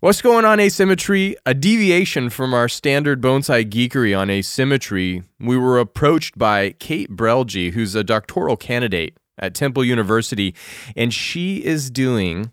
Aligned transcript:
What's 0.00 0.22
going 0.22 0.46
on, 0.46 0.60
Asymmetry? 0.60 1.34
A 1.44 1.52
deviation 1.52 2.30
from 2.30 2.54
our 2.54 2.70
standard 2.70 3.20
bonsai 3.20 3.68
geekery 3.68 4.18
on 4.18 4.30
asymmetry. 4.30 5.24
We 5.38 5.58
were 5.58 5.78
approached 5.78 6.38
by 6.38 6.70
Kate 6.78 7.14
Brelge, 7.14 7.72
who's 7.72 7.94
a 7.94 8.02
doctoral 8.02 8.56
candidate 8.56 9.18
at 9.36 9.54
Temple 9.54 9.84
University, 9.84 10.54
and 10.96 11.12
she 11.12 11.62
is 11.62 11.90
doing 11.90 12.50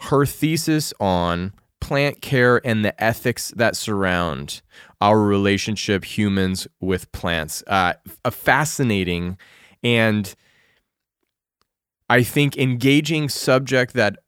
her 0.00 0.26
thesis 0.26 0.92
on 1.00 1.54
plant 1.80 2.20
care 2.20 2.60
and 2.66 2.84
the 2.84 3.02
ethics 3.02 3.50
that 3.56 3.76
surround 3.76 4.60
our 5.00 5.22
relationship, 5.22 6.04
humans 6.04 6.68
with 6.82 7.10
plants. 7.12 7.64
Uh, 7.66 7.94
a 8.26 8.30
fascinating 8.30 9.38
and 9.82 10.34
I 12.10 12.24
think 12.24 12.58
engaging 12.58 13.30
subject 13.30 13.94
that 13.94 14.18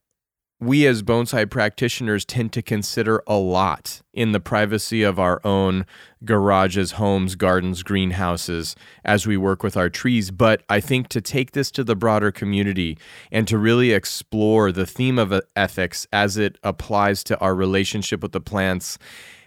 we 0.63 0.87
as 0.87 1.03
bonsai 1.03 1.51
practitioners 1.51 2.25
tend 2.25 2.53
to 2.53 2.63
consider 2.63 3.21
a 3.27 3.35
lot 3.35 4.01
in 4.15 4.31
the 4.31 4.39
privacy 4.39 5.03
of 5.03 5.19
our 5.19 5.41
own 5.45 5.85
garages, 6.25 6.93
homes, 6.93 7.35
gardens, 7.35 7.83
greenhouses 7.83 8.77
as 9.05 9.27
we 9.27 9.37
work 9.37 9.65
with 9.65 9.77
our 9.77 9.89
trees. 9.89 10.31
But 10.31 10.63
I 10.69 10.79
think 10.79 11.09
to 11.09 11.21
take 11.21 11.51
this 11.51 11.73
to 11.73 11.83
the 11.83 11.97
broader 11.97 12.31
community 12.31 12.97
and 13.33 13.49
to 13.49 13.59
really 13.59 13.91
explore 13.91 14.71
the 14.71 14.87
theme 14.87 15.19
of 15.19 15.33
uh, 15.33 15.41
ethics 15.57 16.07
as 16.13 16.37
it 16.37 16.59
applies 16.63 17.25
to 17.25 17.39
our 17.41 17.57
relationship 17.57 18.23
with 18.23 18.31
the 18.31 18.41
plants, 18.41 18.99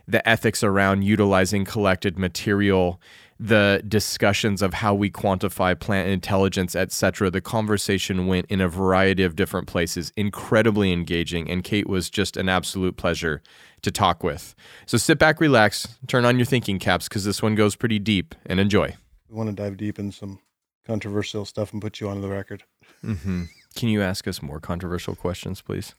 the 0.05 0.27
ethics 0.27 0.63
around 0.63 1.03
utilizing 1.03 1.63
collected 1.63 2.19
material 2.19 2.99
the 3.39 3.83
discussions 3.87 4.61
of 4.61 4.75
how 4.75 4.93
we 4.93 5.09
quantify 5.09 5.77
plant 5.77 6.09
intelligence, 6.09 6.75
etc. 6.75 7.29
The 7.29 7.41
conversation 7.41 8.27
went 8.27 8.45
in 8.47 8.61
a 8.61 8.69
variety 8.69 9.23
of 9.23 9.35
different 9.35 9.67
places, 9.67 10.13
incredibly 10.15 10.93
engaging, 10.93 11.49
and 11.49 11.63
Kate 11.63 11.87
was 11.87 12.09
just 12.09 12.37
an 12.37 12.47
absolute 12.47 12.95
pleasure 12.95 13.41
to 13.81 13.91
talk 13.91 14.23
with. 14.23 14.55
So 14.85 14.97
sit 14.97 15.19
back, 15.19 15.41
relax, 15.41 15.97
turn 16.07 16.23
on 16.23 16.37
your 16.37 16.45
thinking 16.45 16.79
caps 16.79 17.09
because 17.09 17.25
this 17.25 17.41
one 17.41 17.55
goes 17.55 17.75
pretty 17.75 17.99
deep, 17.99 18.35
and 18.45 18.59
enjoy. 18.59 18.95
We 19.29 19.35
want 19.35 19.49
to 19.49 19.55
dive 19.55 19.77
deep 19.77 19.99
in 19.99 20.11
some 20.11 20.39
controversial 20.85 21.45
stuff 21.45 21.73
and 21.73 21.81
put 21.81 21.99
you 21.99 22.07
on 22.07 22.21
the 22.21 22.29
record. 22.29 22.63
Mm-hmm. 23.03 23.43
Can 23.75 23.89
you 23.89 24.01
ask 24.01 24.27
us 24.27 24.41
more 24.41 24.61
controversial 24.61 25.15
questions, 25.15 25.61
please? 25.61 25.93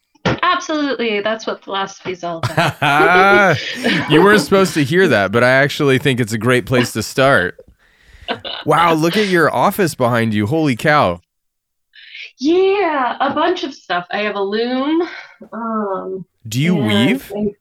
Absolutely. 0.52 1.20
That's 1.20 1.46
what 1.46 1.62
philosophy 1.62 2.12
is 2.12 2.22
all 2.22 2.38
about. 2.38 3.58
you 4.10 4.22
weren't 4.22 4.40
supposed 4.40 4.74
to 4.74 4.84
hear 4.84 5.08
that, 5.08 5.32
but 5.32 5.42
I 5.42 5.50
actually 5.50 5.98
think 5.98 6.20
it's 6.20 6.32
a 6.32 6.38
great 6.38 6.66
place 6.66 6.92
to 6.92 7.02
start. 7.02 7.60
Wow, 8.64 8.94
look 8.94 9.16
at 9.16 9.28
your 9.28 9.52
office 9.52 9.94
behind 9.94 10.34
you. 10.34 10.46
Holy 10.46 10.76
cow. 10.76 11.20
Yeah, 12.38 13.16
a 13.20 13.34
bunch 13.34 13.64
of 13.64 13.74
stuff. 13.74 14.06
I 14.10 14.18
have 14.18 14.36
a 14.36 14.42
loom. 14.42 15.02
Um, 15.52 16.26
Do 16.46 16.60
you 16.60 16.76
weave? 16.76 17.32
I, 17.34 17.54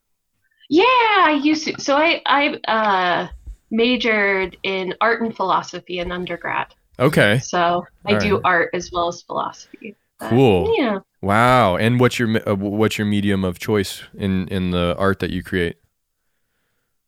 yeah, 0.69 0.83
I 0.86 1.39
used 1.41 1.66
to. 1.67 1.81
So 1.81 1.95
I 1.95 2.22
I 2.25 2.56
uh, 2.67 3.28
majored 3.72 4.58
in 4.63 4.94
art 5.02 5.22
and 5.22 5.36
philosophy 5.36 6.00
in 6.00 6.11
undergrad. 6.11 6.73
Okay. 7.00 7.39
So 7.39 7.86
I 8.06 8.13
All 8.13 8.19
do 8.19 8.36
right. 8.36 8.41
art 8.44 8.69
as 8.73 8.91
well 8.91 9.08
as 9.08 9.22
philosophy. 9.22 9.95
Cool. 10.20 10.74
yeah. 10.78 11.00
Wow. 11.22 11.76
And 11.76 12.00
what's 12.00 12.20
your 12.20 12.30
uh, 12.48 12.56
what's 12.56 12.98
your 12.98 13.08
medium 13.08 13.44
of 13.44 13.60
choice 13.60 14.04
in 14.14 14.48
in 14.50 14.72
the 14.72 14.96
art 14.98 15.20
that 15.20 15.32
you 15.32 15.44
create? 15.44 15.78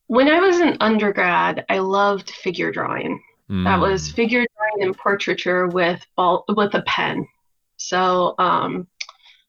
When 0.08 0.28
I 0.28 0.40
was 0.40 0.60
an 0.60 0.78
undergrad, 0.80 1.66
I 1.70 1.80
loved 1.80 2.30
figure 2.30 2.72
drawing. 2.72 3.22
Mm. 3.50 3.66
That 3.66 3.80
was 3.80 4.10
hmm. 4.10 4.16
figure 4.16 4.46
drawing 4.58 4.88
and 4.88 4.98
portraiture 4.98 5.68
with 5.68 6.06
ball, 6.16 6.44
with 6.50 6.74
a 6.74 6.82
pen. 6.82 7.28
So, 7.78 8.36
um, 8.40 8.88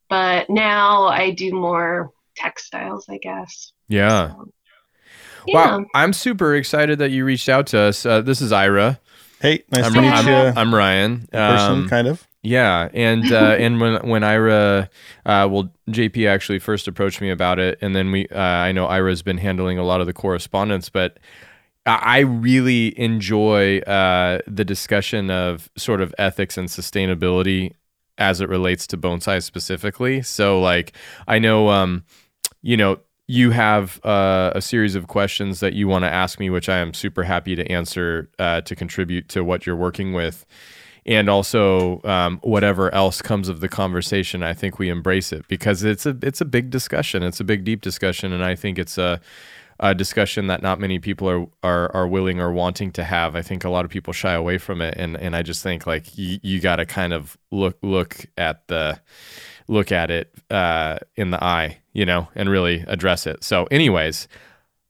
but 0.09 0.48
now 0.51 1.06
I 1.06 1.31
do 1.31 1.53
more 1.53 2.12
textiles, 2.36 3.06
I 3.09 3.19
guess. 3.19 3.73
Yeah. 3.89 4.31
So, 4.31 4.53
yeah. 5.47 5.79
Wow. 5.79 5.86
I'm 5.95 6.12
super 6.12 6.55
excited 6.55 6.98
that 6.98 7.11
you 7.11 7.25
reached 7.25 7.48
out 7.48 7.67
to 7.69 7.79
us. 7.81 8.05
Uh, 8.05 8.20
this 8.20 8.41
is 8.41 8.53
Ira. 8.53 9.01
Hey, 9.41 9.64
nice 9.70 9.86
I'm, 9.86 9.95
to 9.95 10.01
meet 10.01 10.12
I'm, 10.12 10.27
you. 10.27 10.61
I'm 10.61 10.74
Ryan. 10.74 11.29
Person, 11.33 11.73
um, 11.73 11.89
kind 11.89 12.08
of. 12.08 12.27
Yeah, 12.42 12.88
and 12.92 13.30
uh, 13.32 13.56
and 13.58 13.80
when 13.80 14.08
when 14.08 14.24
Ira, 14.24 14.90
uh, 15.26 15.48
well, 15.50 15.72
JP 15.90 16.28
actually 16.28 16.58
first 16.58 16.88
approached 16.88 17.20
me 17.20 17.30
about 17.30 17.58
it, 17.58 17.78
and 17.80 17.94
then 17.94 18.10
we, 18.10 18.26
uh, 18.28 18.38
I 18.38 18.72
know 18.72 18.86
Ira's 18.86 19.22
been 19.22 19.38
handling 19.38 19.78
a 19.78 19.84
lot 19.84 20.00
of 20.00 20.06
the 20.06 20.12
correspondence, 20.12 20.88
but 20.88 21.18
I 21.86 22.18
really 22.20 22.98
enjoy 22.98 23.78
uh, 23.80 24.40
the 24.46 24.64
discussion 24.64 25.30
of 25.30 25.70
sort 25.76 26.00
of 26.00 26.14
ethics 26.18 26.58
and 26.58 26.68
sustainability 26.68 27.72
as 28.18 28.40
it 28.40 28.48
relates 28.48 28.86
to 28.88 28.98
bonsai 28.98 29.42
specifically. 29.42 30.20
So, 30.22 30.60
like, 30.60 30.92
I 31.26 31.38
know, 31.38 31.70
um, 31.70 32.05
you 32.62 32.76
know, 32.76 32.98
you 33.26 33.52
have 33.52 34.05
uh, 34.05 34.52
a 34.55 34.60
series 34.60 34.96
of 34.96 35.06
questions 35.06 35.60
that 35.60 35.72
you 35.72 35.88
want 35.88 36.05
to 36.05 36.10
ask 36.10 36.38
me, 36.38 36.50
which 36.50 36.68
I 36.68 36.78
am 36.78 36.92
super 36.92 37.22
happy 37.22 37.55
to 37.56 37.70
answer 37.70 38.28
uh, 38.38 38.60
to 38.62 38.76
contribute 38.76 39.28
to 39.30 39.42
what 39.44 39.66
you're 39.66 39.76
working 39.76 40.12
with 40.12 40.44
and 41.08 41.30
also 41.30 42.02
um, 42.05 42.39
whatever 42.42 42.95
else 42.95 43.23
comes 43.23 43.48
of 43.48 43.61
the 43.61 43.69
conversation, 43.69 44.42
I 44.42 44.52
think 44.52 44.79
we 44.79 44.91
embrace 44.91 45.33
it 45.33 45.48
because 45.48 45.83
it's 45.83 46.05
a 46.05 46.14
it's 46.23 46.42
a 46.42 46.45
big 46.45 46.69
discussion. 46.69 47.23
It's 47.23 47.41
a 47.41 47.45
big 47.45 47.64
deep 47.64 47.80
discussion, 47.80 48.30
and 48.30 48.45
I 48.45 48.55
think 48.55 48.79
it's 48.79 48.98
a, 48.98 49.18
a 49.80 49.95
discussion 49.95 50.48
that 50.48 50.61
not 50.61 50.79
many 50.79 50.98
people 50.98 51.29
are, 51.30 51.47
are 51.63 51.91
are 51.97 52.07
willing 52.07 52.41
or 52.41 52.52
wanting 52.52 52.92
to 52.92 53.05
have. 53.05 53.35
I 53.35 53.41
think 53.41 53.64
a 53.64 53.70
lot 53.70 53.86
of 53.86 53.91
people 53.91 54.13
shy 54.13 54.35
away 54.35 54.58
from 54.58 54.83
it, 54.83 54.95
and 54.98 55.17
and 55.17 55.35
I 55.35 55.41
just 55.41 55.63
think 55.63 55.86
like 55.86 56.08
y- 56.18 56.41
you 56.42 56.61
got 56.61 56.77
to 56.77 56.85
kind 56.85 57.14
of 57.14 57.39
look 57.51 57.79
look 57.83 58.27
at 58.36 58.68
the 58.68 59.01
look 59.67 59.91
at 59.91 60.11
it 60.11 60.35
uh, 60.51 60.98
in 61.17 61.30
the 61.30 61.42
eye, 61.42 61.79
you 61.95 62.05
know, 62.05 62.29
and 62.35 62.51
really 62.51 62.85
address 62.86 63.27
it. 63.27 63.42
So, 63.42 63.64
anyways. 63.70 64.29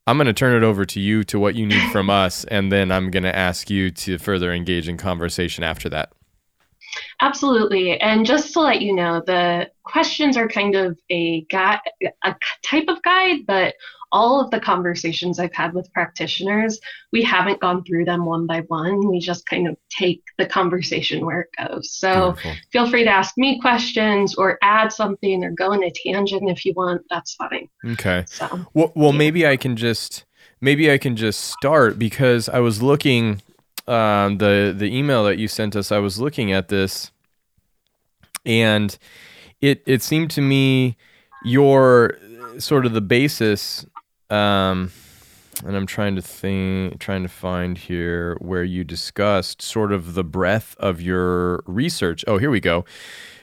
I'm 0.08 0.16
going 0.16 0.26
to 0.26 0.32
turn 0.32 0.56
it 0.56 0.64
over 0.64 0.86
to 0.86 1.00
you 1.00 1.22
to 1.24 1.38
what 1.38 1.54
you 1.54 1.66
need 1.66 1.92
from 1.92 2.08
us, 2.08 2.44
and 2.44 2.72
then 2.72 2.90
I'm 2.90 3.10
going 3.10 3.24
to 3.24 3.36
ask 3.36 3.68
you 3.68 3.90
to 3.90 4.16
further 4.16 4.54
engage 4.54 4.88
in 4.88 4.96
conversation 4.96 5.62
after 5.62 5.90
that. 5.90 6.12
Absolutely. 7.20 8.00
And 8.00 8.24
just 8.24 8.54
to 8.54 8.60
let 8.60 8.80
you 8.80 8.94
know, 8.94 9.22
the 9.26 9.70
questions 9.84 10.38
are 10.38 10.48
kind 10.48 10.74
of 10.76 10.98
a 11.10 11.46
a 11.52 12.34
type 12.62 12.86
of 12.88 13.02
guide, 13.02 13.40
but 13.46 13.74
all 14.10 14.40
of 14.40 14.50
the 14.50 14.60
conversations 14.60 15.38
I've 15.38 15.52
had 15.52 15.74
with 15.74 15.92
practitioners, 15.92 16.80
we 17.12 17.22
haven't 17.22 17.60
gone 17.60 17.84
through 17.84 18.06
them 18.06 18.24
one 18.24 18.46
by 18.46 18.60
one. 18.60 19.06
We 19.06 19.20
just 19.20 19.44
kind 19.44 19.68
of 19.68 19.76
take 19.90 20.22
the 20.38 20.46
conversation 20.46 21.26
where 21.26 21.40
it 21.40 21.68
goes. 21.68 21.90
So 21.90 22.32
Beautiful. 22.32 22.52
feel 22.72 22.90
free 22.90 23.04
to 23.04 23.10
ask 23.10 23.36
me 23.36 23.60
questions 23.60 24.36
or 24.36 24.58
add 24.62 24.92
something 24.92 25.44
or 25.44 25.50
go 25.50 25.72
in 25.72 25.82
a 25.82 25.90
tangent 25.90 26.48
if 26.48 26.64
you 26.64 26.72
want. 26.74 27.02
That's 27.10 27.34
fine. 27.34 27.68
Okay. 27.84 28.24
So, 28.28 28.46
well, 28.72 28.92
well 28.94 29.12
yeah. 29.12 29.18
maybe 29.18 29.46
I 29.46 29.56
can 29.56 29.76
just 29.76 30.24
maybe 30.60 30.90
I 30.90 30.96
can 30.96 31.16
just 31.16 31.40
start 31.40 31.98
because 31.98 32.48
I 32.48 32.60
was 32.60 32.82
looking 32.82 33.42
um, 33.88 34.38
the 34.38 34.74
the 34.76 34.96
email 34.96 35.24
that 35.24 35.38
you 35.38 35.48
sent 35.48 35.74
us. 35.74 35.90
I 35.90 35.98
was 35.98 36.20
looking 36.20 36.52
at 36.52 36.68
this, 36.68 37.10
and 38.46 38.96
it 39.60 39.82
it 39.86 40.02
seemed 40.02 40.30
to 40.32 40.40
me 40.40 40.96
your 41.44 42.16
sort 42.58 42.86
of 42.86 42.92
the 42.92 43.00
basis 43.00 43.86
um, 44.30 44.92
and 45.64 45.76
I'm 45.76 45.86
trying 45.86 46.16
to 46.16 46.22
think, 46.22 47.00
trying 47.00 47.22
to 47.22 47.28
find 47.28 47.78
here 47.78 48.36
where 48.40 48.64
you 48.64 48.84
discussed 48.84 49.62
sort 49.62 49.92
of 49.92 50.14
the 50.14 50.24
breadth 50.24 50.76
of 50.78 51.00
your 51.00 51.62
research. 51.66 52.24
Oh, 52.26 52.38
here 52.38 52.50
we 52.50 52.60
go. 52.60 52.84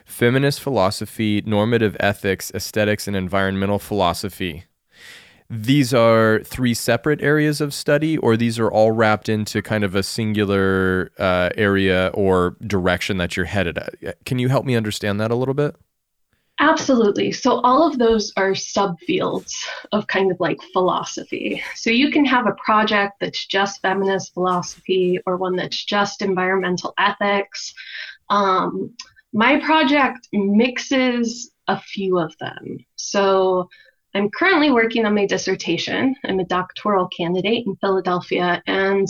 Feminist 0.06 0.62
philosophy, 0.62 1.42
normative 1.46 1.98
ethics, 2.00 2.52
aesthetics, 2.54 3.08
and 3.08 3.16
environmental 3.16 3.80
philosophy. 3.80 4.66
These 5.50 5.94
are 5.94 6.42
three 6.44 6.74
separate 6.74 7.22
areas 7.22 7.62
of 7.62 7.74
study, 7.74 8.18
or 8.18 8.36
these 8.36 8.58
are 8.58 8.72
all 8.72 8.92
wrapped 8.92 9.30
into 9.30 9.62
kind 9.62 9.84
of 9.84 9.94
a 9.94 10.02
singular 10.02 11.12
uh, 11.20 11.50
area 11.56 12.10
or 12.14 12.56
direction 12.66 13.18
that 13.18 13.38
you're 13.38 13.46
headed 13.46 13.78
at. 13.78 14.26
Can 14.26 14.40
you 14.40 14.50
help 14.50 14.66
me 14.66 14.76
understand 14.76 15.20
that 15.22 15.30
a 15.32 15.36
little 15.36 15.54
bit? 15.54 15.76
Absolutely. 16.60 17.34
So, 17.34 17.60
all 17.62 17.86
of 17.86 17.98
those 17.98 18.32
are 18.38 18.52
subfields 18.52 19.54
of 19.92 20.08
kind 20.08 20.32
of 20.32 20.40
like 20.40 20.60
philosophy. 20.72 21.62
So, 21.76 21.90
you 21.90 22.12
can 22.12 22.24
have 22.26 22.48
a 22.48 22.56
project 22.64 23.16
that's 23.20 23.46
just 23.46 23.82
feminist 23.82 24.34
philosophy 24.34 25.20
or 25.26 25.36
one 25.36 25.56
that's 25.56 25.84
just 25.84 26.22
environmental 26.22 26.94
ethics. 26.98 27.74
Um, 28.30 28.96
my 29.34 29.60
project 29.60 30.30
mixes 30.32 31.52
a 31.68 31.80
few 31.80 32.20
of 32.20 32.38
them. 32.38 32.78
So, 32.96 33.70
I'm 34.14 34.30
currently 34.30 34.72
working 34.72 35.06
on 35.06 35.14
my 35.14 35.26
dissertation. 35.26 36.16
I'm 36.24 36.40
a 36.40 36.46
doctoral 36.46 37.08
candidate 37.10 37.68
in 37.68 37.76
Philadelphia, 37.76 38.64
and 38.66 39.08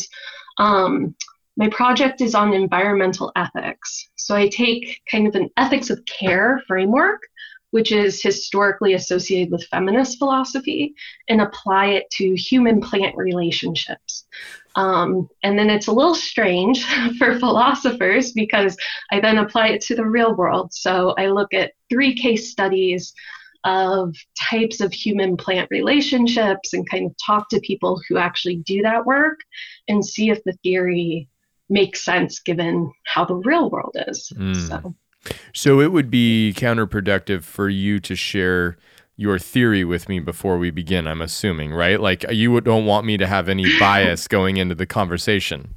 um, 0.57 1.15
my 1.57 1.69
project 1.69 2.21
is 2.21 2.35
on 2.35 2.53
environmental 2.53 3.31
ethics. 3.35 4.09
So 4.15 4.35
I 4.35 4.49
take 4.49 5.01
kind 5.09 5.27
of 5.27 5.35
an 5.35 5.49
ethics 5.57 5.89
of 5.89 6.03
care 6.05 6.61
framework, 6.67 7.21
which 7.75 7.91
is 7.91 8.23
historically 8.23 8.93
associated 8.93 9.51
with 9.51 9.67
feminist 9.67 10.17
philosophy, 10.17 10.95
and 11.27 11.41
apply 11.41 11.87
it 11.87 12.09
to 12.09 12.33
human 12.33 12.79
plant 12.79 13.13
relationships. 13.17 14.27
Um, 14.75 15.27
and 15.43 15.59
then 15.59 15.69
it's 15.69 15.87
a 15.87 15.91
little 15.91 16.15
strange 16.15 16.85
for 17.17 17.37
philosophers 17.37 18.31
because 18.31 18.77
I 19.11 19.19
then 19.19 19.39
apply 19.39 19.71
it 19.71 19.81
to 19.87 19.95
the 19.95 20.05
real 20.05 20.37
world. 20.37 20.73
So 20.73 21.15
I 21.17 21.27
look 21.27 21.53
at 21.53 21.73
three 21.89 22.15
case 22.15 22.49
studies 22.49 23.13
of 23.65 24.15
types 24.39 24.79
of 24.79 24.93
human 24.93 25.35
plant 25.35 25.67
relationships 25.69 26.71
and 26.71 26.89
kind 26.89 27.07
of 27.07 27.15
talk 27.25 27.49
to 27.49 27.59
people 27.59 28.01
who 28.07 28.15
actually 28.17 28.55
do 28.65 28.81
that 28.83 29.05
work 29.05 29.39
and 29.89 30.05
see 30.05 30.29
if 30.29 30.41
the 30.45 30.57
theory 30.63 31.27
makes 31.67 32.05
sense 32.05 32.39
given 32.39 32.89
how 33.05 33.25
the 33.25 33.35
real 33.35 33.69
world 33.69 33.97
is. 34.07 34.31
Mm. 34.37 34.69
So. 34.69 34.95
So 35.53 35.79
it 35.79 35.91
would 35.91 36.09
be 36.09 36.53
counterproductive 36.55 37.43
for 37.43 37.69
you 37.69 37.99
to 37.99 38.15
share 38.15 38.77
your 39.17 39.39
theory 39.39 39.83
with 39.83 40.09
me 40.09 40.19
before 40.19 40.57
we 40.57 40.71
begin, 40.71 41.07
I'm 41.07 41.21
assuming, 41.21 41.73
right? 41.73 41.99
Like 41.99 42.25
you 42.31 42.59
don't 42.61 42.85
want 42.85 43.05
me 43.05 43.17
to 43.17 43.27
have 43.27 43.47
any 43.47 43.65
bias 43.79 44.27
going 44.27 44.57
into 44.57 44.75
the 44.75 44.85
conversation. 44.85 45.75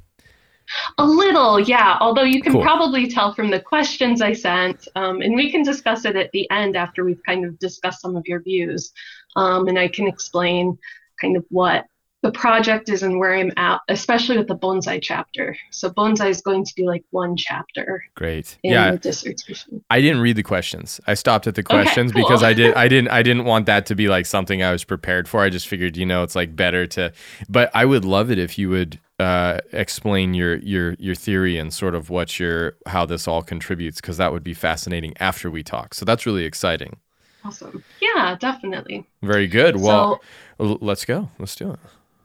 A 0.97 1.05
little, 1.05 1.59
yeah. 1.59 1.97
Although 1.99 2.23
you 2.23 2.41
can 2.41 2.53
cool. 2.53 2.61
probably 2.61 3.07
tell 3.07 3.33
from 3.33 3.49
the 3.49 3.59
questions 3.59 4.21
I 4.21 4.33
sent, 4.33 4.87
um, 4.95 5.21
and 5.21 5.35
we 5.35 5.51
can 5.51 5.63
discuss 5.63 6.05
it 6.05 6.15
at 6.15 6.31
the 6.31 6.49
end 6.51 6.75
after 6.75 7.03
we've 7.03 7.23
kind 7.25 7.43
of 7.43 7.57
discussed 7.57 8.01
some 8.01 8.15
of 8.15 8.23
your 8.27 8.41
views, 8.41 8.91
um, 9.35 9.67
and 9.67 9.79
I 9.79 9.87
can 9.87 10.07
explain 10.07 10.77
kind 11.19 11.35
of 11.35 11.45
what 11.49 11.85
the 12.21 12.31
project 12.31 12.89
is 12.89 13.01
and 13.01 13.17
where 13.17 13.33
I'm 13.33 13.51
at, 13.55 13.79
especially 13.87 14.37
with 14.37 14.47
the 14.47 14.55
bonsai 14.55 14.99
chapter. 15.01 15.55
So 15.71 15.89
bonsai 15.89 16.29
is 16.29 16.41
going 16.41 16.65
to 16.65 16.75
be 16.75 16.83
like 16.83 17.03
one 17.11 17.37
chapter. 17.37 18.03
Great. 18.15 18.57
yeah. 18.61 18.95
dissertation. 18.97 19.83
I 19.89 20.01
didn't 20.01 20.21
read 20.21 20.35
the 20.35 20.43
questions. 20.43 20.99
I 21.07 21.13
stopped 21.13 21.47
at 21.47 21.55
the 21.55 21.63
questions 21.63 22.11
okay, 22.11 22.19
cool. 22.19 22.27
because 22.27 22.43
I 22.43 22.53
did 22.53 22.73
I 22.75 22.87
didn't 22.89 23.09
I 23.09 23.23
didn't 23.23 23.45
want 23.45 23.67
that 23.67 23.85
to 23.87 23.95
be 23.95 24.09
like 24.09 24.25
something 24.25 24.61
I 24.61 24.71
was 24.71 24.83
prepared 24.83 25.29
for. 25.29 25.41
I 25.41 25.49
just 25.49 25.67
figured, 25.67 25.95
you 25.95 26.05
know, 26.05 26.23
it's 26.23 26.35
like 26.35 26.55
better 26.55 26.85
to 26.87 27.13
but 27.47 27.71
I 27.73 27.85
would 27.85 28.03
love 28.03 28.31
it 28.31 28.37
if 28.37 28.57
you 28.57 28.69
would 28.69 28.99
uh, 29.19 29.59
explain 29.71 30.33
your 30.33 30.55
your 30.57 30.95
your 30.99 31.15
theory 31.15 31.57
and 31.57 31.73
sort 31.73 31.93
of 31.95 32.09
what 32.09 32.39
your 32.39 32.75
how 32.85 33.05
this 33.05 33.27
all 33.27 33.43
contributes 33.43 33.99
because 33.99 34.17
that 34.17 34.31
would 34.31 34.43
be 34.43 34.53
fascinating 34.53 35.13
after 35.19 35.51
we 35.51 35.63
talk. 35.63 35.93
So 35.93 36.05
that's 36.05 36.25
really 36.25 36.45
exciting. 36.45 36.97
Awesome. 37.43 37.83
Yeah, 38.01 38.35
definitely. 38.39 39.07
Very 39.21 39.47
good. 39.47 39.77
Well, 39.77 40.21
so, 40.57 40.77
let's 40.81 41.05
go. 41.05 41.29
Let's 41.39 41.55
do 41.55 41.71
it. 41.71 41.79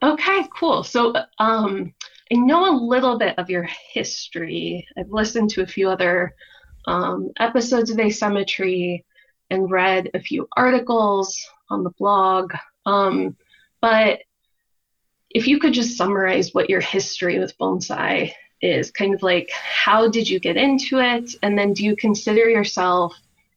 Okay, 0.05 0.47
cool. 0.55 0.83
So 0.83 1.15
um, 1.39 1.95
I 2.31 2.35
know 2.35 2.71
a 2.71 2.77
little 2.77 3.19
bit 3.19 3.39
of 3.39 3.49
your 3.49 3.63
history. 3.63 4.87
I've 4.99 5.11
listened 5.11 5.49
to 5.51 5.63
a 5.63 5.67
few 5.67 5.89
other 5.89 6.35
um, 6.87 7.31
episodes 7.41 7.91
of 7.91 7.99
Asymmetry 7.99 9.03
and 9.49 9.71
read 9.71 10.11
a 10.13 10.21
few 10.21 10.47
articles 10.59 11.43
on 11.71 11.85
the 11.85 11.91
blog. 11.99 12.53
Um, 12.85 13.35
but 13.81 14.21
if 15.31 15.49
you 15.49 15.59
could 15.59 15.73
just 15.73 15.97
summarize 15.97 16.53
what 16.53 16.69
your 16.69 16.83
history 16.83 17.39
with 17.39 17.57
bonsai 17.57 18.31
is, 18.61 18.91
kind 18.91 19.15
of 19.15 19.23
like 19.23 19.51
how 19.53 20.07
did 20.07 20.29
you 20.29 20.39
get 20.39 20.59
into 20.59 20.99
it? 20.99 21.35
And 21.43 21.59
then 21.59 21.73
do 21.73 21.83
you 21.83 21.97
consider 21.97 22.47
yourself 22.47 23.15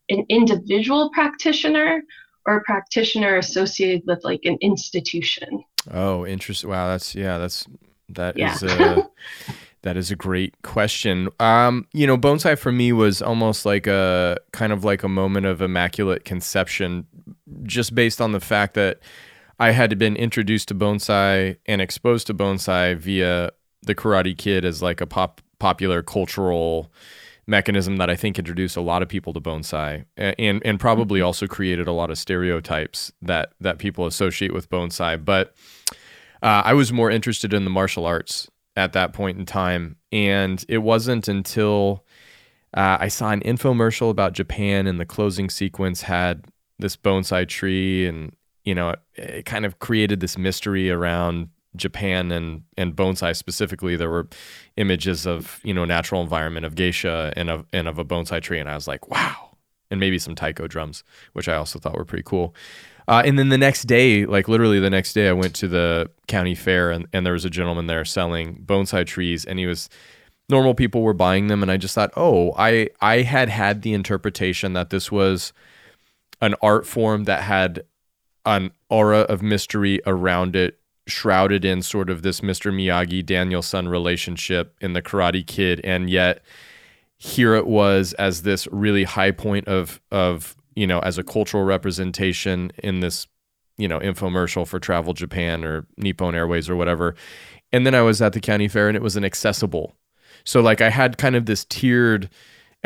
an 0.08 0.26
individual 0.30 1.10
practitioner 1.10 2.04
or 2.46 2.56
a 2.56 2.64
practitioner 2.64 3.36
associated 3.36 4.04
with 4.08 4.24
like 4.24 4.46
an 4.46 4.58
institution? 4.62 5.66
Oh, 5.92 6.26
interesting. 6.26 6.70
Wow, 6.70 6.88
that's 6.88 7.16
yeah, 7.16 7.38
that's 7.38 7.68
that 8.10 8.38
yeah. 8.38 8.54
is 8.54 8.64
a 8.64 9.10
that 9.84 9.98
is 9.98 10.12
a 10.12 10.16
great 10.16 10.62
question. 10.64 11.30
Um, 11.40 11.88
you 11.94 12.08
know, 12.08 12.18
bonsai 12.18 12.58
for 12.58 12.72
me 12.72 12.92
was 12.92 13.22
almost 13.22 13.66
like 13.66 13.88
a 13.88 14.38
kind 14.52 14.74
of 14.74 14.84
like 14.84 15.04
a 15.04 15.10
moment 15.10 15.46
of 15.46 15.62
immaculate 15.62 16.26
conception, 16.26 17.06
just 17.64 17.96
based 17.96 18.20
on 18.20 18.32
the 18.32 18.40
fact 18.40 18.74
that 18.74 19.00
I 19.60 19.72
had 19.72 19.98
been 19.98 20.16
introduced 20.16 20.68
to 20.70 20.76
bonsai 20.76 21.58
and 21.66 21.82
exposed 21.82 22.28
to 22.28 22.34
bonsai 22.34 22.98
via 22.98 23.52
the 23.82 23.96
Karate 23.96 24.38
Kid 24.38 24.66
as 24.66 24.82
like 24.82 25.02
a 25.02 25.08
pop 25.08 25.42
popular 25.60 26.04
cultural 26.04 26.92
mechanism 27.48 27.98
that 27.98 28.10
I 28.10 28.16
think 28.16 28.38
introduced 28.38 28.76
a 28.76 28.82
lot 28.82 29.02
of 29.02 29.08
people 29.08 29.34
to 29.34 29.40
bonsai 29.40 30.06
and 30.18 30.62
and 30.64 30.80
probably 30.80 31.20
mm-hmm. 31.20 31.28
also 31.28 31.48
created 31.48 31.88
a 31.88 31.94
lot 31.94 32.12
of 32.12 32.18
stereotypes 32.18 33.12
that 33.22 33.54
that 33.62 33.80
people 33.80 34.06
associate 34.06 34.54
with 34.54 34.70
bonsai. 34.70 35.24
But 35.24 35.56
uh, 36.44 36.62
I 36.66 36.74
was 36.74 36.94
more 36.94 37.10
interested 37.10 37.54
in 37.54 37.64
the 37.64 37.70
martial 37.70 38.06
arts 38.06 38.50
at 38.76 38.94
that 38.94 39.14
point 39.14 39.40
in 39.40 39.46
time, 39.46 39.96
and 40.12 40.64
it 40.68 40.80
wasn't 40.80 41.28
until 41.28 42.06
uh, 42.76 42.98
I 43.00 43.08
saw 43.08 43.32
an 43.32 43.42
infomercial 43.42 44.12
about 44.12 44.34
Japan, 44.34 44.86
and 44.86 45.00
the 45.00 45.06
closing 45.06 45.50
sequence 45.50 46.02
had 46.04 46.46
this 46.78 46.96
bonsai 46.96 47.48
tree, 47.48 48.06
and 48.06 48.36
you 48.66 48.76
know, 48.76 48.90
it, 48.90 49.00
it 49.16 49.46
kind 49.46 49.66
of 49.66 49.80
created 49.80 50.20
this 50.20 50.38
mystery 50.38 50.92
around 50.92 51.50
Japan 51.78 52.32
and 52.32 52.64
and 52.78 52.96
bonsai 52.96 53.36
specifically, 53.36 53.96
there 53.96 54.10
were 54.10 54.28
images 54.76 55.26
of 55.26 55.60
you 55.64 55.74
know 55.74 55.86
natural 55.86 56.22
environment 56.22 56.66
of 56.66 56.76
geisha 56.76 57.34
and 57.36 57.50
of 57.50 57.66
and 57.74 57.88
of 57.88 57.98
a 57.98 58.06
bonsai 58.06 58.42
tree, 58.42 58.60
and 58.60 58.70
I 58.70 58.76
was 58.76 58.88
like, 58.88 59.08
wow, 59.10 59.58
and 59.90 60.00
maybe 60.00 60.20
some 60.20 60.36
taiko 60.36 60.68
drums, 60.68 61.04
which 61.34 61.48
I 61.48 61.56
also 61.56 61.80
thought 61.80 61.96
were 61.96 62.06
pretty 62.06 62.24
cool. 62.24 62.56
Uh, 63.08 63.22
and 63.26 63.40
then 63.40 63.50
the 63.50 63.58
next 63.58 63.84
day, 63.84 64.26
like 64.26 64.50
literally 64.50 64.80
the 64.80 64.90
next 64.90 65.14
day, 65.14 65.30
I 65.30 65.34
went 65.34 65.56
to 65.56 65.68
the 65.68 66.10
county 66.28 66.56
fair, 66.56 66.92
and 66.92 67.08
and 67.14 67.26
there 67.26 67.34
was 67.34 67.46
a 67.46 67.50
gentleman 67.50 67.88
there 67.88 68.06
selling 68.06 68.64
bonsai 68.66 69.06
trees, 69.06 69.46
and 69.46 69.60
he 69.60 69.66
was 69.66 69.90
normal 70.50 70.74
people 70.74 71.02
were 71.02 71.14
buying 71.14 71.48
them, 71.48 71.62
and 71.62 71.72
I 71.72 71.78
just 71.78 71.96
thought, 71.96 72.12
oh, 72.18 72.54
I 72.58 72.90
I 73.00 73.22
had 73.22 73.50
had 73.50 73.82
the 73.82 73.94
interpretation 73.94 74.74
that 74.74 74.90
this 74.90 75.12
was 75.12 75.54
an 76.42 76.56
art 76.62 76.86
form 76.86 77.24
that 77.24 77.44
had 77.44 77.84
an 78.46 78.72
aura 78.90 79.20
of 79.22 79.42
mystery 79.42 80.02
around 80.06 80.56
it 80.56 80.80
shrouded 81.10 81.66
in 81.66 81.82
sort 81.82 82.10
of 82.10 82.22
this 82.22 82.42
Mr. 82.42 82.74
Miyagi 82.74 83.26
Daniel-san 83.26 83.88
relationship 83.88 84.76
in 84.82 84.94
the 84.94 85.02
Karate 85.02 85.46
Kid, 85.46 85.82
and 85.84 86.10
yet 86.10 86.42
here 87.18 87.56
it 87.56 87.68
was 87.68 88.14
as 88.14 88.44
this 88.44 88.68
really 88.68 89.04
high 89.04 89.32
point 89.32 89.68
of 89.68 90.00
of 90.12 90.56
you 90.76 90.86
know 90.86 91.00
as 91.00 91.18
a 91.18 91.24
cultural 91.24 91.64
representation 91.64 92.72
in 92.84 93.00
this 93.00 93.28
you 93.78 93.88
know 93.88 94.00
infomercial 94.00 94.68
for 94.68 94.80
Travel 94.80 95.14
Japan 95.14 95.64
or 95.64 95.86
Nippon 95.98 96.36
Airways 96.36 96.70
or 96.70 96.76
whatever. 96.76 97.16
And 97.72 97.86
then 97.86 97.96
I 97.96 98.02
was 98.02 98.22
at 98.22 98.34
the 98.34 98.40
county 98.40 98.68
fair 98.68 98.88
and 98.88 98.96
it 98.96 99.04
was 99.04 99.16
an 99.16 99.26
accessible. 99.26 99.96
So 100.44 100.62
like 100.62 100.80
I 100.82 100.90
had 100.90 101.18
kind 101.18 101.36
of 101.36 101.46
this 101.46 101.66
tiered 101.66 102.30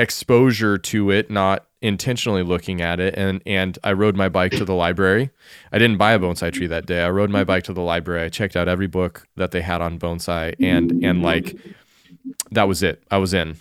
exposure 0.01 0.77
to 0.77 1.11
it, 1.11 1.29
not 1.29 1.67
intentionally 1.81 2.43
looking 2.43 2.81
at 2.81 2.99
it. 2.99 3.15
And 3.17 3.41
and 3.45 3.77
I 3.83 3.93
rode 3.93 4.15
my 4.15 4.29
bike 4.29 4.51
to 4.53 4.65
the 4.65 4.73
library. 4.73 5.31
I 5.71 5.79
didn't 5.79 5.97
buy 5.97 6.13
a 6.13 6.19
bonsai 6.19 6.51
tree 6.51 6.67
that 6.67 6.85
day. 6.85 7.03
I 7.03 7.09
rode 7.09 7.29
my 7.29 7.43
bike 7.43 7.63
to 7.65 7.73
the 7.73 7.81
library. 7.81 8.25
I 8.25 8.29
checked 8.29 8.55
out 8.55 8.67
every 8.67 8.87
book 8.87 9.27
that 9.35 9.51
they 9.51 9.61
had 9.61 9.81
on 9.81 9.99
bonsai, 9.99 10.55
and 10.59 11.03
and 11.03 11.21
like 11.21 11.55
that 12.51 12.67
was 12.67 12.83
it. 12.83 13.03
I 13.09 13.17
was 13.17 13.33
in, 13.33 13.57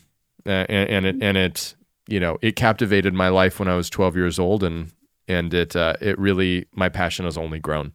uh, 0.46 0.66
and, 0.69 0.90
and 0.90 1.06
it 1.06 1.22
and 1.22 1.37
it 1.37 1.75
you 2.08 2.20
know 2.20 2.38
it 2.43 2.56
captivated 2.56 3.14
my 3.14 3.28
life 3.28 3.58
when 3.58 3.69
I 3.69 3.76
was 3.76 3.88
12 3.90 4.16
years 4.16 4.38
old, 4.38 4.62
and 4.62 4.93
and 5.28 5.54
it 5.54 5.76
uh, 5.76 5.94
it 6.00 6.19
really 6.19 6.66
my 6.75 6.88
passion 6.88 7.25
has 7.25 7.38
only 7.38 7.58
grown. 7.58 7.93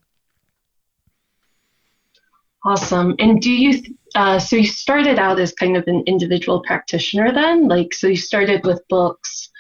Awesome. 2.66 3.16
And 3.20 3.40
do 3.40 3.52
you, 3.52 3.84
uh, 4.16 4.40
so 4.40 4.56
you 4.56 4.66
started 4.66 5.20
out 5.20 5.40
as 5.40 5.54
kind 5.54 5.78
of 5.78 5.88
an 5.88 6.04
individual 6.08 6.62
practitioner 6.62 7.32
then? 7.32 7.68
Like, 7.68 7.94
so 7.94 8.08
you 8.08 8.18
started 8.18 8.66
with 8.66 8.82
books 8.90 9.52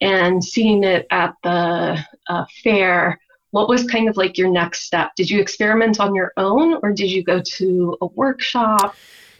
and 0.00 0.42
seeing 0.42 0.82
it 0.82 1.06
at 1.12 1.34
the 1.44 2.04
uh, 2.28 2.44
fair. 2.64 3.20
What 3.52 3.68
was 3.68 3.86
kind 3.86 4.08
of 4.08 4.16
like 4.16 4.36
your 4.36 4.50
next 4.50 4.82
step? 4.82 5.12
Did 5.14 5.30
you 5.30 5.40
experiment 5.40 6.00
on 6.00 6.16
your 6.16 6.32
own 6.36 6.80
or 6.82 6.92
did 6.92 7.12
you 7.12 7.22
go 7.22 7.40
to 7.40 7.96
a 8.00 8.06
workshop? 8.06 8.96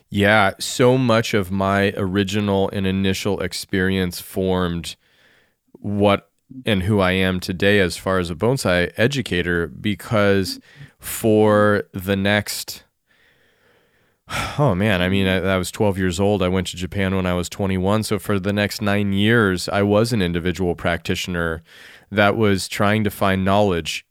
Yeah, 0.09 0.53
so 0.61 0.97
much 0.97 1.35
of 1.35 1.51
my 1.51 1.93
original 1.97 2.69
and 2.69 2.87
initial 2.87 3.41
experience 3.41 4.21
formed 4.21 4.95
what 5.73 6.31
and 6.67 6.83
who 6.85 7.01
I 7.01 7.13
am 7.13 7.41
today 7.41 7.81
as 7.81 7.97
far 7.97 8.19
as 8.19 8.31
a 8.31 8.35
bonsai 8.35 8.93
educator 8.97 9.67
because 9.67 10.61
for 10.99 11.85
the 11.93 12.15
next 12.15 12.85
Oh 14.59 14.75
man, 14.75 15.01
I 15.01 15.09
mean, 15.09 15.27
I, 15.27 15.39
I, 15.39 15.57
was 15.57 15.71
12 15.71 15.97
years 15.97 16.21
old. 16.21 16.43
I 16.43 16.49
went 16.49 16.67
to 16.69 16.77
Japan 16.77 17.17
when 17.17 17.25
I 17.25 17.33
was 17.33 17.49
21. 17.49 18.03
So 18.03 18.19
for 18.19 18.39
the 18.39 18.53
next 18.53 18.83
nine 18.83 19.13
years, 19.15 19.69
I 19.69 19.83
was 19.83 20.13
an 20.13 20.21
individual 20.21 20.75
practitioner 20.75 21.63
that 22.11 22.37
was 22.37 22.69
trying 22.69 23.03
to 23.05 23.11
find 23.11 23.45
knowledge. 23.45 24.05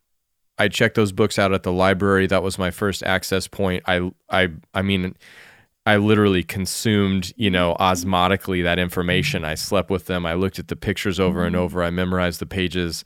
I 0.58 0.68
checked 0.68 0.96
those 0.96 1.12
books 1.12 1.38
out 1.38 1.54
at 1.54 1.62
the 1.64 1.72
library. 1.72 2.26
That 2.26 2.42
was 2.42 2.58
my 2.58 2.72
first 2.72 3.04
access 3.04 3.48
point. 3.48 3.84
I, 3.88 4.12
I, 4.30 4.50
I 4.74 4.82
mean, 4.82 5.16
I 5.86 5.98
literally 5.98 6.44
consumed, 6.44 7.34
you 7.36 7.50
know, 7.50 7.76
osmotically 7.80 8.64
that 8.64 8.80
information. 8.80 9.44
I 9.46 9.56
slept 9.56 9.90
with 9.90 10.06
them. 10.06 10.26
I 10.26 10.34
looked 10.34 10.60
at 10.60 10.68
the 10.68 10.76
pictures 10.76 11.20
over 11.20 11.46
and 11.46 11.56
over. 11.56 11.84
I 11.84 11.90
memorized 11.90 12.40
the 12.40 12.46
pages. 12.46 13.04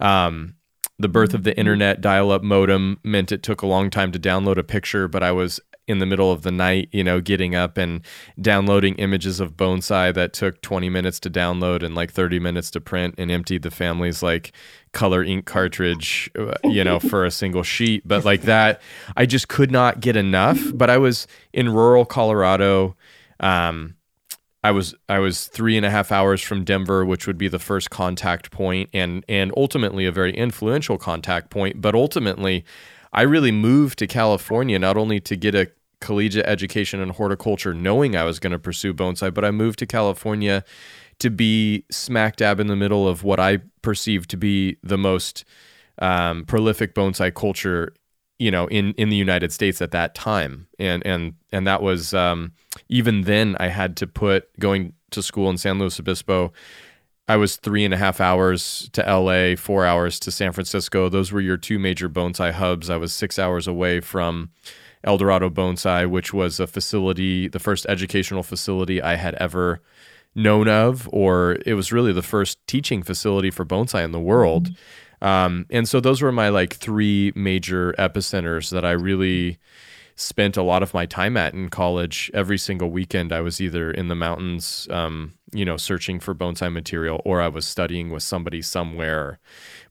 Um, 0.00 0.54
the 0.98 1.08
birth 1.08 1.34
of 1.34 1.42
the 1.42 1.56
internet 1.58 2.00
dial-up 2.00 2.42
modem 2.42 2.98
meant 3.02 3.32
it 3.32 3.42
took 3.42 3.62
a 3.62 3.66
long 3.66 3.90
time 3.90 4.12
to 4.12 4.20
download 4.20 4.56
a 4.56 4.64
picture, 4.64 5.08
but 5.08 5.22
I 5.22 5.32
was 5.32 5.60
in 5.92 5.98
the 5.98 6.06
middle 6.06 6.32
of 6.32 6.42
the 6.42 6.50
night, 6.50 6.88
you 6.90 7.04
know, 7.04 7.20
getting 7.20 7.54
up 7.54 7.78
and 7.78 8.00
downloading 8.40 8.96
images 8.96 9.38
of 9.38 9.56
bonsai 9.56 10.12
that 10.12 10.32
took 10.32 10.60
20 10.62 10.88
minutes 10.88 11.20
to 11.20 11.30
download 11.30 11.84
and 11.84 11.94
like 11.94 12.10
30 12.10 12.40
minutes 12.40 12.70
to 12.72 12.80
print 12.80 13.14
and 13.18 13.30
emptied 13.30 13.62
the 13.62 13.70
family's 13.70 14.22
like 14.22 14.52
color 14.92 15.22
ink 15.22 15.44
cartridge, 15.44 16.30
uh, 16.38 16.54
you 16.64 16.82
know, 16.82 16.98
for 16.98 17.24
a 17.24 17.30
single 17.30 17.62
sheet. 17.62 18.02
But 18.06 18.24
like 18.24 18.42
that, 18.42 18.82
I 19.16 19.26
just 19.26 19.48
could 19.48 19.70
not 19.70 20.00
get 20.00 20.16
enough. 20.16 20.60
But 20.74 20.90
I 20.90 20.98
was 20.98 21.26
in 21.52 21.68
rural 21.68 22.04
Colorado. 22.04 22.96
Um, 23.40 23.96
I 24.64 24.70
was 24.70 24.94
I 25.08 25.18
was 25.18 25.48
three 25.48 25.76
and 25.76 25.84
a 25.84 25.90
half 25.90 26.12
hours 26.12 26.40
from 26.40 26.64
Denver, 26.64 27.04
which 27.04 27.26
would 27.26 27.38
be 27.38 27.48
the 27.48 27.58
first 27.58 27.90
contact 27.90 28.50
point, 28.50 28.90
and 28.92 29.24
and 29.28 29.52
ultimately 29.56 30.06
a 30.06 30.12
very 30.12 30.34
influential 30.34 30.98
contact 30.98 31.50
point. 31.50 31.80
But 31.80 31.94
ultimately, 31.94 32.64
I 33.12 33.22
really 33.22 33.52
moved 33.52 33.98
to 33.98 34.06
California 34.06 34.78
not 34.78 34.96
only 34.96 35.20
to 35.20 35.36
get 35.36 35.54
a 35.54 35.70
collegiate 36.02 36.46
education 36.46 37.00
in 37.00 37.08
horticulture, 37.08 37.72
knowing 37.72 38.14
I 38.14 38.24
was 38.24 38.38
going 38.38 38.50
to 38.50 38.58
pursue 38.58 38.92
bonsai, 38.92 39.32
but 39.32 39.44
I 39.44 39.50
moved 39.50 39.78
to 39.78 39.86
California 39.86 40.64
to 41.20 41.30
be 41.30 41.84
smack 41.90 42.36
dab 42.36 42.60
in 42.60 42.66
the 42.66 42.76
middle 42.76 43.08
of 43.08 43.24
what 43.24 43.40
I 43.40 43.58
perceive 43.80 44.28
to 44.28 44.36
be 44.36 44.76
the 44.82 44.98
most 44.98 45.44
um, 45.98 46.44
prolific 46.44 46.94
bonsai 46.94 47.34
culture 47.34 47.94
you 48.38 48.50
know 48.50 48.66
in 48.68 48.92
in 48.94 49.08
the 49.08 49.16
United 49.16 49.52
States 49.52 49.80
at 49.80 49.92
that 49.92 50.14
time. 50.14 50.66
And 50.78 51.06
and 51.06 51.34
and 51.52 51.66
that 51.66 51.82
was 51.82 52.12
um, 52.12 52.52
even 52.88 53.22
then 53.22 53.56
I 53.60 53.68
had 53.68 53.96
to 53.98 54.06
put 54.06 54.48
going 54.58 54.92
to 55.12 55.22
school 55.22 55.48
in 55.48 55.56
San 55.56 55.78
Luis 55.78 56.00
Obispo 56.00 56.52
I 57.28 57.36
was 57.36 57.56
three 57.56 57.84
and 57.84 57.94
a 57.94 57.96
half 57.96 58.20
hours 58.20 58.90
to 58.92 59.02
LA 59.02 59.56
four 59.56 59.86
hours 59.86 60.18
to 60.20 60.30
San 60.30 60.52
Francisco. 60.52 61.08
Those 61.08 61.30
were 61.30 61.40
your 61.40 61.56
two 61.56 61.78
major 61.78 62.08
bonsai 62.08 62.52
hubs. 62.52 62.90
I 62.90 62.96
was 62.96 63.12
six 63.12 63.38
hours 63.38 63.66
away 63.66 64.00
from 64.00 64.50
El 65.04 65.18
Dorado 65.18 65.50
Bonsai 65.50 66.08
which 66.08 66.32
was 66.32 66.60
a 66.60 66.66
facility 66.66 67.48
the 67.48 67.58
first 67.58 67.86
educational 67.88 68.42
facility 68.42 69.00
I 69.00 69.16
had 69.16 69.34
ever 69.36 69.80
known 70.34 70.68
of 70.68 71.08
or 71.12 71.58
it 71.66 71.74
was 71.74 71.92
really 71.92 72.12
the 72.12 72.22
first 72.22 72.58
teaching 72.66 73.02
facility 73.02 73.50
for 73.50 73.66
bonsai 73.66 74.02
in 74.02 74.12
the 74.12 74.20
world 74.20 74.68
mm-hmm 74.68 74.74
um, 75.22 75.66
and 75.70 75.88
so 75.88 76.00
those 76.00 76.20
were 76.20 76.32
my 76.32 76.48
like 76.48 76.74
three 76.74 77.32
major 77.36 77.94
epicenters 77.96 78.70
that 78.70 78.84
I 78.84 78.90
really 78.90 79.58
spent 80.16 80.56
a 80.56 80.62
lot 80.62 80.82
of 80.82 80.92
my 80.92 81.06
time 81.06 81.36
at 81.36 81.54
in 81.54 81.68
college. 81.68 82.28
Every 82.34 82.58
single 82.58 82.90
weekend, 82.90 83.32
I 83.32 83.40
was 83.40 83.60
either 83.60 83.90
in 83.90 84.08
the 84.08 84.16
mountains, 84.16 84.88
um, 84.90 85.34
you 85.52 85.64
know, 85.64 85.76
searching 85.76 86.18
for 86.18 86.34
bonsai 86.34 86.72
material, 86.72 87.22
or 87.24 87.40
I 87.40 87.46
was 87.46 87.64
studying 87.64 88.10
with 88.10 88.24
somebody 88.24 88.60
somewhere. 88.62 89.38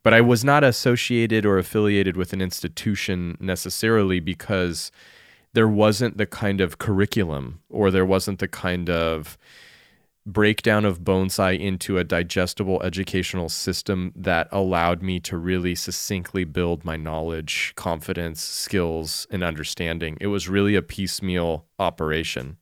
But 0.04 0.14
I 0.14 0.22
was 0.22 0.44
not 0.44 0.64
associated 0.64 1.46
or 1.46 1.58
affiliated 1.58 2.18
with 2.18 2.34
an 2.34 2.42
institution 2.42 3.38
necessarily 3.40 4.20
because 4.20 4.92
there 5.54 5.68
wasn't 5.68 6.18
the 6.18 6.26
kind 6.26 6.62
of 6.62 6.78
curriculum 6.78 7.62
or 7.70 7.92
there 7.92 8.06
wasn't 8.06 8.40
the 8.40 8.48
kind 8.48 8.90
of 8.90 9.38
breakdown 10.26 10.86
of 10.86 11.00
bonsai 11.00 11.60
into 11.60 11.98
a 11.98 12.04
digestible 12.04 12.82
educational 12.84 13.50
system 13.50 14.14
that 14.16 14.48
allowed 14.52 15.02
me 15.02 15.20
to 15.20 15.36
really 15.36 15.74
succinctly 15.74 16.44
build 16.44 16.86
my 16.86 16.96
knowledge, 16.96 17.74
confidence, 17.76 18.42
skills, 18.42 19.28
and 19.32 19.44
understanding. 19.44 20.18
It 20.22 20.28
was 20.28 20.48
really 20.48 20.76
a 20.76 20.82
piecemeal 20.82 21.66
operation. 21.80 22.58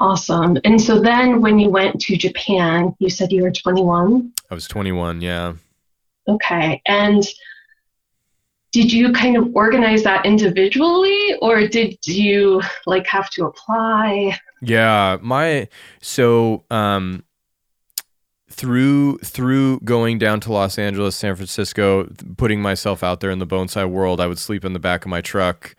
Awesome. 0.00 0.56
And 0.64 0.80
so 0.80 1.00
then 1.00 1.40
when 1.40 1.58
you 1.58 1.70
went 1.70 2.00
to 2.02 2.16
Japan, 2.16 2.94
you 3.00 3.10
said 3.10 3.32
you 3.32 3.42
were 3.42 3.50
21? 3.50 4.32
I 4.48 4.54
was 4.54 4.68
21, 4.68 5.20
yeah. 5.20 5.54
Okay. 6.28 6.82
And 6.86 7.24
did 8.72 8.92
you 8.92 9.12
kind 9.12 9.36
of 9.36 9.48
organize 9.54 10.02
that 10.02 10.26
individually 10.26 11.34
or 11.40 11.66
did 11.66 11.96
you 12.06 12.62
like 12.86 13.06
have 13.06 13.30
to 13.30 13.46
apply? 13.46 14.38
Yeah, 14.60 15.16
my 15.22 15.68
so 16.00 16.64
um 16.70 17.24
through 18.50 19.18
through 19.18 19.80
going 19.80 20.18
down 20.18 20.40
to 20.40 20.52
Los 20.52 20.78
Angeles, 20.78 21.16
San 21.16 21.36
Francisco, 21.36 22.08
putting 22.36 22.60
myself 22.60 23.02
out 23.02 23.20
there 23.20 23.30
in 23.30 23.38
the 23.38 23.46
bonsai 23.46 23.88
world, 23.88 24.20
I 24.20 24.26
would 24.26 24.38
sleep 24.38 24.64
in 24.64 24.72
the 24.72 24.78
back 24.78 25.04
of 25.04 25.08
my 25.08 25.20
truck, 25.20 25.74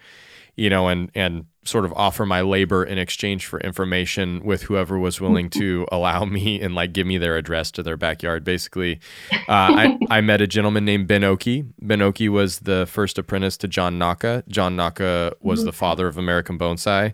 you 0.60 0.70
know, 0.70 0.88
and 0.88 1.10
and 1.16 1.46
sort 1.64 1.86
of 1.86 1.94
offer 1.94 2.26
my 2.26 2.42
labor 2.42 2.84
in 2.84 2.98
exchange 2.98 3.46
for 3.46 3.60
information 3.62 4.44
with 4.44 4.64
whoever 4.64 4.98
was 4.98 5.22
willing 5.22 5.50
to 5.50 5.86
allow 5.92 6.26
me 6.26 6.60
and 6.60 6.74
like 6.74 6.94
give 6.94 7.06
me 7.06 7.18
their 7.18 7.38
address 7.38 7.72
to 7.72 7.84
their 7.84 7.98
backyard. 7.98 8.44
Basically, 8.44 9.00
uh, 9.32 9.38
I, 9.48 9.98
I 10.10 10.22
met 10.22 10.42
a 10.42 10.48
gentleman 10.48 10.84
named 10.86 11.08
Ben 11.08 11.24
Oki. 11.24 11.66
Ben 11.82 12.02
Oki 12.02 12.28
was 12.28 12.60
the 12.60 12.86
first 12.88 13.18
apprentice 13.18 13.56
to 13.58 13.68
John 13.68 13.98
Naka. 13.98 14.44
John 14.48 14.76
Naka 14.76 15.34
was 15.42 15.64
the 15.64 15.72
father 15.72 16.08
of 16.08 16.18
American 16.18 16.58
bonsai. 16.58 17.14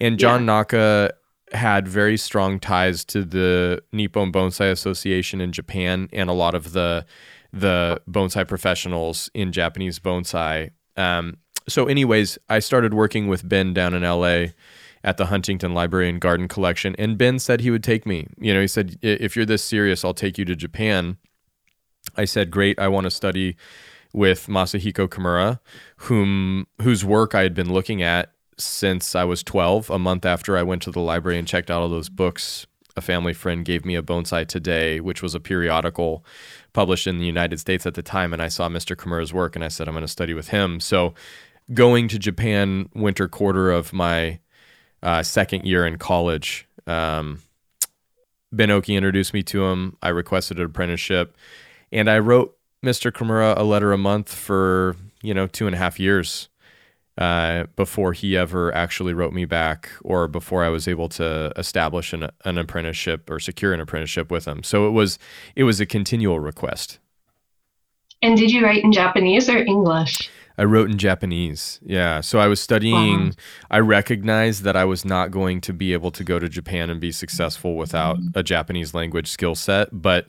And 0.00 0.18
John 0.18 0.42
yeah. 0.42 0.46
Naka 0.46 1.14
had 1.52 1.88
very 1.88 2.16
strong 2.16 2.60
ties 2.60 3.04
to 3.06 3.24
the 3.24 3.82
Nippon 3.92 4.30
Bonsai 4.30 4.70
Association 4.70 5.40
in 5.40 5.52
Japan 5.52 6.08
and 6.12 6.28
a 6.28 6.32
lot 6.32 6.54
of 6.54 6.72
the 6.72 7.06
the 7.52 8.00
bonsai 8.10 8.46
professionals 8.46 9.30
in 9.32 9.52
Japanese 9.52 9.98
bonsai. 9.98 10.70
Um, 10.96 11.38
so, 11.68 11.86
anyways, 11.86 12.38
I 12.48 12.58
started 12.60 12.94
working 12.94 13.26
with 13.28 13.48
Ben 13.48 13.74
down 13.74 13.94
in 13.94 14.02
LA 14.02 14.52
at 15.02 15.16
the 15.16 15.26
Huntington 15.26 15.74
Library 15.74 16.08
and 16.08 16.20
Garden 16.20 16.48
Collection, 16.48 16.94
and 16.98 17.18
Ben 17.18 17.38
said 17.38 17.60
he 17.60 17.70
would 17.70 17.84
take 17.84 18.06
me. 18.06 18.28
You 18.38 18.54
know, 18.54 18.60
he 18.60 18.68
said, 18.68 18.98
"If 19.02 19.36
you're 19.36 19.46
this 19.46 19.62
serious, 19.62 20.04
I'll 20.04 20.14
take 20.14 20.38
you 20.38 20.44
to 20.44 20.56
Japan." 20.56 21.16
I 22.16 22.24
said, 22.24 22.50
"Great, 22.50 22.78
I 22.78 22.88
want 22.88 23.04
to 23.04 23.10
study." 23.10 23.56
With 24.12 24.46
Masahiko 24.46 25.08
Kimura, 25.08 25.60
whom 25.96 26.68
whose 26.80 27.04
work 27.04 27.34
I 27.34 27.42
had 27.42 27.52
been 27.52 27.70
looking 27.70 28.00
at 28.00 28.32
since 28.58 29.14
I 29.14 29.24
was 29.24 29.42
12. 29.42 29.90
A 29.90 29.98
month 29.98 30.24
after 30.24 30.56
I 30.56 30.62
went 30.62 30.82
to 30.82 30.90
the 30.90 31.00
library 31.00 31.38
and 31.38 31.46
checked 31.46 31.70
out 31.70 31.82
all 31.82 31.88
those 31.88 32.08
books, 32.08 32.66
a 32.96 33.00
family 33.00 33.34
friend 33.34 33.64
gave 33.64 33.84
me 33.84 33.94
a 33.94 34.02
Bonsai 34.02 34.46
Today, 34.46 35.00
which 35.00 35.22
was 35.22 35.34
a 35.34 35.40
periodical 35.40 36.24
published 36.76 37.06
in 37.06 37.16
the 37.16 37.24
United 37.24 37.58
States 37.58 37.86
at 37.86 37.94
the 37.94 38.02
time. 38.02 38.34
And 38.34 38.42
I 38.42 38.48
saw 38.48 38.68
Mr. 38.68 38.94
Kimura's 38.94 39.32
work 39.32 39.56
and 39.56 39.64
I 39.64 39.68
said, 39.68 39.88
I'm 39.88 39.94
going 39.94 40.04
to 40.04 40.08
study 40.08 40.34
with 40.34 40.48
him. 40.48 40.78
So 40.78 41.14
going 41.72 42.06
to 42.08 42.18
Japan 42.18 42.90
winter 42.94 43.28
quarter 43.28 43.70
of 43.70 43.94
my 43.94 44.40
uh, 45.02 45.22
second 45.22 45.64
year 45.64 45.86
in 45.86 45.96
college, 45.96 46.68
um, 46.86 47.40
Ben 48.52 48.70
Oki 48.70 48.94
introduced 48.94 49.32
me 49.32 49.42
to 49.44 49.64
him. 49.64 49.96
I 50.02 50.10
requested 50.10 50.58
an 50.58 50.66
apprenticeship 50.66 51.34
and 51.90 52.10
I 52.10 52.18
wrote 52.18 52.54
Mr. 52.84 53.10
Kimura 53.10 53.56
a 53.56 53.62
letter 53.62 53.92
a 53.92 53.98
month 53.98 54.34
for, 54.34 54.96
you 55.22 55.32
know, 55.32 55.46
two 55.46 55.64
and 55.64 55.74
a 55.74 55.78
half 55.78 55.98
years 55.98 56.50
uh, 57.18 57.64
before 57.76 58.12
he 58.12 58.36
ever 58.36 58.74
actually 58.74 59.14
wrote 59.14 59.32
me 59.32 59.44
back 59.44 59.90
or 60.02 60.28
before 60.28 60.62
I 60.64 60.68
was 60.68 60.86
able 60.86 61.08
to 61.10 61.52
establish 61.56 62.12
an, 62.12 62.28
an 62.44 62.58
apprenticeship 62.58 63.30
or 63.30 63.40
secure 63.40 63.72
an 63.72 63.80
apprenticeship 63.80 64.30
with 64.30 64.46
him. 64.46 64.62
So 64.62 64.86
it 64.86 64.90
was 64.90 65.18
it 65.54 65.64
was 65.64 65.80
a 65.80 65.86
continual 65.86 66.40
request. 66.40 66.98
And 68.22 68.36
did 68.36 68.50
you 68.50 68.64
write 68.64 68.84
in 68.84 68.92
Japanese 68.92 69.48
or 69.48 69.58
English? 69.58 70.30
I 70.58 70.64
wrote 70.64 70.90
in 70.90 70.96
Japanese. 70.96 71.80
Yeah. 71.84 72.20
So 72.20 72.38
I 72.38 72.46
was 72.46 72.60
studying. 72.60 73.34
I 73.70 73.78
recognized 73.78 74.62
that 74.64 74.74
I 74.74 74.84
was 74.84 75.04
not 75.04 75.30
going 75.30 75.60
to 75.62 75.72
be 75.74 75.92
able 75.92 76.10
to 76.12 76.24
go 76.24 76.38
to 76.38 76.48
Japan 76.48 76.88
and 76.88 76.98
be 76.98 77.12
successful 77.12 77.76
without 77.76 78.18
a 78.34 78.42
Japanese 78.42 78.94
language 78.94 79.28
skill 79.28 79.54
set. 79.54 79.88
But 79.92 80.28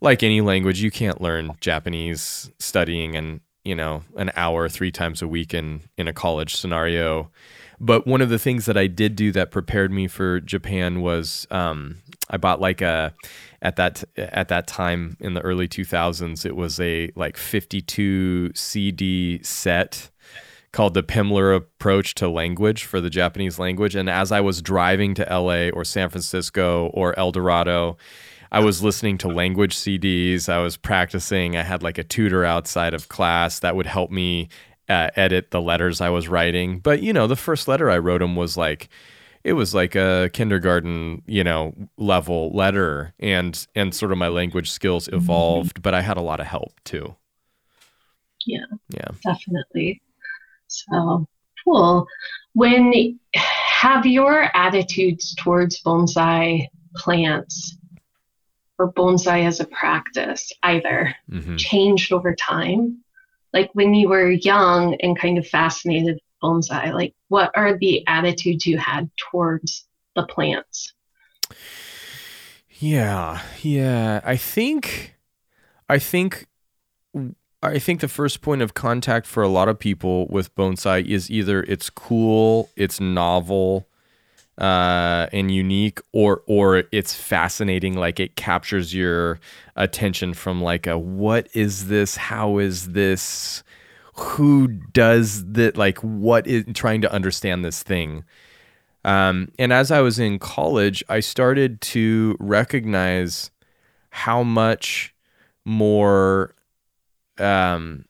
like 0.00 0.24
any 0.24 0.40
language, 0.40 0.82
you 0.82 0.90
can't 0.90 1.20
learn 1.20 1.52
Japanese 1.60 2.50
studying 2.58 3.14
and 3.14 3.40
you 3.64 3.74
know 3.74 4.02
an 4.16 4.30
hour 4.36 4.68
three 4.68 4.90
times 4.90 5.22
a 5.22 5.28
week 5.28 5.54
in 5.54 5.82
in 5.96 6.08
a 6.08 6.12
college 6.12 6.56
scenario. 6.56 7.30
But 7.80 8.06
one 8.06 8.20
of 8.20 8.28
the 8.28 8.38
things 8.38 8.66
that 8.66 8.76
i 8.76 8.86
did 8.86 9.16
do 9.16 9.32
that 9.32 9.50
prepared 9.50 9.90
me 9.90 10.06
for 10.06 10.40
japan 10.40 11.00
was 11.00 11.48
um, 11.50 11.96
i 12.30 12.36
bought 12.36 12.60
like 12.60 12.80
a 12.80 13.12
at 13.60 13.74
that 13.74 14.04
at 14.16 14.46
that 14.48 14.68
time 14.68 15.16
in 15.18 15.34
the 15.34 15.40
early 15.40 15.66
2000s 15.66 16.46
it 16.46 16.54
was 16.54 16.78
a 16.78 17.10
like 17.16 17.36
52 17.36 18.52
cd 18.54 19.42
set 19.42 20.10
called 20.72 20.94
the 20.94 21.02
Pimsleur 21.02 21.54
approach 21.54 22.14
to 22.14 22.28
language 22.28 22.84
for 22.84 23.00
the 23.00 23.10
Japanese 23.10 23.58
language. 23.58 23.94
And 23.94 24.08
as 24.08 24.32
I 24.32 24.40
was 24.40 24.62
driving 24.62 25.14
to 25.14 25.26
LA 25.30 25.68
or 25.68 25.84
San 25.84 26.08
Francisco 26.08 26.86
or 26.94 27.18
El 27.18 27.30
Dorado 27.30 27.98
I 28.52 28.60
was 28.60 28.82
listening 28.82 29.16
to 29.18 29.28
language 29.28 29.74
CDs. 29.74 30.46
I 30.50 30.58
was 30.58 30.76
practicing. 30.76 31.56
I 31.56 31.62
had 31.62 31.82
like 31.82 31.96
a 31.96 32.04
tutor 32.04 32.44
outside 32.44 32.92
of 32.92 33.08
class 33.08 33.60
that 33.60 33.74
would 33.74 33.86
help 33.86 34.10
me 34.10 34.50
uh, 34.90 35.08
edit 35.16 35.50
the 35.50 35.60
letters 35.60 36.02
I 36.02 36.10
was 36.10 36.28
writing. 36.28 36.78
But 36.78 37.02
you 37.02 37.14
know, 37.14 37.26
the 37.26 37.34
first 37.34 37.66
letter 37.66 37.90
I 37.90 37.96
wrote 37.96 38.20
him 38.20 38.36
was 38.36 38.58
like, 38.58 38.90
it 39.42 39.54
was 39.54 39.74
like 39.74 39.94
a 39.94 40.28
kindergarten, 40.34 41.22
you 41.26 41.42
know, 41.42 41.74
level 41.96 42.50
letter, 42.54 43.14
and 43.18 43.66
and 43.74 43.94
sort 43.94 44.12
of 44.12 44.18
my 44.18 44.28
language 44.28 44.70
skills 44.70 45.06
mm-hmm. 45.06 45.16
evolved. 45.16 45.76
Mm-hmm. 45.76 45.82
But 45.82 45.94
I 45.94 46.02
had 46.02 46.18
a 46.18 46.22
lot 46.22 46.38
of 46.38 46.46
help 46.46 46.74
too. 46.84 47.16
Yeah. 48.46 48.66
Yeah. 48.90 49.08
Definitely. 49.24 50.02
So 50.66 51.26
cool. 51.64 52.06
When 52.52 53.18
have 53.34 54.04
your 54.04 54.54
attitudes 54.54 55.34
towards 55.36 55.82
bonsai 55.82 56.68
plants 56.94 57.78
or 58.78 58.92
bonsai 58.92 59.46
as 59.46 59.60
a 59.60 59.66
practice 59.66 60.52
either 60.62 61.14
mm-hmm. 61.30 61.56
changed 61.56 62.12
over 62.12 62.34
time? 62.34 63.02
Like 63.52 63.70
when 63.74 63.94
you 63.94 64.08
were 64.08 64.30
young 64.30 64.94
and 64.96 65.18
kind 65.18 65.38
of 65.38 65.46
fascinated 65.46 66.18
bonsai, 66.42 66.92
like 66.92 67.14
what 67.28 67.50
are 67.54 67.78
the 67.78 68.06
attitudes 68.06 68.66
you 68.66 68.78
had 68.78 69.10
towards 69.16 69.86
the 70.14 70.24
plants? 70.24 70.92
Yeah, 72.68 73.40
yeah. 73.60 74.20
I 74.24 74.36
think, 74.36 75.14
I 75.88 75.98
think, 75.98 76.46
I 77.62 77.78
think 77.78 78.00
the 78.00 78.08
first 78.08 78.40
point 78.40 78.60
of 78.60 78.74
contact 78.74 79.26
for 79.26 79.42
a 79.42 79.48
lot 79.48 79.68
of 79.68 79.78
people 79.78 80.26
with 80.28 80.54
bonsai 80.56 81.06
is 81.06 81.30
either 81.30 81.62
it's 81.62 81.90
cool, 81.90 82.70
it's 82.74 82.98
novel, 83.00 83.86
uh, 84.58 85.26
and 85.32 85.50
unique, 85.50 86.00
or 86.12 86.42
or 86.46 86.84
it's 86.92 87.14
fascinating, 87.14 87.94
like 87.94 88.20
it 88.20 88.36
captures 88.36 88.94
your 88.94 89.40
attention 89.76 90.34
from 90.34 90.62
like 90.62 90.86
a 90.86 90.98
what 90.98 91.48
is 91.54 91.88
this? 91.88 92.16
How 92.16 92.58
is 92.58 92.92
this? 92.92 93.62
Who 94.14 94.68
does 94.68 95.52
that? 95.52 95.76
Like 95.76 95.98
what 95.98 96.46
is 96.46 96.64
trying 96.74 97.00
to 97.02 97.12
understand 97.12 97.64
this 97.64 97.82
thing? 97.82 98.24
Um, 99.04 99.50
and 99.58 99.72
as 99.72 99.90
I 99.90 100.00
was 100.00 100.18
in 100.18 100.38
college, 100.38 101.02
I 101.08 101.20
started 101.20 101.80
to 101.80 102.36
recognize 102.38 103.50
how 104.10 104.42
much 104.42 105.14
more 105.64 106.54
um, 107.38 108.04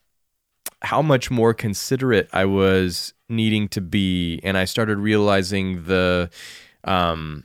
how 0.83 1.03
much 1.03 1.31
more 1.31 1.55
considerate 1.55 2.29
I 2.33 2.45
was 2.45 3.15
needing 3.29 3.69
to 3.69 3.81
be, 3.81 4.41
and 4.43 4.59
I 4.59 4.65
started 4.65 4.99
realizing 4.99 5.85
the 5.85 6.31
um, 6.85 7.45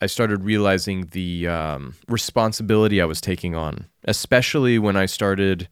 I 0.00 0.06
started 0.06 0.42
realizing 0.42 1.06
the 1.12 1.46
um, 1.46 1.94
responsibility 2.08 3.00
I 3.00 3.04
was 3.04 3.20
taking 3.20 3.54
on, 3.54 3.86
especially 4.04 4.78
when 4.78 4.96
I 4.96 5.06
started 5.06 5.68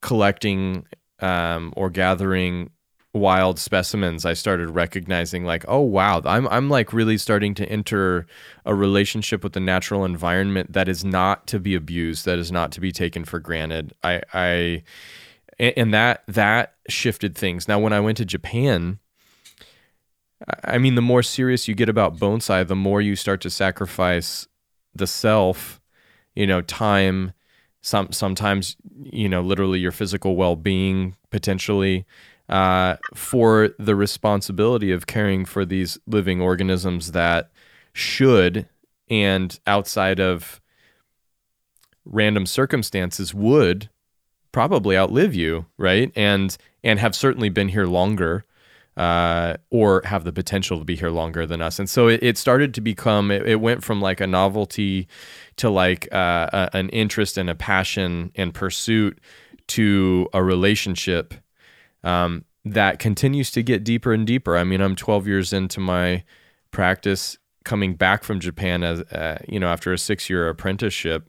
collecting 0.00 0.86
um, 1.20 1.72
or 1.76 1.90
gathering 1.90 2.70
wild 3.16 3.58
specimens, 3.58 4.24
I 4.24 4.34
started 4.34 4.70
recognizing 4.70 5.44
like, 5.44 5.64
oh 5.68 5.80
wow, 5.80 6.22
I'm 6.24 6.46
I'm 6.48 6.68
like 6.68 6.92
really 6.92 7.18
starting 7.18 7.54
to 7.54 7.68
enter 7.68 8.26
a 8.64 8.74
relationship 8.74 9.42
with 9.42 9.54
the 9.54 9.60
natural 9.60 10.04
environment 10.04 10.72
that 10.74 10.88
is 10.88 11.04
not 11.04 11.46
to 11.48 11.58
be 11.58 11.74
abused, 11.74 12.24
that 12.26 12.38
is 12.38 12.52
not 12.52 12.72
to 12.72 12.80
be 12.80 12.92
taken 12.92 13.24
for 13.24 13.40
granted. 13.40 13.94
I 14.04 14.22
I 14.32 14.82
and 15.58 15.92
that 15.94 16.22
that 16.28 16.74
shifted 16.88 17.36
things. 17.36 17.68
Now 17.68 17.78
when 17.78 17.92
I 17.92 18.00
went 18.00 18.18
to 18.18 18.24
Japan, 18.24 18.98
I 20.64 20.78
mean 20.78 20.94
the 20.94 21.02
more 21.02 21.22
serious 21.22 21.66
you 21.68 21.74
get 21.74 21.88
about 21.88 22.18
bonsai, 22.18 22.66
the 22.66 22.76
more 22.76 23.00
you 23.00 23.16
start 23.16 23.40
to 23.42 23.50
sacrifice 23.50 24.46
the 24.94 25.06
self, 25.06 25.80
you 26.34 26.46
know, 26.46 26.60
time, 26.62 27.32
some 27.82 28.12
sometimes, 28.12 28.76
you 29.02 29.28
know, 29.28 29.40
literally 29.40 29.78
your 29.78 29.92
physical 29.92 30.36
well-being 30.36 31.16
potentially 31.30 32.04
uh, 32.48 32.96
for 33.14 33.70
the 33.78 33.96
responsibility 33.96 34.92
of 34.92 35.06
caring 35.06 35.44
for 35.44 35.64
these 35.64 35.98
living 36.06 36.40
organisms 36.40 37.12
that 37.12 37.50
should 37.92 38.68
and 39.08 39.58
outside 39.66 40.20
of 40.20 40.60
random 42.04 42.46
circumstances 42.46 43.34
would 43.34 43.88
probably 44.56 44.96
outlive 44.96 45.34
you, 45.34 45.66
right? 45.76 46.10
And 46.16 46.56
and 46.82 46.98
have 46.98 47.14
certainly 47.14 47.50
been 47.50 47.68
here 47.68 47.84
longer, 47.84 48.46
uh, 48.96 49.58
or 49.68 50.00
have 50.06 50.24
the 50.24 50.32
potential 50.32 50.78
to 50.78 50.84
be 50.86 50.96
here 50.96 51.10
longer 51.10 51.44
than 51.44 51.60
us. 51.60 51.78
And 51.78 51.90
so 51.90 52.08
it, 52.08 52.22
it 52.22 52.38
started 52.38 52.72
to 52.72 52.80
become. 52.80 53.30
It, 53.30 53.46
it, 53.46 53.56
went 53.56 53.84
from 53.84 54.00
like 54.00 54.18
a 54.18 54.26
novelty 54.26 55.08
to 55.56 55.68
like 55.68 56.08
uh, 56.10 56.48
a, 56.54 56.70
an 56.72 56.88
interest 56.88 57.36
and 57.36 57.50
a 57.50 57.54
passion 57.54 58.32
and 58.34 58.54
pursuit 58.54 59.18
to 59.66 60.26
a 60.32 60.42
relationship 60.42 61.34
um, 62.02 62.46
that 62.64 62.98
continues 62.98 63.50
to 63.50 63.62
get 63.62 63.84
deeper 63.84 64.14
and 64.14 64.26
deeper. 64.26 64.56
I 64.56 64.64
mean, 64.64 64.80
I'm 64.80 64.96
12 64.96 65.26
years 65.26 65.52
into 65.52 65.80
my 65.80 66.24
practice, 66.70 67.36
coming 67.66 67.92
back 67.92 68.24
from 68.24 68.40
Japan 68.40 68.82
as 68.82 69.02
uh, 69.12 69.36
you 69.46 69.60
know 69.60 69.68
after 69.68 69.92
a 69.92 69.98
six 69.98 70.30
year 70.30 70.48
apprenticeship, 70.48 71.28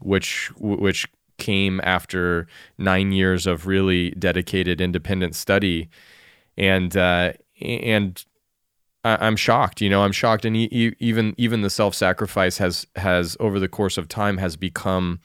which 0.00 0.50
which 0.58 1.06
came 1.38 1.80
after 1.82 2.46
nine 2.78 3.12
years 3.12 3.46
of 3.46 3.66
really 3.66 4.10
dedicated 4.12 4.80
independent 4.80 5.34
study, 5.34 5.88
and 6.56 6.96
uh, 6.96 7.32
and 7.60 8.24
I'm 9.04 9.36
shocked. 9.36 9.80
You 9.80 9.90
know, 9.90 10.02
I'm 10.02 10.12
shocked, 10.12 10.44
and 10.44 10.56
even 10.56 11.34
even 11.36 11.62
the 11.62 11.70
self 11.70 11.94
sacrifice 11.94 12.58
has 12.58 12.86
has 12.96 13.36
over 13.40 13.58
the 13.58 13.68
course 13.68 13.98
of 13.98 14.08
time 14.08 14.38
has 14.38 14.56
become 14.56 15.20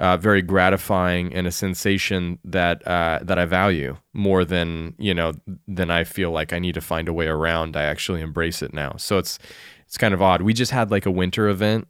uh, 0.00 0.16
very 0.16 0.40
gratifying 0.42 1.32
and 1.34 1.46
a 1.46 1.50
sensation 1.52 2.38
that 2.44 2.86
uh, 2.86 3.18
that 3.22 3.38
I 3.38 3.44
value 3.44 3.96
more 4.14 4.44
than 4.44 4.94
you 4.98 5.12
know 5.12 5.34
than 5.68 5.90
I 5.90 6.04
feel 6.04 6.30
like 6.30 6.52
I 6.52 6.58
need 6.58 6.74
to 6.74 6.80
find 6.80 7.08
a 7.08 7.12
way 7.12 7.26
around. 7.26 7.76
I 7.76 7.82
actually 7.82 8.22
embrace 8.22 8.62
it 8.62 8.72
now. 8.72 8.94
So 8.96 9.18
it's 9.18 9.38
it's 9.86 9.98
kind 9.98 10.14
of 10.14 10.22
odd. 10.22 10.42
We 10.42 10.54
just 10.54 10.70
had 10.72 10.92
like 10.92 11.04
a 11.04 11.10
winter 11.10 11.48
event, 11.48 11.88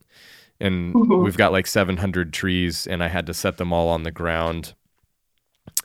and 0.60 0.94
mm-hmm. 0.94 1.22
we've 1.22 1.36
got 1.36 1.52
like 1.52 1.66
700 1.66 2.32
trees, 2.32 2.86
and 2.86 3.02
I 3.02 3.08
had 3.08 3.26
to 3.26 3.34
set 3.34 3.56
them 3.56 3.72
all 3.72 3.88
on 3.88 4.02
the 4.02 4.10
ground. 4.10 4.74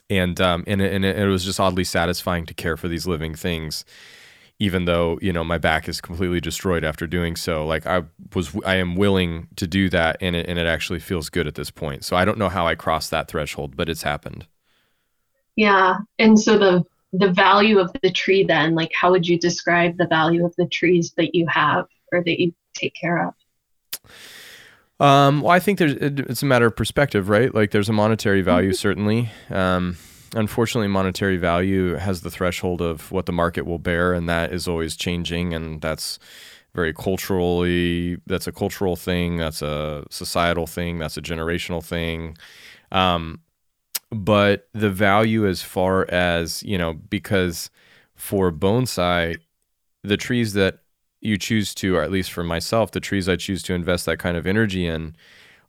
And 0.08 0.40
um 0.40 0.62
and 0.66 0.80
it, 0.80 0.92
and 0.92 1.04
it 1.04 1.26
was 1.26 1.44
just 1.44 1.58
oddly 1.58 1.82
satisfying 1.82 2.46
to 2.46 2.54
care 2.54 2.76
for 2.76 2.86
these 2.86 3.06
living 3.08 3.34
things 3.34 3.84
even 4.58 4.86
though 4.86 5.18
you 5.20 5.32
know 5.32 5.44
my 5.44 5.58
back 5.58 5.88
is 5.88 6.00
completely 6.00 6.40
destroyed 6.40 6.84
after 6.84 7.06
doing 7.06 7.36
so. 7.36 7.66
Like 7.66 7.86
i 7.86 8.02
was 8.34 8.56
i 8.64 8.76
am 8.76 8.96
willing 8.96 9.48
to 9.56 9.66
do 9.66 9.88
that 9.90 10.16
and 10.20 10.34
it, 10.34 10.46
and 10.48 10.58
it 10.58 10.66
actually 10.66 11.00
feels 11.00 11.28
good 11.28 11.46
at 11.46 11.54
this 11.54 11.70
point. 11.70 12.04
So 12.04 12.16
i 12.16 12.24
don't 12.24 12.38
know 12.38 12.48
how 12.48 12.66
i 12.66 12.74
crossed 12.74 13.10
that 13.10 13.28
threshold 13.28 13.76
but 13.76 13.88
it's 13.88 14.02
happened. 14.02 14.46
Yeah. 15.56 15.98
And 16.18 16.38
so 16.38 16.58
the 16.58 16.84
the 17.12 17.32
value 17.32 17.78
of 17.78 17.90
the 18.02 18.10
tree 18.10 18.44
then 18.44 18.74
like 18.74 18.92
how 18.94 19.10
would 19.10 19.26
you 19.26 19.38
describe 19.38 19.96
the 19.96 20.06
value 20.06 20.44
of 20.44 20.54
the 20.56 20.66
trees 20.66 21.12
that 21.16 21.34
you 21.34 21.46
have 21.46 21.86
or 22.12 22.22
that 22.22 22.40
you 22.40 22.52
take 22.74 22.94
care 22.94 23.28
of 23.28 23.34
um, 24.98 25.42
well, 25.42 25.52
I 25.52 25.60
think 25.60 25.78
there's 25.78 25.92
it's 25.92 26.42
a 26.42 26.46
matter 26.46 26.66
of 26.66 26.76
perspective, 26.76 27.28
right? 27.28 27.54
Like 27.54 27.70
there's 27.70 27.88
a 27.88 27.92
monetary 27.92 28.42
value, 28.42 28.70
mm-hmm. 28.70 28.76
certainly. 28.76 29.30
Um, 29.50 29.96
unfortunately, 30.34 30.88
monetary 30.88 31.36
value 31.36 31.94
has 31.94 32.22
the 32.22 32.30
threshold 32.30 32.80
of 32.80 33.12
what 33.12 33.26
the 33.26 33.32
market 33.32 33.66
will 33.66 33.78
bear, 33.78 34.14
and 34.14 34.28
that 34.28 34.52
is 34.52 34.66
always 34.66 34.96
changing, 34.96 35.52
and 35.52 35.82
that's 35.82 36.18
very 36.74 36.94
culturally. 36.94 38.16
That's 38.26 38.46
a 38.46 38.52
cultural 38.52 38.96
thing. 38.96 39.36
That's 39.36 39.62
a 39.62 40.04
societal 40.10 40.66
thing. 40.66 40.98
That's 40.98 41.16
a 41.16 41.22
generational 41.22 41.84
thing. 41.84 42.36
Um, 42.90 43.40
but 44.10 44.68
the 44.72 44.90
value, 44.90 45.46
as 45.46 45.62
far 45.62 46.10
as 46.10 46.62
you 46.62 46.78
know, 46.78 46.94
because 46.94 47.70
for 48.14 48.50
bonsai, 48.50 49.36
the 50.02 50.16
trees 50.16 50.54
that 50.54 50.78
you 51.26 51.36
choose 51.36 51.74
to, 51.76 51.96
or 51.96 52.02
at 52.02 52.10
least 52.10 52.32
for 52.32 52.44
myself, 52.44 52.90
the 52.90 53.00
trees 53.00 53.28
I 53.28 53.36
choose 53.36 53.62
to 53.64 53.74
invest 53.74 54.06
that 54.06 54.18
kind 54.18 54.36
of 54.36 54.46
energy 54.46 54.86
in 54.86 55.16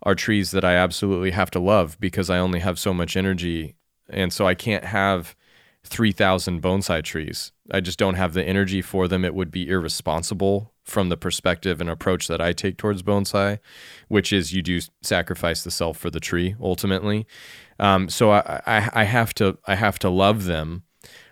are 0.04 0.16
trees 0.16 0.52
that 0.52 0.64
I 0.64 0.76
absolutely 0.76 1.32
have 1.32 1.52
to 1.52 1.60
love 1.60 2.00
because 2.00 2.30
I 2.30 2.38
only 2.38 2.60
have 2.60 2.80
so 2.80 2.94
much 2.94 3.18
energy 3.18 3.76
and 4.10 4.32
so 4.32 4.48
I 4.48 4.54
can't 4.54 4.86
have 4.86 5.36
3,000 5.84 6.62
bonsai 6.62 7.04
trees. 7.04 7.52
I 7.72 7.80
just 7.80 8.00
don't 8.00 8.16
have 8.16 8.34
the 8.34 8.44
energy 8.44 8.82
for 8.82 9.08
them. 9.08 9.26
It 9.26 9.34
would 9.34 9.52
be 9.52 9.68
irresponsible 9.68 10.74
from 10.84 11.10
the 11.10 11.18
perspective 11.18 11.82
and 11.82 11.90
approach 11.90 12.28
that 12.28 12.42
I 12.42 12.54
take 12.54 12.78
towards 12.78 13.04
bonsai, 13.04 13.60
which 14.08 14.32
is 14.32 14.54
you 14.54 14.62
do 14.62 14.80
sacrifice 15.02 15.64
the 15.64 15.72
self 15.72 15.98
for 15.98 16.10
the 16.10 16.20
tree 16.20 16.56
ultimately. 16.62 17.26
Um, 17.80 18.10
so 18.10 18.32
I, 18.32 18.62
I, 18.66 18.90
I, 18.94 19.04
have 19.04 19.34
to 19.36 19.58
I 19.68 19.76
have 19.76 20.00
to 20.00 20.10
love 20.10 20.46
them. 20.46 20.84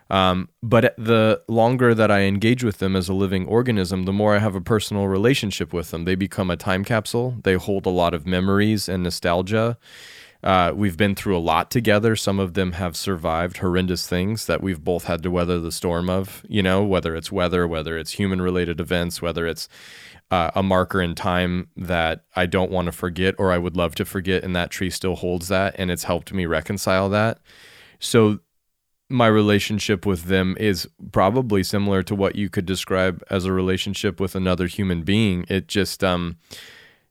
Um, 0.09 0.49
but 0.61 0.95
the 0.97 1.41
longer 1.47 1.95
that 1.95 2.11
I 2.11 2.21
engage 2.21 2.63
with 2.63 2.77
them 2.77 2.95
as 2.95 3.09
a 3.09 3.13
living 3.13 3.47
organism, 3.47 4.03
the 4.03 4.13
more 4.13 4.35
I 4.35 4.39
have 4.39 4.55
a 4.55 4.61
personal 4.61 5.07
relationship 5.07 5.73
with 5.73 5.91
them. 5.91 6.05
They 6.05 6.15
become 6.15 6.51
a 6.51 6.57
time 6.57 6.83
capsule. 6.83 7.37
They 7.43 7.55
hold 7.55 7.85
a 7.85 7.89
lot 7.89 8.13
of 8.13 8.27
memories 8.27 8.87
and 8.87 9.03
nostalgia. 9.03 9.77
Uh, 10.43 10.71
we've 10.75 10.95
been 10.95 11.15
through 11.15 11.35
a 11.35 11.39
lot 11.39 11.71
together. 11.71 12.15
Some 12.15 12.39
of 12.39 12.53
them 12.53 12.73
have 12.73 12.95
survived 12.95 13.57
horrendous 13.57 14.07
things 14.07 14.45
that 14.45 14.61
we've 14.61 14.83
both 14.83 15.05
had 15.05 15.23
to 15.23 15.31
weather 15.31 15.59
the 15.59 15.71
storm 15.71 16.07
of, 16.07 16.43
you 16.47 16.61
know, 16.61 16.83
whether 16.83 17.15
it's 17.15 17.31
weather, 17.31 17.67
whether 17.67 17.97
it's 17.97 18.11
human 18.11 18.39
related 18.39 18.79
events, 18.79 19.23
whether 19.23 19.47
it's 19.47 19.67
uh, 20.29 20.51
a 20.53 20.61
marker 20.61 21.01
in 21.01 21.15
time 21.15 21.69
that 21.75 22.25
I 22.35 22.45
don't 22.45 22.69
want 22.69 22.85
to 22.85 22.91
forget 22.91 23.33
or 23.39 23.51
I 23.51 23.57
would 23.57 23.75
love 23.75 23.95
to 23.95 24.05
forget. 24.05 24.43
And 24.43 24.55
that 24.55 24.69
tree 24.69 24.91
still 24.91 25.15
holds 25.15 25.47
that. 25.47 25.73
And 25.79 25.89
it's 25.89 26.03
helped 26.03 26.31
me 26.31 26.45
reconcile 26.45 27.09
that. 27.09 27.39
So 27.99 28.39
my 29.09 29.27
relationship 29.27 30.05
with 30.05 30.23
them 30.23 30.57
is 30.59 30.87
probably 31.11 31.63
similar 31.63 32.01
to 32.03 32.15
what 32.15 32.35
you 32.35 32.49
could 32.49 32.65
describe 32.65 33.23
as 33.29 33.45
a 33.45 33.51
relationship 33.51 34.19
with 34.19 34.35
another 34.35 34.67
human 34.67 35.03
being. 35.03 35.45
It 35.47 35.67
just, 35.67 36.03
um, 36.03 36.37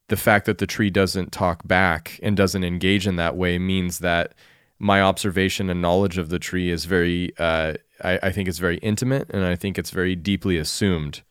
the 0.09 0.16
fact 0.16 0.46
that 0.46 0.59
the 0.59 0.66
tree 0.66 0.90
doesn't 0.90 1.33
talk 1.33 1.66
back 1.66 2.18
and 2.22 2.37
doesn't 2.37 2.64
engage 2.64 3.07
in 3.07 3.16
that 3.16 3.37
way 3.37 3.59
means 3.59 4.00
that 4.00 4.35
my 4.78 5.00
observation 5.00 5.70
and 5.70 5.80
knowledge 5.80 6.18
of 6.18 6.28
the 6.28 6.38
tree 6.38 6.70
is 6.70 6.85
very 6.85 7.33
uh, 7.38 7.74
I, 8.02 8.18
I, 8.24 8.33
think 8.33 8.48
it's 8.48 8.59
very 8.59 8.78
intimate 8.78 9.30
and 9.30 9.44
i 9.44 9.54
think 9.54 9.78
it's 9.78 9.90
very 9.90 10.16
deeply 10.16 10.59
assumed. 10.59 11.22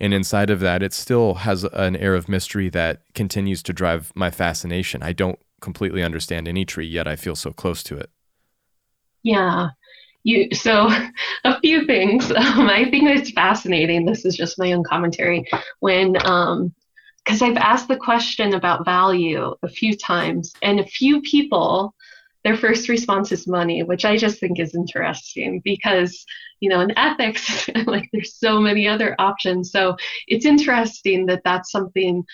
And 0.00 0.14
inside 0.14 0.50
of 0.50 0.60
that 0.60 0.82
it 0.82 0.92
still 0.92 1.34
has 1.34 1.64
an 1.64 1.96
air 1.96 2.14
of 2.14 2.28
mystery 2.28 2.68
that 2.70 3.02
continues 3.14 3.62
to 3.64 3.72
drive 3.72 4.12
my 4.14 4.30
fascination. 4.30 5.02
I 5.02 5.12
don't 5.12 5.38
completely 5.60 6.02
understand 6.02 6.48
any 6.48 6.64
tree 6.64 6.86
yet 6.86 7.06
i 7.06 7.14
feel 7.14 7.36
so 7.36 7.52
close 7.52 7.82
to 7.84 7.96
it. 7.96 8.10
Yeah 9.22 9.70
you 10.28 10.48
so 10.52 10.88
a 11.44 11.60
few 11.60 11.86
things 11.86 12.30
um, 12.44 12.68
i 12.68 12.84
think 12.90 13.08
it's 13.08 13.30
fascinating 13.30 14.04
this 14.04 14.24
is 14.24 14.36
just 14.36 14.58
my 14.58 14.72
own 14.72 14.84
commentary 14.84 15.44
when 15.80 16.16
um, 16.26 16.72
because 17.24 17.42
I've 17.42 17.58
asked 17.58 17.88
the 17.88 17.96
question 17.96 18.54
about 18.54 18.86
value 18.86 19.54
a 19.62 19.68
few 19.68 19.94
times, 19.94 20.54
and 20.62 20.80
a 20.80 20.86
few 20.86 21.20
people 21.20 21.94
their 22.44 22.56
first 22.56 22.88
response 22.88 23.32
is 23.32 23.46
money, 23.46 23.82
which 23.82 24.04
I 24.04 24.16
just 24.16 24.38
think 24.40 24.58
is 24.58 24.74
interesting 24.74 25.60
because, 25.64 26.24
you 26.60 26.70
know, 26.70 26.80
in 26.80 26.96
ethics, 26.96 27.68
like 27.86 28.08
there's 28.12 28.36
so 28.36 28.60
many 28.60 28.88
other 28.88 29.14
options. 29.18 29.70
So 29.72 29.96
it's 30.28 30.46
interesting 30.46 31.26
that 31.26 31.42
that's 31.44 31.70
something 31.70 32.24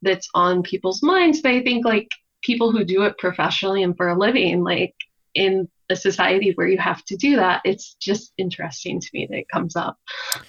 that's 0.00 0.28
on 0.34 0.62
people's 0.62 1.02
minds. 1.02 1.42
But 1.42 1.52
I 1.52 1.62
think 1.62 1.84
like 1.84 2.08
people 2.42 2.70
who 2.70 2.84
do 2.84 3.02
it 3.02 3.18
professionally 3.18 3.82
and 3.82 3.96
for 3.96 4.08
a 4.08 4.18
living, 4.18 4.62
like 4.62 4.94
in 5.34 5.68
a 5.90 5.96
society 5.96 6.52
where 6.54 6.68
you 6.68 6.78
have 6.78 7.04
to 7.06 7.16
do 7.16 7.36
that, 7.36 7.62
it's 7.64 7.94
just 7.94 8.32
interesting 8.38 9.00
to 9.00 9.08
me 9.14 9.26
that 9.30 9.38
it 9.38 9.48
comes 9.48 9.76
up. 9.76 9.98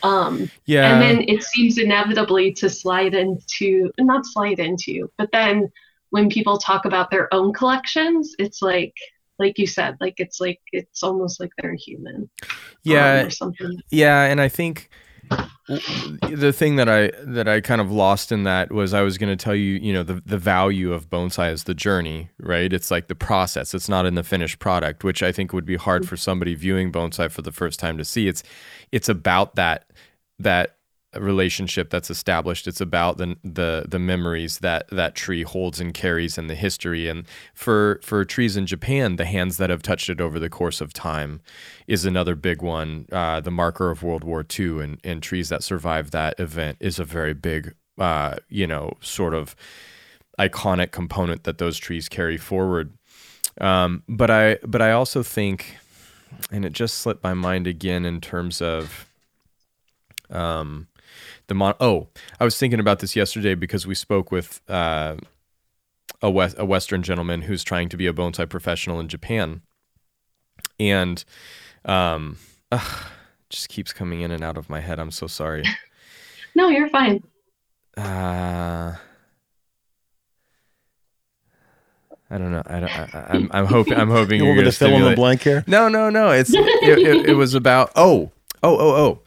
Um, 0.04 0.50
yeah. 0.66 0.94
And 0.94 1.02
then 1.02 1.26
it 1.28 1.44
seems 1.44 1.78
inevitably 1.78 2.54
to 2.54 2.70
slide 2.70 3.14
into, 3.14 3.92
not 4.00 4.26
slide 4.26 4.60
into, 4.60 5.10
but 5.18 5.30
then 5.32 5.70
when 6.10 6.30
people 6.30 6.58
talk 6.58 6.86
about 6.86 7.12
their 7.12 7.34
own 7.34 7.54
collections, 7.54 8.36
it's 8.40 8.62
like, 8.62 8.94
like 9.38 9.58
you 9.58 9.68
said, 9.68 9.96
like 10.02 10.16
it's 10.18 10.42
like 10.42 10.60
it's 10.74 11.02
almost 11.04 11.40
like 11.40 11.52
they're 11.62 11.76
human. 11.76 12.30
Yeah. 12.84 13.20
Um, 13.20 13.28
or 13.28 13.30
something. 13.30 13.82
Yeah, 13.90 14.24
and 14.24 14.42
I 14.42 14.50
think 14.50 14.90
the 15.30 16.52
thing 16.52 16.78
that 16.78 16.90
I 16.90 17.12
that 17.24 17.48
I 17.48 17.62
kind 17.62 17.80
of 17.80 17.92
lost 17.92 18.32
in 18.32 18.44
that 18.44 18.72
was 18.72 18.94
I 18.94 19.02
was 19.02 19.18
going 19.18 19.36
to 19.36 19.42
tell 19.42 19.54
you, 19.54 19.76
you 19.76 19.94
know, 19.94 20.04
the 20.04 20.22
the 20.26 20.38
value 20.38 20.92
of 20.92 21.10
bonsai 21.10 21.52
is 21.52 21.66
the 21.66 21.76
journey, 21.76 22.30
right? 22.40 22.74
It's 22.74 22.90
like 22.90 23.08
the 23.08 23.16
process. 23.16 23.74
It's 23.74 23.88
not 23.88 24.06
in 24.06 24.16
the 24.16 24.24
finished 24.24 24.60
product, 24.60 25.04
which 25.04 25.22
I 25.22 25.32
think 25.32 25.54
would 25.54 25.66
be 25.66 25.76
hard 25.76 26.08
for 26.08 26.18
somebody 26.18 26.56
viewing 26.56 26.92
bonsai 26.92 27.30
for 27.32 27.44
the 27.44 27.52
first 27.52 27.80
time 27.80 27.98
to 28.00 28.06
see. 28.06 28.28
It's 28.28 28.42
it's 28.92 29.10
about 29.10 29.56
that 29.56 29.86
that 30.40 30.78
relationship 31.20 31.90
that's 31.90 32.10
established. 32.10 32.68
It's 32.68 32.82
about 32.82 33.18
the 33.18 33.36
the 33.44 33.86
the 33.88 34.00
memories 34.00 34.60
that 34.60 34.88
that 34.90 35.16
tree 35.16 35.44
holds 35.44 35.80
and 35.80 35.94
carries 35.94 36.38
and 36.38 36.50
the 36.50 36.56
history. 36.56 37.08
And 37.08 37.26
for 37.54 38.00
for 38.04 38.26
trees 38.26 38.58
in 38.58 38.66
Japan, 38.66 39.16
the 39.16 39.26
hands 39.26 39.58
that 39.58 39.70
have 39.70 39.82
touched 39.82 40.10
it 40.10 40.22
over 40.22 40.40
the 40.40 40.50
course 40.50 40.82
of 40.82 40.94
time 40.94 41.42
is 41.88 42.06
another 42.06 42.36
big 42.36 42.62
one. 42.62 43.08
Uh, 43.12 43.40
the 43.40 43.52
marker 43.52 43.92
of 43.92 44.04
World 44.04 44.24
War 44.24 44.46
II 44.58 44.82
and 44.82 45.00
and 45.04 45.22
trees 45.24 45.50
that 45.50 45.64
survived 45.64 46.12
that 46.14 46.40
event 46.40 46.78
is 46.80 47.00
a 47.00 47.04
very 47.04 47.34
big, 47.34 47.76
uh, 47.98 48.36
you 48.50 48.68
know, 48.68 48.94
sort 49.02 49.34
of 49.34 49.56
iconic 50.38 50.92
component 50.92 51.44
that 51.44 51.58
those 51.58 51.78
trees 51.78 52.08
carry 52.08 52.38
forward. 52.38 52.94
Um, 53.60 54.04
but 54.08 54.30
I 54.30 54.58
but 54.66 54.82
I 54.82 54.92
also 54.92 55.24
think, 55.24 55.78
and 56.52 56.64
it 56.64 56.74
just 56.74 56.96
slipped 57.00 57.24
my 57.24 57.34
mind 57.34 57.68
again 57.68 58.06
in 58.06 58.22
terms 58.22 58.62
of. 58.62 59.06
Um, 60.32 60.89
the 61.50 61.56
mon- 61.56 61.76
oh, 61.82 62.08
I 62.40 62.46
was 62.46 62.58
thinking 62.58 62.80
about 62.80 63.00
this 63.00 63.16
yesterday 63.16 63.56
because 63.56 63.86
we 63.86 63.96
spoke 63.96 64.32
with 64.32 64.62
uh, 64.70 65.18
a 66.22 66.32
West 66.32 66.56
a 66.58 66.66
Western 66.66 67.04
gentleman 67.04 67.42
who's 67.42 67.64
trying 67.64 67.90
to 67.90 67.98
be 67.98 68.08
a 68.08 68.14
bonsai 68.14 68.48
professional 68.48 69.00
in 69.00 69.10
Japan, 69.10 69.62
and 70.80 71.26
um, 71.84 72.38
ugh, 72.72 73.06
just 73.50 73.68
keeps 73.68 73.92
coming 73.92 74.22
in 74.22 74.32
and 74.32 74.44
out 74.44 74.58
of 74.58 74.70
my 74.70 74.80
head. 74.80 75.00
I'm 75.00 75.12
so 75.12 75.28
sorry. 75.28 75.64
no, 76.56 76.70
you're 76.70 76.90
fine. 76.90 77.24
Uh, 77.98 78.96
I 82.32 82.38
don't 82.38 82.52
know. 82.52 82.64
I 82.66 82.80
don't, 82.80 82.92
I, 82.92 83.36
am 83.36 83.50
I'm 83.52 83.66
hoping. 83.66 83.96
I'm 83.96 84.10
hoping 84.10 84.40
you 84.44 84.50
are 84.50 84.54
going 84.54 84.66
to 84.66 84.72
fill 84.72 84.96
in 84.96 85.04
the 85.04 85.16
blank 85.16 85.42
here. 85.42 85.64
No, 85.68 85.90
no, 85.90 86.10
no. 86.10 86.30
It's 86.30 86.54
it, 86.54 86.60
it, 86.84 87.30
it 87.30 87.34
was 87.34 87.56
about. 87.56 87.92
Oh, 87.96 88.32
oh, 88.64 88.78
oh, 88.78 88.96
oh. 88.96 89.22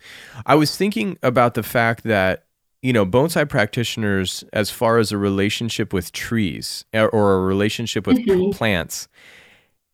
I 0.46 0.54
was 0.54 0.76
thinking 0.76 1.18
about 1.22 1.54
the 1.54 1.62
fact 1.62 2.04
that 2.04 2.46
you 2.82 2.92
know 2.92 3.06
bonsai 3.06 3.48
practitioners, 3.48 4.44
as 4.52 4.70
far 4.70 4.98
as 4.98 5.12
a 5.12 5.18
relationship 5.18 5.92
with 5.92 6.12
trees 6.12 6.84
or 6.92 7.34
a 7.34 7.40
relationship 7.40 8.06
with 8.06 8.18
mm-hmm. 8.18 8.50
plants, 8.50 9.08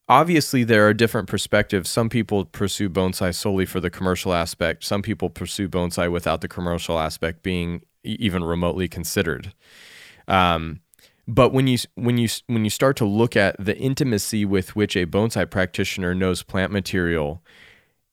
obviously 0.09 0.65
there 0.65 0.87
are 0.87 0.95
different 0.95 1.29
perspectives. 1.29 1.91
Some 1.91 2.09
people 2.09 2.45
pursue 2.45 2.89
bonsai 2.89 3.35
solely 3.35 3.67
for 3.67 3.81
the 3.81 3.91
commercial 3.91 4.33
aspect. 4.33 4.85
Some 4.85 5.03
people 5.03 5.31
pursue 5.31 5.69
bonsai 5.69 6.11
without 6.11 6.41
the 6.41 6.49
commercial 6.49 6.99
aspect 6.99 7.43
being 7.43 7.83
even 8.05 8.43
remotely 8.43 8.89
considered. 8.89 9.53
Um, 10.27 10.81
but 11.27 11.53
when 11.53 11.67
you 11.67 11.79
when 11.95 12.17
you 12.17 12.29
when 12.47 12.65
you 12.65 12.71
start 12.71 12.97
to 12.97 13.05
look 13.05 13.37
at 13.37 13.55
the 13.59 13.77
intimacy 13.77 14.47
with 14.47 14.75
which 14.75 14.97
a 14.97 15.07
bonsai 15.07 15.49
practitioner 15.49 16.15
knows 16.15 16.43
plant 16.43 16.73
material 16.73 17.43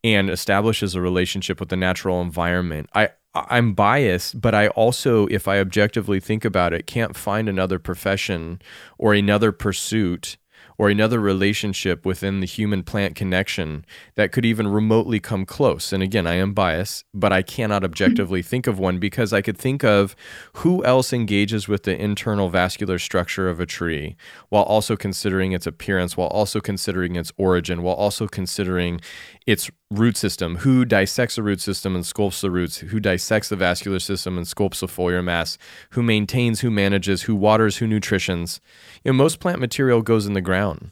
and 0.06 0.30
establishes 0.30 0.94
a 0.94 1.02
relationship 1.02 1.60
with 1.60 1.70
the 1.70 1.76
natural 1.76 2.22
environment. 2.22 2.88
I 2.94 3.10
I'm 3.34 3.74
biased, 3.74 4.40
but 4.40 4.56
I 4.56 4.70
also, 4.70 5.28
if 5.28 5.46
I 5.46 5.60
objectively 5.60 6.22
think 6.22 6.46
about 6.46 6.72
it, 6.72 6.88
can't 6.88 7.18
find 7.18 7.50
another 7.50 7.80
profession 7.80 8.62
or 8.98 9.14
another 9.14 9.52
pursuit 9.52 10.38
or 10.78 10.90
another 10.90 11.20
relationship 11.20 12.06
within 12.06 12.40
the 12.40 12.46
human 12.46 12.84
plant 12.84 13.16
connection 13.16 13.86
that 14.16 14.32
could 14.32 14.46
even 14.46 14.68
remotely 14.68 15.20
come 15.20 15.46
close. 15.46 15.94
And 15.94 16.04
again, 16.04 16.28
I 16.28 16.36
am 16.36 16.54
biased, 16.54 17.06
but 17.14 17.32
I 17.32 17.42
cannot 17.42 17.78
mm-hmm. 17.78 17.86
objectively 17.86 18.42
think 18.42 18.68
of 18.68 18.80
one 18.80 19.00
because 19.00 19.32
I 19.32 19.42
could 19.42 19.58
think 19.58 19.84
of 19.84 20.16
who 20.54 20.84
else 20.84 21.14
engages 21.14 21.68
with 21.68 21.84
the 21.84 21.98
internal 21.98 22.50
vascular 22.50 23.00
structure 23.00 23.50
of 23.50 23.60
a 23.60 23.66
tree 23.66 24.16
while 24.50 24.64
also 24.64 24.96
considering 24.96 25.54
its 25.54 25.68
appearance, 25.68 26.18
while 26.18 26.28
also 26.28 26.60
considering 26.60 27.16
its 27.16 27.32
origin, 27.38 27.82
while 27.82 27.96
also 27.96 28.28
considering 28.28 29.00
its 29.46 29.70
root 29.92 30.18
system, 30.18 30.58
who 30.58 30.86
dissects 30.86 31.36
the 31.36 31.44
root 31.44 31.62
system 31.62 31.96
and 31.96 32.04
sculpts 32.04 32.42
the 32.42 32.50
roots, 32.50 32.78
who 32.78 33.00
dissects 33.00 33.50
the 33.50 33.56
vascular 33.56 34.00
system 34.00 34.38
and 34.38 34.48
sculpts 34.48 34.80
the 34.80 34.88
foliar 34.88 35.24
mass, 35.24 35.58
who 35.92 36.02
maintains, 36.02 36.62
who 36.62 36.72
manages, 36.72 37.24
who 37.24 37.36
waters, 37.36 37.78
who 37.78 37.88
nutritions. 37.88 38.60
You 39.04 39.12
know, 39.12 39.18
most 39.18 39.40
plant 39.40 39.60
material 39.60 40.02
goes 40.02 40.26
in 40.26 40.34
the 40.34 40.42
ground. 40.42 40.92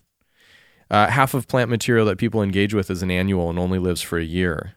Uh, 0.92 1.08
half 1.08 1.34
of 1.34 1.48
plant 1.48 1.70
material 1.70 2.06
that 2.06 2.20
people 2.20 2.44
engage 2.44 2.74
with 2.74 2.92
is 2.92 3.02
an 3.02 3.10
annual 3.10 3.50
and 3.50 3.58
only 3.58 3.80
lives 3.80 4.02
for 4.02 4.20
a 4.20 4.24
year. 4.24 4.76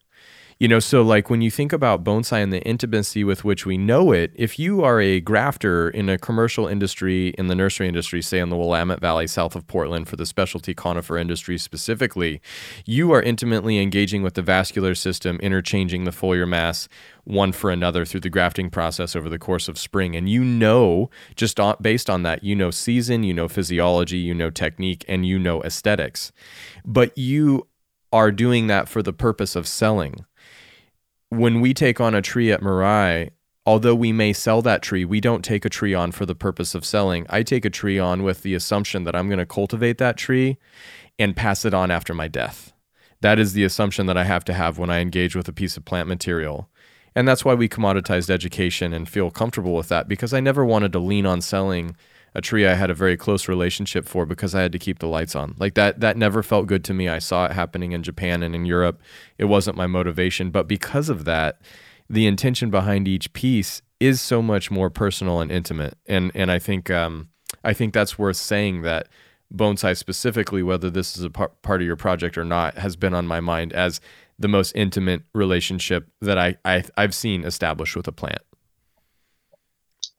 You 0.58 0.68
know, 0.68 0.78
so 0.78 1.02
like 1.02 1.28
when 1.28 1.42
you 1.42 1.50
think 1.50 1.74
about 1.74 2.02
bonsai 2.02 2.42
and 2.42 2.50
the 2.50 2.62
intimacy 2.62 3.24
with 3.24 3.44
which 3.44 3.66
we 3.66 3.76
know 3.76 4.12
it, 4.12 4.32
if 4.34 4.58
you 4.58 4.82
are 4.82 5.02
a 5.02 5.20
grafter 5.20 5.90
in 5.90 6.08
a 6.08 6.16
commercial 6.16 6.66
industry, 6.66 7.34
in 7.36 7.48
the 7.48 7.54
nursery 7.54 7.88
industry, 7.88 8.22
say 8.22 8.38
in 8.38 8.48
the 8.48 8.56
Willamette 8.56 9.02
Valley 9.02 9.26
south 9.26 9.54
of 9.54 9.66
Portland 9.66 10.08
for 10.08 10.16
the 10.16 10.24
specialty 10.24 10.72
conifer 10.72 11.18
industry 11.18 11.58
specifically, 11.58 12.40
you 12.86 13.12
are 13.12 13.20
intimately 13.20 13.78
engaging 13.78 14.22
with 14.22 14.32
the 14.32 14.40
vascular 14.40 14.94
system, 14.94 15.38
interchanging 15.42 16.04
the 16.04 16.10
foliar 16.10 16.48
mass 16.48 16.88
one 17.24 17.52
for 17.52 17.70
another 17.70 18.06
through 18.06 18.20
the 18.20 18.30
grafting 18.30 18.70
process 18.70 19.14
over 19.14 19.28
the 19.28 19.38
course 19.38 19.68
of 19.68 19.76
spring. 19.76 20.16
And 20.16 20.26
you 20.26 20.42
know, 20.42 21.10
just 21.34 21.60
based 21.82 22.08
on 22.08 22.22
that, 22.22 22.42
you 22.42 22.56
know 22.56 22.70
season, 22.70 23.24
you 23.24 23.34
know 23.34 23.46
physiology, 23.46 24.16
you 24.16 24.32
know 24.32 24.48
technique, 24.48 25.04
and 25.06 25.26
you 25.26 25.38
know 25.38 25.62
aesthetics. 25.64 26.32
But 26.82 27.18
you 27.18 27.68
are 28.10 28.32
doing 28.32 28.68
that 28.68 28.88
for 28.88 29.02
the 29.02 29.12
purpose 29.12 29.54
of 29.54 29.66
selling 29.68 30.24
when 31.30 31.60
we 31.60 31.74
take 31.74 32.00
on 32.00 32.14
a 32.14 32.22
tree 32.22 32.52
at 32.52 32.60
Mirai, 32.60 33.30
although 33.64 33.94
we 33.94 34.12
may 34.12 34.32
sell 34.32 34.62
that 34.62 34.82
tree, 34.82 35.04
we 35.04 35.20
don't 35.20 35.44
take 35.44 35.64
a 35.64 35.70
tree 35.70 35.94
on 35.94 36.12
for 36.12 36.24
the 36.24 36.34
purpose 36.34 36.74
of 36.74 36.84
selling. 36.84 37.26
I 37.28 37.42
take 37.42 37.64
a 37.64 37.70
tree 37.70 37.98
on 37.98 38.22
with 38.22 38.42
the 38.42 38.54
assumption 38.54 39.04
that 39.04 39.16
I'm 39.16 39.28
going 39.28 39.38
to 39.38 39.46
cultivate 39.46 39.98
that 39.98 40.16
tree 40.16 40.58
and 41.18 41.36
pass 41.36 41.64
it 41.64 41.74
on 41.74 41.90
after 41.90 42.14
my 42.14 42.28
death. 42.28 42.72
That 43.22 43.38
is 43.38 43.54
the 43.54 43.64
assumption 43.64 44.06
that 44.06 44.16
I 44.16 44.24
have 44.24 44.44
to 44.44 44.54
have 44.54 44.78
when 44.78 44.90
I 44.90 45.00
engage 45.00 45.34
with 45.34 45.48
a 45.48 45.52
piece 45.52 45.76
of 45.76 45.84
plant 45.84 46.08
material. 46.08 46.68
And 47.14 47.26
that's 47.26 47.44
why 47.44 47.54
we 47.54 47.68
commoditized 47.68 48.28
education 48.28 48.92
and 48.92 49.08
feel 49.08 49.30
comfortable 49.30 49.74
with 49.74 49.88
that 49.88 50.06
because 50.06 50.34
I 50.34 50.40
never 50.40 50.64
wanted 50.64 50.92
to 50.92 50.98
lean 50.98 51.24
on 51.24 51.40
selling 51.40 51.96
a 52.36 52.42
tree 52.42 52.66
I 52.66 52.74
had 52.74 52.90
a 52.90 52.94
very 52.94 53.16
close 53.16 53.48
relationship 53.48 54.06
for 54.06 54.26
because 54.26 54.54
I 54.54 54.60
had 54.60 54.72
to 54.72 54.78
keep 54.78 54.98
the 54.98 55.08
lights 55.08 55.34
on. 55.34 55.54
Like 55.58 55.72
that 55.74 56.00
that 56.00 56.18
never 56.18 56.42
felt 56.42 56.66
good 56.66 56.84
to 56.84 56.94
me. 56.94 57.08
I 57.08 57.18
saw 57.18 57.46
it 57.46 57.52
happening 57.52 57.92
in 57.92 58.02
Japan 58.02 58.42
and 58.42 58.54
in 58.54 58.66
Europe. 58.66 59.00
It 59.38 59.46
wasn't 59.46 59.78
my 59.78 59.86
motivation, 59.86 60.50
but 60.50 60.68
because 60.68 61.08
of 61.08 61.24
that, 61.24 61.62
the 62.10 62.26
intention 62.26 62.70
behind 62.70 63.08
each 63.08 63.32
piece 63.32 63.80
is 64.00 64.20
so 64.20 64.42
much 64.42 64.70
more 64.70 64.90
personal 64.90 65.40
and 65.40 65.50
intimate. 65.50 65.96
And 66.06 66.30
and 66.34 66.52
I 66.52 66.58
think 66.58 66.90
um, 66.90 67.30
I 67.64 67.72
think 67.72 67.94
that's 67.94 68.18
worth 68.18 68.36
saying 68.36 68.82
that 68.82 69.08
bonsai 69.54 69.96
specifically, 69.96 70.62
whether 70.62 70.90
this 70.90 71.16
is 71.16 71.24
a 71.24 71.30
par- 71.30 71.52
part 71.62 71.80
of 71.80 71.86
your 71.86 71.96
project 71.96 72.36
or 72.36 72.44
not, 72.44 72.76
has 72.76 72.96
been 72.96 73.14
on 73.14 73.26
my 73.26 73.40
mind 73.40 73.72
as 73.72 73.98
the 74.38 74.48
most 74.48 74.72
intimate 74.76 75.22
relationship 75.34 76.06
that 76.20 76.36
I, 76.36 76.56
I 76.66 76.84
I've 76.98 77.14
seen 77.14 77.44
established 77.44 77.96
with 77.96 78.06
a 78.06 78.12
plant. 78.12 78.42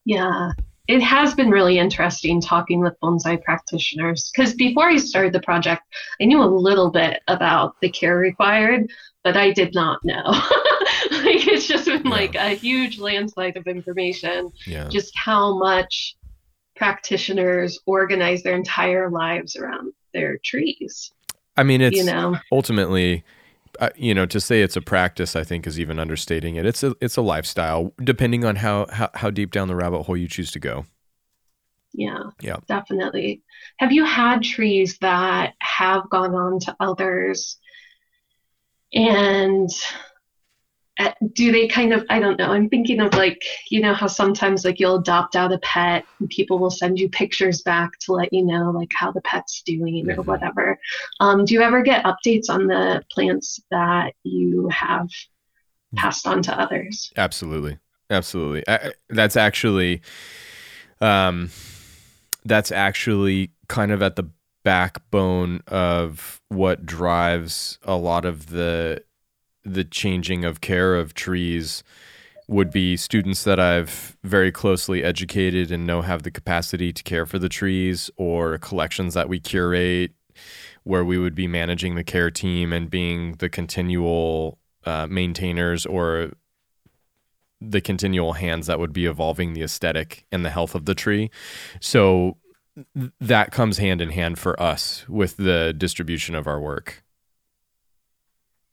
Yeah, 0.03 0.53
it 0.87 1.01
has 1.01 1.33
been 1.33 1.49
really 1.49 1.77
interesting 1.79 2.39
talking 2.39 2.79
with 2.79 2.93
bonsai 3.03 3.41
practitioners 3.43 4.31
because 4.33 4.53
before 4.53 4.87
I 4.87 4.97
started 4.97 5.33
the 5.33 5.41
project, 5.41 5.81
I 6.21 6.25
knew 6.25 6.41
a 6.41 6.45
little 6.45 6.89
bit 6.91 7.21
about 7.27 7.75
the 7.81 7.89
care 7.89 8.17
required, 8.17 8.89
but 9.23 9.35
I 9.35 9.51
did 9.51 9.73
not 9.73 9.99
know. 10.03 10.23
like 11.11 11.45
it's 11.47 11.67
just 11.67 11.85
been 11.85 12.05
yeah. 12.05 12.09
like 12.09 12.35
a 12.35 12.49
huge 12.49 12.99
landslide 12.99 13.57
of 13.57 13.67
information, 13.67 14.51
yeah. 14.65 14.87
just 14.87 15.13
how 15.15 15.57
much 15.57 16.15
practitioners 16.75 17.79
organize 17.85 18.43
their 18.43 18.55
entire 18.55 19.09
lives 19.09 19.55
around 19.55 19.91
their 20.13 20.37
trees. 20.43 21.11
I 21.57 21.63
mean, 21.63 21.81
it's 21.81 21.97
you 21.97 22.05
know 22.05 22.37
ultimately 22.51 23.23
uh, 23.79 23.89
you 23.95 24.13
know, 24.13 24.25
to 24.25 24.39
say 24.39 24.61
it's 24.61 24.75
a 24.75 24.81
practice, 24.81 25.35
I 25.35 25.43
think 25.43 25.67
is 25.67 25.79
even 25.79 25.99
understating 25.99 26.55
it. 26.55 26.65
It's 26.65 26.83
a 26.83 26.95
it's 27.01 27.17
a 27.17 27.21
lifestyle, 27.21 27.93
depending 28.03 28.45
on 28.45 28.57
how 28.57 28.87
how, 28.91 29.09
how 29.13 29.29
deep 29.29 29.51
down 29.51 29.67
the 29.67 29.75
rabbit 29.75 30.03
hole 30.03 30.17
you 30.17 30.27
choose 30.27 30.51
to 30.51 30.59
go. 30.59 30.85
Yeah. 31.93 32.23
Yeah. 32.41 32.57
Definitely. 32.67 33.41
Have 33.77 33.91
you 33.91 34.05
had 34.05 34.43
trees 34.43 34.97
that 34.99 35.53
have 35.59 36.09
gone 36.09 36.35
on 36.35 36.59
to 36.61 36.75
others 36.79 37.57
and 38.93 39.69
do 41.33 41.51
they 41.51 41.67
kind 41.67 41.93
of 41.93 42.03
i 42.09 42.19
don't 42.19 42.39
know 42.39 42.51
i'm 42.51 42.69
thinking 42.69 42.99
of 42.99 43.13
like 43.13 43.43
you 43.69 43.79
know 43.79 43.93
how 43.93 44.07
sometimes 44.07 44.65
like 44.65 44.79
you'll 44.79 44.95
adopt 44.95 45.35
out 45.35 45.53
a 45.53 45.59
pet 45.59 46.03
and 46.19 46.29
people 46.29 46.59
will 46.59 46.71
send 46.71 46.99
you 46.99 47.09
pictures 47.09 47.61
back 47.61 47.97
to 47.99 48.13
let 48.13 48.31
you 48.31 48.43
know 48.43 48.71
like 48.71 48.89
how 48.93 49.11
the 49.11 49.21
pet's 49.21 49.61
doing 49.61 50.05
mm-hmm. 50.05 50.19
or 50.19 50.23
whatever. 50.23 50.79
Um, 51.19 51.45
do 51.45 51.53
you 51.53 51.61
ever 51.61 51.81
get 51.81 52.05
updates 52.05 52.49
on 52.49 52.67
the 52.67 53.03
plants 53.11 53.59
that 53.71 54.13
you 54.23 54.69
have 54.69 55.09
passed 55.95 56.27
on 56.27 56.41
to 56.43 56.59
others? 56.59 57.11
Absolutely. 57.17 57.79
Absolutely. 58.09 58.63
I, 58.67 58.93
that's 59.09 59.35
actually 59.35 60.01
um 61.01 61.49
that's 62.45 62.71
actually 62.71 63.51
kind 63.67 63.91
of 63.91 64.01
at 64.01 64.15
the 64.15 64.29
backbone 64.63 65.61
of 65.67 66.41
what 66.49 66.85
drives 66.85 67.77
a 67.83 67.95
lot 67.95 68.25
of 68.25 68.47
the 68.47 69.03
the 69.73 69.83
changing 69.83 70.45
of 70.45 70.61
care 70.61 70.95
of 70.95 71.13
trees 71.13 71.83
would 72.47 72.71
be 72.71 72.95
students 72.95 73.43
that 73.43 73.59
I've 73.59 74.17
very 74.23 74.51
closely 74.51 75.03
educated 75.03 75.71
and 75.71 75.85
know 75.85 76.01
have 76.01 76.23
the 76.23 76.31
capacity 76.31 76.93
to 76.93 77.03
care 77.03 77.25
for 77.25 77.37
the 77.39 77.49
trees, 77.49 78.09
or 78.15 78.57
collections 78.57 79.13
that 79.13 79.27
we 79.27 79.39
curate 79.39 80.11
where 80.83 81.03
we 81.03 81.17
would 81.17 81.35
be 81.35 81.47
managing 81.47 81.95
the 81.95 82.03
care 82.03 82.31
team 82.31 82.71
and 82.71 82.89
being 82.89 83.33
the 83.33 83.49
continual 83.49 84.57
uh, 84.85 85.05
maintainers 85.07 85.85
or 85.85 86.31
the 87.59 87.81
continual 87.81 88.33
hands 88.33 88.67
that 88.67 88.79
would 88.79 88.93
be 88.93 89.05
evolving 89.05 89.53
the 89.53 89.63
aesthetic 89.63 90.25
and 90.31 90.45
the 90.45 90.49
health 90.49 90.75
of 90.75 90.85
the 90.85 90.95
tree. 90.95 91.29
So 91.81 92.37
th- 92.75 93.11
that 93.19 93.51
comes 93.51 93.79
hand 93.79 93.99
in 93.99 94.11
hand 94.11 94.39
for 94.39 94.57
us 94.61 95.03
with 95.09 95.35
the 95.35 95.73
distribution 95.77 96.35
of 96.35 96.47
our 96.47 96.61
work. 96.61 97.03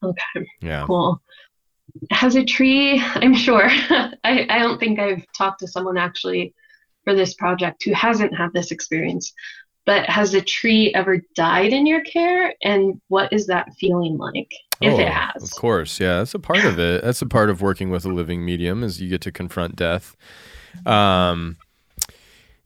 Okay. 0.04 0.46
Yeah. 0.60 0.84
Cool. 0.86 1.20
Has 2.10 2.36
a 2.36 2.44
tree, 2.44 3.00
I'm 3.14 3.34
sure, 3.34 3.66
I, 3.70 4.14
I 4.24 4.58
don't 4.58 4.78
think 4.78 4.98
I've 4.98 5.24
talked 5.36 5.60
to 5.60 5.68
someone 5.68 5.98
actually 5.98 6.54
for 7.04 7.14
this 7.14 7.34
project 7.34 7.84
who 7.84 7.92
hasn't 7.92 8.36
had 8.36 8.52
this 8.54 8.70
experience, 8.70 9.32
but 9.84 10.06
has 10.06 10.32
a 10.34 10.40
tree 10.40 10.92
ever 10.94 11.20
died 11.34 11.72
in 11.72 11.86
your 11.86 12.02
care? 12.02 12.54
And 12.62 13.00
what 13.08 13.32
is 13.32 13.46
that 13.48 13.74
feeling 13.78 14.16
like? 14.16 14.50
If 14.80 14.94
oh, 14.94 14.98
it 14.98 15.08
has. 15.08 15.42
Of 15.42 15.50
course. 15.52 16.00
Yeah. 16.00 16.18
That's 16.18 16.34
a 16.34 16.38
part 16.38 16.64
of 16.64 16.78
it. 16.78 17.04
That's 17.04 17.22
a 17.22 17.26
part 17.26 17.50
of 17.50 17.60
working 17.60 17.90
with 17.90 18.04
a 18.04 18.08
living 18.08 18.44
medium 18.44 18.82
is 18.82 19.00
you 19.00 19.08
get 19.08 19.20
to 19.22 19.32
confront 19.32 19.76
death. 19.76 20.16
Um, 20.86 21.58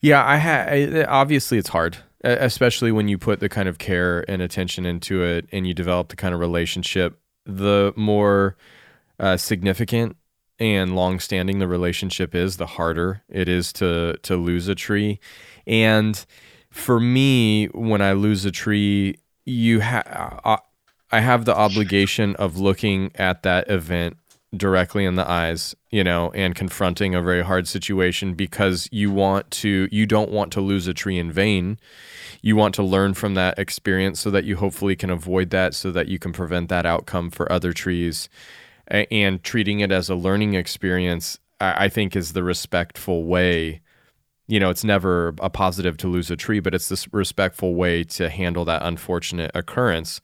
yeah, 0.00 0.24
I 0.24 0.36
had 0.36 1.06
obviously 1.06 1.58
it's 1.58 1.68
hard 1.70 1.98
especially 2.24 2.90
when 2.92 3.08
you 3.08 3.16
put 3.16 3.40
the 3.40 3.48
kind 3.48 3.68
of 3.68 3.78
care 3.78 4.28
and 4.28 4.42
attention 4.42 4.84
into 4.84 5.22
it 5.22 5.48
and 5.52 5.66
you 5.66 5.74
develop 5.74 6.08
the 6.08 6.16
kind 6.16 6.34
of 6.34 6.40
relationship 6.40 7.20
the 7.48 7.92
more 7.96 8.56
uh, 9.18 9.36
significant 9.36 10.16
and 10.60 10.94
long-standing 10.94 11.58
the 11.58 11.66
relationship 11.66 12.34
is, 12.34 12.56
the 12.56 12.66
harder 12.66 13.22
it 13.28 13.48
is 13.48 13.72
to 13.74 14.16
to 14.22 14.36
lose 14.36 14.68
a 14.68 14.74
tree. 14.74 15.18
And 15.66 16.24
for 16.70 17.00
me, 17.00 17.66
when 17.66 18.02
I 18.02 18.12
lose 18.12 18.44
a 18.44 18.50
tree, 18.50 19.16
you 19.44 19.80
have 19.80 20.40
uh, 20.44 20.58
I 21.10 21.20
have 21.20 21.44
the 21.46 21.56
obligation 21.56 22.36
of 22.36 22.58
looking 22.58 23.12
at 23.14 23.42
that 23.42 23.70
event 23.70 24.18
directly 24.56 25.04
in 25.04 25.14
the 25.16 25.28
eyes, 25.28 25.74
you 25.90 26.02
know, 26.02 26.30
and 26.32 26.54
confronting 26.54 27.14
a 27.14 27.22
very 27.22 27.44
hard 27.44 27.68
situation 27.68 28.34
because 28.34 28.88
you 28.90 29.10
want 29.10 29.50
to 29.50 29.88
you 29.92 30.06
don't 30.06 30.30
want 30.30 30.52
to 30.52 30.60
lose 30.60 30.86
a 30.86 30.94
tree 30.94 31.18
in 31.18 31.30
vain. 31.30 31.78
You 32.40 32.56
want 32.56 32.74
to 32.76 32.82
learn 32.82 33.14
from 33.14 33.34
that 33.34 33.58
experience 33.58 34.20
so 34.20 34.30
that 34.30 34.44
you 34.44 34.56
hopefully 34.56 34.96
can 34.96 35.10
avoid 35.10 35.50
that 35.50 35.74
so 35.74 35.90
that 35.92 36.08
you 36.08 36.18
can 36.18 36.32
prevent 36.32 36.68
that 36.70 36.86
outcome 36.86 37.30
for 37.30 37.50
other 37.52 37.72
trees. 37.72 38.28
And 38.86 39.42
treating 39.42 39.80
it 39.80 39.92
as 39.92 40.08
a 40.08 40.14
learning 40.14 40.54
experience, 40.54 41.38
I 41.60 41.90
think, 41.90 42.16
is 42.16 42.32
the 42.32 42.42
respectful 42.42 43.24
way. 43.24 43.82
You 44.46 44.58
know, 44.58 44.70
it's 44.70 44.84
never 44.84 45.34
a 45.40 45.50
positive 45.50 45.98
to 45.98 46.08
lose 46.08 46.30
a 46.30 46.36
tree, 46.36 46.60
but 46.60 46.74
it's 46.74 46.88
this 46.88 47.12
respectful 47.12 47.74
way 47.74 48.02
to 48.04 48.30
handle 48.30 48.64
that 48.64 48.82
unfortunate 48.82 49.50
occurrence. 49.54 50.22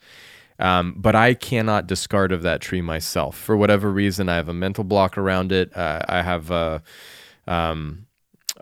Um, 0.58 0.94
but 0.96 1.14
I 1.14 1.34
cannot 1.34 1.86
discard 1.86 2.32
of 2.32 2.42
that 2.42 2.60
tree 2.60 2.80
myself 2.80 3.36
for 3.36 3.56
whatever 3.56 3.90
reason. 3.90 4.28
I 4.28 4.36
have 4.36 4.48
a 4.48 4.54
mental 4.54 4.84
block 4.84 5.18
around 5.18 5.52
it. 5.52 5.76
Uh, 5.76 6.00
I 6.08 6.22
have 6.22 6.50
a, 6.50 6.82
um, 7.46 8.06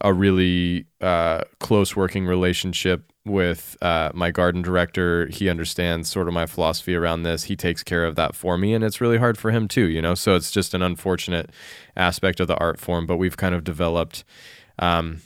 a 0.00 0.12
really 0.12 0.86
uh, 1.00 1.42
close 1.60 1.94
working 1.94 2.26
relationship 2.26 3.12
with 3.24 3.76
uh, 3.82 4.10
my 4.14 4.30
garden 4.30 4.62
director. 4.62 5.28
He 5.28 5.48
understands 5.48 6.08
sort 6.08 6.28
of 6.28 6.34
my 6.34 6.46
philosophy 6.46 6.94
around 6.94 7.22
this. 7.22 7.44
He 7.44 7.56
takes 7.56 7.82
care 7.82 8.04
of 8.04 8.16
that 8.16 8.34
for 8.34 8.58
me, 8.58 8.74
and 8.74 8.82
it's 8.82 9.00
really 9.00 9.18
hard 9.18 9.38
for 9.38 9.50
him 9.50 9.68
too. 9.68 9.86
You 9.86 10.02
know, 10.02 10.14
so 10.14 10.34
it's 10.34 10.50
just 10.50 10.74
an 10.74 10.82
unfortunate 10.82 11.50
aspect 11.96 12.40
of 12.40 12.48
the 12.48 12.56
art 12.56 12.80
form. 12.80 13.06
But 13.06 13.18
we've 13.18 13.36
kind 13.36 13.54
of 13.54 13.64
developed. 13.64 14.24
Um, 14.78 15.20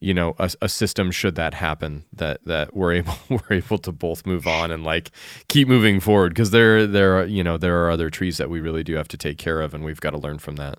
you 0.00 0.14
know 0.14 0.34
a, 0.38 0.50
a 0.62 0.68
system 0.68 1.10
should 1.10 1.34
that 1.36 1.54
happen 1.54 2.04
that 2.12 2.44
that 2.44 2.74
we're 2.74 2.92
able 2.92 3.14
we're 3.30 3.56
able 3.58 3.78
to 3.78 3.92
both 3.92 4.26
move 4.26 4.46
on 4.46 4.70
and 4.70 4.84
like 4.84 5.10
keep 5.48 5.68
moving 5.68 6.00
forward. 6.00 6.30
Because 6.30 6.50
there 6.50 6.86
there 6.86 7.18
are 7.18 7.24
you 7.26 7.44
know 7.44 7.56
there 7.58 7.84
are 7.84 7.90
other 7.90 8.10
trees 8.10 8.38
that 8.38 8.50
we 8.50 8.60
really 8.60 8.84
do 8.84 8.94
have 8.96 9.08
to 9.08 9.16
take 9.16 9.38
care 9.38 9.60
of 9.60 9.74
and 9.74 9.84
we've 9.84 10.00
got 10.00 10.10
to 10.10 10.18
learn 10.18 10.38
from 10.38 10.56
that. 10.56 10.78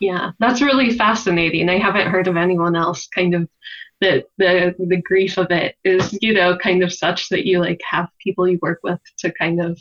Yeah 0.00 0.32
that's 0.38 0.62
really 0.62 0.96
fascinating. 0.96 1.68
I 1.68 1.78
haven't 1.78 2.08
heard 2.08 2.28
of 2.28 2.36
anyone 2.36 2.76
else 2.76 3.06
kind 3.08 3.34
of 3.34 3.48
that 4.00 4.26
the 4.38 4.74
the 4.78 5.00
grief 5.02 5.36
of 5.38 5.50
it 5.50 5.76
is 5.84 6.16
you 6.22 6.32
know 6.32 6.56
kind 6.56 6.82
of 6.82 6.92
such 6.92 7.28
that 7.28 7.44
you 7.44 7.58
like 7.58 7.80
have 7.88 8.08
people 8.22 8.48
you 8.48 8.58
work 8.62 8.80
with 8.82 9.00
to 9.18 9.32
kind 9.32 9.60
of 9.60 9.80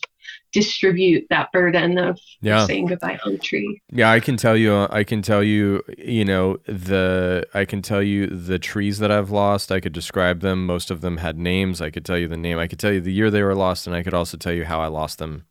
distribute 0.52 1.26
that 1.30 1.52
burden 1.52 1.98
of 1.98 2.20
yeah. 2.42 2.66
saying 2.66 2.88
goodbye 2.88 3.20
on 3.26 3.34
the 3.34 3.38
tree. 3.38 3.82
Yeah 3.92 4.10
i 4.12 4.20
can 4.20 4.38
tell 4.38 4.58
you 4.58 4.88
i 4.90 5.04
can 5.04 5.22
tell 5.22 5.44
you 5.44 5.84
you 5.98 6.26
know 6.26 6.58
the 6.66 7.48
i 7.54 7.64
can 7.64 7.82
tell 7.82 8.02
you 8.02 8.28
the 8.28 8.60
trees 8.60 9.00
that 9.00 9.12
i've 9.12 9.30
lost. 9.30 9.72
I 9.72 9.80
could 9.80 9.94
describe 9.94 10.42
them. 10.42 10.66
Most 10.66 10.90
of 10.90 11.02
them 11.02 11.18
had 11.18 11.38
names. 11.38 11.82
I 11.82 11.90
could 11.90 12.06
tell 12.06 12.18
you 12.18 12.28
the 12.28 12.38
name. 12.38 12.58
I 12.58 12.68
could 12.68 12.80
tell 12.80 12.92
you 12.92 13.02
the 13.02 13.14
year 13.14 13.30
they 13.30 13.44
were 13.44 13.56
lost 13.56 13.88
and 13.88 13.96
i 13.96 14.04
could 14.04 14.14
also 14.14 14.38
tell 14.38 14.54
you 14.54 14.66
how 14.66 14.82
i 14.82 14.88
lost 14.88 15.20
them. 15.20 15.46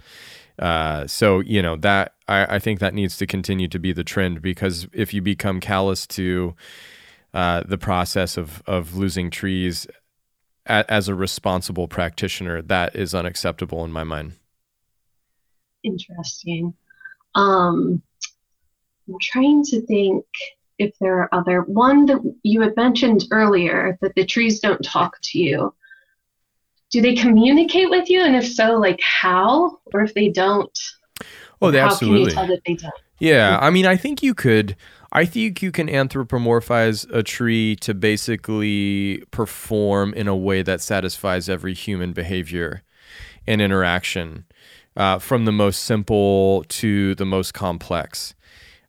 Uh, 0.59 1.07
so 1.07 1.41
you 1.41 1.61
know 1.61 1.77
that 1.77 2.15
I, 2.29 2.57
I 2.57 2.59
think 2.59 2.81
that 2.81 2.95
needs 2.95 3.19
to 3.19 3.27
continue 3.27 3.69
to 3.69 3.79
be 3.79 3.93
the 3.93 4.05
trend 4.05 4.41
because 4.41 4.89
if 4.93 5.13
you 5.13 5.21
become 5.21 5.61
callous 5.61 6.07
to 6.09 6.55
uh, 7.37 7.63
the 7.67 7.77
process 7.77 8.39
of 8.39 8.63
of 8.67 8.97
losing 8.97 9.31
trees 9.31 9.87
a, 10.65 10.91
as 10.91 11.07
a 11.07 11.15
responsible 11.15 11.87
practitioner, 11.87 12.63
that 12.63 12.97
is 12.97 13.15
unacceptable 13.15 13.85
in 13.85 13.93
my 13.93 14.05
mind. 14.05 14.33
Interesting. 15.85 16.73
Um, 17.35 18.03
I'm 19.07 19.17
trying 19.21 19.65
to 19.65 19.83
think 19.83 20.25
if 20.79 20.95
there 20.99 21.19
are 21.19 21.35
other 21.35 21.61
one 21.61 22.07
that 22.07 22.21
you 22.43 22.63
had 22.63 22.75
mentioned 22.75 23.27
earlier 23.31 23.99
that 24.01 24.15
the 24.15 24.25
trees 24.25 24.61
don't 24.61 24.83
talk 24.83 25.19
to 25.25 25.39
you. 25.39 25.75
Do 26.91 27.03
they 27.03 27.15
communicate 27.15 27.91
with 27.91 28.09
you, 28.09 28.23
and 28.23 28.35
if 28.35 28.51
so, 28.51 28.79
like 28.79 29.01
how? 29.03 29.81
Or 29.93 30.01
if 30.01 30.15
they 30.15 30.31
don't, 30.31 30.79
oh, 31.61 31.71
they 31.71 31.81
how 31.81 31.89
absolutely. 31.89 32.19
can 32.19 32.29
you 32.31 32.35
tell 32.35 32.47
that 32.47 32.63
they 32.65 32.75
don't? 32.77 32.95
Yeah, 33.19 33.59
I 33.61 33.69
mean, 33.69 33.85
I 33.85 33.97
think 33.97 34.23
you 34.23 34.35
could. 34.35 34.75
I 35.17 35.25
think 35.25 35.63
you 35.63 35.73
can 35.73 35.89
anthropomorphize 35.89 37.11
a 37.11 37.23
tree 37.23 37.75
to 37.77 37.95
basically 37.95 39.25
perform 39.31 40.13
in 40.13 40.29
a 40.29 40.37
way 40.37 40.61
that 40.61 40.83
satisfies 40.83 41.49
every 41.49 41.73
human 41.73 42.13
behavior 42.13 42.83
and 43.47 43.63
interaction, 43.63 44.45
uh, 44.95 45.19
from 45.19 45.47
the 45.47 45.53
most 45.53 45.85
simple 45.85 46.65
to 46.69 47.15
the 47.15 47.25
most 47.25 47.55
complex. 47.55 48.35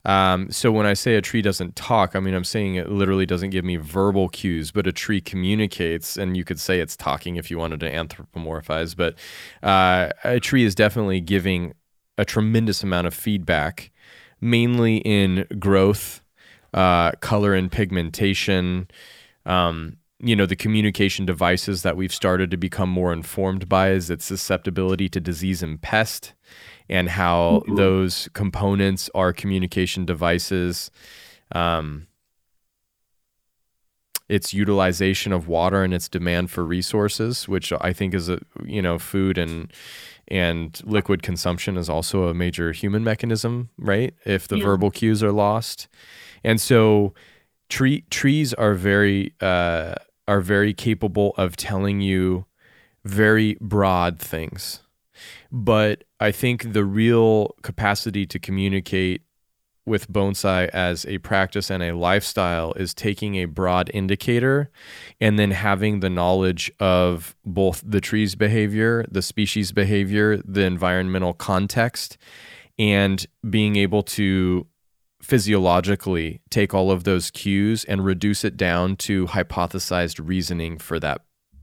Um, 0.03 0.51
so 0.51 0.69
when 0.69 0.85
I 0.85 0.95
say 0.95 1.15
a 1.15 1.21
tree 1.21 1.41
doesn't 1.41 1.77
talk, 1.77 2.13
I 2.13 2.19
mean 2.19 2.33
I'm 2.33 2.43
saying 2.43 2.75
it 2.75 2.89
literally 2.89 3.25
doesn't 3.25 3.51
give 3.51 3.63
me 3.63 3.77
verbal 3.77 4.27
cues, 4.27 4.69
but 4.71 4.85
a 4.85 4.91
tree 4.91 5.21
communicates, 5.21 6.17
and 6.17 6.35
you 6.35 6.43
could 6.43 6.59
say 6.59 6.81
it's 6.81 6.97
talking 6.97 7.37
if 7.37 7.49
you 7.49 7.57
wanted 7.57 7.79
to 7.79 7.89
anthropomorphize. 7.89 8.97
But 8.97 9.15
uh, 9.63 10.09
a 10.25 10.41
tree 10.41 10.65
is 10.65 10.75
definitely 10.75 11.21
giving 11.21 11.73
a 12.17 12.25
tremendous 12.25 12.83
amount 12.83 13.07
of 13.07 13.13
feedback 13.13 13.91
mainly 14.41 14.97
in 14.97 15.45
growth, 15.59 16.21
uh, 16.73 17.11
color 17.21 17.53
and 17.53 17.71
pigmentation. 17.71 18.87
Um, 19.45 19.97
you 20.19 20.35
know, 20.35 20.45
the 20.45 20.55
communication 20.55 21.25
devices 21.25 21.83
that 21.83 21.95
we've 21.95 22.13
started 22.13 22.49
to 22.51 22.57
become 22.57 22.89
more 22.89 23.13
informed 23.13 23.69
by 23.69 23.91
is 23.91 24.09
its 24.09 24.25
susceptibility 24.25 25.07
to 25.09 25.19
disease 25.19 25.61
and 25.61 25.81
pest, 25.81 26.33
and 26.89 27.09
how 27.09 27.63
mm-hmm. 27.65 27.75
those 27.75 28.29
components 28.33 29.09
are 29.13 29.31
communication 29.31 30.05
devices. 30.05 30.89
Um, 31.53 32.07
its 34.29 34.53
utilization 34.53 35.31
of 35.31 35.47
water 35.47 35.83
and 35.83 35.93
its 35.93 36.09
demand 36.09 36.51
for 36.51 36.65
resources, 36.65 37.47
which 37.47 37.71
I 37.79 37.93
think 37.93 38.13
is 38.13 38.27
a 38.29 38.39
you 38.65 38.81
know 38.81 38.99
food 38.99 39.37
and 39.37 39.71
and 40.29 40.79
liquid 40.83 41.23
consumption 41.23 41.77
is 41.77 41.89
also 41.89 42.27
a 42.27 42.33
major 42.33 42.71
human 42.71 43.03
mechanism, 43.03 43.69
right? 43.77 44.13
If 44.25 44.47
the 44.47 44.57
yeah. 44.57 44.65
verbal 44.65 44.91
cues 44.91 45.23
are 45.23 45.31
lost. 45.31 45.87
And 46.43 46.59
so 46.59 47.13
tree 47.69 48.01
trees 48.09 48.53
are 48.53 48.73
very 48.73 49.33
uh, 49.41 49.95
are 50.27 50.41
very 50.41 50.73
capable 50.73 51.33
of 51.37 51.55
telling 51.55 52.01
you 52.01 52.45
very 53.05 53.57
broad 53.61 54.19
things. 54.19 54.81
But 55.51 56.03
I 56.19 56.31
think 56.31 56.73
the 56.73 56.83
real 56.83 57.55
capacity 57.63 58.25
to 58.27 58.39
communicate 58.39 59.21
with 59.87 60.11
bonsai 60.11 60.67
as 60.69 61.05
a 61.05 61.17
practice 61.19 61.69
and 61.71 61.81
a 61.81 61.95
lifestyle 61.95 62.73
is 62.73 62.93
taking 62.93 63.35
a 63.35 63.45
broad 63.45 63.89
indicator 63.93 64.69
and 65.21 65.39
then 65.39 65.51
having 65.51 66.01
the 66.01 66.09
knowledge 66.09 66.71
of 66.79 67.35
both 67.45 67.81
the 67.85 68.01
tree's 68.01 68.35
behavior, 68.35 69.05
the 69.09 69.21
species 69.21 69.71
behavior, 69.71 70.37
the 70.45 70.61
environmental 70.61 71.33
context, 71.33 72.17
and 72.77 73.25
being 73.49 73.75
able 73.75 74.03
to 74.03 74.67
physiologically 75.21 76.41
take 76.49 76.73
all 76.73 76.91
of 76.91 77.03
those 77.03 77.31
cues 77.31 77.83
and 77.85 78.05
reduce 78.05 78.43
it 78.43 78.55
down 78.55 78.95
to 78.95 79.25
hypothesized 79.27 80.19
reasoning 80.23 80.77
for 80.77 80.99
that 80.99 81.21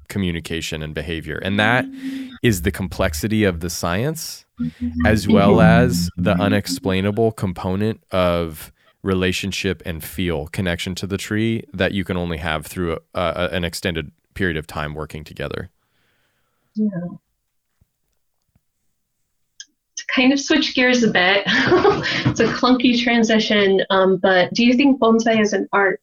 communication 0.09 0.83
and 0.83 0.95
behavior. 0.95 1.39
And 1.43 1.59
that 1.59 1.85
mm. 1.85 2.31
is 2.43 2.63
the 2.63 2.73
complexity 2.73 3.45
of 3.45 3.61
the 3.61 3.71
science 3.71 4.44
as 5.05 5.27
well 5.29 5.61
as 5.61 6.11
the 6.17 6.33
unexplainable 6.33 7.33
component 7.33 8.03
of 8.11 8.73
relationship 9.03 9.83
and 9.85 10.03
feel 10.03 10.47
connection 10.47 10.95
to 10.95 11.07
the 11.07 11.19
tree 11.19 11.63
that 11.73 11.93
you 11.93 12.05
can 12.05 12.17
only 12.17 12.39
have 12.39 12.67
through 12.67 12.93
a, 12.93 12.99
a, 13.15 13.49
an 13.53 13.65
extended 13.65 14.11
period 14.35 14.57
of 14.57 14.67
time 14.67 14.95
working 14.95 15.23
together. 15.25 15.71
Yeah. 16.75 16.89
To 19.97 20.05
kind 20.15 20.33
of 20.33 20.41
switch 20.41 20.75
gears 20.75 21.03
a 21.05 21.11
bit, 21.11 21.43
it's 21.47 22.41
a 22.41 22.47
clunky 22.47 23.01
transition, 23.01 23.83
um, 23.91 24.17
but 24.17 24.53
do 24.55 24.65
you 24.65 24.75
think 24.75 24.99
bonsai 25.01 25.41
is 25.41 25.53
an 25.53 25.69
art? 25.73 26.01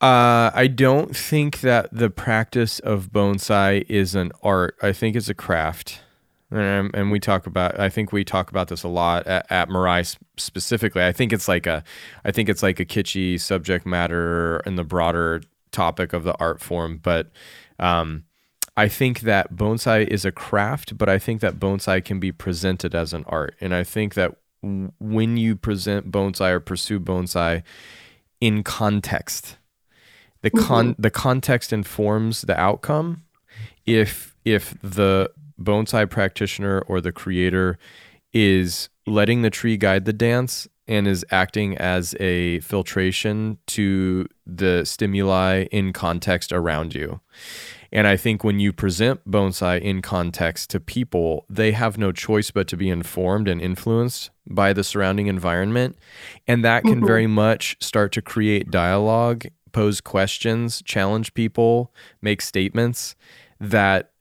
Uh, 0.00 0.50
I 0.54 0.66
don't 0.66 1.14
think 1.14 1.60
that 1.60 1.88
the 1.92 2.08
practice 2.08 2.78
of 2.78 3.10
bonsai 3.12 3.84
is 3.88 4.14
an 4.14 4.32
art. 4.42 4.76
I 4.80 4.92
think 4.92 5.14
it's 5.14 5.28
a 5.28 5.34
craft. 5.34 6.00
And, 6.50 6.90
and 6.94 7.10
we 7.10 7.20
talk 7.20 7.46
about, 7.46 7.78
I 7.78 7.90
think 7.90 8.10
we 8.10 8.24
talk 8.24 8.50
about 8.50 8.68
this 8.68 8.82
a 8.82 8.88
lot 8.88 9.26
at, 9.26 9.46
at 9.50 10.16
specifically. 10.36 11.04
I 11.04 11.12
think 11.12 11.32
it's 11.32 11.46
like 11.46 11.66
a, 11.66 11.84
I 12.24 12.32
think 12.32 12.48
it's 12.48 12.62
like 12.62 12.80
a 12.80 12.84
kitschy 12.84 13.38
subject 13.38 13.86
matter 13.86 14.60
in 14.66 14.76
the 14.76 14.84
broader 14.84 15.42
topic 15.70 16.12
of 16.12 16.24
the 16.24 16.36
art 16.38 16.60
form. 16.60 16.98
But 17.02 17.30
um, 17.78 18.24
I 18.76 18.88
think 18.88 19.20
that 19.20 19.54
bonsai 19.54 20.06
is 20.08 20.24
a 20.24 20.32
craft, 20.32 20.96
but 20.96 21.08
I 21.08 21.18
think 21.18 21.40
that 21.42 21.60
bonsai 21.60 22.04
can 22.04 22.18
be 22.18 22.32
presented 22.32 22.94
as 22.94 23.12
an 23.12 23.24
art. 23.26 23.54
And 23.60 23.74
I 23.74 23.84
think 23.84 24.14
that 24.14 24.34
w- 24.62 24.92
when 24.98 25.36
you 25.36 25.56
present 25.56 26.10
bonsai 26.10 26.52
or 26.52 26.60
pursue 26.60 26.98
bonsai 26.98 27.62
in 28.40 28.62
context, 28.62 29.58
the 30.42 30.50
con 30.50 30.92
mm-hmm. 30.92 31.02
the 31.02 31.10
context 31.10 31.72
informs 31.72 32.42
the 32.42 32.58
outcome. 32.58 33.24
If 33.86 34.36
if 34.44 34.74
the 34.82 35.30
bonsai 35.60 36.08
practitioner 36.08 36.80
or 36.80 37.00
the 37.00 37.12
creator 37.12 37.78
is 38.32 38.88
letting 39.06 39.42
the 39.42 39.50
tree 39.50 39.76
guide 39.76 40.04
the 40.04 40.12
dance 40.12 40.68
and 40.86 41.06
is 41.06 41.24
acting 41.30 41.76
as 41.78 42.14
a 42.18 42.60
filtration 42.60 43.58
to 43.66 44.26
the 44.46 44.84
stimuli 44.84 45.64
in 45.70 45.92
context 45.92 46.52
around 46.52 46.94
you. 46.94 47.20
And 47.92 48.06
I 48.06 48.16
think 48.16 48.44
when 48.44 48.60
you 48.60 48.72
present 48.72 49.28
bonsai 49.28 49.80
in 49.80 50.00
context 50.02 50.70
to 50.70 50.80
people, 50.80 51.44
they 51.48 51.72
have 51.72 51.98
no 51.98 52.12
choice 52.12 52.50
but 52.50 52.68
to 52.68 52.76
be 52.76 52.88
informed 52.88 53.48
and 53.48 53.60
influenced 53.60 54.30
by 54.48 54.72
the 54.72 54.84
surrounding 54.84 55.26
environment. 55.26 55.96
And 56.46 56.64
that 56.64 56.82
can 56.82 56.96
mm-hmm. 56.96 57.06
very 57.06 57.26
much 57.26 57.76
start 57.80 58.12
to 58.12 58.22
create 58.22 58.70
dialogue 58.70 59.46
pose 59.72 60.00
questions, 60.00 60.82
challenge 60.82 61.34
people, 61.34 61.92
make 62.20 62.42
statements 62.42 63.14
that 63.58 64.12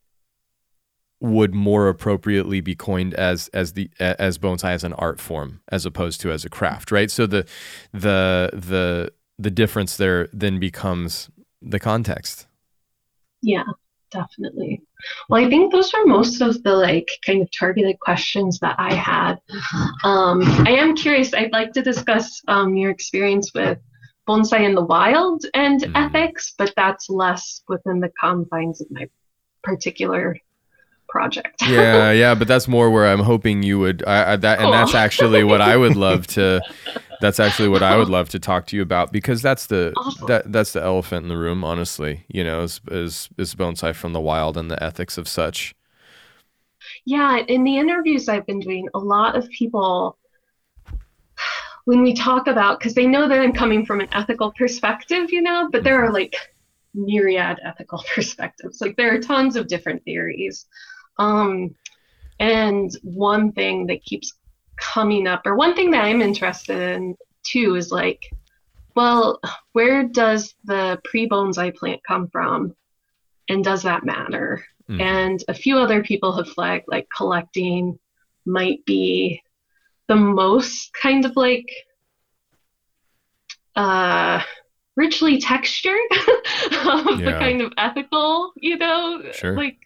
would 1.22 1.54
more 1.54 1.90
appropriately 1.90 2.62
be 2.62 2.76
coined 2.76 3.14
as 3.14 3.50
as 3.50 3.74
the 3.74 3.90
as 4.00 4.38
bonsai 4.38 4.72
as 4.72 4.84
an 4.84 4.94
art 4.94 5.20
form 5.20 5.60
as 5.70 5.86
opposed 5.86 6.22
to 6.22 6.32
as 6.32 6.46
a 6.46 6.50
craft, 6.50 6.92
right? 6.92 7.12
So 7.12 7.26
the 7.26 7.46
the 7.92 8.52
the 8.54 9.12
the 9.38 9.52
difference 9.52 9.98
there 9.98 10.30
then 10.32 10.60
becomes 10.60 11.30
the 11.62 11.80
context. 11.80 12.48
Yeah, 13.42 13.64
definitely. 14.12 14.82
Well, 15.30 15.44
I 15.44 15.50
think 15.50 15.72
those 15.72 15.94
are 15.94 16.06
most 16.06 16.42
of 16.42 16.62
the 16.64 16.76
like 16.76 17.10
kind 17.26 17.42
of 17.42 17.50
targeted 17.58 18.00
questions 18.00 18.60
that 18.60 18.76
I 18.78 18.94
had. 18.94 19.36
Um, 20.04 20.42
I 20.66 20.72
am 20.72 20.96
curious. 20.96 21.34
I'd 21.34 21.54
like 21.54 21.74
to 21.74 21.82
discuss 21.82 22.42
um, 22.48 22.76
your 22.76 22.92
experience 22.92 23.54
with 23.54 23.78
bonsai 24.30 24.62
in 24.62 24.76
the 24.76 24.84
wild 24.84 25.44
and 25.54 25.82
mm. 25.82 25.92
ethics, 25.96 26.54
but 26.58 26.72
that's 26.76 27.10
less 27.10 27.64
within 27.68 28.00
the 28.00 28.12
confines 28.20 28.80
of 28.80 28.92
my 28.92 29.08
particular 29.64 30.38
project. 31.10 31.62
yeah, 31.68 32.12
yeah, 32.24 32.36
but 32.36 32.48
that's 32.48 32.68
more 32.68 32.92
where 32.92 33.08
I'm 33.08 33.20
hoping 33.20 33.64
you 33.64 33.80
would. 33.80 34.04
I, 34.06 34.34
I 34.34 34.36
that, 34.38 34.60
cool. 34.60 34.68
and 34.68 34.74
that's 34.74 34.94
actually 34.94 35.44
what 35.44 35.62
I 35.62 35.76
would 35.76 35.96
love 35.96 36.28
to. 36.28 36.62
That's 37.22 37.38
actually 37.42 37.68
what 37.68 37.84
I 37.84 37.98
would 37.98 38.08
love 38.08 38.30
to 38.30 38.40
talk 38.40 38.66
to 38.68 38.78
you 38.78 38.82
about 38.82 39.12
because 39.12 39.42
that's 39.42 39.66
the 39.66 39.92
awesome. 39.98 40.28
that 40.28 40.54
that's 40.54 40.72
the 40.72 40.82
elephant 40.82 41.24
in 41.24 41.28
the 41.28 41.36
room. 41.36 41.66
Honestly, 41.66 42.24
you 42.30 42.46
know, 42.46 42.62
is 42.62 42.80
is 42.90 43.28
is 43.38 43.56
bonsai 43.56 43.94
from 43.94 44.14
the 44.14 44.22
wild 44.22 44.56
and 44.56 44.72
the 44.72 44.82
ethics 44.82 45.18
of 45.18 45.28
such. 45.28 45.76
Yeah, 47.04 47.40
in 47.40 47.66
the 47.66 47.78
interviews 47.78 48.30
I've 48.30 48.46
been 48.46 48.62
doing, 48.62 48.88
a 48.94 49.00
lot 49.00 49.36
of 49.36 49.50
people 49.50 50.18
when 51.90 52.04
we 52.04 52.14
talk 52.14 52.46
about 52.46 52.78
because 52.78 52.94
they 52.94 53.08
know 53.08 53.28
that 53.28 53.40
I'm 53.40 53.52
coming 53.52 53.84
from 53.84 54.00
an 54.00 54.10
ethical 54.12 54.52
perspective, 54.52 55.32
you 55.32 55.42
know, 55.42 55.70
but 55.72 55.84
there 55.84 56.06
are 56.06 56.14
like 56.14 56.36
myriad 56.94 57.58
ethical 57.66 58.04
perspectives. 58.14 58.80
Like 58.80 58.96
there 58.96 59.12
are 59.12 59.20
tons 59.20 59.56
of 59.56 59.66
different 59.66 60.04
theories. 60.04 60.68
Um, 61.18 61.74
and 62.40 62.96
one 63.02 63.54
thing 63.54 63.88
that 63.88 64.04
keeps 64.04 64.34
coming 64.80 65.26
up, 65.26 65.42
or 65.48 65.56
one 65.56 65.76
thing 65.76 65.90
that 65.90 66.04
I'm 66.04 66.22
interested 66.22 66.80
in 66.80 67.16
too, 67.42 67.74
is 67.74 67.92
like, 67.92 68.22
well, 68.96 69.40
where 69.72 70.04
does 70.04 70.54
the 70.66 71.02
pre 71.04 71.28
bonsai 71.28 71.76
plant 71.76 72.02
come 72.08 72.28
from? 72.28 72.76
And 73.50 73.64
does 73.64 73.82
that 73.82 74.06
matter? 74.06 74.64
Mm. 74.88 75.02
And 75.02 75.44
a 75.48 75.56
few 75.56 75.80
other 75.80 76.04
people 76.04 76.38
have 76.38 76.50
flagged 76.50 76.86
like 76.88 77.08
collecting 77.18 77.98
might 78.46 78.86
be 78.86 79.42
the 80.10 80.16
most 80.16 80.92
kind 81.00 81.24
of 81.24 81.36
like 81.38 81.72
uh, 83.76 84.42
richly 84.98 85.40
textured 85.40 85.96
of 86.12 87.20
yeah. 87.20 87.32
the 87.32 87.36
kind 87.40 87.62
of 87.62 87.72
ethical, 87.78 88.52
you 88.58 88.78
know, 88.78 89.22
sure. 89.32 89.56
like 89.56 89.78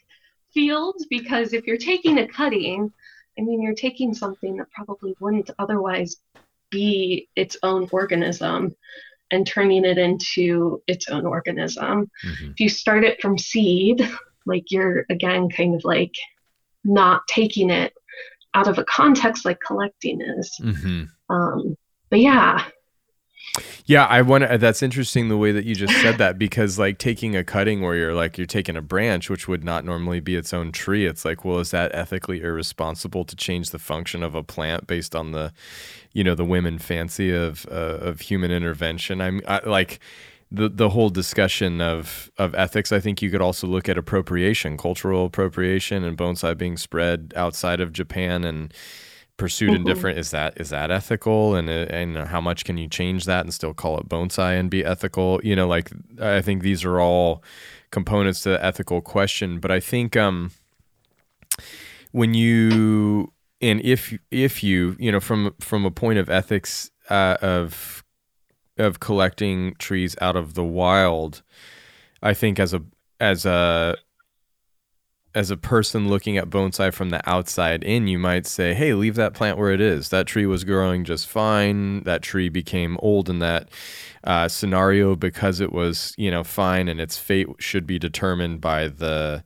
field. 0.53 0.95
Because 1.09 1.53
if 1.53 1.67
you're 1.67 1.77
taking 1.77 2.17
a 2.17 2.27
cutting, 2.27 2.91
I 3.37 3.41
mean, 3.41 3.61
you're 3.61 3.75
taking 3.75 4.13
something 4.13 4.57
that 4.57 4.71
probably 4.71 5.13
wouldn't 5.19 5.51
otherwise 5.59 6.15
be 6.71 7.27
its 7.35 7.57
own 7.61 7.87
organism 7.91 8.75
and 9.29 9.45
turning 9.45 9.83
it 9.83 9.97
into 9.97 10.81
its 10.87 11.09
own 11.09 11.25
organism. 11.25 12.09
Mm-hmm. 12.25 12.51
If 12.51 12.59
you 12.61 12.69
start 12.69 13.03
it 13.03 13.21
from 13.21 13.37
seed, 13.37 14.09
like 14.45 14.71
you're 14.71 15.05
again 15.09 15.49
kind 15.49 15.75
of 15.75 15.83
like 15.83 16.15
not 16.85 17.27
taking 17.27 17.69
it 17.69 17.93
out 18.53 18.67
of 18.67 18.77
a 18.77 18.83
context 18.83 19.45
like 19.45 19.59
collecting 19.59 20.21
is. 20.21 20.57
Mm-hmm. 20.61 21.03
Um, 21.33 21.77
but 22.09 22.19
yeah. 22.19 22.65
Yeah, 23.85 24.05
I 24.05 24.21
want 24.21 24.49
to. 24.49 24.57
That's 24.57 24.81
interesting 24.81 25.27
the 25.27 25.37
way 25.37 25.51
that 25.51 25.65
you 25.65 25.75
just 25.75 25.93
said 26.01 26.17
that 26.17 26.39
because, 26.39 26.79
like, 26.79 26.97
taking 26.97 27.35
a 27.35 27.43
cutting 27.43 27.81
where 27.81 27.93
you're 27.95 28.13
like 28.13 28.37
you're 28.37 28.47
taking 28.47 28.77
a 28.77 28.81
branch, 28.81 29.29
which 29.29 29.47
would 29.47 29.63
not 29.63 29.85
normally 29.85 30.21
be 30.21 30.35
its 30.35 30.53
own 30.53 30.71
tree. 30.71 31.05
It's 31.05 31.25
like, 31.25 31.43
well, 31.43 31.59
is 31.59 31.71
that 31.71 31.93
ethically 31.93 32.41
irresponsible 32.41 33.25
to 33.25 33.35
change 33.35 33.69
the 33.69 33.79
function 33.79 34.23
of 34.23 34.33
a 34.33 34.43
plant 34.43 34.87
based 34.87 35.15
on 35.15 35.31
the, 35.31 35.53
you 36.13 36.23
know, 36.23 36.33
the 36.33 36.45
women 36.45 36.79
fancy 36.79 37.31
of 37.31 37.67
uh, 37.69 37.99
of 37.99 38.21
human 38.21 38.49
intervention? 38.49 39.21
I'm 39.21 39.41
I, 39.47 39.59
like, 39.65 39.99
the 40.53 40.69
the 40.69 40.89
whole 40.89 41.09
discussion 41.09 41.81
of 41.81 42.31
of 42.37 42.53
ethics, 42.53 42.91
I 42.91 42.99
think 42.99 43.21
you 43.21 43.31
could 43.31 43.41
also 43.41 43.65
look 43.65 43.89
at 43.89 43.97
appropriation, 43.97 44.77
cultural 44.77 45.25
appropriation, 45.25 46.03
and 46.03 46.15
bonsai 46.15 46.55
being 46.55 46.77
spread 46.77 47.33
outside 47.35 47.81
of 47.81 47.91
Japan 47.91 48.43
and 48.43 48.71
pursued 49.35 49.71
mm-hmm. 49.71 49.77
in 49.77 49.83
different. 49.83 50.19
Is 50.19 50.29
that 50.29 50.53
is 50.61 50.69
that 50.69 50.91
ethical? 50.91 51.55
And 51.55 51.69
uh, 51.69 51.87
and 51.89 52.17
how 52.17 52.39
much 52.39 52.65
can 52.65 52.77
you 52.77 52.87
change 52.87 53.25
that 53.25 53.43
and 53.43 53.53
still 53.53 53.73
call 53.73 53.97
it 53.97 54.07
bonsai 54.07 54.59
and 54.59 54.69
be 54.69 54.85
ethical? 54.85 55.41
You 55.43 55.55
know, 55.55 55.67
like 55.67 55.89
I 56.21 56.41
think 56.41 56.61
these 56.61 56.85
are 56.85 56.99
all 56.99 57.43
components 57.89 58.41
to 58.43 58.49
the 58.49 58.63
ethical 58.63 59.01
question. 59.01 59.59
But 59.59 59.71
I 59.71 59.79
think 59.79 60.15
um, 60.15 60.51
when 62.11 62.35
you 62.35 63.33
and 63.59 63.81
if 63.81 64.13
if 64.29 64.63
you 64.63 64.95
you 64.99 65.11
know 65.11 65.19
from 65.19 65.55
from 65.59 65.83
a 65.83 65.91
point 65.91 66.19
of 66.19 66.29
ethics 66.29 66.91
uh, 67.09 67.37
of 67.41 68.02
of 68.77 68.99
collecting 68.99 69.75
trees 69.75 70.15
out 70.21 70.35
of 70.35 70.53
the 70.53 70.63
wild, 70.63 71.43
I 72.21 72.33
think 72.33 72.59
as 72.59 72.73
a 72.73 72.81
as 73.19 73.45
a 73.45 73.95
as 75.35 75.49
a 75.49 75.57
person 75.57 76.07
looking 76.07 76.37
at 76.37 76.49
bonsai 76.49 76.93
from 76.93 77.09
the 77.09 77.27
outside 77.27 77.83
in, 77.83 78.07
you 78.07 78.19
might 78.19 78.45
say, 78.45 78.73
"Hey, 78.73 78.93
leave 78.93 79.15
that 79.15 79.33
plant 79.33 79.57
where 79.57 79.71
it 79.71 79.81
is. 79.81 80.09
That 80.09 80.27
tree 80.27 80.45
was 80.45 80.63
growing 80.63 81.03
just 81.05 81.27
fine. 81.27 82.03
That 82.03 82.21
tree 82.21 82.49
became 82.49 82.97
old 83.01 83.29
in 83.29 83.39
that 83.39 83.69
uh, 84.23 84.47
scenario 84.47 85.15
because 85.15 85.59
it 85.59 85.71
was, 85.71 86.13
you 86.17 86.29
know, 86.29 86.43
fine, 86.43 86.87
and 86.87 87.01
its 87.01 87.17
fate 87.17 87.47
should 87.59 87.87
be 87.87 87.97
determined 87.99 88.61
by 88.61 88.87
the 88.87 89.43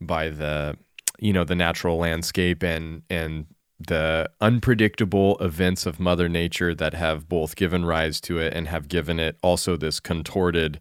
by 0.00 0.30
the 0.30 0.76
you 1.20 1.32
know 1.32 1.44
the 1.44 1.54
natural 1.54 1.98
landscape 1.98 2.62
and 2.62 3.02
and 3.10 3.46
the 3.86 4.30
unpredictable 4.40 5.38
events 5.38 5.86
of 5.86 5.98
Mother 5.98 6.28
Nature 6.28 6.74
that 6.74 6.94
have 6.94 7.28
both 7.28 7.56
given 7.56 7.84
rise 7.84 8.20
to 8.22 8.38
it 8.38 8.52
and 8.52 8.68
have 8.68 8.88
given 8.88 9.18
it 9.18 9.38
also 9.42 9.76
this 9.76 10.00
contorted, 10.00 10.78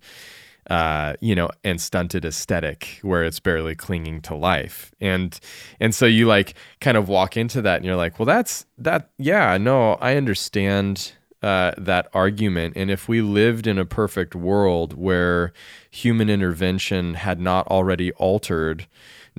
uh, 0.69 1.13
you 1.21 1.33
know, 1.33 1.49
and 1.63 1.79
stunted 1.79 2.25
aesthetic 2.25 2.99
where 3.01 3.23
it's 3.23 3.39
barely 3.39 3.73
clinging 3.73 4.21
to 4.21 4.35
life. 4.35 4.91
And 4.99 5.39
and 5.79 5.95
so 5.95 6.05
you 6.05 6.27
like 6.27 6.55
kind 6.81 6.97
of 6.97 7.07
walk 7.07 7.37
into 7.37 7.61
that 7.61 7.77
and 7.77 7.85
you're 7.85 7.95
like, 7.95 8.19
well, 8.19 8.25
that's 8.25 8.65
that. 8.77 9.09
Yeah, 9.17 9.57
no, 9.57 9.93
I 9.93 10.15
understand. 10.15 11.13
Uh, 11.41 11.71
that 11.77 12.09
argument. 12.13 12.75
And 12.75 12.91
if 12.91 13.07
we 13.07 13.21
lived 13.21 13.65
in 13.65 13.77
a 13.79 13.85
perfect 13.85 14.35
world 14.35 14.91
where 14.97 15.53
human 15.89 16.29
intervention 16.29 17.13
had 17.13 17.39
not 17.39 17.65
already 17.67 18.11
altered 18.15 18.87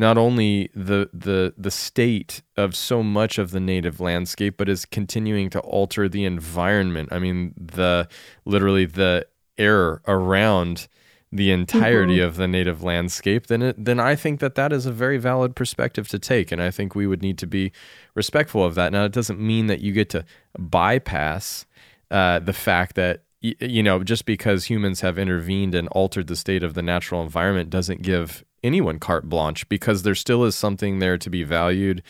not 0.01 0.17
only 0.17 0.71
the 0.75 1.11
the 1.13 1.53
the 1.59 1.71
state 1.71 2.41
of 2.57 2.75
so 2.75 3.03
much 3.03 3.37
of 3.37 3.51
the 3.51 3.61
native 3.61 4.01
landscape, 4.01 4.55
but 4.57 4.67
is 4.67 4.87
continuing 4.87 5.51
to 5.51 5.61
alter 5.61 6.09
the 6.09 6.25
environment. 6.25 7.11
I 7.13 7.19
mean, 7.19 7.53
the 7.57 8.09
literally 8.47 8.87
the 8.87 9.27
air 9.59 10.01
around 10.09 10.89
the 11.31 11.51
entirety 11.51 12.17
mm-hmm. 12.17 12.27
of 12.27 12.37
the 12.37 12.49
native 12.49 12.83
landscape, 12.83 13.47
then 13.47 13.63
it, 13.63 13.85
then 13.85 14.01
I 14.01 14.17
think 14.17 14.41
that 14.41 14.55
that 14.55 14.73
is 14.73 14.87
a 14.87 14.91
very 14.91 15.19
valid 15.19 15.55
perspective 15.55 16.09
to 16.09 16.19
take, 16.19 16.51
and 16.51 16.63
I 16.63 16.71
think 16.71 16.95
we 16.95 17.07
would 17.07 17.23
need 17.23 17.37
to 17.39 17.47
be 17.47 17.71
respectful 18.15 18.65
of 18.65 18.75
that. 18.77 18.93
Now, 18.93 19.05
it 19.05 19.13
doesn't 19.13 19.39
mean 19.39 19.67
that 19.67 19.81
you 19.81 19.93
get 19.93 20.09
to 20.11 20.25
bypass 20.59 21.67
uh, 22.11 22.39
the 22.41 22.55
fact 22.55 22.97
that 22.97 23.25
you 23.43 23.83
know 23.83 24.03
just 24.03 24.25
because 24.25 24.65
humans 24.65 25.03
have 25.03 25.19
intervened 25.19 25.75
and 25.75 25.89
altered 25.89 26.27
the 26.27 26.37
state 26.37 26.63
of 26.63 26.75
the 26.75 26.83
natural 26.83 27.23
environment 27.23 27.71
doesn't 27.71 28.03
give 28.03 28.45
anyone 28.63 28.99
carte 28.99 29.29
blanche 29.29 29.69
because 29.69 30.03
there 30.03 30.15
still 30.15 30.45
is 30.45 30.55
something 30.55 30.99
there 30.99 31.19
to 31.19 31.31
be 31.31 31.45
valued 31.45 32.03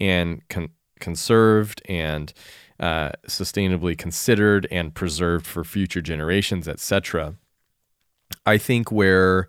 and 0.00 0.46
con- 0.48 0.70
conserved 1.00 1.82
and 1.88 2.32
uh, 2.80 3.10
sustainably 3.28 3.96
considered 3.96 4.66
and 4.70 4.94
preserved 4.94 5.46
for 5.46 5.64
future 5.64 6.00
generations, 6.00 6.66
etc. 6.66 7.34
I 8.44 8.58
think 8.58 8.90
where 8.90 9.46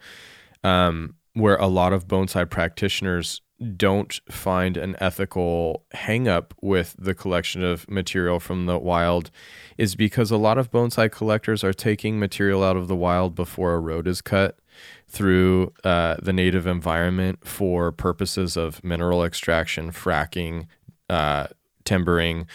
um, 0.64 1.16
where 1.34 1.58
a 1.58 1.68
lot 1.68 1.94
of 1.94 2.08
bonsai 2.08 2.50
practitioners 2.50 3.42
don't 3.78 4.20
find 4.30 4.76
an 4.76 4.96
ethical 5.00 5.86
hangup 5.94 6.52
with 6.62 6.96
the 7.00 7.16
collection 7.16 7.64
of 7.64 7.90
material 7.90 8.40
from 8.40 8.66
the 8.66 8.78
wild 8.78 9.32
is 9.78 9.96
because 9.96 10.30
a 10.30 10.38
lot 10.38 10.58
of 10.58 10.72
bonsai 10.72 11.10
collectors 11.10 11.64
are 11.64 11.74
taking 11.74 12.20
material 12.20 12.64
out 12.64 12.76
of 12.76 12.88
the 12.88 12.96
wild 12.96 13.34
before 13.34 13.74
a 13.74 13.80
road 13.80 14.08
is 14.08 14.22
cut 14.22 14.60
through 15.16 15.72
uh, 15.86 16.18
the 16.22 16.34
native 16.34 16.68
environment 16.68 17.40
for 17.48 17.90
purposes 17.90 18.58
of 18.58 18.84
mineral 18.84 19.24
extraction, 19.24 19.90
fracking, 19.90 20.68
uh, 21.10 21.48
timbering. 21.86 22.46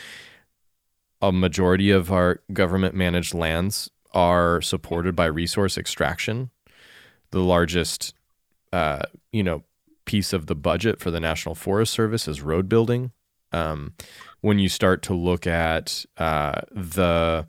A 1.23 1.33
majority 1.33 1.91
of 1.91 2.13
our 2.13 2.43
government 2.53 2.95
managed 2.95 3.33
lands 3.33 3.89
are 4.13 4.61
supported 4.61 5.17
by 5.17 5.25
resource 5.25 5.79
extraction. 5.79 6.51
The 7.31 7.41
largest, 7.41 8.13
uh, 8.75 9.05
you 9.33 9.43
know, 9.43 9.65
piece 10.05 10.35
of 10.35 10.45
the 10.45 10.55
budget 10.55 11.01
for 11.01 11.11
the 11.11 11.21
National 11.21 11.55
Forest 11.55 11.95
Service 11.95 12.29
is 12.29 12.43
road 12.43 12.69
building. 12.69 13.13
Um, 13.53 13.95
when 14.43 14.59
you 14.59 14.69
start 14.69 15.01
to 15.05 15.15
look 15.15 15.47
at 15.47 16.05
uh, 16.19 16.61
the 16.71 17.47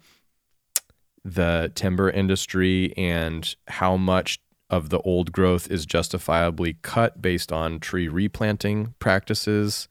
the 1.24 1.72
timber 1.76 2.09
industry 2.09 2.93
and 2.97 3.55
how 3.68 3.95
much 3.95 4.39
of 4.72 4.90
the 4.90 5.00
old 5.02 5.32
growth 5.32 5.70
is 5.70 5.86
justifiably 5.86 6.78
cut 6.82 7.22
based 7.22 7.52
on 7.52 7.80
tree 7.80 8.08
replanting 8.08 8.96
practices, 9.00 9.90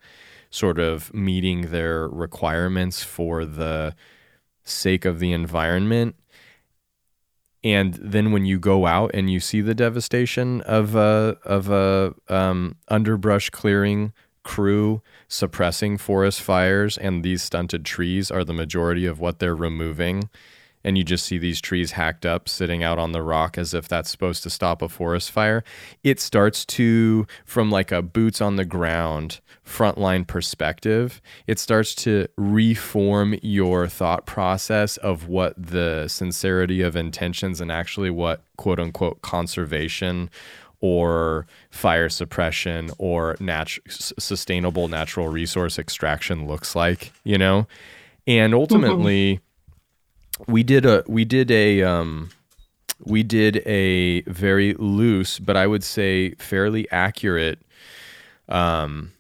sort 0.51 0.78
of 0.81 1.12
meeting 1.14 1.70
their 1.70 2.09
requirements 2.09 3.05
for 3.05 3.45
the 3.45 3.95
sake 4.64 5.05
of 5.05 5.20
the 5.20 5.33
environment. 5.33 6.16
And 7.62 7.95
then 7.95 8.33
when 8.33 8.47
you 8.47 8.59
go 8.59 8.87
out 8.87 9.11
and 9.12 9.31
you 9.31 9.39
see 9.39 9.61
the 9.61 9.74
devastation 9.74 10.62
of 10.62 10.97
a 10.97 11.37
of 11.45 11.68
a 11.68 12.14
um, 12.28 12.76
underbrush 12.89 13.51
clearing 13.51 14.14
crew 14.43 15.03
suppressing 15.28 15.99
forest 15.99 16.41
fires, 16.41 16.97
and 16.97 17.22
these 17.22 17.43
stunted 17.43 17.85
trees 17.85 18.31
are 18.31 18.45
the 18.45 18.55
majority 18.55 19.05
of 19.05 19.20
what 19.20 19.41
they're 19.41 19.55
removing 19.55 20.31
and 20.83 20.97
you 20.97 21.05
just 21.05 21.24
see 21.24 21.39
these 21.39 21.61
trees 21.61 21.93
hacked 21.93 22.24
up 22.24 22.49
sitting 22.49 22.83
out 22.83 22.99
on 22.99 23.12
the 23.12 23.22
rock 23.22 23.59
as 23.59 23.74
if 23.74 23.89
that's 23.89 24.11
supposed 24.11 24.43
to 24.43 24.51
stop 24.51 24.83
a 24.83 24.89
forest 24.89 25.31
fire 25.31 25.62
it 26.03 26.20
starts 26.20 26.64
to 26.64 27.26
from 27.45 27.70
like 27.70 27.93
a 27.93 28.03
boots 28.03 28.41
on 28.41 28.57
the 28.57 28.64
ground 28.64 29.41
frontline 29.66 30.26
perspective 30.26 31.20
it 31.47 31.59
starts 31.59 31.95
to 31.95 32.26
reform 32.37 33.35
your 33.43 33.87
thought 33.87 34.26
process 34.26 34.97
of 34.99 35.28
what 35.28 35.55
the 35.57 36.09
sincerity 36.09 36.81
of 36.81 36.97
intentions 36.97 37.61
and 37.61 37.70
actually 37.70 38.11
what 38.11 38.43
quote 38.57 38.81
unquote 38.81 39.20
conservation 39.22 40.31
or 40.83 41.47
fire 41.70 42.09
suppression 42.09 42.91
or 42.99 43.37
nat- 43.39 43.78
sustainable 43.89 44.89
natural 44.89 45.28
resource 45.28 45.78
extraction 45.78 46.47
looks 46.47 46.74
like 46.74 47.12
you 47.22 47.39
know? 47.39 47.66
And 48.26 48.55
ultimately 48.55 49.37
mm-hmm 49.37 49.45
we 50.47 50.62
did 50.62 50.84
a 50.86 51.05
we 51.07 51.24
did 51.24 51.51
a 51.51 51.82
um, 51.82 52.30
we 53.05 53.22
did 53.22 53.62
a 53.66 54.22
very 54.22 54.74
loose, 54.74 55.38
but 55.38 55.57
I 55.57 55.66
would 55.66 55.84
say 55.84 56.32
fairly 56.32 56.91
accurate, 56.91 57.61
um, 58.49 59.12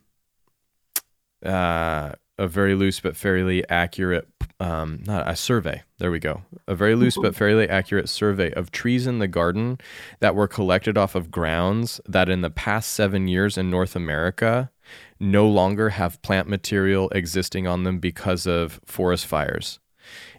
uh, 1.44 2.12
a 2.38 2.48
very 2.48 2.74
loose 2.74 3.00
but 3.00 3.16
fairly 3.16 3.68
accurate, 3.68 4.28
um, 4.58 5.02
not 5.06 5.28
a 5.28 5.36
survey. 5.36 5.82
There 5.98 6.10
we 6.10 6.18
go. 6.18 6.42
A 6.66 6.74
very 6.74 6.94
loose 6.94 7.16
but 7.16 7.34
fairly 7.34 7.68
accurate 7.68 8.08
survey 8.08 8.52
of 8.52 8.70
trees 8.70 9.06
in 9.06 9.18
the 9.18 9.28
garden 9.28 9.78
that 10.20 10.34
were 10.34 10.48
collected 10.48 10.96
off 10.98 11.14
of 11.14 11.30
grounds 11.30 12.00
that 12.06 12.28
in 12.28 12.40
the 12.40 12.50
past 12.50 12.90
seven 12.90 13.28
years 13.28 13.56
in 13.56 13.70
North 13.70 13.96
America 13.96 14.70
no 15.18 15.46
longer 15.48 15.90
have 15.90 16.20
plant 16.22 16.48
material 16.48 17.10
existing 17.10 17.66
on 17.66 17.84
them 17.84 17.98
because 17.98 18.46
of 18.46 18.80
forest 18.84 19.26
fires. 19.26 19.78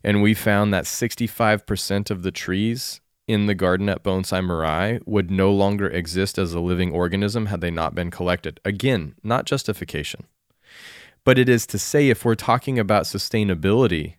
And 0.03 0.21
we 0.21 0.33
found 0.33 0.73
that 0.73 0.85
65% 0.85 2.09
of 2.09 2.23
the 2.23 2.31
trees 2.31 3.01
in 3.27 3.45
the 3.45 3.55
garden 3.55 3.87
at 3.87 4.03
Bonsai 4.03 4.43
Mirai 4.43 5.01
would 5.05 5.29
no 5.31 5.51
longer 5.51 5.87
exist 5.87 6.37
as 6.37 6.53
a 6.53 6.59
living 6.59 6.91
organism 6.91 7.47
had 7.47 7.61
they 7.61 7.71
not 7.71 7.95
been 7.95 8.11
collected. 8.11 8.59
Again, 8.65 9.15
not 9.23 9.45
justification. 9.45 10.25
But 11.23 11.37
it 11.37 11.47
is 11.47 11.67
to 11.67 11.77
say 11.77 12.09
if 12.09 12.25
we're 12.25 12.35
talking 12.35 12.79
about 12.79 13.03
sustainability, 13.03 14.15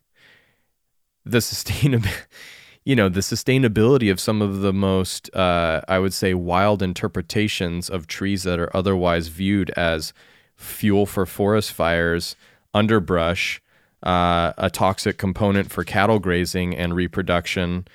the 1.25 1.39
sustainability 1.39 2.25
you 2.85 2.97
know 2.97 3.09
the 3.09 3.21
sustainability 3.21 4.11
of 4.11 4.19
some 4.19 4.43
of 4.43 4.61
the 4.61 4.73
most 4.73 5.35
uh, 5.37 5.81
i 5.89 5.99
would 5.99 6.13
say 6.13 6.35
wild 6.35 6.83
interpretations 6.83 7.89
of 7.89 8.07
trees 8.07 8.43
that 8.43 8.59
are 8.59 8.75
otherwise 8.77 9.29
viewed 9.29 9.71
as 9.71 10.13
fuel 10.57 11.07
for 11.07 11.25
forest 11.25 11.73
fires 11.73 12.35
underbrush 12.75 13.62
uh, 14.03 14.53
a 14.59 14.71
toxic 14.71 15.19
component 15.19 15.71
for 15.71 15.85
cattle 15.85 16.19
grazing 16.19 16.77
and 16.77 16.95
reproduction, 16.95 17.87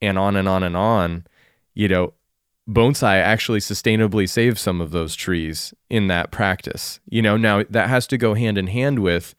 and 0.00 0.18
on 0.18 0.36
and 0.36 0.48
on 0.48 0.62
and 0.62 0.76
on. 0.76 1.26
You 1.74 1.88
know, 1.88 2.12
bonsai 2.68 3.16
actually 3.16 3.60
sustainably 3.60 4.28
saves 4.28 4.60
some 4.60 4.80
of 4.80 4.90
those 4.90 5.14
trees 5.14 5.74
in 5.90 6.08
that 6.08 6.30
practice. 6.30 7.00
You 7.08 7.22
know, 7.22 7.36
now 7.36 7.64
that 7.68 7.88
has 7.88 8.06
to 8.08 8.18
go 8.18 8.34
hand 8.34 8.58
in 8.58 8.68
hand 8.68 8.98
with 9.00 9.34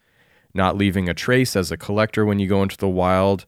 not 0.53 0.77
leaving 0.77 1.09
a 1.09 1.13
trace 1.13 1.55
as 1.55 1.71
a 1.71 1.77
collector 1.77 2.25
when 2.25 2.39
you 2.39 2.47
go 2.47 2.61
into 2.61 2.77
the 2.77 2.87
wild, 2.87 3.45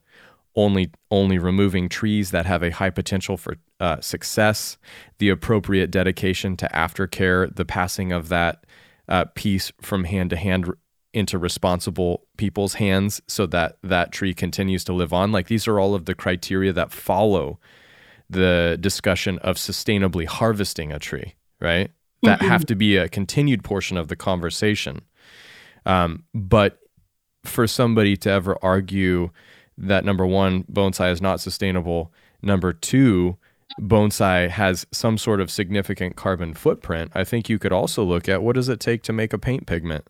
only 0.54 0.90
only 1.10 1.38
removing 1.38 1.88
trees 1.88 2.30
that 2.30 2.46
have 2.46 2.62
a 2.62 2.70
high 2.70 2.90
potential 2.90 3.36
for 3.36 3.56
uh, 3.78 4.00
success, 4.00 4.78
the 5.18 5.28
appropriate 5.28 5.90
dedication 5.90 6.56
to 6.56 6.68
aftercare, 6.72 7.54
the 7.54 7.64
passing 7.64 8.10
of 8.10 8.28
that 8.28 8.64
uh, 9.08 9.26
piece 9.34 9.70
from 9.80 10.04
hand 10.04 10.30
to 10.30 10.36
hand 10.36 10.72
into 11.12 11.38
responsible 11.38 12.26
people's 12.36 12.74
hands 12.74 13.20
so 13.26 13.46
that 13.46 13.78
that 13.82 14.12
tree 14.12 14.34
continues 14.34 14.84
to 14.84 14.92
live 14.92 15.12
on. 15.12 15.32
Like 15.32 15.48
these 15.48 15.66
are 15.66 15.80
all 15.80 15.94
of 15.94 16.04
the 16.04 16.14
criteria 16.14 16.72
that 16.72 16.92
follow 16.92 17.58
the 18.28 18.76
discussion 18.80 19.38
of 19.38 19.56
sustainably 19.56 20.26
harvesting 20.26 20.92
a 20.92 20.98
tree, 20.98 21.34
right? 21.60 21.88
Mm-hmm. 21.88 22.26
That 22.26 22.42
have 22.42 22.66
to 22.66 22.74
be 22.74 22.96
a 22.96 23.08
continued 23.08 23.64
portion 23.64 23.96
of 23.96 24.08
the 24.08 24.16
conversation. 24.16 25.02
Um, 25.84 26.24
but 26.34 26.78
for 27.44 27.66
somebody 27.66 28.16
to 28.18 28.30
ever 28.30 28.58
argue 28.62 29.30
that 29.78 30.04
number 30.04 30.26
one, 30.26 30.64
bonsai 30.64 31.12
is 31.12 31.22
not 31.22 31.40
sustainable, 31.40 32.12
number 32.42 32.72
two, 32.72 33.36
bonsai 33.80 34.48
has 34.48 34.86
some 34.92 35.18
sort 35.18 35.40
of 35.40 35.50
significant 35.50 36.16
carbon 36.16 36.54
footprint, 36.54 37.12
I 37.14 37.24
think 37.24 37.48
you 37.48 37.58
could 37.58 37.72
also 37.72 38.02
look 38.02 38.28
at 38.28 38.42
what 38.42 38.54
does 38.54 38.68
it 38.68 38.80
take 38.80 39.02
to 39.04 39.12
make 39.12 39.32
a 39.32 39.38
paint 39.38 39.66
pigment? 39.66 40.06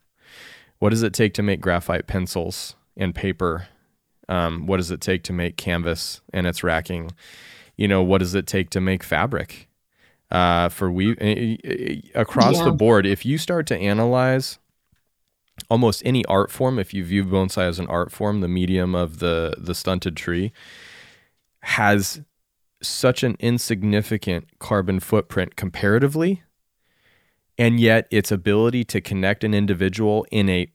What 0.79 0.89
does 0.89 1.03
it 1.03 1.13
take 1.13 1.33
to 1.35 1.43
make 1.43 1.61
graphite 1.61 2.07
pencils 2.07 2.75
and 2.95 3.13
paper? 3.13 3.67
Um, 4.29 4.67
what 4.67 4.77
does 4.77 4.91
it 4.91 5.01
take 5.01 5.23
to 5.23 5.33
make 5.33 5.57
canvas 5.57 6.21
and 6.33 6.45
its 6.45 6.63
racking? 6.63 7.11
You 7.77 7.87
know, 7.87 8.03
what 8.03 8.19
does 8.19 8.35
it 8.35 8.47
take 8.47 8.69
to 8.71 8.81
make 8.81 9.03
fabric? 9.03 9.67
Uh, 10.29 10.67
for 10.69 10.91
we 10.91 12.09
across 12.13 12.57
yeah. 12.57 12.65
the 12.65 12.71
board, 12.71 13.05
if 13.05 13.25
you 13.25 13.37
start 13.37 13.65
to 13.67 13.77
analyze 13.77 14.59
almost 15.69 16.01
any 16.05 16.25
art 16.25 16.51
form, 16.51 16.79
if 16.79 16.93
you 16.93 17.03
view 17.03 17.23
bonsai 17.23 17.63
as 17.67 17.79
an 17.79 17.87
art 17.87 18.11
form, 18.11 18.41
the 18.41 18.47
medium 18.49 18.93
of 18.93 19.19
the 19.19 19.55
the 19.57 19.73
stunted 19.73 20.17
tree 20.17 20.51
has 21.61 22.21
such 22.81 23.23
an 23.23 23.35
insignificant 23.39 24.47
carbon 24.59 24.99
footprint 24.99 25.55
comparatively 25.55 26.43
and 27.57 27.79
yet 27.79 28.07
its 28.11 28.31
ability 28.31 28.83
to 28.85 29.01
connect 29.01 29.43
an 29.43 29.53
individual 29.53 30.25
in 30.31 30.49
a 30.49 30.67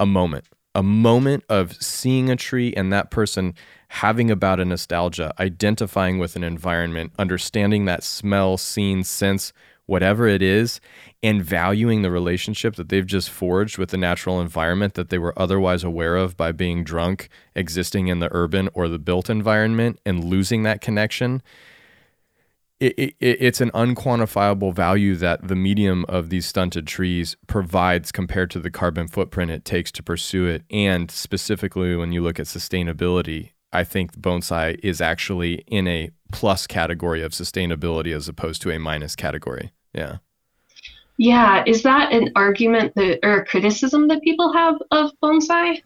a 0.00 0.06
moment 0.06 0.46
a 0.74 0.82
moment 0.82 1.44
of 1.50 1.74
seeing 1.82 2.30
a 2.30 2.36
tree 2.36 2.72
and 2.76 2.92
that 2.92 3.10
person 3.10 3.54
having 3.88 4.30
about 4.30 4.58
a 4.58 4.64
nostalgia 4.64 5.32
identifying 5.38 6.18
with 6.18 6.34
an 6.34 6.42
environment 6.42 7.12
understanding 7.18 7.84
that 7.84 8.02
smell 8.02 8.56
scene 8.56 9.04
sense 9.04 9.52
whatever 9.86 10.26
it 10.26 10.40
is 10.40 10.80
and 11.22 11.44
valuing 11.44 12.02
the 12.02 12.10
relationship 12.10 12.76
that 12.76 12.88
they've 12.88 13.06
just 13.06 13.28
forged 13.28 13.78
with 13.78 13.90
the 13.90 13.96
natural 13.96 14.40
environment 14.40 14.94
that 14.94 15.10
they 15.10 15.18
were 15.18 15.38
otherwise 15.38 15.84
aware 15.84 16.16
of 16.16 16.36
by 16.36 16.52
being 16.52 16.84
drunk 16.84 17.28
existing 17.54 18.08
in 18.08 18.20
the 18.20 18.28
urban 18.32 18.68
or 18.74 18.88
the 18.88 18.98
built 18.98 19.28
environment 19.28 19.98
and 20.06 20.24
losing 20.24 20.62
that 20.62 20.80
connection 20.80 21.42
it, 22.82 23.14
it, 23.20 23.36
it's 23.40 23.60
an 23.60 23.70
unquantifiable 23.70 24.74
value 24.74 25.14
that 25.16 25.46
the 25.46 25.54
medium 25.54 26.04
of 26.08 26.30
these 26.30 26.46
stunted 26.46 26.86
trees 26.86 27.36
provides 27.46 28.10
compared 28.10 28.50
to 28.50 28.58
the 28.58 28.70
carbon 28.70 29.06
footprint 29.06 29.50
it 29.50 29.64
takes 29.64 29.92
to 29.92 30.02
pursue 30.02 30.46
it. 30.46 30.62
And 30.70 31.10
specifically, 31.10 31.94
when 31.94 32.12
you 32.12 32.22
look 32.22 32.40
at 32.40 32.46
sustainability, 32.46 33.50
I 33.72 33.84
think 33.84 34.16
bonsai 34.16 34.78
is 34.82 35.00
actually 35.00 35.64
in 35.68 35.86
a 35.86 36.10
plus 36.32 36.66
category 36.66 37.22
of 37.22 37.32
sustainability 37.32 38.14
as 38.14 38.28
opposed 38.28 38.60
to 38.62 38.70
a 38.70 38.78
minus 38.78 39.14
category. 39.14 39.72
Yeah. 39.94 40.18
Yeah. 41.18 41.62
Is 41.66 41.84
that 41.84 42.12
an 42.12 42.32
argument 42.34 42.94
that 42.96 43.20
or 43.22 43.38
a 43.38 43.44
criticism 43.44 44.08
that 44.08 44.22
people 44.22 44.52
have 44.52 44.76
of 44.90 45.12
bonsai? 45.22 45.82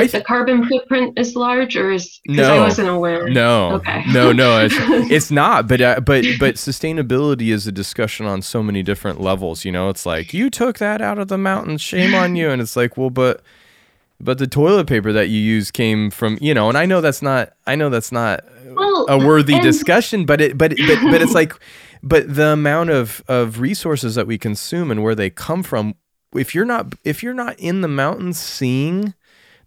Th- 0.00 0.12
the 0.12 0.20
carbon 0.22 0.66
footprint 0.66 1.18
is 1.18 1.36
large, 1.36 1.76
or 1.76 1.92
is 1.92 2.20
no? 2.26 2.56
I 2.56 2.60
wasn't 2.60 2.88
aware. 2.88 3.28
No, 3.28 3.72
okay, 3.74 4.04
no, 4.12 4.32
no, 4.32 4.64
it's, 4.64 4.74
it's 5.10 5.30
not. 5.30 5.68
But 5.68 5.80
uh, 5.80 6.00
but 6.00 6.24
but 6.40 6.54
sustainability 6.56 7.52
is 7.52 7.66
a 7.66 7.72
discussion 7.72 8.26
on 8.26 8.42
so 8.42 8.62
many 8.62 8.82
different 8.82 9.20
levels. 9.20 9.64
You 9.64 9.72
know, 9.72 9.88
it's 9.88 10.06
like 10.06 10.32
you 10.32 10.50
took 10.50 10.78
that 10.78 11.00
out 11.02 11.18
of 11.18 11.28
the 11.28 11.38
mountains, 11.38 11.80
shame 11.80 12.14
on 12.14 12.36
you. 12.36 12.50
And 12.50 12.60
it's 12.62 12.76
like, 12.76 12.96
well, 12.96 13.10
but 13.10 13.42
but 14.20 14.38
the 14.38 14.46
toilet 14.46 14.86
paper 14.86 15.12
that 15.12 15.28
you 15.28 15.40
use 15.40 15.70
came 15.70 16.10
from 16.10 16.38
you 16.40 16.54
know, 16.54 16.68
and 16.68 16.78
I 16.78 16.86
know 16.86 17.00
that's 17.00 17.22
not 17.22 17.52
I 17.66 17.74
know 17.76 17.90
that's 17.90 18.12
not 18.12 18.44
well, 18.66 19.06
a 19.08 19.18
worthy 19.18 19.54
and- 19.54 19.62
discussion, 19.62 20.24
but 20.26 20.40
it 20.40 20.56
but 20.58 20.74
but 20.76 20.98
but 21.10 21.22
it's 21.22 21.34
like. 21.40 21.54
But 22.04 22.34
the 22.34 22.48
amount 22.48 22.90
of, 22.90 23.22
of 23.28 23.60
resources 23.60 24.16
that 24.16 24.26
we 24.26 24.36
consume 24.36 24.90
and 24.90 25.04
where 25.04 25.14
they 25.14 25.30
come 25.30 25.62
from, 25.62 25.94
if 26.34 26.52
you're 26.52 26.64
not 26.64 26.96
if 27.04 27.22
you're 27.22 27.32
not 27.32 27.56
in 27.60 27.80
the 27.80 27.86
mountains 27.86 28.40
seeing 28.40 29.14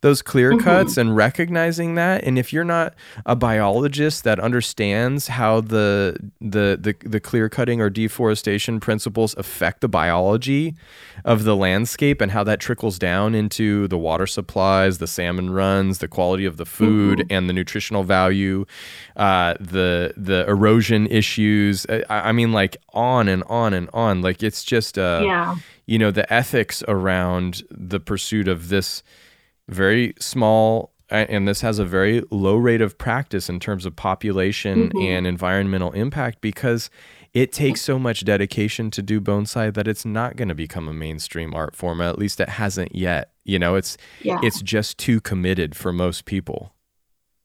those 0.01 0.21
clear 0.21 0.51
mm-hmm. 0.51 0.63
cuts 0.63 0.93
mm-hmm. 0.93 1.01
and 1.01 1.15
recognizing 1.15 1.95
that 1.95 2.23
and 2.23 2.37
if 2.37 2.51
you're 2.53 2.63
not 2.63 2.93
a 3.25 3.35
biologist 3.35 4.23
that 4.23 4.39
understands 4.39 5.27
how 5.27 5.61
the 5.61 6.17
the 6.39 6.77
the, 6.79 6.95
the 7.07 7.19
clear 7.19 7.49
cutting 7.49 7.81
or 7.81 7.89
deforestation 7.89 8.79
principles 8.79 9.35
affect 9.37 9.81
the 9.81 9.87
biology 9.87 10.75
of 11.23 11.43
the 11.43 11.55
landscape 11.55 12.21
and 12.21 12.31
how 12.31 12.43
that 12.43 12.59
trickles 12.59 12.99
down 12.99 13.35
into 13.35 13.87
the 13.87 13.97
water 13.97 14.27
supplies 14.27 14.97
the 14.97 15.07
salmon 15.07 15.49
runs 15.49 15.99
the 15.99 16.07
quality 16.07 16.45
of 16.45 16.57
the 16.57 16.65
food 16.65 17.19
mm-hmm. 17.19 17.33
and 17.33 17.49
the 17.49 17.53
nutritional 17.53 18.03
value 18.03 18.65
uh, 19.15 19.53
the 19.59 20.13
the 20.17 20.45
erosion 20.47 21.07
issues 21.07 21.85
I, 21.89 22.03
I, 22.09 22.31
mean 22.31 22.51
like 22.51 22.77
on 22.93 23.27
and 23.27 23.43
on 23.47 23.73
and 23.73 23.89
on 23.93 24.21
like 24.21 24.43
it's 24.43 24.63
just 24.63 24.97
uh 24.97 25.21
yeah 25.23 25.55
you 25.85 25.99
know 25.99 26.11
the 26.11 26.31
ethics 26.31 26.83
around 26.87 27.63
the 27.69 27.99
pursuit 27.99 28.47
of 28.47 28.69
this 28.69 29.03
very 29.67 30.13
small 30.19 30.91
and 31.09 31.47
this 31.47 31.61
has 31.61 31.77
a 31.77 31.85
very 31.85 32.23
low 32.31 32.55
rate 32.55 32.81
of 32.81 32.97
practice 32.97 33.47
in 33.47 33.59
terms 33.59 33.85
of 33.85 33.95
population 33.95 34.89
mm-hmm. 34.89 35.01
and 35.01 35.27
environmental 35.27 35.91
impact 35.91 36.41
because 36.41 36.89
it 37.33 37.51
takes 37.51 37.81
so 37.81 37.99
much 37.99 38.25
dedication 38.25 38.89
to 38.89 39.01
do 39.01 39.21
bonsai 39.21 39.73
that 39.73 39.87
it's 39.87 40.05
not 40.05 40.35
going 40.35 40.47
to 40.47 40.55
become 40.55 40.87
a 40.87 40.93
mainstream 40.93 41.53
art 41.53 41.75
form 41.75 42.01
at 42.01 42.17
least 42.17 42.39
it 42.39 42.49
hasn't 42.49 42.95
yet 42.95 43.31
you 43.43 43.59
know 43.59 43.75
it's 43.75 43.97
yeah. 44.21 44.39
it's 44.41 44.61
just 44.61 44.97
too 44.97 45.21
committed 45.21 45.75
for 45.75 45.93
most 45.93 46.25
people 46.25 46.73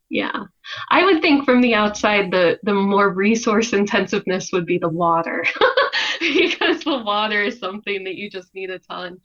yeah 0.08 0.44
i 0.90 1.04
would 1.04 1.20
think 1.20 1.44
from 1.44 1.60
the 1.60 1.74
outside 1.74 2.30
the 2.30 2.58
the 2.62 2.74
more 2.74 3.10
resource 3.10 3.72
intensiveness 3.74 4.50
would 4.52 4.64
be 4.64 4.78
the 4.78 4.88
water 4.88 5.44
because 6.20 6.82
the 6.84 6.98
water 7.04 7.42
is 7.42 7.58
something 7.58 8.04
that 8.04 8.14
you 8.14 8.30
just 8.30 8.54
need 8.54 8.70
a 8.70 8.78
ton 8.78 9.20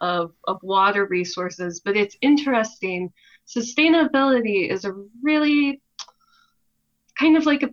of, 0.00 0.32
of 0.44 0.62
water 0.62 1.06
resources. 1.06 1.80
But 1.84 1.96
it's 1.96 2.16
interesting. 2.20 3.12
Sustainability 3.46 4.70
is 4.70 4.84
a 4.84 4.94
really 5.22 5.80
kind 7.18 7.36
of 7.36 7.46
like 7.46 7.62
a 7.62 7.70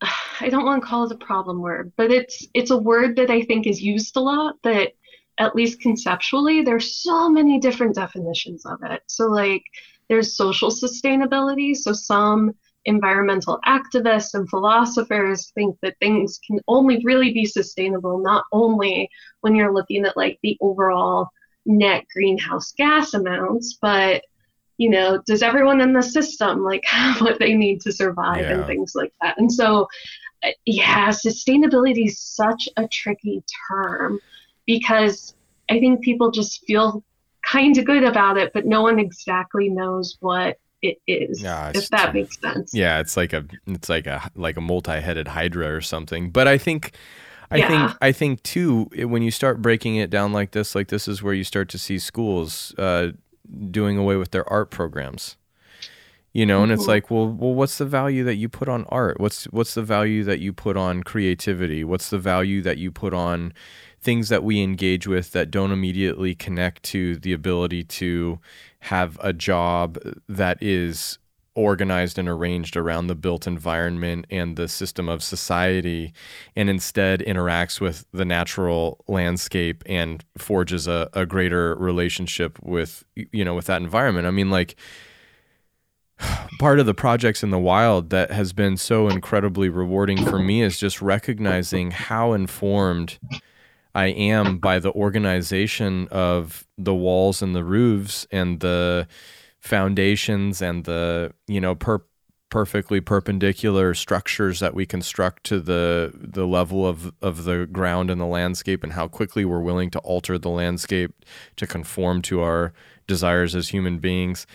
I 0.40 0.48
don't 0.48 0.64
want 0.64 0.82
to 0.82 0.88
call 0.88 1.04
it 1.04 1.12
a 1.12 1.24
problem 1.24 1.60
word, 1.60 1.92
but 1.96 2.10
it's 2.10 2.46
it's 2.54 2.70
a 2.70 2.76
word 2.76 3.16
that 3.16 3.30
I 3.30 3.42
think 3.42 3.66
is 3.66 3.82
used 3.82 4.16
a 4.16 4.20
lot 4.20 4.56
that 4.62 4.92
at 5.38 5.54
least 5.54 5.80
conceptually 5.80 6.62
there's 6.62 6.94
so 6.94 7.28
many 7.28 7.58
different 7.60 7.94
definitions 7.94 8.66
of 8.66 8.82
it. 8.82 9.02
So 9.06 9.26
like 9.26 9.62
there's 10.08 10.36
social 10.36 10.70
sustainability, 10.70 11.76
so 11.76 11.92
some 11.92 12.54
environmental 12.88 13.60
activists 13.66 14.32
and 14.32 14.48
philosophers 14.48 15.52
think 15.54 15.76
that 15.82 15.94
things 16.00 16.40
can 16.44 16.58
only 16.66 17.00
really 17.04 17.32
be 17.32 17.44
sustainable 17.44 18.18
not 18.18 18.44
only 18.50 19.08
when 19.42 19.54
you're 19.54 19.74
looking 19.74 20.06
at 20.06 20.16
like 20.16 20.38
the 20.42 20.56
overall 20.62 21.28
net 21.66 22.04
greenhouse 22.12 22.72
gas 22.78 23.12
amounts 23.12 23.78
but 23.82 24.22
you 24.78 24.88
know 24.88 25.20
does 25.26 25.42
everyone 25.42 25.82
in 25.82 25.92
the 25.92 26.02
system 26.02 26.64
like 26.64 26.82
have 26.86 27.20
what 27.20 27.38
they 27.38 27.52
need 27.52 27.78
to 27.82 27.92
survive 27.92 28.40
yeah. 28.40 28.54
and 28.54 28.66
things 28.66 28.94
like 28.94 29.12
that 29.20 29.38
and 29.38 29.52
so 29.52 29.86
uh, 30.42 30.48
yeah 30.64 31.08
sustainability 31.08 32.06
is 32.06 32.18
such 32.18 32.70
a 32.78 32.88
tricky 32.88 33.44
term 33.70 34.18
because 34.66 35.34
i 35.68 35.78
think 35.78 36.00
people 36.00 36.30
just 36.30 36.64
feel 36.64 37.04
kind 37.44 37.76
of 37.76 37.84
good 37.84 38.02
about 38.02 38.38
it 38.38 38.50
but 38.54 38.64
no 38.64 38.80
one 38.80 38.98
exactly 38.98 39.68
knows 39.68 40.16
what 40.20 40.56
it 40.82 40.98
is 41.06 41.42
yeah, 41.42 41.72
if 41.74 41.88
that 41.90 42.14
makes 42.14 42.38
sense. 42.40 42.72
yeah 42.72 43.00
it's 43.00 43.16
like 43.16 43.32
a 43.32 43.44
it's 43.66 43.88
like 43.88 44.06
a 44.06 44.30
like 44.34 44.56
a 44.56 44.60
multi-headed 44.60 45.28
hydra 45.28 45.74
or 45.74 45.80
something. 45.80 46.30
But 46.30 46.46
i 46.48 46.58
think 46.58 46.94
i 47.50 47.56
yeah. 47.56 47.68
think 47.68 47.98
i 48.00 48.12
think 48.12 48.42
too 48.42 48.88
when 48.94 49.22
you 49.22 49.30
start 49.30 49.60
breaking 49.62 49.96
it 49.96 50.10
down 50.10 50.32
like 50.32 50.52
this 50.52 50.74
like 50.74 50.88
this 50.88 51.08
is 51.08 51.22
where 51.22 51.34
you 51.34 51.44
start 51.44 51.68
to 51.70 51.78
see 51.78 51.98
schools 51.98 52.74
uh, 52.78 53.08
doing 53.70 53.96
away 53.96 54.16
with 54.16 54.30
their 54.30 54.50
art 54.52 54.70
programs. 54.70 55.36
You 56.32 56.46
know 56.46 56.62
and 56.62 56.70
mm-hmm. 56.70 56.80
it's 56.80 56.86
like 56.86 57.10
well 57.10 57.26
well 57.26 57.54
what's 57.54 57.78
the 57.78 57.86
value 57.86 58.22
that 58.24 58.36
you 58.36 58.48
put 58.48 58.68
on 58.68 58.84
art? 58.84 59.18
What's 59.18 59.44
what's 59.46 59.74
the 59.74 59.82
value 59.82 60.22
that 60.24 60.38
you 60.38 60.52
put 60.52 60.76
on 60.76 61.02
creativity? 61.02 61.82
What's 61.82 62.10
the 62.10 62.18
value 62.18 62.62
that 62.62 62.78
you 62.78 62.92
put 62.92 63.12
on 63.14 63.52
things 64.00 64.28
that 64.28 64.44
we 64.44 64.62
engage 64.62 65.06
with 65.06 65.32
that 65.32 65.50
don't 65.50 65.72
immediately 65.72 66.34
connect 66.34 66.82
to 66.84 67.16
the 67.16 67.32
ability 67.32 67.82
to 67.82 68.38
have 68.80 69.18
a 69.22 69.32
job 69.32 69.98
that 70.28 70.62
is 70.62 71.18
organized 71.58 72.20
and 72.20 72.28
arranged 72.28 72.76
around 72.76 73.08
the 73.08 73.16
built 73.16 73.44
environment 73.44 74.24
and 74.30 74.56
the 74.56 74.68
system 74.68 75.08
of 75.08 75.24
society 75.24 76.12
and 76.54 76.70
instead 76.70 77.18
interacts 77.20 77.80
with 77.80 78.06
the 78.12 78.24
natural 78.24 79.04
landscape 79.08 79.82
and 79.86 80.24
forges 80.36 80.86
a, 80.86 81.10
a 81.14 81.26
greater 81.26 81.74
relationship 81.74 82.60
with 82.62 83.04
you 83.32 83.44
know 83.44 83.54
with 83.54 83.66
that 83.66 83.82
environment. 83.82 84.24
I 84.24 84.30
mean 84.30 84.50
like 84.50 84.76
part 86.60 86.78
of 86.78 86.86
the 86.86 86.94
projects 86.94 87.42
in 87.42 87.50
the 87.50 87.58
wild 87.58 88.10
that 88.10 88.30
has 88.30 88.52
been 88.52 88.76
so 88.76 89.08
incredibly 89.08 89.68
rewarding 89.68 90.24
for 90.24 90.38
me 90.38 90.62
is 90.62 90.78
just 90.78 91.02
recognizing 91.02 91.90
how 91.90 92.34
informed 92.34 93.18
I 93.98 94.06
am 94.06 94.58
by 94.58 94.78
the 94.78 94.92
organization 94.92 96.06
of 96.12 96.64
the 96.78 96.94
walls 96.94 97.42
and 97.42 97.52
the 97.52 97.64
roofs 97.64 98.28
and 98.30 98.60
the 98.60 99.08
foundations 99.58 100.62
and 100.62 100.84
the 100.84 101.32
you 101.48 101.60
know 101.60 101.74
per- 101.74 102.04
perfectly 102.48 103.00
perpendicular 103.00 103.94
structures 103.94 104.60
that 104.60 104.72
we 104.72 104.86
construct 104.86 105.42
to 105.46 105.58
the 105.58 106.12
the 106.14 106.46
level 106.46 106.86
of 106.86 107.12
of 107.22 107.42
the 107.42 107.66
ground 107.66 108.08
and 108.08 108.20
the 108.20 108.24
landscape 108.24 108.84
and 108.84 108.92
how 108.92 109.08
quickly 109.08 109.44
we're 109.44 109.58
willing 109.58 109.90
to 109.90 109.98
alter 109.98 110.38
the 110.38 110.48
landscape 110.48 111.12
to 111.56 111.66
conform 111.66 112.22
to 112.22 112.40
our 112.40 112.72
desires 113.08 113.56
as 113.56 113.70
human 113.70 113.98
beings 113.98 114.46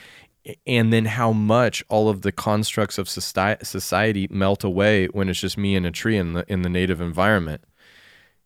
and 0.66 0.94
then 0.94 1.04
how 1.04 1.34
much 1.34 1.84
all 1.90 2.08
of 2.08 2.22
the 2.22 2.32
constructs 2.32 2.98
of 2.98 3.10
society 3.10 4.28
melt 4.30 4.64
away 4.64 5.08
when 5.08 5.28
it's 5.28 5.42
just 5.42 5.58
me 5.58 5.76
and 5.76 5.86
a 5.86 5.92
tree 5.92 6.16
in 6.16 6.32
the 6.32 6.46
in 6.48 6.62
the 6.62 6.70
native 6.70 7.02
environment. 7.02 7.62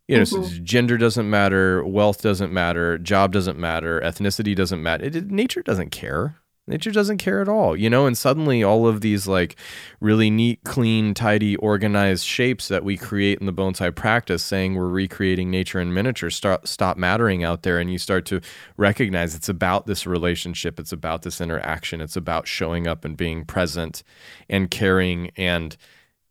You 0.07 0.17
know, 0.17 0.23
mm-hmm. 0.23 0.43
so 0.43 0.59
gender 0.63 0.97
doesn't 0.97 1.29
matter, 1.29 1.85
wealth 1.85 2.21
doesn't 2.21 2.53
matter, 2.53 2.97
job 2.97 3.33
doesn't 3.33 3.59
matter, 3.59 3.99
ethnicity 4.01 4.55
doesn't 4.55 4.81
matter. 4.81 5.05
It, 5.05 5.29
nature 5.29 5.61
doesn't 5.61 5.89
care. 5.89 6.37
Nature 6.69 6.91
doesn't 6.91 7.19
care 7.19 7.41
at 7.41 7.47
all, 7.47 7.77
you 7.77 7.89
know, 7.89 8.05
and 8.05 8.17
suddenly 8.17 8.61
all 8.61 8.87
of 8.87 8.99
these 8.99 9.25
like 9.25 9.55
really 10.01 10.29
neat, 10.29 10.65
clean, 10.65 11.13
tidy, 11.13 11.55
organized 11.55 12.25
shapes 12.25 12.67
that 12.67 12.83
we 12.83 12.97
create 12.97 13.39
in 13.39 13.45
the 13.45 13.53
bonsai 13.53 13.95
practice, 13.95 14.43
saying 14.43 14.75
we're 14.75 14.89
recreating 14.89 15.49
nature 15.49 15.79
in 15.79 15.93
miniature, 15.93 16.29
start 16.29 16.67
stop 16.67 16.97
mattering 16.97 17.41
out 17.41 17.63
there, 17.63 17.79
and 17.79 17.89
you 17.89 17.97
start 17.97 18.25
to 18.25 18.41
recognize 18.75 19.33
it's 19.33 19.47
about 19.47 19.87
this 19.87 20.05
relationship, 20.05 20.77
it's 20.77 20.91
about 20.91 21.21
this 21.21 21.39
interaction, 21.39 22.01
it's 22.01 22.17
about 22.17 22.47
showing 22.47 22.85
up 22.85 23.05
and 23.05 23.15
being 23.15 23.45
present 23.45 24.03
and 24.49 24.69
caring 24.69 25.31
and 25.37 25.77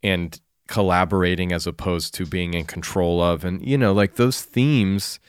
and 0.02 0.38
collaborating 0.66 1.52
as 1.52 1.66
opposed 1.66 2.14
to 2.14 2.26
being 2.26 2.54
in 2.54 2.64
control 2.64 3.22
of, 3.22 3.44
and 3.44 3.66
you 3.66 3.78
know, 3.78 3.92
like 3.92 4.16
those 4.16 4.42
themes 4.42 5.20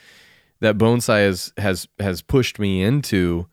that 0.59 0.77
bonsai 0.77 1.25
has 1.25 1.53
has 1.57 1.87
has 1.99 2.21
pushed 2.21 2.59
me 2.59 2.81
into. 2.81 3.47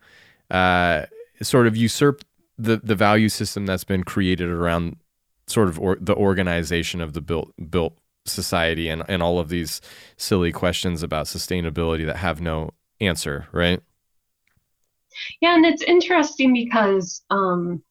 Uh, 0.51 1.07
sort 1.43 1.67
of 1.67 1.77
usurp 1.77 2.25
the 2.59 2.77
the 2.83 2.95
value 2.95 3.29
system 3.29 3.67
that's 3.67 3.85
been 3.85 4.05
created 4.05 4.49
around 4.49 4.97
sort 5.47 5.69
of 5.69 5.79
or, 5.79 5.97
the 6.01 6.15
organization 6.15 7.01
of 7.01 7.13
the 7.13 7.21
built 7.21 7.53
built 7.71 7.97
society 8.25 8.89
and 8.89 9.03
and 9.09 9.23
all 9.23 9.39
of 9.39 9.49
these 9.49 9.81
silly 10.17 10.53
questions 10.53 11.03
about 11.03 11.27
sustainability 11.27 12.07
that 12.07 12.17
have 12.17 12.41
no 12.41 12.71
answer, 13.01 13.49
right? 13.53 13.81
Yeah, 15.41 15.55
and 15.55 15.65
it's 15.65 15.83
interesting 15.83 16.53
because 16.53 17.23
um, 17.31 17.83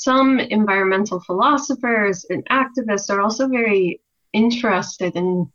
some 0.00 0.40
environmental 0.40 1.20
philosophers 1.20 2.24
and 2.30 2.42
activists 2.48 3.10
are 3.10 3.20
also 3.20 3.46
very 3.48 4.00
interested 4.32 5.14
in 5.14 5.46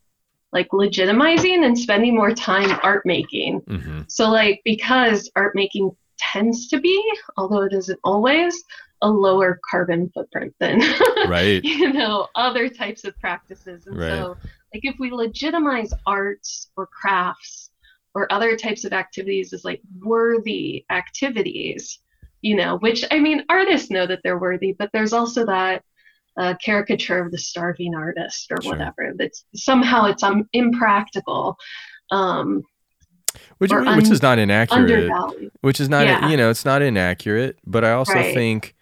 like 0.54 0.70
legitimizing 0.70 1.66
and 1.66 1.78
spending 1.78 2.16
more 2.16 2.32
time 2.32 2.80
art 2.84 3.06
making. 3.06 3.62
Mm-hmm. 3.62 4.02
So 4.08 4.30
like 4.30 4.62
because 4.64 5.32
art 5.36 5.56
making 5.56 5.96
tends 6.20 6.68
to 6.68 6.80
be, 6.80 7.04
although 7.38 7.64
it 7.64 7.74
isn't 7.74 8.00
always, 8.04 8.64
a 9.02 9.10
lower 9.10 9.60
carbon 9.70 10.10
footprint 10.14 10.54
than 10.60 10.80
right. 11.28 11.64
you 11.64 11.92
know 11.92 12.28
other 12.36 12.70
types 12.70 13.04
of 13.04 13.18
practices. 13.20 13.88
And 13.88 13.98
right. 13.98 14.10
so, 14.10 14.38
like 14.74 14.84
if 14.84 14.96
we 15.00 15.12
legitimize 15.12 15.92
arts 16.06 16.70
or 16.78 16.88
crafts 16.88 17.72
or 18.14 18.32
other 18.32 18.56
types 18.56 18.86
of 18.86 18.94
activities 18.94 19.54
as 19.54 19.66
like 19.66 19.82
worthy 20.00 20.86
activities, 20.92 22.00
you 22.46 22.56
know, 22.56 22.78
which 22.78 23.04
I 23.10 23.20
mean, 23.20 23.44
artists 23.50 23.90
know 23.90 24.06
that 24.06 24.20
they're 24.24 24.38
worthy, 24.38 24.76
but 24.78 24.92
there's 24.94 25.14
also 25.14 25.48
that 25.48 25.84
uh, 26.38 26.54
caricature 26.64 27.20
of 27.20 27.32
the 27.32 27.40
starving 27.40 27.96
artist 27.96 28.52
or 28.52 28.62
sure. 28.62 28.74
whatever 28.74 29.14
that's 29.18 29.46
somehow 29.56 30.06
it's 30.06 30.22
um, 30.22 30.48
impractical. 30.54 31.58
Um, 32.12 32.62
which 33.58 33.72
un- 33.72 33.98
which 33.98 34.12
is 34.12 34.22
not 34.22 34.38
inaccurate. 34.38 35.12
Which 35.62 35.80
is 35.80 35.90
not 35.90 36.06
yeah. 36.06 36.30
you 36.30 36.38
know 36.38 36.52
it's 36.52 36.66
not 36.66 36.84
inaccurate, 36.84 37.58
but 37.66 37.84
I 37.84 37.94
also 37.94 38.14
right. 38.14 38.36
think 38.36 38.75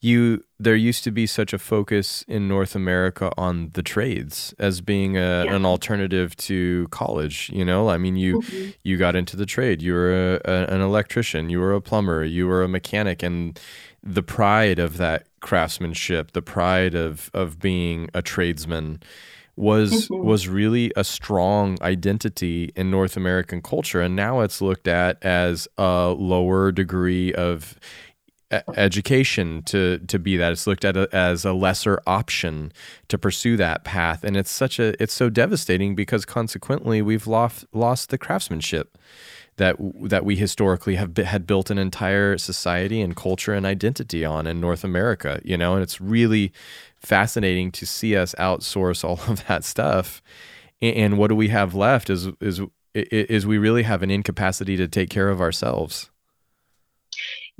you 0.00 0.42
there 0.58 0.76
used 0.76 1.04
to 1.04 1.10
be 1.10 1.26
such 1.26 1.52
a 1.52 1.58
focus 1.58 2.24
in 2.26 2.48
North 2.48 2.74
America 2.74 3.30
on 3.36 3.70
the 3.74 3.82
trades 3.82 4.54
as 4.58 4.80
being 4.80 5.16
a, 5.16 5.44
yeah. 5.44 5.54
an 5.54 5.66
alternative 5.66 6.34
to 6.36 6.88
college. 6.90 7.50
You 7.52 7.64
know, 7.64 7.90
I 7.90 7.98
mean, 7.98 8.16
you 8.16 8.40
mm-hmm. 8.40 8.70
you 8.82 8.96
got 8.96 9.14
into 9.14 9.36
the 9.36 9.46
trade. 9.46 9.82
You 9.82 9.92
were 9.92 10.40
a, 10.44 10.50
a, 10.50 10.74
an 10.74 10.80
electrician. 10.80 11.50
You 11.50 11.60
were 11.60 11.74
a 11.74 11.80
plumber. 11.80 12.24
You 12.24 12.46
were 12.46 12.62
a 12.62 12.68
mechanic, 12.68 13.22
and 13.22 13.60
the 14.02 14.22
pride 14.22 14.78
of 14.78 14.96
that 14.96 15.26
craftsmanship, 15.40 16.32
the 16.32 16.42
pride 16.42 16.94
of 16.94 17.30
of 17.34 17.58
being 17.58 18.08
a 18.14 18.22
tradesman 18.22 19.02
was 19.56 20.08
mm-hmm. 20.08 20.26
was 20.26 20.48
really 20.48 20.90
a 20.96 21.04
strong 21.04 21.76
identity 21.82 22.72
in 22.74 22.90
North 22.90 23.18
American 23.18 23.60
culture, 23.60 24.00
and 24.00 24.16
now 24.16 24.40
it's 24.40 24.62
looked 24.62 24.88
at 24.88 25.22
as 25.22 25.68
a 25.76 26.14
lower 26.18 26.72
degree 26.72 27.34
of 27.34 27.78
education 28.74 29.62
to 29.62 29.98
to 29.98 30.18
be 30.18 30.36
that 30.36 30.50
it's 30.50 30.66
looked 30.66 30.84
at 30.84 30.96
a, 30.96 31.08
as 31.14 31.44
a 31.44 31.52
lesser 31.52 32.00
option 32.06 32.72
to 33.08 33.16
pursue 33.16 33.56
that 33.56 33.84
path 33.84 34.24
and 34.24 34.36
it's 34.36 34.50
such 34.50 34.78
a 34.78 35.00
it's 35.00 35.14
so 35.14 35.30
devastating 35.30 35.94
because 35.94 36.24
consequently 36.24 37.00
we've 37.00 37.28
lost 37.28 37.64
lost 37.72 38.10
the 38.10 38.18
craftsmanship 38.18 38.98
that 39.56 39.76
that 40.02 40.24
we 40.24 40.34
historically 40.34 40.96
have 40.96 41.16
had 41.16 41.46
built 41.46 41.70
an 41.70 41.78
entire 41.78 42.36
society 42.36 43.00
and 43.00 43.14
culture 43.14 43.54
and 43.54 43.64
identity 43.64 44.24
on 44.24 44.48
in 44.48 44.60
North 44.60 44.82
America 44.82 45.40
you 45.44 45.56
know 45.56 45.74
and 45.74 45.82
it's 45.82 46.00
really 46.00 46.52
fascinating 47.00 47.72
to 47.72 47.86
see 47.86 48.14
us 48.14 48.34
outsource 48.38 49.02
all 49.08 49.20
of 49.28 49.46
that 49.46 49.64
stuff. 49.64 50.22
And 50.82 51.18
what 51.18 51.28
do 51.28 51.34
we 51.34 51.48
have 51.48 51.74
left 51.74 52.08
is 52.08 52.28
is 52.40 52.60
is 52.94 53.46
we 53.46 53.58
really 53.58 53.84
have 53.84 54.02
an 54.02 54.10
incapacity 54.10 54.76
to 54.76 54.88
take 54.88 55.10
care 55.10 55.28
of 55.28 55.40
ourselves. 55.40 56.09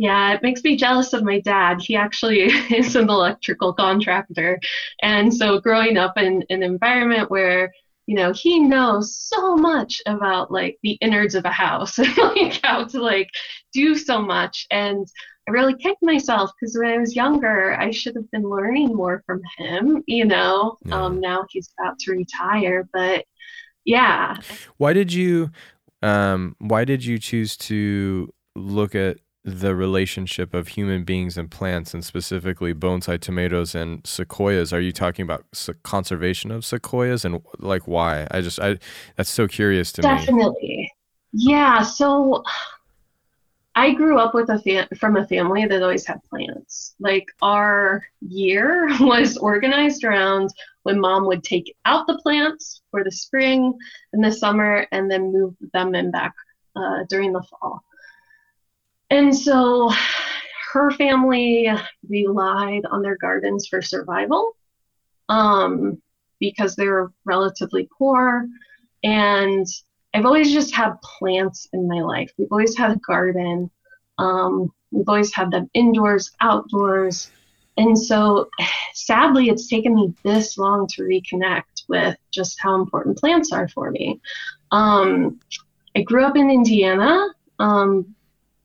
Yeah, 0.01 0.33
it 0.33 0.43
makes 0.43 0.65
me 0.65 0.77
jealous 0.77 1.13
of 1.13 1.25
my 1.25 1.41
dad. 1.41 1.83
He 1.83 1.95
actually 1.95 2.41
is 2.75 2.97
an 2.97 3.11
electrical 3.11 3.75
contractor. 3.75 4.59
And 5.03 5.33
so 5.33 5.61
growing 5.61 5.99
up 5.99 6.17
in 6.17 6.43
an 6.49 6.63
environment 6.63 7.31
where, 7.31 7.71
you 8.07 8.15
know, 8.15 8.33
he 8.33 8.61
knows 8.61 9.15
so 9.15 9.57
much 9.57 10.01
about 10.07 10.51
like 10.51 10.79
the 10.83 10.93
innards 11.03 11.35
of 11.35 11.45
a 11.45 11.51
house 11.51 11.99
and 11.99 12.17
like 12.17 12.61
how 12.65 12.85
to 12.85 12.99
like 12.99 13.29
do 13.75 13.95
so 13.95 14.23
much. 14.23 14.67
And 14.71 15.07
I 15.47 15.51
really 15.51 15.75
kicked 15.75 16.03
myself 16.03 16.51
because 16.59 16.79
when 16.79 16.91
I 16.91 16.97
was 16.97 17.15
younger, 17.15 17.79
I 17.79 17.91
should 17.91 18.17
have 18.17 18.31
been 18.31 18.49
learning 18.49 18.95
more 18.95 19.23
from 19.27 19.43
him. 19.59 20.03
You 20.07 20.25
know, 20.25 20.79
yeah. 20.87 20.95
um, 20.95 21.21
now 21.21 21.45
he's 21.51 21.69
about 21.79 21.99
to 21.99 22.13
retire, 22.13 22.89
but 22.95 23.27
yeah. 23.85 24.39
Why 24.79 24.95
did 24.95 25.13
you? 25.13 25.51
Um, 26.01 26.57
why 26.59 26.87
did 26.87 27.05
you 27.05 27.19
choose 27.19 27.55
to 27.59 28.33
look 28.57 28.95
at 28.95 29.19
the 29.45 29.75
relationship 29.75 30.53
of 30.53 30.69
human 30.69 31.05
beings 31.05 31.39
and 31.39 31.51
plants, 31.51 31.95
and 31.95 32.05
specifically 32.05 32.75
bonsai 32.75 33.19
tomatoes 33.21 33.75
and 33.75 34.07
sequoias? 34.07 34.73
Are 34.73 34.81
you 34.81 34.93
talking 34.93 35.23
about 35.23 35.45
conservation 35.83 36.51
of 36.51 36.65
sequoias 36.65 37.25
and 37.25 37.41
like 37.59 37.89
why? 37.89 38.27
I 38.31 38.41
just 38.41 38.61
I 38.61 38.79
that's 39.17 39.31
so 39.31 39.49
curious 39.49 39.93
to 39.93 40.03
Definitely. 40.03 40.33
me. 40.33 40.39
Definitely. 40.39 40.93
Yeah. 41.33 41.83
So 41.83 42.43
I 43.77 43.93
grew 43.93 44.19
up 44.19 44.35
with 44.35 44.51
a 44.51 44.59
fam- 44.59 44.89
from 44.99 45.17
a 45.17 45.27
family 45.27 45.65
that 45.65 45.83
always 45.83 46.07
had 46.07 46.23
plants. 46.25 46.95
Like 46.99 47.27
our 47.41 48.05
year 48.21 48.89
was 49.01 49.37
organized 49.37 50.05
around 50.05 50.51
when 50.83 51.01
mom 51.01 51.27
would 51.27 51.45
take 51.45 51.75
out 51.85 52.07
the 52.07 52.19
plants 52.19 52.83
for 52.91 53.05
the 53.05 53.13
spring 53.13 53.73
and 54.13 54.25
the 54.25 54.33
summer 54.33 54.87
and 54.93 55.11
then 55.11 55.33
move 55.33 55.55
them 55.73 55.95
in 55.95 56.11
back 56.11 56.35
uh, 56.77 57.05
during 57.09 57.33
the 57.33 57.43
fall. 57.43 57.83
And 59.11 59.37
so 59.37 59.93
her 60.73 60.91
family 60.93 61.69
relied 62.09 62.87
on 62.91 63.03
their 63.03 63.17
gardens 63.17 63.67
for 63.67 63.83
survival 63.83 64.57
um, 65.29 66.01
because 66.39 66.77
they 66.77 66.87
were 66.87 67.13
relatively 67.25 67.89
poor 67.99 68.47
and 69.03 69.67
I've 70.13 70.27
always 70.27 70.53
just 70.53 70.75
had 70.75 71.01
plants 71.03 71.69
in 71.73 71.87
my 71.87 72.01
life. 72.01 72.33
We've 72.37 72.51
always 72.51 72.77
had 72.77 72.91
a 72.93 72.97
garden. 72.97 73.71
Um, 74.19 74.73
we've 74.91 75.09
always 75.09 75.35
had 75.35 75.51
them 75.51 75.71
indoors, 75.73 76.33
outdoors. 76.41 77.31
And 77.77 77.97
so 77.97 78.51
sadly, 78.93 79.49
it's 79.49 79.69
taken 79.69 79.95
me 79.95 80.13
this 80.25 80.59
long 80.59 80.87
to 80.89 81.03
reconnect 81.03 81.89
with 81.89 82.17
just 82.33 82.59
how 82.61 82.75
important 82.75 83.19
plants 83.19 83.53
are 83.53 83.69
for 83.69 83.91
me. 83.91 84.21
Um, 84.73 85.41
I 85.97 86.03
grew 86.03 86.25
up 86.25 86.37
in 86.37 86.51
Indiana 86.51 87.29
um, 87.59 88.15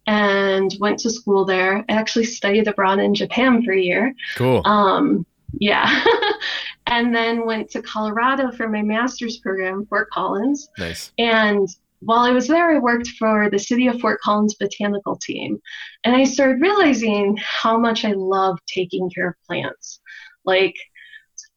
and 0.08 0.76
went 0.80 1.00
to 1.00 1.10
school 1.10 1.46
there. 1.46 1.84
I 1.90 1.94
actually 1.94 2.26
studied 2.26 2.68
abroad 2.68 3.00
in 3.00 3.14
Japan 3.14 3.64
for 3.64 3.74
a 3.74 3.80
year. 3.80 4.14
Cool. 4.36 4.62
Um, 4.66 5.26
yeah. 5.60 6.04
and 6.88 7.14
then 7.14 7.46
went 7.46 7.70
to 7.72 7.82
Colorado 7.82 8.52
for 8.52 8.70
my 8.70 8.82
master's 8.82 9.38
program, 9.38 9.86
Fort 9.88 10.10
Collins. 10.12 10.70
Nice. 10.78 11.12
And 11.18 11.68
while 12.02 12.20
I 12.20 12.32
was 12.32 12.48
there, 12.48 12.72
I 12.72 12.78
worked 12.78 13.10
for 13.10 13.50
the 13.50 13.58
City 13.58 13.88
of 13.88 14.00
Fort 14.00 14.20
Collins 14.22 14.56
botanical 14.56 15.16
team. 15.16 15.60
And 16.04 16.16
I 16.16 16.24
started 16.24 16.62
realizing 16.62 17.38
how 17.42 17.78
much 17.78 18.06
I 18.06 18.12
love 18.12 18.60
taking 18.68 19.10
care 19.10 19.30
of 19.30 19.36
plants. 19.48 20.00
Like, 20.44 20.76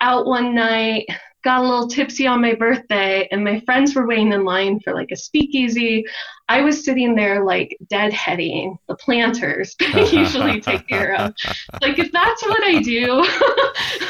out 0.01 0.27
one 0.27 0.55
night, 0.55 1.07
got 1.45 1.61
a 1.61 1.63
little 1.63 1.89
tipsy 1.89 2.27
on 2.27 2.41
my 2.41 2.55
birthday, 2.55 3.29
and 3.31 3.45
my 3.45 3.61
friends 3.61 3.95
were 3.95 4.07
waiting 4.07 4.33
in 4.33 4.45
line 4.45 4.81
for 4.81 4.95
like 4.95 5.11
a 5.13 5.17
speakeasy. 5.17 6.05
I 6.49 6.63
was 6.63 6.85
sitting 6.85 7.15
there 7.15 7.45
like 7.45 7.77
deadheading 7.93 8.77
the 8.89 8.97
planters 8.97 9.77
I 9.81 10.01
usually 10.13 10.61
take 10.61 10.87
care 10.89 11.15
of. 11.15 11.35
Like, 11.81 11.99
if 11.99 12.11
that's 12.11 12.43
what 12.47 12.63
I 12.65 12.81
do 12.83 13.27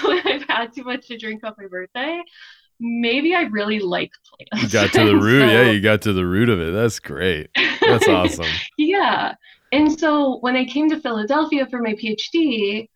when 0.08 0.26
I've 0.26 0.48
had 0.48 0.72
too 0.74 0.84
much 0.84 1.06
to 1.08 1.18
drink 1.18 1.44
on 1.44 1.54
my 1.58 1.66
birthday, 1.66 2.22
maybe 2.80 3.34
I 3.34 3.42
really 3.42 3.80
like 3.80 4.12
plants. 4.24 4.72
You 4.72 4.80
got 4.80 4.92
to 4.92 5.04
the 5.04 5.16
root. 5.20 5.40
so, 5.40 5.46
yeah, 5.46 5.70
you 5.70 5.80
got 5.80 6.02
to 6.02 6.12
the 6.12 6.24
root 6.24 6.48
of 6.48 6.60
it. 6.60 6.72
That's 6.72 7.00
great. 7.00 7.50
That's 7.80 8.08
awesome. 8.08 8.46
yeah. 8.76 9.34
And 9.72 9.98
so 9.98 10.38
when 10.38 10.56
I 10.56 10.64
came 10.64 10.88
to 10.90 11.00
Philadelphia 11.00 11.66
for 11.66 11.82
my 11.82 11.94
PhD, 11.94 12.88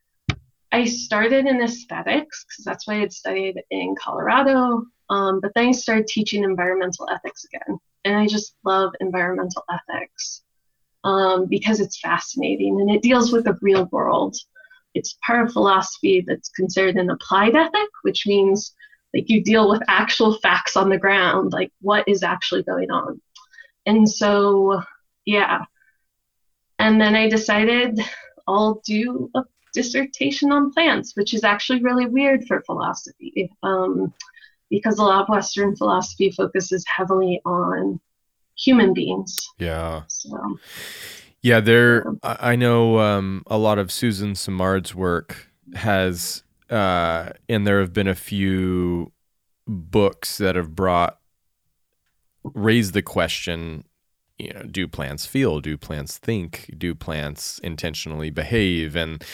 I 0.73 0.87
started 0.87 1.47
in 1.47 1.63
aesthetics 1.63 2.45
because 2.45 2.65
that's 2.65 2.87
what 2.87 2.97
I 2.97 3.01
had 3.01 3.13
studied 3.13 3.63
in 3.71 3.95
Colorado. 4.03 4.85
Um, 5.11 5.41
but 5.41 5.53
then 5.55 5.69
I 5.69 5.73
started 5.73 6.07
teaching 6.07 6.43
environmental 6.43 7.09
ethics 7.11 7.45
again. 7.45 7.79
And 8.05 8.17
I 8.17 8.27
just 8.27 8.57
love 8.65 8.93
environmental 9.01 9.65
ethics 9.71 10.43
um, 11.05 11.47
because 11.47 11.81
it's 11.81 12.01
fascinating 12.01 12.81
and 12.81 12.91
it 12.91 13.03
deals 13.03 13.33
with 13.33 13.45
the 13.45 13.59
real 13.61 13.87
world. 13.93 14.37
It's 14.95 15.19
part 15.25 15.47
of 15.47 15.53
philosophy 15.53 16.25
that's 16.27 16.49
considered 16.51 16.97
an 16.97 17.11
applied 17.11 17.55
ethic, 17.55 17.89
which 18.03 18.27
means 18.27 18.75
like 19.15 19.29
you 19.29 19.43
deal 19.43 19.69
with 19.69 19.83
actual 19.89 20.39
facts 20.39 20.77
on 20.77 20.89
the 20.89 20.99
ground, 20.99 21.53
like 21.53 21.71
what 21.83 22.09
is 22.09 22.23
actually 22.23 22.63
going 22.63 22.91
on. 22.91 23.21
And 23.85 24.09
so, 24.09 24.83
yeah. 25.27 25.65
And 26.79 27.01
then 27.01 27.15
I 27.15 27.29
decided 27.29 28.01
I'll 28.49 28.81
do 28.87 29.31
a 29.35 29.43
dissertation 29.73 30.53
on 30.53 30.73
plants, 30.73 31.17
which 31.17 31.35
is 31.35 31.45
actually 31.45 31.83
really 31.83 32.07
weird 32.07 32.45
for 32.47 32.63
philosophy 32.63 33.51
um, 33.63 34.13
because 34.71 34.99
a 34.99 35.03
lot 35.03 35.23
of 35.23 35.29
Western 35.29 35.77
philosophy 35.77 36.31
focuses 36.31 36.85
heavily 36.87 37.41
on 37.45 38.01
human 38.57 38.95
beings. 38.95 39.37
Yeah. 39.59 40.03
So, 40.09 40.59
yeah, 41.43 41.61
there. 41.61 42.05
I 42.23 42.57
know 42.57 42.99
um, 42.99 43.43
a 43.47 43.59
lot 43.59 43.79
of 43.79 43.91
Susan 43.91 44.35
Simard's 44.35 44.95
work 44.95 45.49
has, 45.75 46.43
uh, 46.71 47.31
and 47.49 47.67
there 47.67 47.81
have 47.81 47.93
been 47.93 48.09
a 48.09 48.15
few 48.15 49.13
books 49.67 50.39
that 50.39 50.57
have 50.57 50.75
brought 50.75 51.19
raised 52.45 52.93
the 52.95 53.03
question 53.03 53.85
you 54.43 54.53
know 54.53 54.63
do 54.63 54.89
plants 54.89 55.25
feel 55.25 55.61
do 55.61 55.77
plants 55.79 56.19
think 56.19 56.69
do 56.77 56.95
plants 56.95 57.61
intentionally 57.61 58.29
behave 58.29 58.97
and 58.97 59.25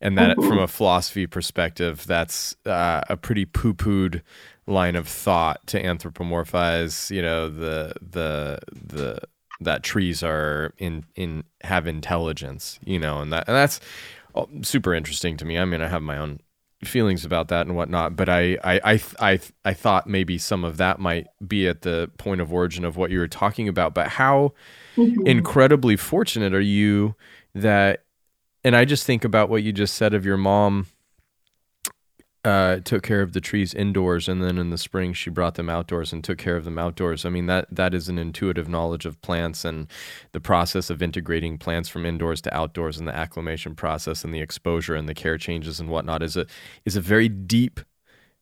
and 0.00 0.16
that 0.16 0.36
mm-hmm. 0.36 0.48
from 0.48 0.58
a 0.58 0.68
philosophy 0.68 1.26
perspective 1.26 2.06
that's 2.06 2.54
uh, 2.66 3.00
a 3.08 3.16
pretty 3.16 3.44
poo-pooed 3.44 4.22
line 4.66 4.94
of 4.94 5.08
thought 5.08 5.66
to 5.66 5.82
anthropomorphize 5.82 7.10
you 7.10 7.20
know 7.20 7.48
the 7.48 7.92
the 8.00 8.58
the 8.72 9.18
that 9.60 9.82
trees 9.82 10.22
are 10.22 10.72
in 10.78 11.04
in 11.16 11.42
have 11.62 11.86
intelligence 11.86 12.78
you 12.84 12.98
know 12.98 13.18
and 13.20 13.32
that 13.32 13.44
and 13.48 13.56
that's 13.56 13.80
oh, 14.36 14.48
super 14.62 14.94
interesting 14.94 15.36
to 15.36 15.44
me 15.44 15.58
i 15.58 15.64
mean 15.64 15.82
i 15.82 15.88
have 15.88 16.02
my 16.02 16.16
own 16.16 16.38
feelings 16.84 17.24
about 17.24 17.48
that 17.48 17.66
and 17.66 17.76
whatnot. 17.76 18.16
But 18.16 18.28
I, 18.28 18.58
I, 18.64 18.80
I, 18.84 19.00
I, 19.20 19.40
I 19.64 19.74
thought 19.74 20.06
maybe 20.06 20.38
some 20.38 20.64
of 20.64 20.76
that 20.78 20.98
might 20.98 21.26
be 21.46 21.68
at 21.68 21.82
the 21.82 22.10
point 22.18 22.40
of 22.40 22.52
origin 22.52 22.84
of 22.84 22.96
what 22.96 23.10
you 23.10 23.18
were 23.18 23.28
talking 23.28 23.68
about. 23.68 23.94
But 23.94 24.08
how 24.08 24.54
mm-hmm. 24.96 25.26
incredibly 25.26 25.96
fortunate 25.96 26.54
are 26.54 26.60
you 26.60 27.14
that? 27.54 28.04
And 28.64 28.76
I 28.76 28.84
just 28.84 29.04
think 29.04 29.24
about 29.24 29.48
what 29.48 29.62
you 29.62 29.72
just 29.72 29.94
said 29.94 30.14
of 30.14 30.24
your 30.24 30.36
mom 30.36 30.86
uh, 32.44 32.80
took 32.80 33.04
care 33.04 33.22
of 33.22 33.32
the 33.32 33.40
trees 33.40 33.72
indoors, 33.72 34.28
and 34.28 34.42
then 34.42 34.58
in 34.58 34.70
the 34.70 34.78
spring 34.78 35.12
she 35.12 35.30
brought 35.30 35.54
them 35.54 35.70
outdoors 35.70 36.12
and 36.12 36.24
took 36.24 36.38
care 36.38 36.56
of 36.56 36.64
them 36.64 36.78
outdoors. 36.78 37.24
I 37.24 37.28
mean 37.28 37.46
that 37.46 37.66
that 37.70 37.94
is 37.94 38.08
an 38.08 38.18
intuitive 38.18 38.68
knowledge 38.68 39.06
of 39.06 39.20
plants 39.22 39.64
and 39.64 39.86
the 40.32 40.40
process 40.40 40.90
of 40.90 41.02
integrating 41.02 41.56
plants 41.56 41.88
from 41.88 42.04
indoors 42.04 42.40
to 42.42 42.54
outdoors, 42.54 42.98
and 42.98 43.06
the 43.06 43.14
acclimation 43.14 43.74
process 43.74 44.24
and 44.24 44.34
the 44.34 44.40
exposure 44.40 44.96
and 44.96 45.08
the 45.08 45.14
care 45.14 45.38
changes 45.38 45.78
and 45.78 45.88
whatnot 45.88 46.22
is 46.22 46.36
a 46.36 46.46
is 46.84 46.96
a 46.96 47.00
very 47.00 47.28
deep 47.28 47.80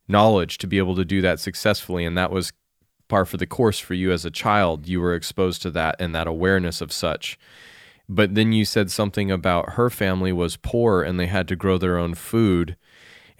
knowledge 0.08 0.58
to 0.58 0.66
be 0.66 0.78
able 0.78 0.96
to 0.96 1.04
do 1.04 1.20
that 1.20 1.40
successfully. 1.40 2.04
And 2.04 2.16
that 2.18 2.30
was 2.30 2.52
par 3.08 3.24
for 3.24 3.36
the 3.36 3.46
course 3.46 3.78
for 3.78 3.94
you 3.94 4.12
as 4.12 4.24
a 4.24 4.30
child. 4.30 4.88
You 4.88 5.00
were 5.00 5.14
exposed 5.14 5.62
to 5.62 5.70
that 5.72 5.96
and 5.98 6.14
that 6.14 6.26
awareness 6.26 6.80
of 6.80 6.92
such. 6.92 7.38
But 8.08 8.34
then 8.34 8.52
you 8.52 8.64
said 8.64 8.90
something 8.90 9.30
about 9.30 9.74
her 9.74 9.88
family 9.88 10.32
was 10.32 10.56
poor 10.56 11.02
and 11.02 11.18
they 11.20 11.26
had 11.26 11.46
to 11.48 11.56
grow 11.56 11.78
their 11.78 11.96
own 11.96 12.14
food 12.14 12.76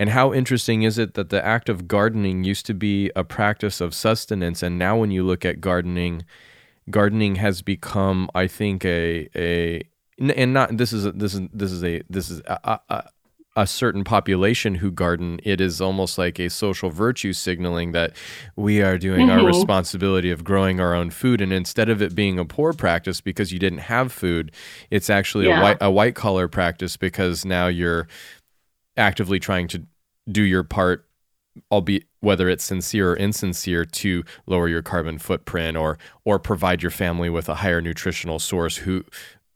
and 0.01 0.09
how 0.09 0.33
interesting 0.33 0.83
is 0.83 0.97
it 0.97 1.13
that 1.13 1.29
the 1.29 1.45
act 1.45 1.69
of 1.69 1.87
gardening 1.87 2.43
used 2.43 2.65
to 2.65 2.73
be 2.73 3.13
a 3.15 3.23
practice 3.23 3.83
of 3.83 3.95
sustenance, 3.95 4.63
and 4.63 4.79
now 4.79 4.97
when 4.97 5.11
you 5.11 5.23
look 5.23 5.45
at 5.45 5.61
gardening, 5.61 6.25
gardening 6.89 7.35
has 7.35 7.61
become, 7.61 8.31
I 8.35 8.47
think, 8.47 8.83
a 8.87 9.29
a 9.37 9.83
and 10.19 10.55
not 10.55 10.79
this 10.79 10.95
is 10.95 11.05
a, 11.05 11.13
this 11.13 11.35
is 11.35 11.43
this 11.53 11.71
is 11.71 11.85
a 11.85 12.03
this 12.09 12.31
is 12.31 12.41
a, 12.47 12.81
a, 12.89 13.05
a 13.57 13.67
certain 13.67 14.03
population 14.03 14.77
who 14.77 14.91
garden, 14.91 15.39
it 15.43 15.61
is 15.61 15.83
almost 15.83 16.17
like 16.17 16.39
a 16.39 16.49
social 16.49 16.89
virtue 16.89 17.35
signaling 17.35 17.93
that 17.93 18.17
we 18.57 18.81
are 18.81 18.97
doing 18.97 19.27
mm-hmm. 19.27 19.39
our 19.39 19.47
responsibility 19.47 20.31
of 20.31 20.45
growing 20.45 20.81
our 20.81 20.95
own 20.95 21.11
food. 21.11 21.43
And 21.43 21.53
instead 21.53 21.91
of 21.91 22.01
it 22.01 22.15
being 22.15 22.39
a 22.39 22.47
poor 22.47 22.73
practice 22.73 23.21
because 23.21 23.53
you 23.53 23.59
didn't 23.59 23.81
have 23.81 24.13
food, 24.13 24.51
it's 24.91 25.11
actually 25.11 25.49
yeah. 25.49 25.61
a 25.61 25.63
white 25.63 25.79
a 25.83 25.91
white 25.91 26.15
collar 26.15 26.49
practice 26.49 26.97
because 26.97 27.45
now 27.45 27.67
you're 27.67 28.09
actively 28.97 29.39
trying 29.39 29.69
to 29.69 29.83
do 30.33 30.43
your 30.43 30.63
part 30.63 31.07
albeit 31.73 32.05
whether 32.21 32.49
it's 32.49 32.65
sincere 32.65 33.13
or 33.13 33.17
insincere 33.17 33.85
to 33.85 34.23
lower 34.47 34.69
your 34.69 34.83
carbon 34.83 35.19
footprint 35.19 35.77
or 35.77 35.99
or 36.25 36.39
provide 36.39 36.83
your 36.83 36.91
family 36.91 37.29
with 37.29 37.49
a 37.49 37.57
higher 37.57 37.81
nutritional 37.81 38.39
source 38.39 38.77
who 38.79 39.05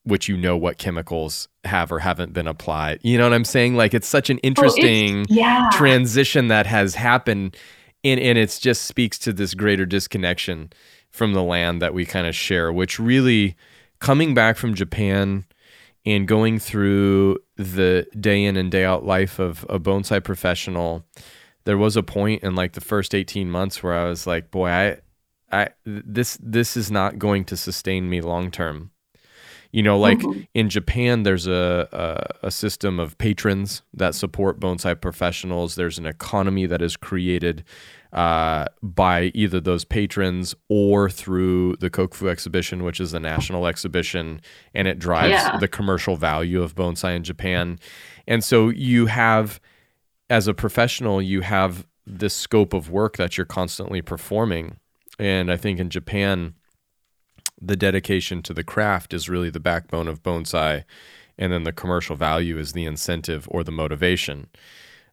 which 0.04 0.28
you 0.28 0.36
know 0.36 0.56
what 0.56 0.76
chemicals 0.76 1.48
have 1.64 1.90
or 1.90 2.00
haven't 2.00 2.34
been 2.34 2.46
applied. 2.46 3.00
You 3.02 3.16
know 3.16 3.24
what 3.24 3.32
I'm 3.32 3.44
saying? 3.44 3.74
Like 3.74 3.94
it's 3.94 4.06
such 4.06 4.28
an 4.28 4.36
oh, 4.38 4.40
interesting 4.46 5.20
oh, 5.22 5.26
yeah. 5.28 5.70
transition 5.72 6.48
that 6.48 6.66
has 6.66 6.94
happened 6.94 7.56
and 8.02 8.20
and 8.20 8.36
it 8.36 8.58
just 8.60 8.82
speaks 8.82 9.18
to 9.20 9.32
this 9.32 9.54
greater 9.54 9.86
disconnection 9.86 10.72
from 11.10 11.32
the 11.32 11.42
land 11.42 11.80
that 11.80 11.94
we 11.94 12.04
kind 12.04 12.26
of 12.26 12.34
share, 12.34 12.72
which 12.72 12.98
really 12.98 13.56
coming 14.00 14.34
back 14.34 14.56
from 14.56 14.74
Japan 14.74 15.44
and 16.06 16.28
going 16.28 16.58
through 16.58 17.38
the 17.56 18.06
day 18.18 18.44
in 18.44 18.56
and 18.56 18.70
day 18.70 18.84
out 18.84 19.04
life 19.04 19.38
of 19.38 19.64
a 19.68 19.78
bonsai 19.78 20.22
professional, 20.22 21.04
there 21.64 21.78
was 21.78 21.96
a 21.96 22.02
point 22.02 22.42
in 22.42 22.54
like 22.54 22.72
the 22.72 22.80
first 22.80 23.14
18 23.14 23.50
months 23.50 23.82
where 23.82 23.94
I 23.94 24.08
was 24.08 24.26
like, 24.26 24.50
boy, 24.50 24.68
I, 24.68 24.96
I, 25.50 25.68
this, 25.84 26.38
this 26.42 26.76
is 26.76 26.90
not 26.90 27.18
going 27.18 27.44
to 27.46 27.56
sustain 27.56 28.08
me 28.10 28.20
long 28.20 28.50
term. 28.50 28.90
You 29.72 29.82
know, 29.82 29.98
like 29.98 30.18
mm-hmm. 30.18 30.42
in 30.54 30.70
Japan, 30.70 31.24
there's 31.24 31.48
a, 31.48 31.88
a, 32.42 32.46
a 32.46 32.50
system 32.52 33.00
of 33.00 33.18
patrons 33.18 33.82
that 33.92 34.14
support 34.14 34.60
bonsai 34.60 35.00
professionals. 35.00 35.74
There's 35.74 35.98
an 35.98 36.06
economy 36.06 36.66
that 36.66 36.80
is 36.80 36.96
created 36.96 37.64
uh, 38.14 38.66
by 38.80 39.32
either 39.34 39.60
those 39.60 39.84
patrons 39.84 40.54
or 40.68 41.10
through 41.10 41.76
the 41.76 41.90
Kokufu 41.90 42.28
exhibition, 42.28 42.84
which 42.84 43.00
is 43.00 43.12
a 43.12 43.18
national 43.18 43.66
exhibition, 43.66 44.40
and 44.72 44.86
it 44.86 45.00
drives 45.00 45.32
yeah. 45.32 45.58
the 45.58 45.66
commercial 45.66 46.16
value 46.16 46.62
of 46.62 46.76
bonsai 46.76 47.16
in 47.16 47.24
Japan. 47.24 47.78
And 48.28 48.44
so 48.44 48.68
you 48.68 49.06
have, 49.06 49.60
as 50.30 50.46
a 50.46 50.54
professional, 50.54 51.20
you 51.20 51.40
have 51.40 51.86
this 52.06 52.34
scope 52.34 52.72
of 52.72 52.88
work 52.88 53.16
that 53.16 53.36
you're 53.36 53.44
constantly 53.44 54.00
performing. 54.00 54.76
And 55.18 55.50
I 55.50 55.56
think 55.56 55.80
in 55.80 55.90
Japan, 55.90 56.54
the 57.60 57.76
dedication 57.76 58.42
to 58.42 58.54
the 58.54 58.64
craft 58.64 59.12
is 59.12 59.28
really 59.28 59.50
the 59.50 59.60
backbone 59.60 60.06
of 60.06 60.22
bonsai 60.22 60.84
and 61.36 61.52
then 61.52 61.64
the 61.64 61.72
commercial 61.72 62.14
value 62.14 62.58
is 62.58 62.72
the 62.72 62.84
incentive 62.84 63.48
or 63.50 63.64
the 63.64 63.72
motivation 63.72 64.48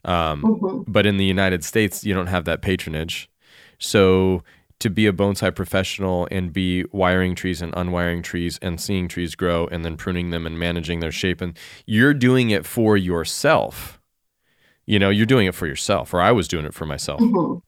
um, 0.05 0.41
mm-hmm. 0.43 0.91
but 0.91 1.05
in 1.05 1.17
the 1.17 1.25
united 1.25 1.63
states 1.63 2.03
you 2.03 2.13
don't 2.13 2.27
have 2.27 2.45
that 2.45 2.61
patronage. 2.61 3.29
So 3.77 4.43
to 4.79 4.89
be 4.89 5.05
a 5.05 5.13
bonsai 5.13 5.55
professional 5.55 6.27
and 6.31 6.51
be 6.51 6.85
wiring 6.91 7.35
trees 7.35 7.61
and 7.61 7.71
unwiring 7.73 8.23
trees 8.23 8.57
and 8.61 8.81
seeing 8.81 9.07
trees 9.07 9.35
grow 9.35 9.67
and 9.67 9.85
then 9.85 9.95
pruning 9.95 10.31
them 10.31 10.45
and 10.47 10.57
managing 10.57 10.99
their 10.99 11.11
shape 11.11 11.39
and 11.41 11.57
you're 11.85 12.13
doing 12.13 12.49
it 12.49 12.65
for 12.65 12.97
yourself. 12.97 13.99
You 14.85 14.99
know 14.99 15.09
you're 15.09 15.25
doing 15.25 15.47
it 15.47 15.55
for 15.55 15.67
yourself 15.67 16.13
or 16.13 16.21
i 16.21 16.31
was 16.31 16.47
doing 16.47 16.65
it 16.65 16.73
for 16.73 16.85
myself. 16.85 17.21
Mm-hmm. 17.21 17.59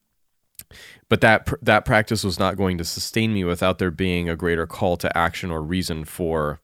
But 1.09 1.21
that 1.21 1.47
that 1.61 1.85
practice 1.85 2.23
was 2.23 2.39
not 2.39 2.57
going 2.57 2.77
to 2.79 2.83
sustain 2.83 3.33
me 3.33 3.43
without 3.43 3.77
there 3.77 3.91
being 3.91 4.27
a 4.29 4.35
greater 4.35 4.65
call 4.65 4.97
to 4.97 5.15
action 5.15 5.51
or 5.51 5.61
reason 5.61 6.05
for 6.05 6.59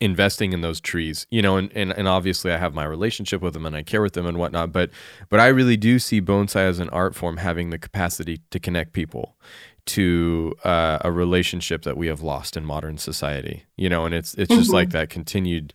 investing 0.00 0.52
in 0.52 0.60
those 0.60 0.80
trees 0.80 1.26
you 1.30 1.42
know 1.42 1.56
and, 1.56 1.72
and 1.74 1.92
and 1.92 2.06
obviously 2.06 2.52
i 2.52 2.56
have 2.56 2.72
my 2.72 2.84
relationship 2.84 3.42
with 3.42 3.52
them 3.52 3.66
and 3.66 3.74
i 3.74 3.82
care 3.82 4.00
with 4.00 4.12
them 4.12 4.26
and 4.26 4.38
whatnot 4.38 4.70
but 4.72 4.90
but 5.28 5.40
i 5.40 5.46
really 5.48 5.76
do 5.76 5.98
see 5.98 6.20
bonsai 6.20 6.60
as 6.60 6.78
an 6.78 6.88
art 6.90 7.14
form 7.14 7.38
having 7.38 7.70
the 7.70 7.78
capacity 7.78 8.40
to 8.50 8.60
connect 8.60 8.92
people 8.92 9.36
to 9.84 10.54
uh, 10.62 10.98
a 11.00 11.10
relationship 11.10 11.82
that 11.82 11.96
we 11.96 12.06
have 12.06 12.22
lost 12.22 12.56
in 12.56 12.64
modern 12.64 12.96
society 12.96 13.64
you 13.76 13.88
know 13.88 14.04
and 14.04 14.14
it's 14.14 14.34
it's 14.34 14.48
just 14.48 14.68
mm-hmm. 14.68 14.74
like 14.74 14.90
that 14.90 15.10
continued 15.10 15.72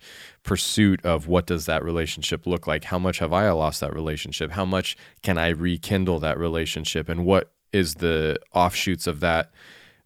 pursuit 0.48 1.04
of 1.04 1.28
what 1.28 1.46
does 1.46 1.66
that 1.66 1.84
relationship 1.84 2.46
look 2.46 2.66
like? 2.66 2.84
How 2.84 2.98
much 2.98 3.18
have 3.18 3.34
i 3.34 3.50
lost 3.50 3.80
that 3.80 3.92
relationship? 3.92 4.52
How 4.52 4.64
much 4.64 4.96
can 5.22 5.36
i 5.36 5.48
rekindle 5.48 6.20
that 6.20 6.38
relationship? 6.38 7.10
And 7.10 7.26
what 7.26 7.52
is 7.70 7.96
the 7.96 8.38
offshoots 8.54 9.06
of 9.06 9.20
that 9.20 9.50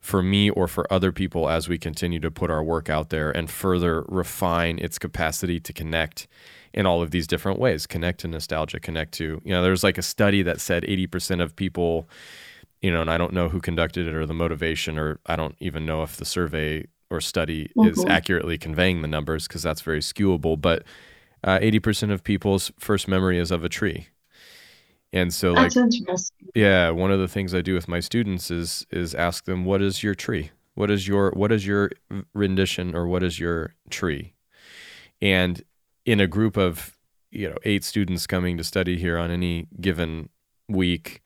for 0.03 0.23
me 0.23 0.51
or 0.51 0.69
for 0.69 0.93
other 0.93 1.13
people 1.13 1.49
as 1.49 1.69
we 1.69 1.79
continue 1.79 2.21
to 2.21 2.31
put 2.31 2.51
our 2.51 2.63
work 2.63 2.91
out 2.91 3.09
there 3.09 3.31
and 3.31 3.49
further 3.51 4.05
refine 4.09 4.79
its 4.79 4.99
capacity 4.99 5.59
to 5.61 5.73
connect 5.73 6.27
in 6.75 6.85
all 6.87 7.01
of 7.01 7.11
these 7.13 7.27
different 7.27 7.59
ways 7.59 7.87
connect 7.87 8.19
to 8.21 8.27
nostalgia 8.29 8.81
connect 8.81 9.13
to 9.13 9.41
you 9.45 9.53
know 9.53 9.63
there's 9.63 9.85
like 9.85 9.97
a 9.99 10.03
study 10.03 10.43
that 10.43 10.61
said 10.61 10.83
80% 10.83 11.41
of 11.41 11.55
people 11.57 12.09
you 12.81 12.93
know, 12.93 13.01
and 13.01 13.11
I 13.13 13.17
don't 13.17 13.33
know 13.33 13.49
who 13.49 13.61
conducted 13.61 14.09
it 14.09 14.15
or 14.15 14.27
the 14.27 14.35
motivation, 14.35 14.99
or 14.99 15.21
I 15.27 15.37
don't 15.37 15.55
even 15.61 15.87
know 15.87 16.03
if 16.03 16.17
the 16.17 16.25
survey 16.25 16.85
or 17.11 17.21
study 17.21 17.71
is 17.77 18.05
Mhm. 18.05 18.11
accurately 18.11 18.59
conveying 18.59 19.03
the 19.03 19.07
numbers 19.09 19.47
because 19.47 19.63
that's 19.63 19.83
very 19.83 20.01
skewable. 20.01 20.61
But 20.61 20.83
uh, 21.45 21.61
80% 21.63 22.11
of 22.11 22.25
people's 22.25 22.73
first 22.81 23.07
memory 23.07 23.39
is 23.39 23.53
of 23.53 23.63
a 23.63 23.69
tree. 23.69 24.09
And 25.13 25.33
so, 25.33 25.53
like, 25.53 25.73
yeah, 26.55 26.91
one 26.91 27.11
of 27.13 27.21
the 27.21 27.29
things 27.29 27.55
I 27.55 27.61
do 27.61 27.75
with 27.75 27.89
my 27.89 28.01
students 28.01 28.51
is 28.51 28.87
is 28.91 29.15
ask 29.15 29.45
them, 29.45 29.65
"What 29.65 29.83
is 29.83 30.03
your 30.03 30.15
tree? 30.15 30.51
What 30.75 30.91
is 30.91 31.07
your 31.07 31.31
what 31.33 31.53
is 31.53 31.67
your 31.67 31.91
rendition 32.35 32.95
or 32.95 33.07
what 33.07 33.23
is 33.23 33.39
your 33.39 33.75
tree?" 33.91 34.35
And 35.21 35.63
in 36.07 36.21
a 36.21 36.27
group 36.27 36.57
of 36.57 36.97
you 37.31 37.49
know 37.49 37.57
eight 37.65 37.85
students 37.85 38.27
coming 38.27 38.57
to 38.59 38.65
study 38.65 38.97
here 38.99 39.19
on 39.19 39.31
any 39.31 39.69
given 39.81 40.31
week, 40.69 41.23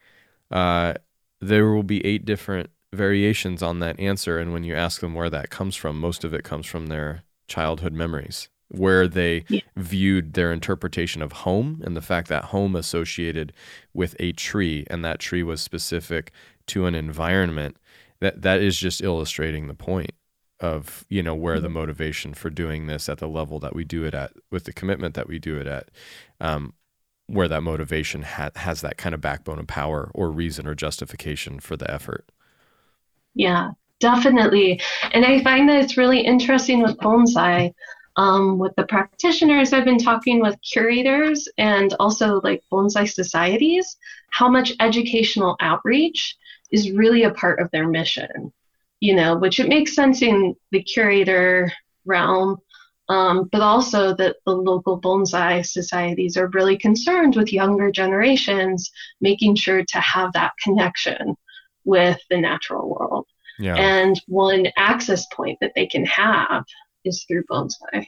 uh, 0.51 0.95
there 1.41 1.67
will 1.67 1.85
be 1.85 2.05
eight 2.05 2.25
different 2.25 2.71
variations 2.93 3.63
on 3.63 3.79
that 3.81 3.99
answer. 4.01 4.39
And 4.39 4.53
when 4.53 4.65
you 4.65 4.75
ask 4.75 5.01
them 5.01 5.15
where 5.15 5.31
that 5.31 5.51
comes 5.51 5.77
from, 5.77 6.01
most 6.01 6.25
of 6.25 6.35
it 6.35 6.43
comes 6.45 6.67
from 6.67 6.87
their 6.87 7.23
childhood 7.47 7.93
memories, 7.93 8.49
where 8.69 9.07
they 9.09 9.45
Yeah. 9.49 9.61
viewed 9.77 10.35
their 10.35 10.53
interpretation 10.53 11.23
of 11.23 11.33
home 11.33 11.81
and 11.85 11.97
the 11.97 12.03
fact 12.03 12.29
that 12.29 12.47
home 12.47 12.75
associated 12.77 13.53
with 13.95 14.17
a 14.19 14.33
tree 14.33 14.85
and 14.91 15.05
that 15.05 15.21
tree 15.21 15.43
was 15.43 15.61
specific 15.61 16.33
to 16.67 16.87
an 16.87 16.95
environment. 16.95 17.77
That 18.21 18.43
that 18.43 18.61
is 18.61 18.77
just 18.79 19.03
illustrating 19.03 19.69
the 19.69 19.75
point 19.75 20.13
of 20.61 21.05
you 21.11 21.23
know 21.23 21.35
where 21.35 21.61
the 21.61 21.69
Mhm. 21.69 21.71
motivation 21.71 22.33
for 22.35 22.49
doing 22.51 22.87
this 22.87 23.09
at 23.11 23.19
the 23.19 23.29
level 23.29 23.59
that 23.61 23.75
we 23.77 23.85
do 23.85 24.05
it 24.05 24.15
at 24.15 24.33
with 24.51 24.65
the 24.65 24.73
commitment 24.73 25.15
that 25.15 25.29
we 25.29 25.39
do 25.39 25.59
it 25.59 25.67
at 25.67 25.91
um, 26.41 26.73
where 27.27 27.49
that 27.49 27.63
motivation 27.63 28.23
ha- 28.23 28.51
has 28.57 28.81
that 28.83 28.97
kind 28.99 29.15
of 29.15 29.21
backbone 29.21 29.59
of 29.59 29.67
power 29.67 30.11
or 30.15 30.31
reason 30.31 30.67
or 30.67 30.75
justification 30.75 31.61
for 31.61 31.77
the 31.77 31.91
effort 31.91 32.31
Yeah, 33.35 33.71
definitely. 34.01 34.81
And 35.13 35.25
I 35.25 35.43
find 35.43 35.69
that 35.69 35.83
it's 35.83 35.97
really 35.97 36.21
interesting 36.21 36.83
with 36.83 36.97
bonsai. 36.99 37.73
Um, 38.17 38.59
with 38.59 38.75
the 38.77 38.87
practitioners, 38.87 39.73
I've 39.73 39.85
been 39.85 39.99
talking 39.99 40.41
with 40.41 40.57
curators 40.63 41.49
and 41.59 41.95
also 42.01 42.41
like 42.43 42.63
bonsai 42.73 43.13
societies, 43.13 43.97
how 44.31 44.49
much 44.49 44.73
educational 44.81 45.57
outreach 45.61 46.37
is 46.71 46.91
really 46.91 47.25
a 47.25 47.31
part 47.31 47.61
of 47.61 47.71
their 47.71 47.87
mission, 47.87 48.53
you 49.01 49.15
know, 49.15 49.37
which 49.37 49.61
it 49.61 49.69
makes 49.69 49.95
sense 49.95 50.23
in 50.23 50.57
the 50.73 50.83
curator 50.83 51.71
realm, 52.07 52.57
um, 53.09 53.49
but 53.53 53.61
also 53.61 54.15
that 54.15 54.37
the 54.47 54.53
local 54.53 55.01
bonsai 55.01 55.65
societies 55.65 56.37
are 56.37 56.49
really 56.49 56.79
concerned 56.79 57.37
with 57.37 57.53
younger 57.53 57.91
generations, 57.91 58.91
making 59.21 59.57
sure 59.57 59.85
to 59.85 60.01
have 60.01 60.33
that 60.33 60.53
connection 60.63 61.37
with 61.85 62.19
the 62.31 62.39
natural 62.39 62.89
world. 62.89 63.27
yeah 63.59 63.77
And 63.77 64.21
one 64.27 64.67
access 64.77 65.27
point 65.27 65.59
that 65.61 65.73
they 65.75 65.87
can 65.87 66.05
have 66.07 66.65
is 67.07 67.25
through 67.29 67.45
bonsai. 67.51 68.07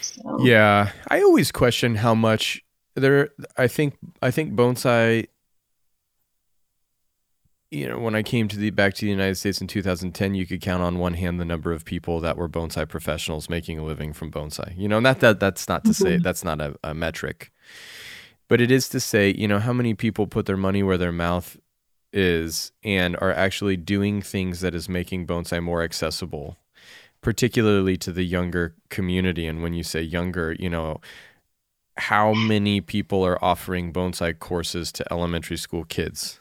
So, 0.00 0.38
yeah 0.40 0.90
i 1.08 1.20
always 1.22 1.52
question 1.52 1.96
how 1.96 2.14
much 2.14 2.60
there 2.94 3.28
i 3.56 3.68
think 3.68 3.94
i 4.22 4.30
think 4.30 4.54
bonsai 4.54 5.26
you 7.70 7.86
know 7.88 7.98
when 7.98 8.14
i 8.14 8.22
came 8.22 8.48
to 8.48 8.56
the 8.56 8.70
back 8.70 8.94
to 8.94 9.04
the 9.04 9.10
united 9.10 9.36
states 9.36 9.60
in 9.60 9.66
2010 9.66 10.34
you 10.34 10.46
could 10.46 10.60
count 10.60 10.82
on 10.82 10.98
one 10.98 11.14
hand 11.14 11.38
the 11.38 11.44
number 11.44 11.72
of 11.72 11.84
people 11.84 12.20
that 12.20 12.36
were 12.36 12.48
bonsai 12.48 12.88
professionals 12.88 13.48
making 13.50 13.78
a 13.78 13.84
living 13.84 14.12
from 14.12 14.30
bonsai 14.30 14.76
you 14.76 14.88
know 14.88 14.98
not 15.00 15.20
that, 15.20 15.38
that 15.38 15.40
that's 15.40 15.68
not 15.68 15.84
to 15.84 15.94
say 15.94 16.16
Mhm. 16.16 16.22
that's 16.22 16.42
not 16.44 16.60
a, 16.60 16.74
a 16.82 16.94
metric 16.94 17.52
but 18.48 18.60
it 18.60 18.70
is 18.70 18.88
to 18.88 18.98
say 19.00 19.32
you 19.36 19.46
know 19.46 19.58
how 19.58 19.72
many 19.72 19.94
people 19.94 20.26
put 20.26 20.46
their 20.46 20.56
money 20.56 20.82
where 20.82 20.98
their 20.98 21.12
mouth 21.12 21.58
is 22.12 22.72
and 22.82 23.16
are 23.20 23.32
actually 23.32 23.76
doing 23.76 24.22
things 24.22 24.60
that 24.62 24.74
is 24.74 24.88
making 24.88 25.26
bonsai 25.26 25.62
more 25.62 25.82
accessible 25.82 26.56
particularly 27.20 27.96
to 27.96 28.12
the 28.12 28.22
younger 28.24 28.74
community 28.90 29.46
and 29.46 29.62
when 29.62 29.72
you 29.74 29.82
say 29.82 30.00
younger 30.00 30.52
you 30.58 30.70
know 30.70 31.00
how 31.96 32.32
many 32.32 32.80
people 32.80 33.24
are 33.26 33.42
offering 33.44 33.92
bonsai 33.92 34.36
courses 34.38 34.92
to 34.92 35.04
elementary 35.12 35.56
school 35.56 35.84
kids 35.84 36.40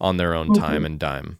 on 0.00 0.16
their 0.16 0.34
own 0.34 0.52
time 0.52 0.82
Mhm. 0.82 0.86
and 0.86 0.98
dime 1.00 1.38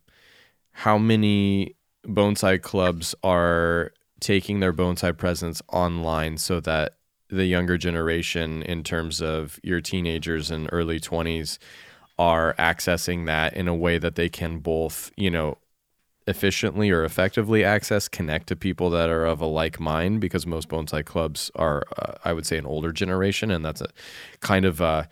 how 0.72 0.97
many 0.99 1.74
bonsai 2.07 2.61
clubs 2.62 3.14
are 3.24 3.93
taking 4.20 4.61
their 4.61 4.72
bonsai 4.72 5.16
presence 5.16 5.61
online 5.72 6.39
so 6.39 6.61
that 6.61 6.95
the 7.31 7.45
younger 7.47 7.76
generation 7.76 8.62
in 8.62 8.83
terms 8.83 9.20
of 9.20 9.59
your 9.62 9.81
teenagers 9.81 10.51
and 10.51 10.68
early 10.72 10.99
20s 11.01 11.59
are 12.18 12.55
accessing 12.59 13.26
that 13.26 13.55
in 13.55 13.68
a 13.68 13.74
way 13.74 13.99
that 13.99 14.14
they 14.14 14.29
can 14.29 14.59
both 14.61 15.11
you 15.16 15.31
know 15.31 15.59
efficiently 16.29 16.91
or 16.91 17.03
effectively 17.05 17.64
access 17.64 18.07
connect 18.09 18.47
to 18.49 18.55
people 18.57 18.91
that 18.91 19.09
are 19.09 19.24
of 19.24 19.41
a 19.41 19.47
like 19.47 19.81
mind 19.81 20.20
because 20.20 20.47
most 20.47 20.68
bonsai 20.68 21.03
clubs 21.05 21.51
are 21.57 21.83
uh, 21.99 22.12
i 22.24 22.33
would 22.33 22.47
say 22.47 22.57
an 22.59 22.66
older 22.66 22.93
generation 22.93 23.51
and 23.51 23.64
that's 23.64 23.81
a 23.81 23.89
kind 24.41 24.64
of 24.64 24.81
uh, 24.81 25.03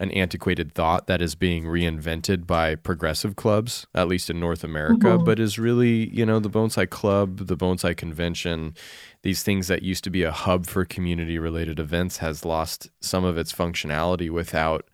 an 0.00 0.10
antiquated 0.10 0.74
thought 0.74 1.06
that 1.06 1.22
is 1.22 1.36
being 1.36 1.64
reinvented 1.64 2.46
by 2.46 2.74
progressive 2.74 3.36
clubs 3.36 3.86
at 3.94 4.08
least 4.08 4.28
in 4.28 4.40
north 4.40 4.64
america 4.64 5.06
Mhm. 5.18 5.24
but 5.24 5.38
is 5.38 5.58
really 5.58 6.08
you 6.12 6.26
know 6.26 6.40
the 6.40 6.50
bonsai 6.50 6.88
club 6.90 7.46
the 7.46 7.56
bonsai 7.56 7.96
convention 7.96 8.74
these 9.22 9.42
things 9.44 9.68
that 9.68 9.82
used 9.82 10.02
to 10.04 10.10
be 10.10 10.22
a 10.24 10.32
hub 10.32 10.66
for 10.66 10.84
community 10.84 11.38
related 11.38 11.78
events 11.78 12.18
has 12.18 12.44
lost 12.44 12.90
some 13.00 13.24
of 13.24 13.38
its 13.38 13.52
functionality 13.52 14.28
without 14.30 14.84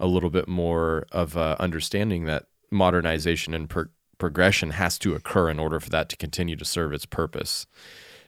a 0.00 0.06
little 0.06 0.30
bit 0.30 0.48
more 0.48 1.06
of 1.12 1.36
uh, 1.36 1.54
understanding 1.60 2.24
that 2.24 2.46
modernization 2.70 3.54
and 3.54 3.68
pro- 3.68 3.84
progression 4.20 4.70
has 4.70 4.98
to 5.00 5.14
occur 5.14 5.50
in 5.50 5.58
order 5.58 5.80
for 5.80 5.90
that 5.90 6.08
to 6.10 6.16
continue 6.16 6.54
to 6.54 6.64
serve 6.64 6.92
its 6.92 7.06
purpose. 7.06 7.66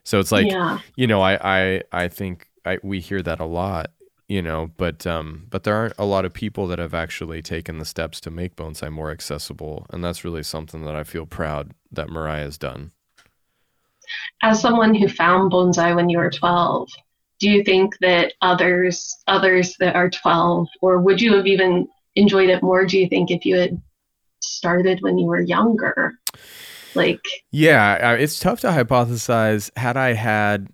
So 0.04 0.18
it's 0.18 0.32
like 0.32 0.50
yeah, 0.50 0.80
you 0.96 1.06
know, 1.06 1.20
I 1.20 1.38
I 1.42 1.82
I 1.92 2.08
think 2.08 2.48
I, 2.64 2.78
we 2.82 2.98
hear 2.98 3.22
that 3.22 3.38
a 3.38 3.44
lot, 3.44 3.92
you 4.28 4.42
know, 4.42 4.70
but 4.76 5.06
um, 5.06 5.46
but 5.50 5.62
there 5.62 5.76
aren't 5.76 5.94
a 5.98 6.04
lot 6.04 6.24
of 6.24 6.32
people 6.32 6.66
that 6.66 6.80
have 6.80 6.94
actually 6.94 7.42
taken 7.42 7.78
the 7.78 7.84
steps 7.84 8.20
to 8.22 8.30
make 8.30 8.56
bonsai 8.56 8.90
more 8.90 9.12
accessible, 9.12 9.86
and 9.90 10.02
that's 10.02 10.24
really 10.24 10.42
something 10.42 10.84
that 10.84 10.96
I 10.96 11.04
feel 11.04 11.26
proud 11.26 11.72
that 11.92 12.08
Mirai 12.08 12.40
has 12.40 12.58
done. 12.58 12.90
as 14.42 14.60
someone 14.60 14.94
who 14.94 15.08
found 15.08 15.52
bonsai 15.52 15.94
when 15.94 16.08
you 16.08 16.18
were 16.18 16.30
12, 16.30 16.88
do 17.38 17.50
you 17.50 17.62
think 17.64 17.98
that 18.00 18.32
others 18.40 19.22
others 19.26 19.76
that 19.78 19.94
are 19.96 20.10
12 20.10 20.68
or 20.80 21.00
would 21.00 21.20
you 21.20 21.34
have 21.36 21.46
even 21.46 21.88
enjoyed 22.14 22.50
it 22.50 22.62
more 22.62 22.84
do 22.84 22.98
you 22.98 23.08
think 23.08 23.30
if 23.30 23.44
you 23.44 23.56
had 23.56 23.80
started 24.42 25.00
when 25.02 25.18
you 25.18 25.26
were 25.26 25.40
younger? 25.40 26.12
Like 26.94 27.20
Yeah, 27.50 28.14
it's 28.14 28.38
tough 28.38 28.60
to 28.60 28.68
hypothesize. 28.68 29.70
Had 29.76 29.96
I 29.96 30.14
had, 30.14 30.68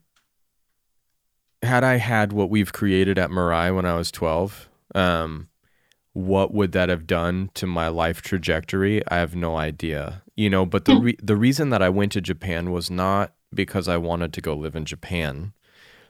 had 1.62 1.82
I 1.84 1.96
had 1.96 2.32
what 2.32 2.50
we've 2.50 2.72
created 2.72 3.18
at 3.18 3.30
Mirai 3.30 3.74
when 3.74 3.84
I 3.84 3.96
was 3.96 4.10
twelve, 4.10 4.68
um, 4.94 5.48
what 6.14 6.54
would 6.54 6.72
that 6.72 6.88
have 6.90 7.06
done 7.06 7.50
to 7.54 7.66
my 7.66 7.88
life 7.88 8.22
trajectory? 8.22 9.02
I 9.08 9.18
have 9.18 9.36
no 9.36 9.56
idea. 9.56 10.22
You 10.36 10.50
know, 10.50 10.66
but 10.66 10.86
the 10.86 10.94
Hmm. 10.94 11.04
re- 11.04 11.18
the 11.22 11.36
reason 11.36 11.70
that 11.70 11.82
I 11.82 11.90
went 11.90 12.12
to 12.12 12.20
Japan 12.20 12.72
was 12.72 12.90
not 12.90 13.34
because 13.54 13.88
I 13.88 13.98
wanted 13.98 14.32
to 14.34 14.40
go 14.42 14.54
live 14.56 14.76
in 14.76 14.84
Japan. 14.86 15.52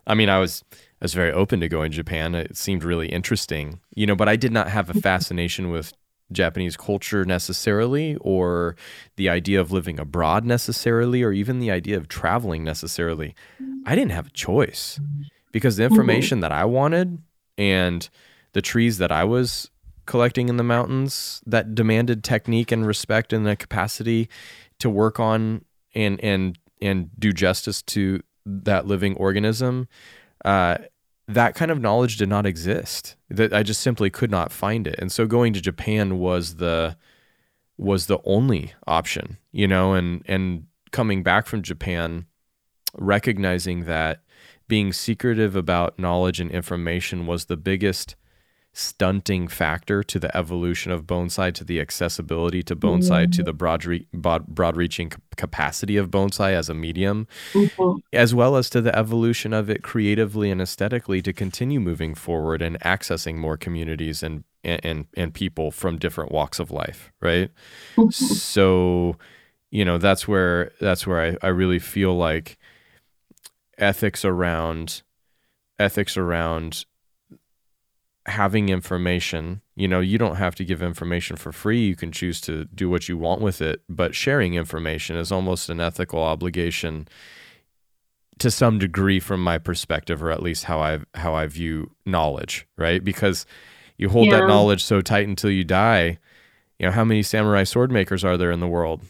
I 0.07 0.15
mean, 0.15 0.29
I 0.31 0.39
was 0.41 0.65
I 0.73 1.05
was 1.05 1.15
very 1.15 1.33
open 1.33 1.61
to 1.61 1.69
going 1.69 1.93
to 1.93 1.97
Japan. 1.97 2.35
It 2.35 2.57
seemed 2.57 2.85
really 2.85 3.09
interesting, 3.09 3.81
you 3.95 4.07
know, 4.07 4.17
but 4.17 4.29
I 4.29 4.37
did 4.37 4.53
not 4.53 4.71
have 4.71 4.91
a 4.91 4.95
fascination 4.95 5.71
with 5.71 5.93
Japanese 6.33 6.77
culture 6.77 7.25
necessarily, 7.25 8.17
or 8.21 8.77
the 9.17 9.29
idea 9.29 9.61
of 9.61 9.73
living 9.73 9.99
abroad 9.99 10.45
necessarily, 10.45 11.23
or 11.23 11.33
even 11.33 11.59
the 11.59 11.71
idea 11.71 11.97
of 11.97 12.09
traveling 12.09 12.65
necessarily. 12.65 13.35
I 13.87 13.95
didn't 13.95 14.13
have 14.13 14.27
a 14.27 14.31
choice 14.31 15.01
because 15.53 15.77
the 15.77 15.85
information 15.85 16.41
that 16.41 16.53
I 16.53 16.65
wanted 16.65 17.19
and 17.57 18.09
the 18.53 18.63
trees 18.63 18.99
that 18.99 19.11
I 19.11 19.25
was 19.25 19.71
collecting 20.07 20.49
in 20.49 20.57
the 20.57 20.65
mountains 20.65 21.43
that 21.47 21.75
demanded 21.75 22.25
technique 22.25 22.73
and 22.73 22.87
respect 22.87 23.33
and 23.33 23.47
the 23.47 23.57
capacity 23.57 24.29
to 24.79 24.89
work 24.89 25.21
on 25.21 25.65
and 25.95 26.19
and 26.21 26.59
and 26.81 27.11
do 27.19 27.33
justice 27.33 27.83
to 27.83 28.23
that 28.47 28.87
living 28.87 29.17
organism 29.17 29.89
uh, 30.45 30.79
that 31.29 31.55
kind 31.55 31.71
of 31.71 31.81
knowledge 31.81 32.17
did 32.17 32.29
not 32.29 32.47
exist. 32.47 33.17
That 33.29 33.53
I 33.53 33.63
just 33.63 33.83
simply 33.83 34.11
could 34.11 34.31
not 34.31 34.51
find 34.51 34.87
it. 34.87 34.97
And 34.99 35.13
so 35.13 35.27
going 35.27 35.53
to 35.53 35.61
Japan 35.61 36.19
was 36.19 36.57
the 36.57 36.97
was 37.77 38.07
the 38.07 38.19
only 38.25 38.73
option, 38.87 39.37
you 39.53 39.69
know, 39.69 39.93
and 39.93 40.23
and 40.27 40.65
coming 40.91 41.23
back 41.23 41.47
from 41.47 41.63
Japan 41.63 42.27
recognizing 42.97 43.85
that 43.85 44.23
being 44.67 44.93
secretive 44.93 45.55
about 45.55 45.99
knowledge 45.99 46.41
and 46.41 46.51
information 46.51 47.27
was 47.27 47.45
the 47.45 47.57
biggest 47.57 48.17
stunting 48.73 49.49
factor 49.49 50.03
to 50.05 50.21
the 50.21 50.35
evolution 50.37 50.93
of 50.93 51.05
bonsai 51.05 51.53
to 51.53 51.65
the 51.65 51.81
accessibility 51.81 52.63
to 52.63 52.77
bonsai 52.77 53.31
to 53.33 53.43
the 53.43 53.53
broad 53.53 53.85
re- 53.85 54.07
broad, 54.13 54.47
broad 54.47 54.77
reaching 54.77 55.11
capacity 55.37 55.97
of 55.97 56.11
bonsai 56.11 56.53
as 56.53 56.69
a 56.69 56.75
medium 56.75 57.27
mhm, 57.53 57.99
as 58.13 58.35
well 58.35 58.57
as 58.57 58.71
to 58.71 58.81
the 58.81 58.97
evolution 58.97 59.53
of 59.53 59.69
it 59.69 59.83
creatively 59.83 60.51
and 60.51 60.61
aesthetically 60.61 61.21
to 61.21 61.33
continue 61.33 61.81
moving 61.81 62.15
forward 62.15 62.63
and 62.63 62.79
accessing 62.81 63.37
more 63.37 63.57
communities 63.57 64.23
and 64.23 64.45
and 64.63 65.07
and 65.17 65.35
people 65.35 65.71
from 65.71 65.99
different 65.99 66.31
walks 66.31 66.59
of 66.61 66.71
life 66.71 67.11
right? 67.21 67.51
Mhm. 67.97 68.13
so 68.13 69.17
you 69.71 69.85
know 69.85 69.99
that's 69.99 70.29
where 70.29 70.71
that's 70.81 71.07
where 71.07 71.21
I, 71.21 71.47
I 71.47 71.49
really 71.49 71.79
feel 71.79 72.17
like 72.17 72.59
ethics 73.77 74.25
around 74.25 75.03
ethics 75.79 76.17
around 76.17 76.85
having 78.29 78.69
information 78.69 79.61
you 79.75 79.89
know 79.89 80.01
you 80.01 80.19
don't 80.19 80.37
have 80.37 80.55
to 80.55 80.65
give 80.65 80.83
information 80.83 81.37
for 81.37 81.51
free 81.51 81.81
you 81.81 81.97
can 81.97 82.13
choose 82.13 82.41
to 82.41 82.67
do 82.67 82.91
what 82.91 83.09
you 83.09 83.17
want 83.17 83.41
with 83.41 83.61
it 83.61 83.81
but 83.89 84.15
sharing 84.15 84.55
information 84.55 85.17
is 85.17 85.33
almost 85.33 85.71
an 85.71 85.81
ethical 85.81 86.23
obligation 86.23 87.09
to 88.39 88.51
some 88.51 88.79
degree 88.79 89.19
from 89.19 89.43
my 89.43 89.59
perspective 89.59 90.23
or 90.23 90.31
at 90.31 90.43
least 90.43 90.65
how 90.65 90.81
i 90.81 90.99
how 91.15 91.35
i 91.35 91.47
view 91.47 91.91
knowledge 92.05 92.67
right 92.77 93.03
because 93.05 93.47
you 93.97 94.09
hold 94.09 94.27
yeah. 94.29 94.41
that 94.41 94.47
knowledge 94.47 94.85
so 94.85 95.01
tight 95.01 95.27
until 95.27 95.51
you 95.51 95.65
die 95.65 96.19
you 96.79 96.87
know 96.87 96.93
how 96.93 97.05
many 97.05 97.23
samurai 97.23 97.65
sword 97.65 97.91
makers 97.91 98.25
are 98.25 98.37
there 98.37 98.53
in 98.53 98.61
the 98.61 98.69
world 98.69 99.03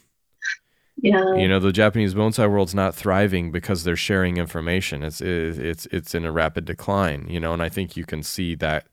yeah. 1.00 1.36
You 1.36 1.46
know, 1.46 1.60
the 1.60 1.72
Japanese 1.72 2.14
bonsai 2.14 2.50
world's 2.50 2.74
not 2.74 2.94
thriving 2.94 3.52
because 3.52 3.84
they're 3.84 3.96
sharing 3.96 4.36
information. 4.36 5.04
It's 5.04 5.20
it's 5.20 5.86
it's 5.92 6.14
in 6.14 6.24
a 6.24 6.32
rapid 6.32 6.64
decline, 6.64 7.26
you 7.28 7.38
know, 7.38 7.52
and 7.52 7.62
I 7.62 7.68
think 7.68 7.96
you 7.96 8.04
can 8.04 8.22
see 8.22 8.54
that 8.56 8.88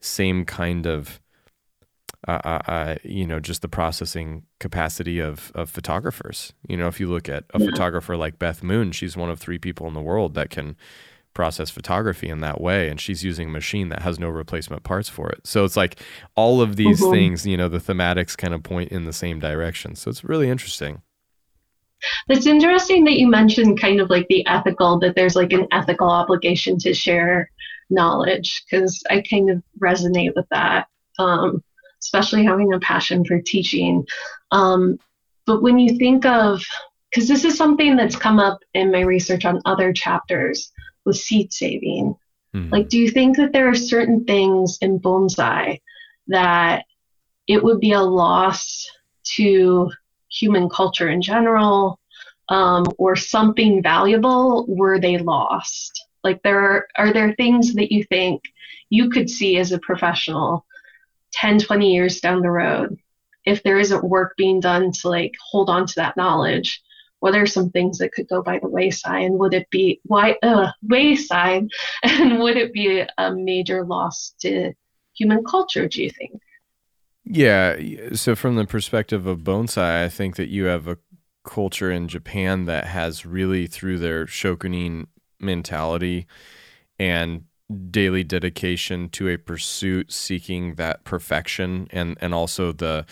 same 0.00 0.44
kind 0.44 0.86
of 0.86 1.20
uh, 2.26 2.40
uh, 2.44 2.60
uh, 2.66 2.94
you 3.04 3.26
know, 3.26 3.38
just 3.38 3.62
the 3.62 3.68
processing 3.68 4.42
capacity 4.58 5.20
of 5.20 5.52
of 5.54 5.70
photographers. 5.70 6.52
You 6.68 6.76
know, 6.76 6.88
if 6.88 6.98
you 6.98 7.06
look 7.06 7.28
at 7.28 7.44
a 7.54 7.60
yeah. 7.60 7.66
photographer 7.66 8.16
like 8.16 8.38
Beth 8.38 8.62
Moon, 8.62 8.92
she's 8.92 9.16
one 9.16 9.30
of 9.30 9.38
three 9.38 9.58
people 9.58 9.86
in 9.86 9.94
the 9.94 10.00
world 10.00 10.34
that 10.34 10.50
can 10.50 10.76
process 11.34 11.70
photography 11.70 12.28
in 12.28 12.40
that 12.40 12.60
way 12.60 12.88
and 12.88 13.00
she's 13.00 13.22
using 13.22 13.48
a 13.48 13.52
machine 13.52 13.90
that 13.90 14.02
has 14.02 14.18
no 14.18 14.28
replacement 14.28 14.82
parts 14.82 15.08
for 15.08 15.28
it 15.30 15.46
so 15.46 15.64
it's 15.64 15.76
like 15.76 16.00
all 16.34 16.60
of 16.60 16.74
these 16.74 17.00
mm-hmm. 17.00 17.12
things 17.12 17.46
you 17.46 17.56
know 17.56 17.68
the 17.68 17.78
thematics 17.78 18.36
kind 18.36 18.52
of 18.52 18.62
point 18.64 18.90
in 18.90 19.04
the 19.04 19.12
same 19.12 19.38
direction 19.38 19.94
so 19.94 20.10
it's 20.10 20.24
really 20.24 20.50
interesting 20.50 21.00
it's 22.28 22.46
interesting 22.46 23.04
that 23.04 23.18
you 23.18 23.28
mentioned 23.28 23.80
kind 23.80 24.00
of 24.00 24.10
like 24.10 24.26
the 24.28 24.46
ethical, 24.46 24.98
that 25.00 25.16
there's 25.16 25.34
like 25.34 25.52
an 25.52 25.66
ethical 25.72 26.08
obligation 26.08 26.78
to 26.78 26.94
share 26.94 27.50
knowledge, 27.90 28.64
because 28.64 29.02
I 29.10 29.22
kind 29.28 29.50
of 29.50 29.62
resonate 29.78 30.34
with 30.34 30.46
that, 30.50 30.88
um, 31.18 31.62
especially 32.02 32.44
having 32.44 32.72
a 32.72 32.80
passion 32.80 33.24
for 33.24 33.40
teaching. 33.40 34.06
Um, 34.50 34.98
but 35.46 35.62
when 35.62 35.78
you 35.78 35.96
think 35.96 36.26
of, 36.26 36.62
because 37.10 37.28
this 37.28 37.44
is 37.44 37.56
something 37.56 37.96
that's 37.96 38.16
come 38.16 38.38
up 38.38 38.60
in 38.74 38.92
my 38.92 39.00
research 39.00 39.44
on 39.44 39.62
other 39.64 39.92
chapters 39.92 40.70
with 41.04 41.16
seed 41.16 41.52
saving, 41.52 42.14
mm-hmm. 42.54 42.70
like, 42.70 42.88
do 42.88 42.98
you 42.98 43.10
think 43.10 43.36
that 43.36 43.52
there 43.52 43.68
are 43.68 43.74
certain 43.74 44.24
things 44.24 44.78
in 44.82 45.00
bonsai 45.00 45.80
that 46.26 46.84
it 47.46 47.64
would 47.64 47.80
be 47.80 47.92
a 47.92 48.00
loss 48.00 48.86
to 49.36 49.90
human 50.30 50.68
culture 50.68 51.08
in 51.08 51.22
general 51.22 51.98
um, 52.50 52.84
or 52.98 53.16
something 53.16 53.82
valuable 53.82 54.66
were 54.68 54.98
they 54.98 55.18
lost 55.18 56.07
like 56.24 56.42
there 56.42 56.58
are, 56.58 56.88
are 56.96 57.12
there 57.12 57.34
things 57.34 57.74
that 57.74 57.92
you 57.92 58.04
think 58.04 58.42
you 58.90 59.10
could 59.10 59.28
see 59.30 59.58
as 59.58 59.72
a 59.72 59.78
professional 59.78 60.64
10 61.32 61.60
20 61.60 61.92
years 61.92 62.20
down 62.20 62.42
the 62.42 62.50
road 62.50 62.98
if 63.44 63.62
there 63.62 63.78
isn't 63.78 64.04
work 64.04 64.34
being 64.36 64.60
done 64.60 64.92
to 64.92 65.08
like 65.08 65.32
hold 65.40 65.70
on 65.70 65.86
to 65.86 65.94
that 65.96 66.16
knowledge 66.16 66.82
what 67.20 67.34
are 67.34 67.46
some 67.46 67.70
things 67.70 67.98
that 67.98 68.12
could 68.12 68.28
go 68.28 68.42
by 68.42 68.58
the 68.58 68.68
wayside 68.68 69.24
and 69.24 69.38
would 69.38 69.54
it 69.54 69.68
be 69.70 70.00
why 70.04 70.36
uh, 70.42 70.70
wayside 70.82 71.68
and 72.02 72.38
would 72.38 72.56
it 72.56 72.72
be 72.72 73.04
a 73.18 73.34
major 73.34 73.84
loss 73.84 74.34
to 74.40 74.72
human 75.14 75.44
culture 75.44 75.88
do 75.88 76.02
you 76.02 76.10
think 76.10 76.40
yeah. 77.30 77.76
So, 78.14 78.34
from 78.34 78.56
the 78.56 78.64
perspective 78.64 79.26
of 79.26 79.40
bonsai, 79.40 80.04
I 80.04 80.08
think 80.08 80.36
that 80.36 80.48
you 80.48 80.64
have 80.64 80.88
a 80.88 80.96
culture 81.44 81.90
in 81.90 82.08
Japan 82.08 82.64
that 82.64 82.86
has 82.86 83.26
really, 83.26 83.66
through 83.66 83.98
their 83.98 84.24
shokunin 84.24 85.06
mentality 85.40 86.26
and 86.98 87.44
daily 87.90 88.24
dedication 88.24 89.08
to 89.10 89.28
a 89.28 89.36
pursuit 89.36 90.10
seeking 90.10 90.74
that 90.76 91.04
perfection 91.04 91.86
and 91.90 92.16
and 92.20 92.32
also 92.32 92.72
the 92.72 93.04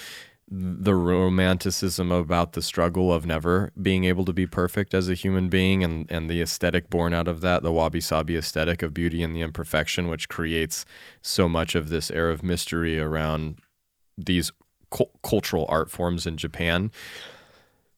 the 0.48 0.94
romanticism 0.94 2.12
about 2.12 2.52
the 2.52 2.62
struggle 2.62 3.12
of 3.12 3.26
never 3.26 3.72
being 3.82 4.04
able 4.04 4.24
to 4.24 4.32
be 4.32 4.46
perfect 4.46 4.94
as 4.94 5.08
a 5.08 5.14
human 5.14 5.48
being 5.48 5.82
and, 5.82 6.10
and 6.10 6.30
the 6.30 6.40
aesthetic 6.40 6.88
born 6.88 7.12
out 7.12 7.26
of 7.26 7.40
that, 7.40 7.64
the 7.64 7.72
wabi 7.72 8.00
sabi 8.00 8.36
aesthetic 8.36 8.80
of 8.80 8.94
beauty 8.94 9.24
and 9.24 9.34
the 9.34 9.40
imperfection, 9.40 10.06
which 10.06 10.28
creates 10.28 10.84
so 11.20 11.48
much 11.48 11.74
of 11.74 11.88
this 11.88 12.12
air 12.12 12.30
of 12.30 12.44
mystery 12.44 12.96
around 12.96 13.58
these 14.16 14.52
cu- 14.90 15.10
cultural 15.24 15.66
art 15.68 15.90
forms 15.90 16.28
in 16.28 16.36
Japan. 16.36 16.92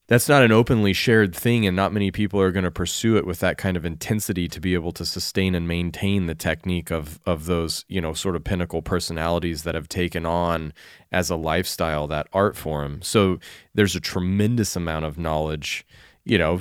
That's 0.09 0.28
not 0.28 0.42
an 0.42 0.52
openly 0.52 0.94
shared 0.94 1.34
thing, 1.36 1.66
and 1.66 1.76
not 1.76 1.92
many 1.92 2.11
people 2.11 2.40
are 2.40 2.50
going 2.50 2.64
to 2.64 2.70
pursue 2.70 3.18
it 3.18 3.26
with 3.26 3.40
that 3.40 3.59
kind 3.59 3.76
of 3.76 3.84
intensity 3.84 4.48
to 4.48 4.59
be 4.59 4.72
able 4.72 4.92
to 4.92 5.04
sustain 5.04 5.54
and 5.54 5.68
maintain 5.68 6.26
the 6.26 6.34
technique 6.34 6.90
of 6.90 7.20
of 7.26 7.44
those 7.44 7.84
you 7.88 8.00
know 8.00 8.14
sort 8.14 8.34
of 8.34 8.42
pinnacle 8.42 8.80
personalities 8.80 9.64
that 9.64 9.74
have 9.74 9.86
taken 9.86 10.24
on 10.24 10.72
as 11.12 11.28
a 11.28 11.36
lifestyle 11.36 12.06
that 12.06 12.26
art 12.32 12.56
form. 12.56 13.02
So 13.02 13.38
there's 13.74 13.94
a 13.94 14.00
tremendous 14.00 14.76
amount 14.76 15.04
of 15.04 15.18
knowledge 15.18 15.86
you 16.24 16.36
know, 16.36 16.61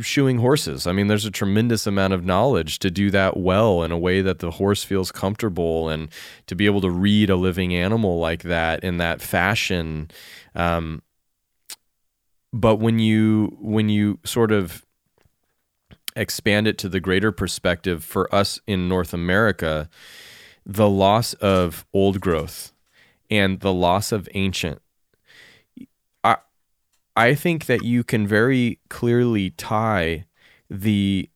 shoeing 0.00 0.38
horses. 0.38 0.86
I 0.86 0.92
mean, 0.92 1.08
there's 1.08 1.24
a 1.24 1.30
tremendous 1.30 1.88
amount 1.88 2.12
of 2.12 2.24
knowledge 2.24 2.78
to 2.78 2.88
do 2.90 3.10
that 3.10 3.36
well 3.36 3.82
in 3.82 3.90
a 3.90 3.98
way 3.98 4.22
that 4.22 4.38
the 4.38 4.52
horse 4.52 4.84
feels 4.84 5.10
comfortable 5.10 5.88
and 5.88 6.08
to 6.46 6.54
be 6.54 6.66
able 6.66 6.80
to 6.82 6.90
read 6.90 7.28
a 7.28 7.34
living 7.34 7.74
animal 7.74 8.20
like 8.20 8.44
that 8.44 8.84
in 8.84 8.98
that 8.98 9.20
fashion. 9.20 10.08
Um, 10.54 11.02
but 12.52 12.76
when 12.76 12.98
you 12.98 13.56
when 13.60 13.88
you 13.88 14.18
sort 14.24 14.52
of 14.52 14.84
expand 16.14 16.66
it 16.66 16.76
to 16.78 16.88
the 16.88 17.00
greater 17.00 17.32
perspective 17.32 18.04
for 18.04 18.32
us 18.34 18.60
in 18.66 18.88
North 18.88 19.14
America, 19.14 19.88
the 20.66 20.88
loss 20.88 21.32
of 21.34 21.86
old 21.92 22.20
growth 22.20 22.72
and 23.30 23.60
the 23.60 23.72
loss 23.72 24.12
of 24.12 24.28
ancient 24.34 24.80
I 26.22 26.36
I 27.16 27.34
think 27.34 27.66
that 27.66 27.82
you 27.82 28.04
can 28.04 28.26
very 28.26 28.78
clearly 28.88 29.50
tie 29.50 30.26
the 30.68 31.28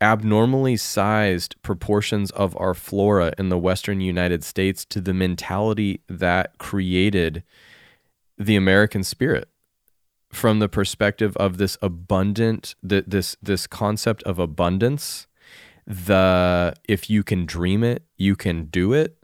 abnormally 0.00 0.76
sized 0.76 1.54
proportions 1.62 2.30
of 2.32 2.56
our 2.58 2.74
flora 2.74 3.32
in 3.38 3.48
the 3.48 3.58
western 3.58 4.00
United 4.00 4.42
States 4.42 4.84
to 4.86 5.00
the 5.00 5.14
mentality 5.14 6.00
that 6.08 6.58
created 6.58 7.44
the 8.36 8.56
American 8.56 9.04
spirit 9.04 9.48
from 10.32 10.58
the 10.58 10.68
perspective 10.68 11.36
of 11.36 11.58
this 11.58 11.76
abundant 11.82 12.74
this 12.82 13.36
this 13.42 13.66
concept 13.66 14.22
of 14.24 14.38
abundance 14.38 15.26
the 15.86 16.74
if 16.88 17.10
you 17.10 17.22
can 17.22 17.44
dream 17.44 17.84
it 17.84 18.02
you 18.16 18.36
can 18.36 18.64
do 18.66 18.92
it. 18.92 19.16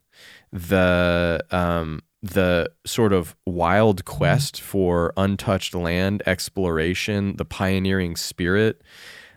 The 0.52 1.44
um 1.50 2.02
the 2.22 2.70
sort 2.84 3.12
of 3.12 3.36
wild 3.46 4.04
quest 4.04 4.61
for 4.61 5.12
untouched 5.16 5.74
land 5.74 6.22
exploration, 6.26 7.36
the 7.36 7.44
pioneering 7.44 8.16
spirit, 8.16 8.82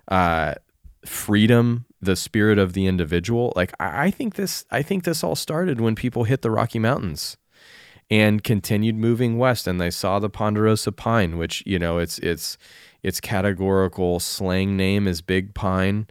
uh, 0.08 0.56
freedom, 1.06 1.86
the 2.02 2.16
spirit 2.16 2.58
of 2.58 2.74
the 2.74 2.88
individual. 2.88 3.54
Like 3.56 3.74
I, 3.80 4.06
I 4.06 4.12
think 4.12 4.36
this, 4.36 4.66
I 4.72 4.82
think 4.82 5.04
this 5.04 5.24
all 5.24 5.36
started 5.36 5.80
when 5.80 5.96
people 5.96 6.24
hit 6.24 6.42
the 6.42 6.52
Rocky 6.52 6.80
Mountains 6.80 7.38
and 8.12 8.44
continued 8.44 8.96
moving 8.96 9.40
west, 9.40 9.66
and 9.66 9.82
they 9.82 9.90
saw 9.90 10.20
the 10.20 10.30
ponderosa 10.30 10.92
pine, 10.92 11.40
which 11.40 11.64
you 11.66 11.80
know 11.80 11.98
its 11.98 12.20
its 12.20 12.60
its 13.02 13.20
categorical 13.20 14.20
slang 14.20 14.78
name 14.78 15.08
is 15.08 15.22
big 15.22 15.56
pine 15.56 16.06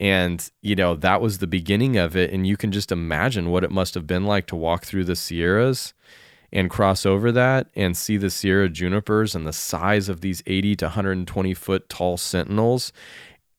and, 0.00 0.50
you 0.62 0.74
know, 0.74 0.94
that 0.96 1.20
was 1.20 1.38
the 1.38 1.46
beginning 1.46 1.98
of 1.98 2.16
it. 2.16 2.32
And 2.32 2.46
you 2.46 2.56
can 2.56 2.72
just 2.72 2.90
imagine 2.90 3.50
what 3.50 3.62
it 3.64 3.70
must 3.70 3.92
have 3.92 4.06
been 4.06 4.24
like 4.24 4.46
to 4.46 4.56
walk 4.56 4.86
through 4.86 5.04
the 5.04 5.14
Sierras 5.14 5.92
and 6.50 6.70
cross 6.70 7.04
over 7.04 7.30
that 7.30 7.68
and 7.76 7.94
see 7.94 8.16
the 8.16 8.30
Sierra 8.30 8.70
junipers 8.70 9.34
and 9.34 9.46
the 9.46 9.52
size 9.52 10.08
of 10.08 10.22
these 10.22 10.42
80 10.46 10.76
to 10.76 10.84
120 10.86 11.52
foot 11.52 11.88
tall 11.90 12.16
sentinels. 12.16 12.94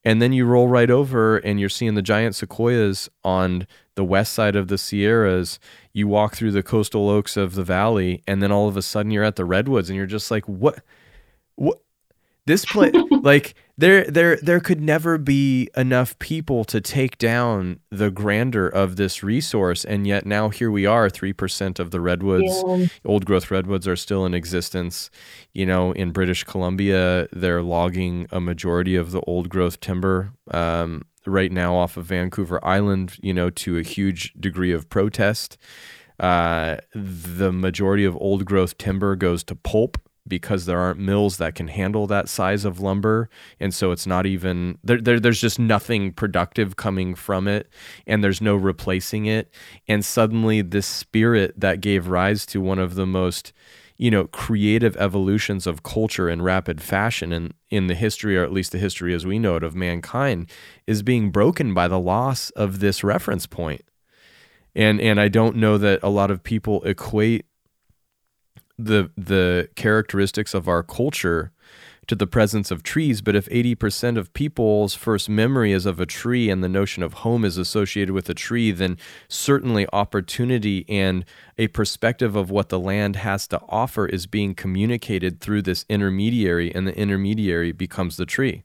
And 0.04 0.22
then 0.22 0.34
you 0.34 0.46
roll 0.46 0.68
right 0.68 0.90
over 0.90 1.38
and 1.38 1.60
you're 1.60 1.70
seeing 1.70 1.94
the 1.94 2.02
giant 2.02 2.36
sequoias 2.36 3.10
on 3.24 3.68
the 3.96 4.04
west 4.04 4.34
side 4.34 4.56
of 4.56 4.68
the 4.68 4.78
Sierras. 4.78 5.60
You 5.94 6.08
walk 6.08 6.36
through 6.36 6.52
the 6.52 6.64
coastal 6.64 7.10
oaks 7.10 7.38
of 7.38 7.56
the 7.56 7.64
valley, 7.64 8.24
and 8.28 8.42
then 8.42 8.52
all 8.52 8.68
of 8.68 8.78
a 8.78 8.82
sudden 8.82 9.12
you're 9.12 9.24
at 9.24 9.36
the 9.36 9.46
redwoods, 9.46 9.90
and 9.90 9.98
you're 9.98 10.06
just 10.08 10.32
like, 10.32 10.46
what? 10.46 10.82
What? 11.56 11.82
This 12.48 12.66
place, 12.66 12.94
like 13.22 13.54
there, 13.78 14.04
there, 14.06 14.38
there 14.38 14.60
could 14.60 14.82
never 14.82 15.18
be 15.18 15.70
enough 15.78 16.18
people 16.20 16.64
to 16.66 16.82
take 16.82 17.18
down 17.18 17.80
the 17.92 18.10
grandeur 18.10 18.68
of 18.68 18.96
this 18.96 19.22
resource, 19.22 19.86
and 19.86 20.08
yet 20.08 20.26
now 20.26 20.50
here 20.50 20.72
we 20.72 20.86
are. 20.86 21.10
Three 21.10 21.34
percent 21.34 21.80
of 21.80 21.92
the 21.92 22.02
redwoods, 22.02 22.64
yeah. 22.66 22.88
old 23.06 23.26
growth 23.26 23.52
redwoods, 23.52 23.88
are 23.88 23.96
still 23.96 24.26
in 24.26 24.34
existence. 24.34 25.10
You 25.54 25.66
know, 25.66 25.92
in 25.92 26.12
British 26.12 26.44
Columbia, 26.44 27.28
they're 27.32 27.62
logging 27.62 28.28
a 28.32 28.42
majority 28.42 28.96
of 28.96 29.12
the 29.12 29.22
old 29.22 29.50
growth 29.50 29.80
timber. 29.80 30.34
Um, 30.50 31.04
right 31.26 31.52
now 31.52 31.76
off 31.76 31.98
of 31.98 32.06
Vancouver 32.06 32.64
Island, 32.66 33.18
you 33.22 33.34
know, 33.34 33.50
to 33.52 33.78
a 33.78 33.84
huge 33.84 34.34
degree 34.40 34.72
of 34.72 34.90
protest. 34.90 35.58
Uh, 36.20 36.78
the 36.94 37.52
majority 37.52 38.06
of 38.06 38.16
old 38.18 38.46
growth 38.46 38.78
timber 38.78 39.16
goes 39.16 39.44
to 39.46 39.56
pulp 39.56 39.98
because 40.28 40.66
there 40.66 40.80
aren't 40.80 41.00
mills 41.00 41.38
that 41.38 41.56
can 41.56 41.68
handle 41.68 42.08
that 42.08 42.30
size 42.30 42.64
of 42.66 42.80
lumber. 42.80 43.30
And 43.60 43.74
so 43.74 43.92
it's 43.92 44.06
not 44.06 44.26
even 44.26 44.78
there, 44.84 45.02
there 45.02 45.20
there's 45.20 45.42
just 45.42 45.60
nothing 45.60 46.14
productive 46.14 46.76
coming 46.76 47.16
from 47.16 47.48
it 47.48 47.68
and 48.06 48.24
there's 48.24 48.42
no 48.42 48.56
replacing 48.56 49.26
it. 49.26 49.52
And 49.88 50.06
suddenly 50.06 50.62
this 50.62 50.88
spirit 50.88 51.60
that 51.60 51.82
gave 51.82 52.08
rise 52.08 52.46
to 52.48 52.62
one 52.62 52.80
of 52.80 52.96
the 52.96 53.08
most 53.08 53.52
you 53.98 54.10
know 54.10 54.26
creative 54.26 54.98
evolutions 54.98 55.68
of 55.68 55.84
culture 55.84 56.28
in 56.28 56.42
rapid 56.42 56.82
fashion 56.82 57.32
and 57.32 57.54
in 57.70 57.88
the 57.88 57.94
history 57.94 58.36
or 58.36 58.44
at 58.44 58.52
least 58.52 58.72
the 58.72 58.80
history 58.80 59.14
as 59.14 59.28
we 59.28 59.38
know 59.38 59.56
it 59.56 59.64
of 59.64 59.76
mankind 59.76 60.50
is 60.88 61.04
being 61.04 61.30
broken 61.30 61.74
by 61.74 61.88
the 61.88 62.00
loss 62.00 62.50
of 62.52 62.80
this 62.80 63.04
reference 63.04 63.46
point. 63.46 63.84
And 64.76 65.02
and 65.02 65.20
I 65.20 65.28
don't 65.28 65.56
know 65.56 65.78
that 65.78 66.00
a 66.02 66.10
lot 66.10 66.32
of 66.32 66.44
people 66.44 66.84
equate 66.84 67.46
the 68.86 69.12
the 69.18 69.70
characteristics 69.76 70.54
of 70.54 70.68
our 70.68 70.84
culture 70.84 71.52
to 72.08 72.16
the 72.16 72.28
presence 72.28 72.72
of 72.72 72.84
trees 72.84 73.22
but 73.22 73.36
if 73.36 73.48
80% 73.50 74.18
of 74.18 74.34
people's 74.34 74.96
first 74.96 75.30
memory 75.30 75.72
is 75.72 75.86
of 75.86 76.00
a 76.00 76.06
tree 76.06 76.50
and 76.50 76.64
the 76.64 76.68
notion 76.68 77.04
of 77.04 77.14
home 77.14 77.46
is 77.46 77.58
associated 77.58 78.12
with 78.14 78.28
a 78.30 78.34
tree 78.34 78.72
then 78.72 78.98
certainly 79.30 79.88
opportunity 79.94 80.84
and 80.90 81.24
a 81.58 81.68
perspective 81.68 82.36
of 82.36 82.50
what 82.50 82.70
the 82.70 82.80
land 82.80 83.18
has 83.18 83.48
to 83.48 83.62
offer 83.70 84.08
is 84.08 84.26
being 84.26 84.56
communicated 84.56 85.40
through 85.40 85.62
this 85.62 85.86
intermediary 85.90 86.74
and 86.74 86.88
the 86.88 86.98
intermediary 86.98 87.72
becomes 87.72 88.18
the 88.18 88.26
tree. 88.26 88.64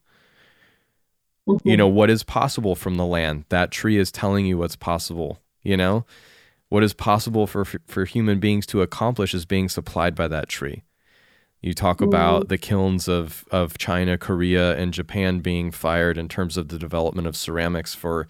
Mm-hmm. 1.47 1.69
you 1.69 1.77
know 1.77 1.87
what 1.87 2.11
is 2.11 2.25
possible 2.25 2.75
from 2.75 2.97
the 2.97 3.07
land? 3.07 3.45
That 3.51 3.71
tree 3.71 3.99
is 3.99 4.11
telling 4.11 4.47
you 4.47 4.59
what's 4.59 4.75
possible 4.75 5.39
you 5.63 5.77
know 5.77 6.05
what 6.69 6.83
is 6.83 6.93
possible 6.93 7.47
for 7.47 7.65
for 7.65 8.05
human 8.05 8.41
beings 8.41 8.67
to 8.67 8.83
accomplish 8.83 9.35
is 9.35 9.45
being 9.45 9.69
supplied 9.69 10.15
by 10.15 10.29
that 10.29 10.49
tree 10.49 10.83
you 11.63 11.75
talk 11.75 12.01
about 12.01 12.45
mm. 12.45 12.49
the 12.49 12.59
kilns 12.59 13.09
of 13.09 13.45
of 13.51 13.77
China, 13.79 14.17
Korea, 14.17 14.77
and 14.77 14.93
Japan 14.93 15.41
being 15.41 15.73
fired 15.73 16.17
in 16.17 16.29
terms 16.29 16.57
of 16.57 16.69
the 16.69 16.79
development 16.79 17.27
of 17.27 17.37
ceramics 17.37 17.95
for 17.95 18.29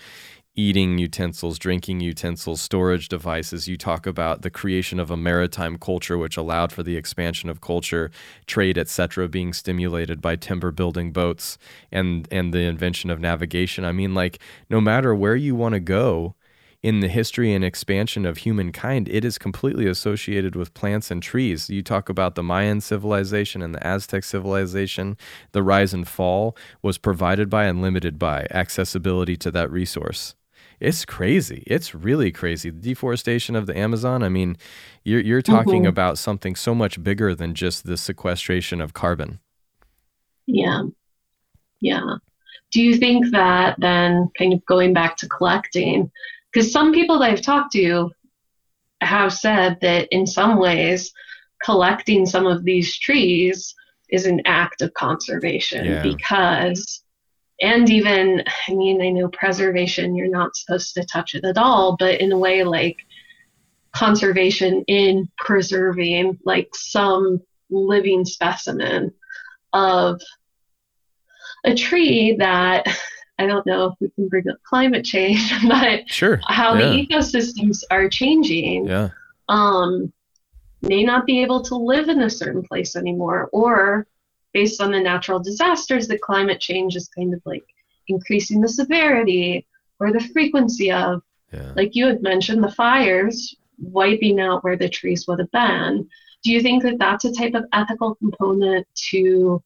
eating 0.54 0.96
utensils, 0.96 1.58
drinking 1.58 2.00
utensils, 2.00 2.62
storage 2.62 3.08
devices. 3.08 3.68
You 3.68 3.76
talk 3.76 4.06
about 4.06 4.40
the 4.40 4.48
creation 4.48 4.98
of 4.98 5.10
a 5.10 5.16
maritime 5.16 5.76
culture, 5.76 6.16
which 6.16 6.38
allowed 6.38 6.72
for 6.72 6.82
the 6.82 6.96
expansion 6.96 7.50
of 7.50 7.60
culture, 7.60 8.10
trade, 8.46 8.78
etc., 8.78 9.28
being 9.28 9.52
stimulated 9.52 10.22
by 10.22 10.36
timber 10.36 10.70
building 10.70 11.12
boats 11.12 11.58
and 11.92 12.26
and 12.30 12.54
the 12.54 12.60
invention 12.60 13.10
of 13.10 13.20
navigation. 13.20 13.84
I 13.84 13.92
mean, 13.92 14.14
like 14.14 14.38
no 14.70 14.80
matter 14.80 15.14
where 15.14 15.36
you 15.36 15.54
want 15.54 15.74
to 15.74 15.80
go, 15.80 16.36
in 16.86 17.00
the 17.00 17.08
history 17.08 17.52
and 17.52 17.64
expansion 17.64 18.24
of 18.24 18.38
humankind, 18.38 19.08
it 19.08 19.24
is 19.24 19.38
completely 19.38 19.88
associated 19.88 20.54
with 20.54 20.72
plants 20.72 21.10
and 21.10 21.20
trees. 21.20 21.68
You 21.68 21.82
talk 21.82 22.08
about 22.08 22.36
the 22.36 22.44
Mayan 22.44 22.80
civilization 22.80 23.60
and 23.60 23.74
the 23.74 23.84
Aztec 23.84 24.22
civilization, 24.22 25.16
the 25.50 25.64
rise 25.64 25.92
and 25.92 26.06
fall 26.06 26.56
was 26.82 26.96
provided 26.96 27.50
by 27.50 27.64
and 27.64 27.82
limited 27.82 28.20
by 28.20 28.46
accessibility 28.52 29.36
to 29.36 29.50
that 29.50 29.68
resource. 29.68 30.36
It's 30.78 31.04
crazy. 31.04 31.64
It's 31.66 31.92
really 31.92 32.30
crazy. 32.30 32.70
The 32.70 32.78
deforestation 32.78 33.56
of 33.56 33.66
the 33.66 33.76
Amazon, 33.76 34.22
I 34.22 34.28
mean, 34.28 34.56
you're, 35.02 35.22
you're 35.22 35.42
talking 35.42 35.82
mm-hmm. 35.82 35.88
about 35.88 36.18
something 36.18 36.54
so 36.54 36.72
much 36.72 37.02
bigger 37.02 37.34
than 37.34 37.54
just 37.54 37.84
the 37.84 37.96
sequestration 37.96 38.80
of 38.80 38.94
carbon. 38.94 39.40
Yeah. 40.46 40.82
Yeah. 41.80 42.18
Do 42.70 42.80
you 42.80 42.96
think 42.96 43.32
that 43.32 43.74
then, 43.78 44.30
kind 44.38 44.52
of 44.52 44.64
going 44.66 44.92
back 44.92 45.16
to 45.16 45.28
collecting, 45.28 46.12
because 46.56 46.72
some 46.72 46.90
people 46.90 47.18
that 47.18 47.30
I've 47.30 47.42
talked 47.42 47.72
to 47.72 48.10
have 49.02 49.30
said 49.30 49.76
that 49.82 50.08
in 50.10 50.26
some 50.26 50.58
ways, 50.58 51.12
collecting 51.62 52.24
some 52.24 52.46
of 52.46 52.64
these 52.64 52.98
trees 52.98 53.74
is 54.08 54.24
an 54.24 54.40
act 54.46 54.80
of 54.80 54.94
conservation 54.94 55.84
yeah. 55.84 56.02
because, 56.02 57.02
and 57.60 57.90
even, 57.90 58.42
I 58.68 58.72
mean, 58.72 59.02
I 59.02 59.10
know 59.10 59.28
preservation, 59.28 60.16
you're 60.16 60.30
not 60.30 60.56
supposed 60.56 60.94
to 60.94 61.04
touch 61.04 61.34
it 61.34 61.44
at 61.44 61.58
all, 61.58 61.94
but 61.98 62.22
in 62.22 62.32
a 62.32 62.38
way, 62.38 62.64
like 62.64 62.96
conservation 63.92 64.82
in 64.86 65.28
preserving 65.36 66.38
like 66.46 66.70
some 66.74 67.38
living 67.68 68.24
specimen 68.24 69.12
of 69.74 70.22
a 71.66 71.74
tree 71.74 72.34
that 72.38 72.86
I 73.38 73.46
don't 73.46 73.66
know 73.66 73.86
if 73.86 73.94
we 74.00 74.08
can 74.10 74.28
bring 74.28 74.48
up 74.48 74.56
climate 74.62 75.04
change, 75.04 75.52
but 75.68 76.08
sure. 76.08 76.40
how 76.46 76.74
yeah. 76.74 76.88
the 76.88 77.06
ecosystems 77.06 77.82
are 77.90 78.08
changing 78.08 78.86
yeah. 78.86 79.10
um, 79.48 80.12
may 80.82 81.02
not 81.02 81.26
be 81.26 81.42
able 81.42 81.62
to 81.62 81.76
live 81.76 82.08
in 82.08 82.22
a 82.22 82.30
certain 82.30 82.62
place 82.62 82.96
anymore, 82.96 83.48
or 83.52 84.06
based 84.52 84.80
on 84.80 84.90
the 84.90 85.00
natural 85.00 85.38
disasters 85.38 86.08
that 86.08 86.20
climate 86.22 86.60
change 86.60 86.96
is 86.96 87.08
kind 87.08 87.34
of 87.34 87.42
like 87.44 87.64
increasing 88.08 88.60
the 88.60 88.68
severity 88.68 89.66
or 90.00 90.12
the 90.12 90.20
frequency 90.32 90.90
of. 90.90 91.22
Yeah. 91.52 91.72
Like 91.76 91.94
you 91.94 92.06
had 92.06 92.22
mentioned, 92.22 92.62
the 92.62 92.72
fires 92.72 93.54
wiping 93.78 94.40
out 94.40 94.64
where 94.64 94.76
the 94.76 94.88
trees 94.88 95.26
would 95.28 95.38
have 95.38 95.50
been. 95.52 96.08
Do 96.42 96.52
you 96.52 96.60
think 96.60 96.82
that 96.82 96.98
that's 96.98 97.24
a 97.24 97.32
type 97.32 97.54
of 97.54 97.66
ethical 97.72 98.14
component 98.16 98.86
to 99.10 99.62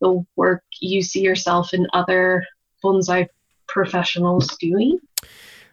the 0.00 0.24
work 0.36 0.62
you 0.80 1.02
see 1.02 1.20
yourself 1.20 1.74
in 1.74 1.86
other 1.92 2.44
bonsai 2.82 3.28
professionals 3.66 4.56
doing? 4.58 4.98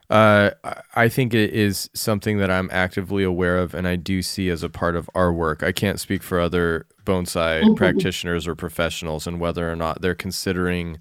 Uh, 0.10 0.52
I 0.96 1.10
think 1.10 1.34
it 1.34 1.54
is 1.54 1.90
something 1.94 2.38
that 2.38 2.50
I'm 2.50 2.70
actively 2.72 3.24
aware 3.24 3.58
of, 3.58 3.74
and 3.74 3.88
I 3.88 3.98
do 3.98 4.22
see 4.22 4.50
as 4.50 4.64
a 4.64 4.70
part 4.70 4.96
of 4.96 5.10
our 5.14 5.34
work. 5.34 5.64
I 5.64 5.74
can't 5.74 6.00
speak 6.00 6.24
for 6.24 6.40
other 6.40 6.86
bonsai 7.04 7.62
mm-hmm. 7.62 7.74
practitioners 7.74 8.48
or 8.48 8.56
professionals 8.56 9.28
and 9.28 9.40
whether 9.40 9.70
or 9.70 9.76
not 9.76 10.02
they're 10.02 10.16
considering 10.16 11.00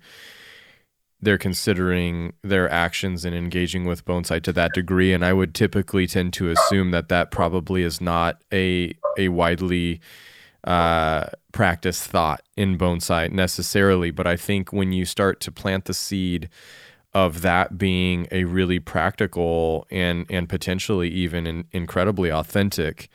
they're 1.20 1.38
considering 1.38 2.34
their 2.42 2.70
actions 2.70 3.24
and 3.24 3.34
engaging 3.34 3.84
with 3.86 4.04
bonsai 4.04 4.40
to 4.42 4.52
that 4.52 4.74
degree. 4.74 5.14
And 5.14 5.24
I 5.24 5.32
would 5.32 5.54
typically 5.54 6.06
tend 6.06 6.34
to 6.34 6.50
assume 6.50 6.90
that 6.90 7.08
that 7.08 7.30
probably 7.30 7.82
is 7.82 8.00
not 8.00 8.42
a 8.52 8.92
a 9.16 9.28
widely 9.28 10.00
uh, 10.66 11.26
practice 11.52 12.06
thought 12.06 12.42
in 12.56 12.76
bonsai 12.76 13.30
necessarily, 13.30 14.10
but 14.10 14.26
I 14.26 14.36
think 14.36 14.72
when 14.72 14.92
you 14.92 15.04
start 15.04 15.40
to 15.40 15.52
plant 15.52 15.84
the 15.84 15.94
seed 15.94 16.48
of 17.14 17.40
that 17.42 17.78
being 17.78 18.26
a 18.30 18.44
really 18.44 18.78
practical 18.78 19.86
and 19.90 20.26
and 20.28 20.48
potentially 20.48 21.08
even 21.08 21.46
an 21.46 21.66
incredibly 21.72 22.30
authentic 22.30 23.08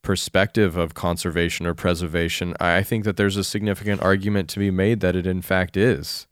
perspective 0.00 0.76
of 0.76 0.94
conservation 0.94 1.66
or 1.66 1.74
preservation, 1.74 2.54
I 2.58 2.82
think 2.82 3.04
that 3.04 3.16
there's 3.16 3.36
a 3.36 3.44
significant 3.44 4.00
argument 4.00 4.48
to 4.50 4.58
be 4.58 4.70
made 4.70 5.00
that 5.00 5.14
it 5.16 5.26
in 5.26 5.42
fact 5.42 5.76
is. 5.76 6.26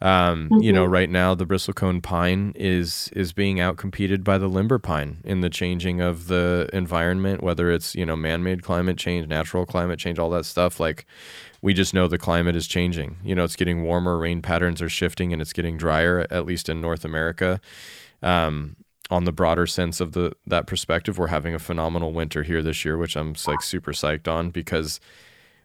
Um, 0.00 0.48
mm-hmm. 0.48 0.62
You 0.62 0.72
know, 0.72 0.84
mm-hmm. 0.84 0.92
right 0.92 1.10
now 1.10 1.34
the 1.34 1.46
bristlecone 1.46 2.02
pine 2.02 2.52
is 2.54 3.10
is 3.14 3.32
being 3.32 3.56
outcompeted 3.56 4.22
by 4.22 4.38
the 4.38 4.46
limber 4.46 4.78
pine 4.78 5.18
in 5.24 5.40
the 5.40 5.50
changing 5.50 6.00
of 6.00 6.28
the 6.28 6.68
environment, 6.72 7.42
whether 7.42 7.70
it's 7.70 7.94
you 7.94 8.06
know 8.06 8.16
man-made 8.16 8.62
climate 8.62 8.96
change, 8.96 9.26
natural 9.26 9.66
climate 9.66 9.98
change, 9.98 10.18
all 10.18 10.30
that 10.30 10.44
stuff. 10.44 10.78
Like 10.78 11.04
we 11.62 11.74
just 11.74 11.94
know 11.94 12.06
the 12.06 12.18
climate 12.18 12.54
is 12.54 12.68
changing. 12.68 13.16
You 13.24 13.34
know, 13.34 13.44
it's 13.44 13.56
getting 13.56 13.82
warmer, 13.82 14.18
rain 14.18 14.40
patterns 14.40 14.80
are 14.80 14.88
shifting, 14.88 15.32
and 15.32 15.42
it's 15.42 15.52
getting 15.52 15.76
drier. 15.76 16.26
At 16.30 16.46
least 16.46 16.68
in 16.68 16.80
North 16.80 17.04
America. 17.04 17.60
Um, 18.22 18.76
on 19.10 19.24
the 19.24 19.32
broader 19.32 19.66
sense 19.66 20.00
of 20.00 20.12
the 20.12 20.32
that 20.46 20.66
perspective, 20.66 21.18
we're 21.18 21.28
having 21.28 21.54
a 21.54 21.58
phenomenal 21.58 22.12
winter 22.12 22.42
here 22.42 22.62
this 22.62 22.84
year, 22.84 22.96
which 22.96 23.16
I'm 23.16 23.34
like 23.46 23.62
super 23.62 23.92
psyched 23.92 24.28
on 24.28 24.50
because 24.50 25.00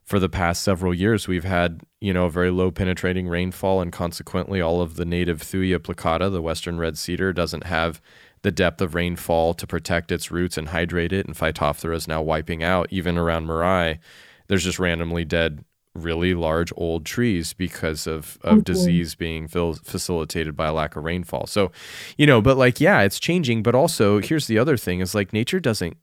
for 0.06 0.20
the 0.20 0.30
past 0.30 0.64
several 0.64 0.94
years, 0.94 1.28
we've 1.28 1.44
had 1.44 1.82
you 2.02 2.14
know 2.14 2.26
a 2.26 2.30
very 2.30 2.52
low 2.52 2.72
penetrating 2.72 3.28
rainfall, 3.28 3.82
and 3.82 3.92
consequently, 3.92 4.62
all 4.62 4.82
of 4.82 4.96
the 4.96 5.06
native 5.06 5.42
Thuja 5.42 5.80
plicata, 5.80 6.32
the 6.32 6.42
western 6.42 6.78
red 6.78 6.98
cedar, 6.98 7.32
doesn't 7.34 7.66
have 7.66 8.02
the 8.42 8.52
depth 8.52 8.82
of 8.82 8.94
rainfall 8.94 9.54
to 9.54 9.66
protect 9.66 10.12
its 10.12 10.30
roots 10.30 10.58
and 10.58 10.70
hydrate 10.70 11.14
it. 11.14 11.26
And 11.26 11.36
Phytophthora 11.36 11.96
is 11.96 12.08
now 12.08 12.22
wiping 12.22 12.62
out 12.62 12.88
even 12.92 13.18
around 13.18 13.48
Mirai. 13.48 14.00
There's 14.48 14.66
just 14.66 14.80
randomly 14.80 15.24
dead, 15.24 15.64
really 15.96 16.34
large 16.34 16.74
old 16.76 17.06
trees 17.06 17.54
because 17.54 18.06
of 18.06 18.38
of 18.42 18.56
mm-hmm. 18.56 18.64
disease 18.64 19.16
being 19.16 19.48
fil- 19.48 19.76
facilitated 19.76 20.58
by 20.58 20.68
a 20.68 20.74
lack 20.74 20.98
of 20.98 21.06
rainfall. 21.06 21.48
So, 21.48 21.72
you 22.18 22.28
know, 22.28 22.42
but 22.42 22.58
like 22.58 22.82
yeah, 22.82 23.02
it's 23.02 23.20
changing. 23.20 23.64
But 23.64 23.74
also, 23.74 24.20
here's 24.20 24.48
the 24.48 24.60
other 24.60 24.76
thing: 24.76 25.00
is 25.00 25.16
like 25.16 25.32
nature 25.32 25.62
doesn't. 25.62 25.96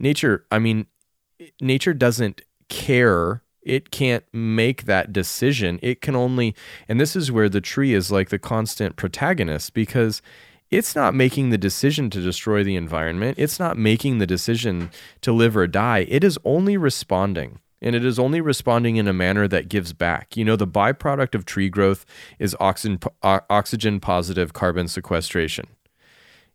Nature, 0.00 0.44
I 0.50 0.58
mean, 0.58 0.86
nature 1.60 1.94
doesn't 1.94 2.42
care 2.68 3.43
it 3.64 3.90
can't 3.90 4.24
make 4.32 4.84
that 4.84 5.12
decision. 5.12 5.78
It 5.82 6.00
can 6.00 6.14
only, 6.14 6.54
and 6.88 7.00
this 7.00 7.16
is 7.16 7.32
where 7.32 7.48
the 7.48 7.60
tree 7.60 7.94
is 7.94 8.12
like 8.12 8.28
the 8.28 8.38
constant 8.38 8.96
protagonist 8.96 9.74
because 9.74 10.22
it's 10.70 10.94
not 10.94 11.14
making 11.14 11.50
the 11.50 11.58
decision 11.58 12.10
to 12.10 12.20
destroy 12.20 12.64
the 12.64 12.76
environment. 12.76 13.38
It's 13.38 13.58
not 13.58 13.78
making 13.78 14.18
the 14.18 14.26
decision 14.26 14.90
to 15.20 15.32
live 15.32 15.56
or 15.56 15.66
die. 15.66 16.06
It 16.08 16.24
is 16.24 16.38
only 16.44 16.76
responding. 16.76 17.60
And 17.80 17.94
it 17.94 18.04
is 18.04 18.18
only 18.18 18.40
responding 18.40 18.96
in 18.96 19.06
a 19.06 19.12
manner 19.12 19.46
that 19.48 19.68
gives 19.68 19.92
back. 19.92 20.38
You 20.38 20.44
know, 20.44 20.56
the 20.56 20.66
byproduct 20.66 21.34
of 21.34 21.44
tree 21.44 21.68
growth 21.68 22.06
is 22.38 22.56
oxygen, 22.58 22.98
oxygen 23.22 24.00
positive 24.00 24.54
carbon 24.54 24.88
sequestration 24.88 25.66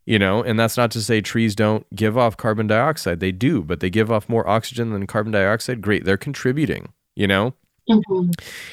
you 0.09 0.17
know 0.17 0.41
and 0.41 0.59
that's 0.59 0.75
not 0.75 0.89
to 0.89 1.01
say 1.01 1.21
trees 1.21 1.53
don't 1.53 1.85
give 1.95 2.17
off 2.17 2.35
carbon 2.35 2.65
dioxide 2.65 3.19
they 3.19 3.31
do 3.31 3.61
but 3.61 3.79
they 3.79 3.89
give 3.91 4.11
off 4.11 4.27
more 4.27 4.47
oxygen 4.49 4.91
than 4.91 5.05
carbon 5.05 5.31
dioxide 5.31 5.81
great 5.81 6.03
they're 6.03 6.17
contributing 6.17 6.91
you 7.19 7.27
know? 7.27 7.53
Mm-hmm. 7.89 8.31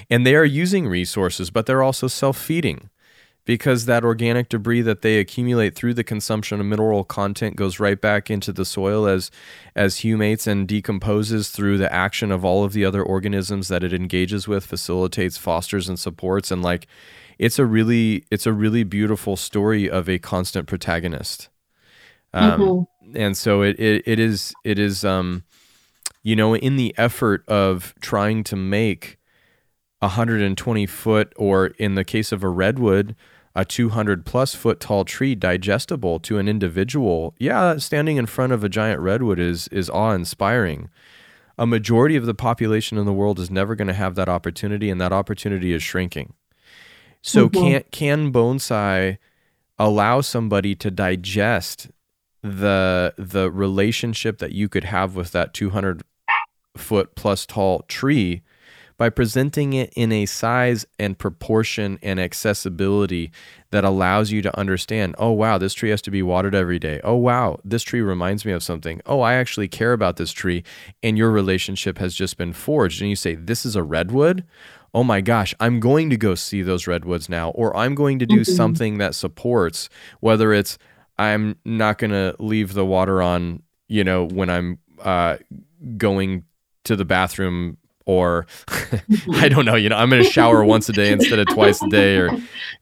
And 0.09 0.27
they 0.27 0.37
are 0.37 0.45
using 0.45 0.87
resources, 0.87 1.51
but 1.51 1.67
they're 1.67 1.83
also 1.83 2.07
self 2.07 2.39
feeding 2.39 2.91
because 3.45 3.87
that 3.87 4.05
organic 4.05 4.49
debris 4.49 4.83
that 4.83 5.03
they 5.03 5.19
accumulate 5.19 5.75
through 5.75 5.95
the 5.95 6.05
consumption 6.05 6.61
of 6.61 6.67
mineral 6.67 7.05
content 7.05 7.57
goes 7.57 7.81
right 7.81 8.01
back 8.01 8.31
into 8.31 8.53
the 8.53 8.65
soil 8.65 9.07
as 9.07 9.31
as 9.75 9.97
humates 9.97 10.47
and 10.47 10.69
decomposes 10.69 11.51
through 11.51 11.79
the 11.79 11.93
action 11.93 12.31
of 12.31 12.45
all 12.45 12.65
of 12.65 12.73
the 12.73 12.85
other 12.85 13.03
organisms 13.03 13.69
that 13.69 13.83
it 13.83 13.93
engages 13.93 14.47
with 14.47 14.67
facilitates 14.67 15.39
fosters 15.39 15.89
and 15.89 15.99
supports 15.99 16.51
and 16.51 16.63
like 16.63 16.87
it's 17.39 17.59
a 17.59 17.65
really 17.65 18.25
it's 18.31 18.47
a 18.47 18.53
really 18.53 18.85
beautiful 18.85 19.37
story 19.37 19.89
of 19.89 20.09
a 20.09 20.19
constant 20.19 20.67
protagonist 20.67 21.49
um, 22.35 22.61
mm-hmm. 22.61 23.17
and 23.17 23.37
so 23.37 23.63
it, 23.63 23.79
it 23.79 24.03
it 24.07 24.19
is 24.19 24.53
it 24.65 24.79
is 24.79 25.05
um 25.05 25.45
you 26.27 26.35
know 26.35 26.57
in 26.57 26.75
the 26.75 26.93
effort 26.99 27.45
of 27.49 27.95
trying 28.01 28.43
to 28.43 28.57
make 28.57 29.17
a 30.03 30.07
120 30.07 30.87
foot 30.87 31.33
or 31.37 31.67
in 31.79 31.95
the 31.95 32.05
case 32.05 32.33
of 32.33 32.43
a 32.43 32.49
redwood 32.49 33.15
a 33.55 33.65
200 33.65 34.27
plus 34.27 34.55
foot 34.55 34.81
tall 34.81 35.05
tree 35.05 35.35
digestible 35.35 36.21
to 36.21 36.37
an 36.37 36.47
individual, 36.47 37.35
yeah, 37.39 37.79
standing 37.79 38.19
in 38.19 38.27
front 38.27 38.53
of 38.53 38.63
a 38.63 38.69
giant 38.69 39.01
redwood 39.01 39.39
is 39.39 39.67
is 39.69 39.89
awe 39.89 40.13
inspiring. 40.13 40.91
A 41.57 41.67
majority 41.67 42.17
of 42.17 42.27
the 42.27 42.35
population 42.35 42.99
in 42.99 43.07
the 43.07 43.15
world 43.15 43.41
is 43.41 43.51
never 43.51 43.75
going 43.75 43.89
to 43.89 43.95
have 43.95 44.15
that 44.17 44.29
opportunity, 44.29 44.91
and 44.91 45.01
that 45.01 45.11
opportunity 45.11 45.73
is 45.73 45.83
shrinking. 45.83 46.35
So 47.23 47.49
mm-hmm. 47.49 47.63
can 47.63 47.85
can 47.91 48.33
bonsai 48.33 49.17
allow 49.79 50.21
somebody 50.21 50.75
to 50.75 50.91
digest 50.91 51.89
the 52.43 53.15
the 53.17 53.51
relationship 53.51 54.37
that 54.37 54.53
you 54.53 54.69
could 54.69 54.85
have 54.85 55.17
with 55.17 55.33
that 55.33 55.55
200 55.55 56.03
foot 56.77 57.15
plus 57.15 57.47
tall 57.47 57.83
tree 57.89 58.43
by 58.99 59.11
presenting 59.11 59.75
it 59.75 59.93
in 59.95 60.11
a 60.11 60.25
size 60.27 60.87
and 60.99 61.19
proportion 61.19 61.99
and 62.03 62.19
accessibility 62.19 63.31
that 63.71 63.85
allows 63.85 64.31
you 64.31 64.41
to 64.41 64.59
understand 64.59 65.15
oh, 65.19 65.31
wow, 65.31 65.59
this 65.59 65.75
tree 65.75 65.91
has 65.91 66.01
to 66.03 66.11
be 66.11 66.23
watered 66.23 66.55
every 66.55 66.79
day. 66.79 67.01
Oh, 67.05 67.17
wow, 67.17 67.59
this 67.65 67.83
tree 67.83 68.01
reminds 68.01 68.45
me 68.45 68.53
of 68.53 68.63
something. 68.63 69.01
Oh, 69.05 69.21
I 69.21 69.35
actually 69.35 69.69
care 69.69 69.93
about 69.93 70.17
this 70.17 70.33
tree. 70.33 70.65
And 71.03 71.19
your 71.19 71.31
relationship 71.31 71.99
has 71.99 72.15
just 72.15 72.39
been 72.39 72.53
forged. 72.53 73.01
And 73.01 73.11
you 73.11 73.17
say, 73.17 73.35
this 73.35 73.67
is 73.67 73.77
a 73.77 73.83
redwood. 73.83 74.45
Oh 74.95 75.05
my 75.05 75.21
gosh, 75.21 75.55
I'm 75.61 75.79
going 75.79 76.09
to 76.09 76.17
go 76.17 76.35
see 76.35 76.63
those 76.63 76.87
redwoods 76.87 77.29
now, 77.29 77.51
or 77.51 77.77
I'm 77.77 77.95
going 77.95 78.19
to 78.21 78.27
do 78.27 78.41
mm-hmm. 78.41 78.55
something 78.55 78.99
that 78.99 79.15
supports, 79.15 79.91
whether 80.21 80.55
it's 80.55 80.79
I'm 81.19 81.57
not 81.67 81.99
going 81.99 82.13
to 82.13 82.35
leave 82.39 82.73
the 82.73 82.87
water 82.87 83.21
on, 83.21 83.63
you 83.89 84.05
know, 84.05 84.27
when 84.27 84.49
I'm 84.49 84.79
uh, 85.03 85.37
going 85.99 86.45
to 86.87 86.97
the 86.97 87.05
bathroom 87.05 87.77
or 88.07 88.47
I 89.35 89.49
don't 89.49 89.65
know, 89.65 89.75
you 89.75 89.89
know, 89.89 89.97
I'm 89.97 90.09
going 90.09 90.23
to 90.23 90.31
shower 90.31 90.65
once 90.65 90.89
a 90.89 90.93
day 90.93 91.13
instead 91.13 91.41
of 91.41 91.49
twice 91.49 91.83
a 91.83 91.89
day, 91.89 92.17
or 92.17 92.31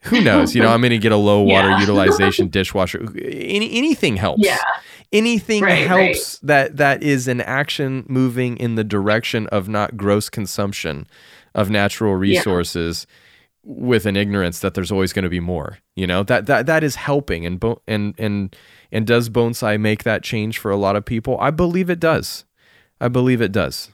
who 0.03 0.21
knows, 0.21 0.55
you 0.55 0.63
know, 0.63 0.69
I'm 0.69 0.81
going 0.83 0.91
to 0.91 0.99
get 0.99 1.13
a 1.13 1.17
low 1.17 1.43
water 1.43 1.71
yeah. 1.71 1.81
utilization 1.81 2.49
dishwasher. 2.49 3.01
Any, 3.19 3.73
anything 3.77 4.17
helps. 4.17 4.45
Yeah. 4.45 4.59
Anything 5.13 5.63
right, 5.63 5.87
helps 5.87 6.41
right. 6.43 6.49
that 6.49 6.77
that 6.77 7.03
is 7.03 7.29
an 7.29 7.41
action 7.41 8.05
moving 8.09 8.57
in 8.57 8.75
the 8.75 8.85
direction 8.85 9.47
of 9.49 9.69
not 9.69 9.97
gross 9.97 10.29
consumption 10.29 11.07
of 11.55 11.71
natural 11.71 12.17
resources 12.17 13.07
yeah. 13.09 13.73
with 13.77 14.07
an 14.07 14.17
ignorance 14.17 14.59
that 14.59 14.75
there's 14.75 14.91
always 14.91 15.13
going 15.13 15.23
to 15.23 15.29
be 15.29 15.41
more. 15.41 15.79
You 15.95 16.09
know 16.09 16.25
that 16.25 16.47
that 16.47 16.67
that 16.67 16.83
is 16.83 16.97
helping, 16.97 17.47
and 17.47 17.61
bo- 17.61 17.81
and 17.87 18.15
and 18.19 18.57
and 18.91 19.07
does 19.07 19.29
bonsai 19.29 19.81
make 19.81 20.03
that 20.03 20.25
change 20.25 20.59
for 20.59 20.73
a 20.73 20.77
lot 20.77 20.97
of 20.97 21.05
people? 21.05 21.39
I 21.39 21.51
believe 21.51 21.89
it 21.89 22.01
does. 22.01 22.45
I 23.01 23.07
believe 23.07 23.41
it 23.41 23.53
does. 23.53 23.94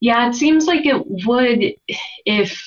Yeah, 0.00 0.28
it 0.28 0.34
seems 0.34 0.66
like 0.66 0.86
it 0.86 1.02
would 1.26 1.74
if 2.26 2.62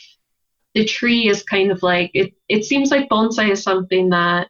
the 0.74 0.86
tree 0.86 1.28
is 1.28 1.44
kind 1.44 1.72
of 1.72 1.82
like 1.84 2.12
it 2.14 2.34
it 2.50 2.66
seems 2.66 2.92
like 2.92 3.10
bonsai 3.10 3.52
is 3.52 3.64
something 3.64 4.10
that 4.10 4.50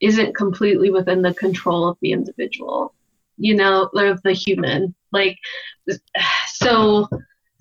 isn't 0.00 0.36
completely 0.36 0.90
within 0.90 1.22
the 1.22 1.34
control 1.34 1.88
of 1.88 1.98
the 2.00 2.12
individual, 2.12 2.94
you 3.36 3.54
know, 3.54 3.90
or 3.94 4.18
the 4.24 4.32
human. 4.32 4.94
Like 5.12 5.38
so 6.46 7.08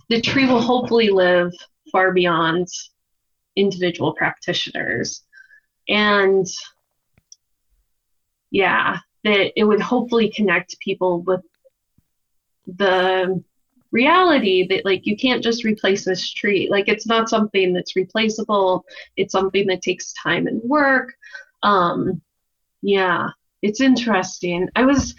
the 0.09 0.21
tree 0.21 0.47
will 0.47 0.61
hopefully 0.61 1.09
live 1.09 1.51
far 1.91 2.13
beyond 2.13 2.67
individual 3.55 4.13
practitioners. 4.13 5.23
And 5.87 6.47
yeah, 8.51 8.97
that 9.23 9.59
it 9.59 9.63
would 9.63 9.81
hopefully 9.81 10.31
connect 10.31 10.79
people 10.79 11.21
with 11.21 11.41
the 12.67 13.43
reality 13.91 14.67
that 14.67 14.85
like 14.85 15.05
you 15.05 15.17
can't 15.17 15.43
just 15.43 15.63
replace 15.63 16.05
this 16.05 16.31
tree. 16.33 16.67
Like 16.69 16.87
it's 16.87 17.07
not 17.07 17.29
something 17.29 17.73
that's 17.73 17.95
replaceable. 17.95 18.85
It's 19.17 19.31
something 19.31 19.67
that 19.67 19.81
takes 19.81 20.13
time 20.13 20.47
and 20.47 20.61
work. 20.63 21.13
Um 21.63 22.21
yeah 22.81 23.29
it's 23.61 23.81
interesting. 23.81 24.69
I 24.75 24.85
was 24.85 25.15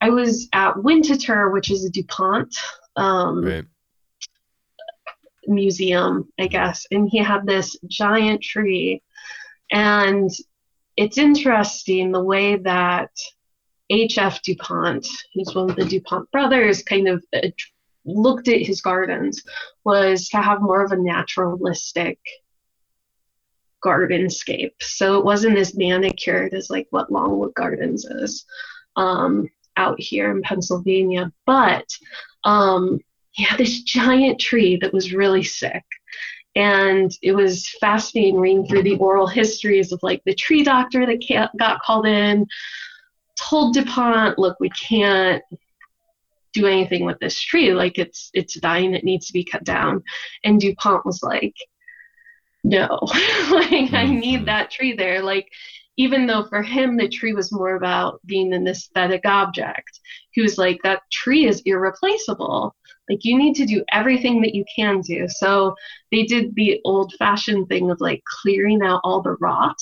i 0.00 0.10
was 0.10 0.48
at 0.52 0.76
winterthur 0.76 1.50
which 1.50 1.70
is 1.70 1.84
a 1.84 1.90
dupont 1.90 2.54
um 2.96 3.42
right. 3.42 3.64
museum 5.46 6.28
i 6.38 6.46
guess 6.46 6.86
and 6.90 7.08
he 7.08 7.16
had 7.16 7.46
this 7.46 7.76
giant 7.86 8.42
tree. 8.42 9.02
And 9.72 10.30
it's 10.96 11.18
interesting 11.18 12.12
the 12.12 12.22
way 12.22 12.56
that 12.56 13.10
H.F. 13.90 14.42
DuPont, 14.42 15.06
who's 15.34 15.54
one 15.54 15.70
of 15.70 15.76
the 15.76 15.84
DuPont 15.84 16.30
brothers, 16.30 16.82
kind 16.82 17.08
of 17.08 17.24
looked 18.06 18.48
at 18.48 18.62
his 18.62 18.80
gardens 18.80 19.42
was 19.84 20.28
to 20.28 20.38
have 20.38 20.62
more 20.62 20.84
of 20.84 20.92
a 20.92 20.96
naturalistic 20.96 22.18
gardenscape. 23.84 24.72
So 24.80 25.18
it 25.18 25.24
wasn't 25.24 25.58
as 25.58 25.76
manicured 25.76 26.54
as 26.54 26.70
like 26.70 26.86
what 26.90 27.12
Longwood 27.12 27.54
Gardens 27.54 28.04
is 28.04 28.44
um, 28.96 29.48
out 29.76 30.00
here 30.00 30.30
in 30.30 30.42
Pennsylvania. 30.42 31.32
But 31.44 31.86
um, 32.44 33.00
he 33.32 33.44
had 33.44 33.58
this 33.58 33.82
giant 33.82 34.40
tree 34.40 34.78
that 34.80 34.92
was 34.92 35.12
really 35.12 35.42
sick. 35.42 35.84
And 36.54 37.12
it 37.22 37.32
was 37.32 37.68
fascinating 37.80 38.40
reading 38.40 38.66
through 38.66 38.82
the 38.82 38.96
oral 38.96 39.26
histories 39.26 39.92
of 39.92 40.00
like 40.02 40.22
the 40.24 40.34
tree 40.34 40.62
doctor 40.62 41.04
that 41.04 41.50
got 41.58 41.82
called 41.82 42.06
in, 42.06 42.46
told 43.38 43.74
DuPont, 43.74 44.38
look, 44.38 44.56
we 44.58 44.70
can't 44.70 45.42
do 46.56 46.66
anything 46.66 47.04
with 47.04 47.18
this 47.20 47.38
tree. 47.38 47.72
Like 47.72 47.98
it's 47.98 48.30
it's 48.32 48.58
dying, 48.58 48.94
it 48.94 49.04
needs 49.04 49.26
to 49.26 49.32
be 49.32 49.44
cut 49.44 49.64
down. 49.64 50.02
And 50.44 50.60
DuPont 50.60 51.04
was 51.04 51.22
like, 51.22 51.54
no, 52.64 52.88
like 53.02 53.92
I 53.92 54.04
mm-hmm. 54.04 54.18
need 54.18 54.46
that 54.46 54.70
tree 54.70 54.94
there. 54.94 55.22
Like 55.22 55.48
even 55.98 56.26
though 56.26 56.44
for 56.48 56.62
him 56.62 56.96
the 56.96 57.08
tree 57.08 57.32
was 57.32 57.52
more 57.52 57.76
about 57.76 58.20
being 58.26 58.52
an 58.52 58.66
aesthetic 58.66 59.24
object, 59.24 60.00
he 60.32 60.42
was 60.42 60.58
like, 60.58 60.78
that 60.82 61.02
tree 61.10 61.46
is 61.46 61.62
irreplaceable. 61.64 62.74
Like 63.08 63.24
you 63.24 63.38
need 63.38 63.54
to 63.56 63.66
do 63.66 63.84
everything 63.92 64.40
that 64.42 64.54
you 64.54 64.64
can 64.74 65.00
do. 65.00 65.26
So 65.28 65.74
they 66.10 66.24
did 66.24 66.54
the 66.54 66.80
old 66.84 67.12
fashioned 67.18 67.68
thing 67.68 67.90
of 67.90 68.00
like 68.00 68.22
clearing 68.42 68.82
out 68.82 69.00
all 69.04 69.22
the 69.22 69.36
rot 69.40 69.78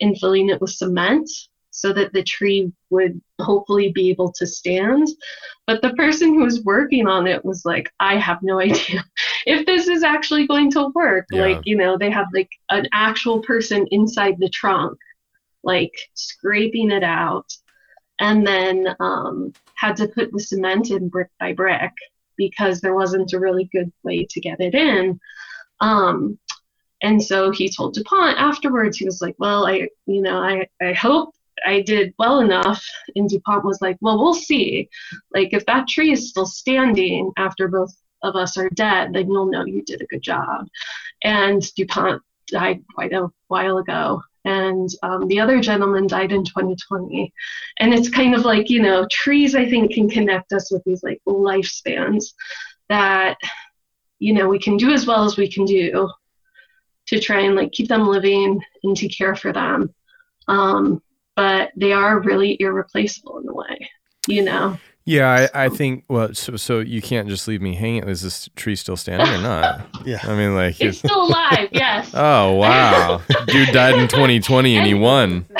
and 0.00 0.18
filling 0.18 0.48
it 0.48 0.60
with 0.60 0.70
cement 0.70 1.28
so 1.72 1.92
that 1.92 2.12
the 2.12 2.22
tree 2.22 2.70
would 2.90 3.20
hopefully 3.40 3.90
be 3.90 4.10
able 4.10 4.30
to 4.30 4.46
stand. 4.46 5.08
But 5.66 5.80
the 5.80 5.94
person 5.94 6.34
who 6.34 6.44
was 6.44 6.62
working 6.62 7.08
on 7.08 7.26
it 7.26 7.42
was 7.44 7.64
like, 7.64 7.90
I 7.98 8.18
have 8.18 8.42
no 8.42 8.60
idea 8.60 9.02
if 9.46 9.64
this 9.66 9.88
is 9.88 10.02
actually 10.04 10.46
going 10.46 10.70
to 10.72 10.92
work. 10.94 11.26
Yeah. 11.32 11.40
Like, 11.40 11.60
you 11.64 11.76
know, 11.76 11.96
they 11.96 12.10
have 12.10 12.26
like 12.34 12.50
an 12.68 12.86
actual 12.92 13.40
person 13.40 13.86
inside 13.90 14.38
the 14.38 14.50
trunk, 14.50 14.98
like 15.64 15.94
scraping 16.12 16.90
it 16.90 17.02
out, 17.02 17.50
and 18.20 18.46
then 18.46 18.94
um, 19.00 19.54
had 19.74 19.96
to 19.96 20.08
put 20.08 20.30
the 20.30 20.40
cement 20.40 20.90
in 20.90 21.08
brick 21.08 21.30
by 21.40 21.54
brick 21.54 21.92
because 22.36 22.80
there 22.80 22.94
wasn't 22.94 23.32
a 23.32 23.40
really 23.40 23.64
good 23.72 23.90
way 24.02 24.26
to 24.28 24.40
get 24.40 24.60
it 24.60 24.74
in. 24.74 25.18
Um, 25.80 26.38
and 27.02 27.20
so 27.20 27.50
he 27.50 27.70
told 27.70 27.94
DuPont 27.94 28.38
afterwards, 28.38 28.98
he 28.98 29.06
was 29.06 29.22
like, 29.22 29.36
Well, 29.38 29.66
I, 29.66 29.88
you 30.04 30.20
know, 30.20 30.36
I, 30.36 30.68
I 30.82 30.92
hope 30.92 31.34
I 31.66 31.82
did 31.82 32.14
well 32.18 32.40
enough. 32.40 32.84
And 33.16 33.28
DuPont 33.28 33.64
was 33.64 33.80
like, 33.80 33.96
well, 34.00 34.18
we'll 34.18 34.34
see. 34.34 34.88
Like, 35.34 35.52
if 35.52 35.66
that 35.66 35.88
tree 35.88 36.12
is 36.12 36.30
still 36.30 36.46
standing 36.46 37.32
after 37.36 37.68
both 37.68 37.94
of 38.22 38.36
us 38.36 38.56
are 38.56 38.70
dead, 38.70 39.12
then 39.12 39.28
you'll 39.28 39.50
know 39.50 39.64
you 39.64 39.82
did 39.82 40.00
a 40.00 40.06
good 40.06 40.22
job. 40.22 40.68
And 41.24 41.62
DuPont 41.74 42.22
died 42.48 42.82
quite 42.94 43.12
a 43.12 43.28
while 43.48 43.78
ago. 43.78 44.22
And 44.44 44.88
um, 45.02 45.28
the 45.28 45.40
other 45.40 45.60
gentleman 45.60 46.06
died 46.06 46.32
in 46.32 46.44
2020. 46.44 47.32
And 47.78 47.94
it's 47.94 48.08
kind 48.08 48.34
of 48.34 48.44
like, 48.44 48.70
you 48.70 48.82
know, 48.82 49.06
trees, 49.10 49.54
I 49.54 49.68
think, 49.68 49.92
can 49.92 50.08
connect 50.08 50.52
us 50.52 50.72
with 50.72 50.82
these 50.84 51.02
like 51.02 51.20
lifespans 51.28 52.32
that, 52.88 53.36
you 54.18 54.32
know, 54.32 54.48
we 54.48 54.58
can 54.58 54.76
do 54.76 54.92
as 54.92 55.06
well 55.06 55.24
as 55.24 55.36
we 55.36 55.50
can 55.50 55.64
do 55.64 56.10
to 57.06 57.20
try 57.20 57.40
and 57.40 57.54
like 57.54 57.72
keep 57.72 57.88
them 57.88 58.08
living 58.08 58.60
and 58.82 58.96
to 58.96 59.08
care 59.08 59.36
for 59.36 59.52
them. 59.52 59.94
Um, 60.48 61.02
but 61.36 61.70
they 61.76 61.92
are 61.92 62.20
really 62.20 62.56
irreplaceable 62.60 63.38
in 63.38 63.48
a 63.48 63.54
way, 63.54 63.90
you 64.26 64.42
know? 64.42 64.78
Yeah, 65.04 65.48
I, 65.54 65.64
I 65.64 65.68
think. 65.68 66.04
Well, 66.08 66.32
so 66.32 66.56
so 66.56 66.78
you 66.78 67.02
can't 67.02 67.28
just 67.28 67.48
leave 67.48 67.60
me 67.60 67.74
hanging. 67.74 68.08
Is 68.08 68.22
this 68.22 68.48
tree 68.54 68.76
still 68.76 68.96
standing 68.96 69.28
or 69.28 69.42
not? 69.42 69.86
Yeah. 70.04 70.18
I 70.22 70.36
mean, 70.36 70.54
like. 70.54 70.80
It's 70.80 70.98
still 70.98 71.24
alive, 71.24 71.68
yes. 71.72 72.12
Oh 72.14 72.52
wow, 72.54 73.20
dude 73.46 73.72
died 73.72 73.94
in 73.98 74.08
2020 74.08 74.76
and 74.76 74.86
he 74.86 74.94
won. 74.94 75.46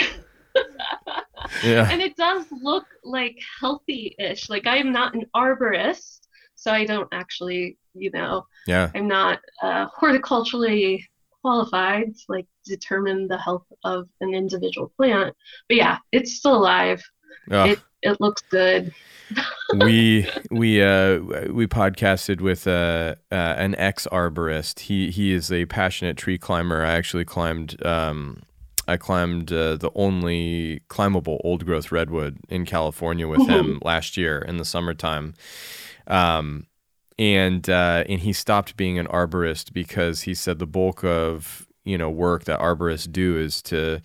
Yeah. 1.62 1.89
And 1.90 2.01
it 2.01 2.16
does 2.16 2.47
look 2.51 2.86
like 3.05 3.39
healthy-ish. 3.61 4.49
Like 4.49 4.66
I 4.66 4.78
am 4.78 4.90
not 4.90 5.15
an 5.15 5.27
arborist, 5.36 6.20
so 6.55 6.73
I 6.73 6.85
don't 6.85 7.09
actually, 7.12 7.77
you 7.94 8.11
know, 8.11 8.47
Yeah. 8.66 8.90
I'm 8.94 9.07
not 9.07 9.40
uh, 9.62 9.86
horticulturally 9.97 11.05
qualified 11.43 12.14
to 12.14 12.23
like 12.28 12.47
determine 12.64 13.28
the 13.28 13.39
health 13.39 13.66
of 13.85 14.09
an 14.20 14.35
individual 14.35 14.93
plant. 14.97 15.35
But 15.69 15.77
yeah, 15.77 15.98
it's 16.12 16.32
still 16.32 16.56
alive. 16.56 17.02
Ugh. 17.51 17.70
It 17.70 17.81
it 18.02 18.20
looks 18.20 18.43
good. 18.51 18.93
we 19.85 20.28
we 20.51 20.82
uh 20.82 21.20
we 21.51 21.66
podcasted 21.66 22.40
with 22.40 22.66
uh, 22.66 23.14
uh 23.31 23.35
an 23.35 23.74
ex 23.77 24.06
arborist. 24.10 24.81
He 24.81 25.10
he 25.10 25.32
is 25.32 25.51
a 25.51 25.66
passionate 25.66 26.16
tree 26.16 26.39
climber. 26.39 26.85
I 26.85 26.93
actually 26.93 27.24
climbed 27.24 27.85
um 27.85 28.43
I 28.89 28.97
climbed 28.97 29.52
uh, 29.52 29.77
the 29.77 29.93
only 29.94 30.81
climbable 30.89 31.40
old 31.44 31.64
growth 31.64 31.93
redwood 31.93 32.39
in 32.48 32.66
California 32.66 33.28
with 33.28 33.47
him 33.48 33.78
last 33.85 34.16
year 34.16 34.39
in 34.39 34.56
the 34.56 34.64
summertime. 34.64 35.35
Um 36.06 36.66
and 37.18 37.68
uh 37.68 38.05
and 38.09 38.20
he 38.20 38.32
stopped 38.32 38.76
being 38.76 38.98
an 38.98 39.06
arborist 39.09 39.72
because 39.72 40.22
he 40.22 40.34
said 40.34 40.59
the 40.59 40.66
bulk 40.66 41.05
of 41.05 41.66
you 41.84 41.98
know 41.98 42.10
work 42.10 42.44
that 42.44 42.60
arborists 42.60 43.10
do 43.10 43.39
is 43.39 43.62
to 43.62 44.01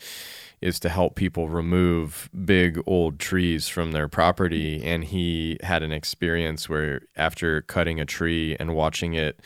is 0.61 0.79
to 0.79 0.89
help 0.89 1.15
people 1.15 1.49
remove 1.49 2.29
big 2.45 2.81
old 2.87 3.19
trees 3.19 3.67
from 3.67 3.91
their 3.91 4.07
property. 4.07 4.83
And 4.83 5.03
he 5.03 5.57
had 5.61 5.83
an 5.83 5.91
experience 5.91 6.67
where 6.67 7.01
after 7.15 7.61
cutting 7.61 7.99
a 7.99 8.05
tree 8.05 8.55
and 8.59 8.73
watching 8.73 9.13
it 9.13 9.39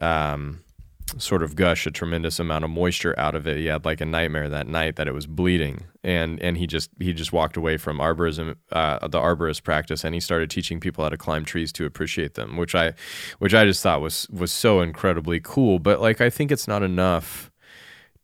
um, 0.00 0.63
sort 1.18 1.42
of 1.42 1.54
gush 1.54 1.86
a 1.86 1.90
tremendous 1.90 2.38
amount 2.38 2.64
of 2.64 2.70
moisture 2.70 3.14
out 3.18 3.34
of 3.34 3.46
it 3.46 3.56
he 3.56 3.66
had 3.66 3.84
like 3.84 4.00
a 4.00 4.06
nightmare 4.06 4.48
that 4.48 4.66
night 4.66 4.96
that 4.96 5.06
it 5.06 5.12
was 5.12 5.26
bleeding 5.26 5.84
and 6.02 6.40
and 6.40 6.56
he 6.56 6.66
just 6.66 6.90
he 6.98 7.12
just 7.12 7.32
walked 7.32 7.56
away 7.56 7.76
from 7.76 7.98
arborism 7.98 8.54
uh, 8.72 9.06
the 9.08 9.18
arborist 9.18 9.62
practice 9.62 10.02
and 10.02 10.14
he 10.14 10.20
started 10.20 10.50
teaching 10.50 10.80
people 10.80 11.04
how 11.04 11.10
to 11.10 11.16
climb 11.16 11.44
trees 11.44 11.72
to 11.72 11.84
appreciate 11.84 12.34
them 12.34 12.56
which 12.56 12.74
i 12.74 12.92
which 13.38 13.54
i 13.54 13.64
just 13.64 13.82
thought 13.82 14.00
was 14.00 14.28
was 14.30 14.50
so 14.50 14.80
incredibly 14.80 15.40
cool 15.40 15.78
but 15.78 16.00
like 16.00 16.20
i 16.20 16.30
think 16.30 16.50
it's 16.50 16.66
not 16.66 16.82
enough 16.82 17.50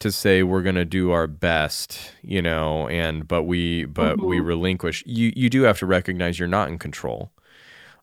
to 0.01 0.11
say 0.11 0.43
we're 0.43 0.63
going 0.63 0.75
to 0.77 0.85
do 0.85 1.11
our 1.11 1.27
best, 1.27 2.13
you 2.23 2.41
know, 2.43 2.89
and 2.89 3.29
but 3.29 3.45
we 3.45 3.85
but 3.85 4.19
we 4.19 4.41
relinquish. 4.41 5.05
You 5.07 5.31
you 5.37 5.49
do 5.49 5.63
have 5.63 5.79
to 5.79 5.87
recognize 5.87 6.39
you're 6.39 6.49
not 6.49 6.69
in 6.69 6.79
control. 6.79 7.31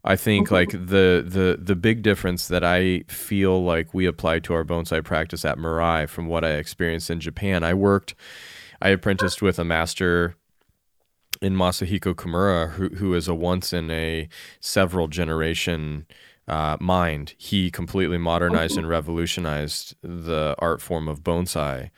I 0.08 0.16
think 0.16 0.52
like 0.52 0.72
the 0.72 1.22
the 1.28 1.60
the 1.60 1.76
big 1.76 2.02
difference 2.02 2.48
that 2.48 2.64
I 2.64 3.04
feel 3.10 3.62
like 3.62 3.94
we 3.94 4.06
apply 4.06 4.40
to 4.40 4.54
our 4.54 4.64
bonsai 4.64 5.04
practice 5.04 5.44
at 5.44 5.58
Mirai 5.58 6.08
from 6.08 6.28
what 6.28 6.46
I 6.46 6.52
experienced 6.52 7.10
in 7.10 7.20
Japan. 7.20 7.62
I 7.62 7.74
worked, 7.74 8.16
I 8.82 8.90
apprenticed 8.90 9.42
with 9.42 9.60
a 9.60 9.66
master 9.66 10.36
in 11.42 11.56
Masahiko 11.56 12.16
Kimura, 12.16 12.72
who 12.72 12.88
who 12.88 13.14
is 13.16 13.28
a 13.28 13.36
once 13.36 13.74
in 13.74 13.92
a 13.92 14.30
several 14.62 15.10
generation 15.10 16.08
uh, 16.48 16.78
mind. 16.80 17.36
He 17.38 17.70
completely 17.70 18.18
modernized 18.18 18.78
and 18.78 18.88
revolutionized 18.88 19.94
the 20.02 20.56
art 20.60 20.82
form 20.82 21.10
of 21.10 21.22
bonsai, 21.22 21.90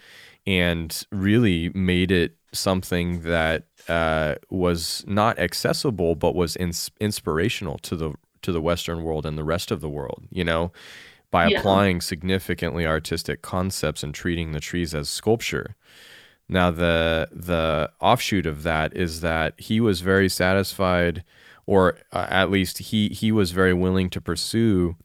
and 0.47 1.05
really 1.11 1.69
made 1.75 2.11
it 2.11 2.37
something 2.53 3.21
that 3.21 3.67
uh, 3.89 4.35
was 4.49 5.03
not 5.07 5.39
accessible, 5.39 6.15
but 6.15 6.35
was 6.35 6.55
ins- 6.55 6.91
inspirational 6.99 7.77
to 7.79 7.95
the 7.95 8.13
to 8.41 8.51
the 8.53 8.61
Western 8.61 9.03
world 9.03 9.25
and 9.25 9.37
the 9.37 9.43
rest 9.43 9.71
of 9.71 9.81
the 9.81 9.89
world. 9.89 10.23
You 10.29 10.43
know, 10.45 10.71
by 11.31 11.47
Yeah. 11.47 11.59
applying 11.59 12.01
significantly 12.01 12.85
artistic 12.85 13.41
concepts 13.41 14.03
and 14.03 14.13
treating 14.13 14.51
the 14.53 14.59
trees 14.59 14.95
as 14.95 15.09
sculpture. 15.09 15.75
Now 16.47 16.71
the 16.71 17.27
the 17.31 17.91
offshoot 17.99 18.45
of 18.45 18.63
that 18.63 18.95
is 18.95 19.21
that 19.21 19.53
he 19.59 19.79
was 19.79 20.01
very 20.01 20.29
satisfied, 20.29 21.23
or 21.65 21.97
uh, 22.11 22.25
at 22.29 22.49
least 22.49 22.77
he 22.79 23.09
he 23.09 23.31
was 23.31 23.51
very 23.51 23.73
willing 23.73 24.09
to 24.11 24.21
pursue 24.21 24.95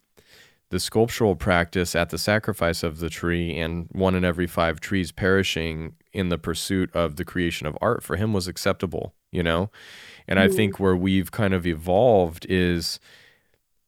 the 0.70 0.80
sculptural 0.80 1.36
practice 1.36 1.94
at 1.94 2.10
the 2.10 2.18
sacrifice 2.18 2.82
of 2.82 2.98
the 2.98 3.10
tree, 3.10 3.58
and 3.58 3.88
one 3.92 4.14
in 4.14 4.24
every 4.24 4.46
five 4.46 4.80
trees 4.80 5.12
perishing 5.12 5.94
in 6.12 6.28
the 6.28 6.38
pursuit 6.38 6.94
of 6.94 7.16
the 7.16 7.24
creation 7.24 7.66
of 7.66 7.76
art 7.80 8.02
for 8.02 8.16
him 8.16 8.32
was 8.32 8.48
acceptable. 8.48 9.14
You 9.30 9.42
know, 9.42 9.70
and 10.28 10.38
I 10.38 10.46
mm-hmm. 10.46 10.56
think 10.56 10.80
where 10.80 10.96
we've 10.96 11.32
kind 11.32 11.54
of 11.54 11.66
evolved 11.66 12.46
is 12.48 13.00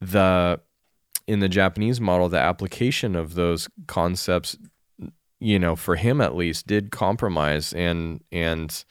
the 0.01 0.61
in 1.27 1.40
the 1.40 1.48
Japanese 1.48 2.01
model, 2.01 2.28
the 2.28 2.39
application 2.39 3.16
of 3.16 3.35
those 3.35 3.69
concepts 3.86 4.57
you 5.40 5.59
know, 5.59 5.77
for 5.77 5.97
him 5.97 6.20
at 6.20 6.35
least, 6.35 6.66
did 6.66 6.90
compromise 6.90 7.73
and 7.73 8.23
and 8.32 8.85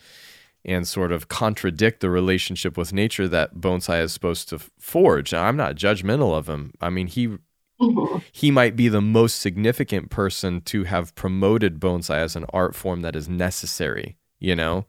and 0.64 0.88
sort 0.88 1.12
of 1.12 1.28
contradict 1.28 2.00
the 2.00 2.10
relationship 2.10 2.76
with 2.76 2.92
nature 2.92 3.28
that 3.28 3.56
bonsai 3.56 4.02
is 4.02 4.12
supposed 4.12 4.50
to 4.50 4.60
forge. 4.80 5.32
Now, 5.32 5.44
I'm 5.44 5.58
not 5.58 5.76
judgmental 5.76 6.36
of 6.36 6.50
him. 6.50 6.74
I 6.82 6.90
mean, 6.90 7.08
he 7.08 7.38
Mhm. 7.82 8.24
he 8.32 8.52
might 8.52 8.76
be 8.76 8.88
the 8.88 9.02
most 9.02 9.40
significant 9.40 10.10
person 10.10 10.62
to 10.62 10.86
have 10.86 11.14
promoted 11.16 11.80
bonsai 11.80 12.16
as 12.18 12.36
an 12.36 12.46
art 12.54 12.74
form 12.76 13.02
that 13.02 13.16
is 13.16 13.28
necessary, 13.28 14.16
you 14.40 14.56
know? 14.56 14.86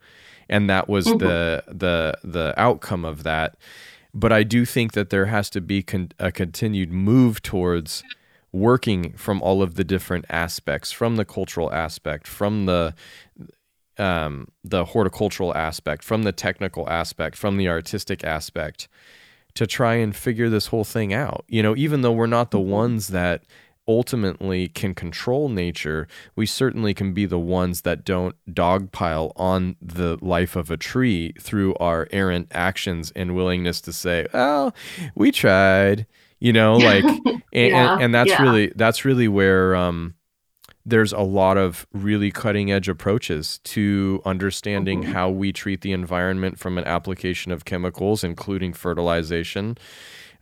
And 0.48 0.70
that 0.70 0.88
was 0.88 1.06
the 1.06 1.64
the 1.66 2.16
the 2.22 2.54
outcome 2.56 3.04
of 3.04 3.24
that. 3.24 3.56
But 4.14 4.32
I 4.32 4.44
do 4.44 4.64
think 4.64 4.92
that 4.92 5.10
there 5.10 5.26
has 5.26 5.50
to 5.50 5.60
be 5.60 5.82
con- 5.82 6.12
a 6.18 6.30
continued 6.30 6.92
move 6.92 7.42
towards 7.42 8.04
working 8.52 9.12
from 9.16 9.42
all 9.42 9.60
of 9.62 9.74
the 9.74 9.84
different 9.84 10.24
aspects, 10.30 10.92
from 10.92 11.16
the 11.16 11.24
cultural 11.24 11.72
aspect, 11.72 12.28
from 12.28 12.66
the 12.66 12.94
um, 13.98 14.48
the 14.62 14.84
horticultural 14.86 15.54
aspect, 15.56 16.04
from 16.04 16.22
the 16.22 16.32
technical 16.32 16.88
aspect, 16.88 17.36
from 17.36 17.56
the 17.56 17.68
artistic 17.68 18.22
aspect, 18.24 18.88
to 19.56 19.66
try 19.66 19.94
and 19.94 20.14
figure 20.14 20.48
this 20.48 20.68
whole 20.68 20.84
thing 20.84 21.12
out. 21.12 21.44
You 21.48 21.62
know, 21.62 21.74
even 21.76 22.02
though 22.02 22.12
we're 22.12 22.26
not 22.26 22.50
the 22.50 22.60
ones 22.60 23.08
that 23.08 23.44
ultimately 23.88 24.68
can 24.68 24.94
control 24.94 25.48
nature, 25.48 26.06
we 26.34 26.46
certainly 26.46 26.92
can 26.92 27.12
be 27.12 27.24
the 27.24 27.38
ones 27.38 27.82
that 27.82 28.04
don't 28.04 28.34
dogpile 28.52 29.32
on 29.36 29.76
the 29.80 30.18
life 30.20 30.56
of 30.56 30.70
a 30.70 30.76
tree 30.76 31.32
through 31.40 31.74
our 31.76 32.08
errant 32.10 32.48
actions 32.52 33.12
and 33.16 33.34
willingness 33.34 33.80
to 33.82 33.92
say, 33.92 34.26
"Well, 34.32 34.74
we 35.14 35.32
tried." 35.32 36.06
You 36.38 36.52
know, 36.52 36.76
like, 36.76 37.04
and, 37.26 37.42
Yeah, 37.52 37.94
and, 37.94 38.02
and 38.02 38.14
that's 38.14 38.30
yeah. 38.30 38.42
really 38.42 38.72
that's 38.76 39.06
really 39.06 39.26
where 39.26 39.74
um, 39.74 40.14
there's 40.88 41.12
a 41.12 41.20
lot 41.20 41.58
of 41.58 41.84
really 41.92 42.30
cutting 42.30 42.70
edge 42.70 42.88
approaches 42.88 43.58
to 43.64 44.22
understanding 44.24 45.02
Mhm. 45.02 45.06
how 45.06 45.28
we 45.28 45.52
treat 45.52 45.80
the 45.80 45.90
environment 45.92 46.60
from 46.60 46.78
an 46.78 46.84
application 46.84 47.50
of 47.50 47.64
chemicals, 47.64 48.22
including 48.22 48.72
fertilization, 48.72 49.76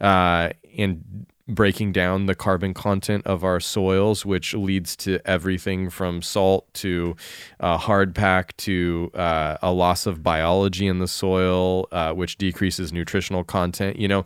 uh, 0.02 0.50
and 0.76 1.26
breaking 1.48 1.92
down 1.92 2.26
the 2.26 2.34
carbon 2.34 2.74
content 2.74 3.26
of 3.26 3.42
our 3.44 3.58
soils, 3.60 4.24
which 4.26 4.54
leads 4.54 4.96
to 4.96 5.18
everything 5.26 5.88
from 5.90 6.20
salt 6.22 6.72
to 6.74 7.16
uh, 7.60 7.76
hard 7.78 8.14
pack 8.14 8.54
to 8.58 9.10
uh, 9.14 9.56
a 9.62 9.72
loss 9.72 10.06
of 10.06 10.22
biology 10.22 10.86
in 10.86 10.98
the 10.98 11.08
soil, 11.08 11.86
uh, 11.92 12.12
which 12.12 12.36
decreases 12.36 12.92
nutritional 12.92 13.44
content. 13.44 13.98
You 13.98 14.08
know, 14.08 14.24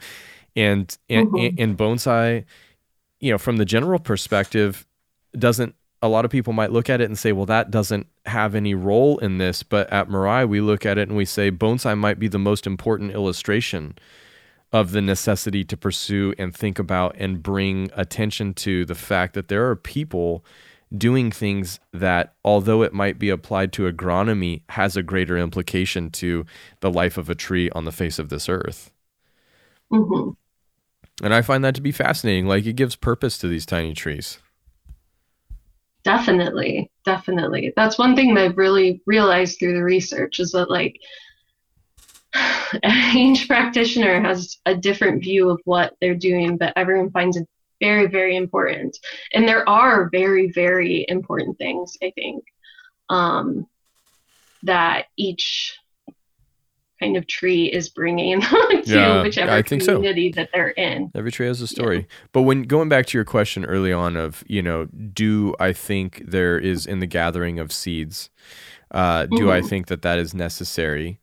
and 0.57 0.97
and, 1.09 1.29
Mhm. 1.29 1.55
and 1.59 1.77
bonsai, 1.79 2.45
you 3.21 3.31
know, 3.33 3.39
from 3.39 3.57
the 3.59 3.65
general 3.65 3.99
perspective, 4.01 4.85
doesn't 5.39 5.75
a 6.01 6.09
lot 6.09 6.25
of 6.25 6.31
people 6.31 6.53
might 6.53 6.73
look 6.73 6.89
at 6.89 7.01
it 7.01 7.05
and 7.05 7.19
say, 7.19 7.33
well, 7.33 7.47
that 7.47 7.71
doesn't 7.71 8.07
have 8.27 8.55
any 8.55 8.75
role 8.75 9.19
in 9.19 9.39
this. 9.39 9.63
But 9.63 9.93
at 9.93 10.09
Mirai, 10.09 10.49
we 10.49 10.61
look 10.61 10.87
at 10.87 10.99
it 10.99 11.09
and 11.09 11.17
we 11.17 11.25
say 11.25 11.51
bonsai 11.51 11.99
might 11.99 12.19
be 12.19 12.29
the 12.29 12.39
most 12.39 12.67
important 12.67 13.13
illustration 13.13 13.97
of 14.73 14.93
the 14.93 15.01
necessity 15.01 15.65
to 15.65 15.77
pursue 15.77 16.35
and 16.39 16.55
think 16.55 16.79
about 16.79 17.17
and 17.19 17.43
bring 17.43 17.91
attention 17.95 18.53
to 18.53 18.85
the 18.85 18.95
fact 18.95 19.35
that 19.35 19.49
there 19.49 19.69
are 19.69 19.77
people 19.77 20.45
doing 20.97 21.31
things 21.31 21.81
that, 21.93 22.35
although 22.45 22.83
it 22.83 22.93
might 22.93 23.19
be 23.19 23.31
applied 23.31 23.73
to 23.73 23.91
agronomy, 23.91 24.63
has 24.71 24.97
a 24.97 25.03
greater 25.03 25.37
implication 25.37 26.11
to 26.11 26.47
the 26.81 26.91
life 26.91 27.19
of 27.19 27.29
a 27.29 27.35
tree 27.35 27.71
on 27.71 27.85
the 27.85 27.93
face 27.93 28.19
of 28.19 28.29
this 28.29 28.49
earth. 28.49 28.91
Mhm. 29.91 30.37
And 31.23 31.35
I 31.35 31.43
find 31.43 31.65
that 31.65 31.75
to 31.75 31.81
be 31.81 31.93
fascinating. 31.93 32.47
Like 32.47 32.65
it 32.65 32.75
gives 32.75 32.95
purpose 32.95 33.39
to 33.39 33.49
these 33.49 33.67
tiny 33.67 33.95
trees. 33.95 34.39
Definitely, 36.05 36.91
definitely. 37.05 37.73
That's 37.77 37.99
one 37.99 38.15
thing 38.15 38.35
that 38.35 38.45
I've 38.45 38.59
really 38.59 39.03
realized 39.07 39.59
through 39.59 39.75
the 39.75 39.83
research 39.83 40.41
is 40.41 40.53
that 40.53 40.71
like 40.71 41.01
each 43.15 43.49
practitioner 43.49 44.21
has 44.21 44.59
a 44.67 44.75
different 44.75 45.23
view 45.23 45.51
of 45.51 45.61
what 45.65 45.95
they're 46.01 46.15
doing, 46.15 46.57
but 46.57 46.73
everyone 46.77 47.11
finds 47.11 47.37
it 47.37 47.49
very, 47.81 48.07
very 48.07 48.37
important. 48.37 48.99
And 49.33 49.47
there 49.47 49.69
are 49.69 50.09
very, 50.11 50.51
very 50.53 51.05
important 51.09 51.59
things, 51.59 51.97
I 52.03 52.13
think, 52.15 52.45
um, 53.09 53.67
that 54.65 55.07
each 55.17 55.78
kind 57.01 57.17
of 57.17 57.27
tree 57.27 57.67
is 57.67 57.89
bringing 57.89 58.41
to 58.41 58.83
Yeah, 58.85 59.23
whichever 59.23 59.53
I 59.53 59.63
think 59.63 59.83
so. 59.83 59.95
community 59.97 60.33
that 60.33 60.51
they're 60.53 60.71
in. 60.71 61.11
Every 61.15 61.31
tree 61.33 61.47
has 61.47 61.61
a 61.61 61.67
story. 61.67 62.07
But 62.33 62.43
when 62.43 62.63
going 62.63 62.89
back 62.89 63.07
to 63.07 63.19
your 63.19 63.25
question 63.25 63.65
early 63.65 63.93
on 63.93 64.17
of, 64.17 64.43
you 64.47 64.63
know, 64.63 64.87
do 64.87 65.55
I 65.61 65.73
think 65.73 66.23
there 66.27 66.59
is 66.59 66.87
in 66.87 66.99
the 67.01 67.07
gathering 67.07 67.59
of 67.59 67.73
seeds, 67.73 68.31
uh, 68.91 69.27
do 69.27 69.51
I 69.51 69.61
Mhm. 69.61 69.69
think 69.69 69.87
that 69.89 70.03
that 70.03 70.19
is 70.19 70.35
necessary? 70.35 71.21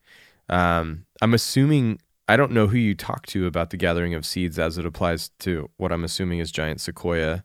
Um, 0.50 1.06
I'm 1.22 1.34
assuming, 1.34 2.00
I 2.28 2.38
don't 2.38 2.52
know 2.52 2.68
who 2.68 2.78
you 2.78 2.96
talk 2.96 3.26
to 3.28 3.46
about 3.48 3.70
the 3.72 3.78
gathering 3.78 4.14
of 4.14 4.26
seeds 4.26 4.58
as 4.60 4.78
it 4.78 4.86
applies 4.86 5.30
to 5.40 5.70
what 5.78 5.92
I'm 5.92 6.04
assuming 6.04 6.40
is 6.40 6.52
giant 6.52 6.82
sequoia. 6.82 7.44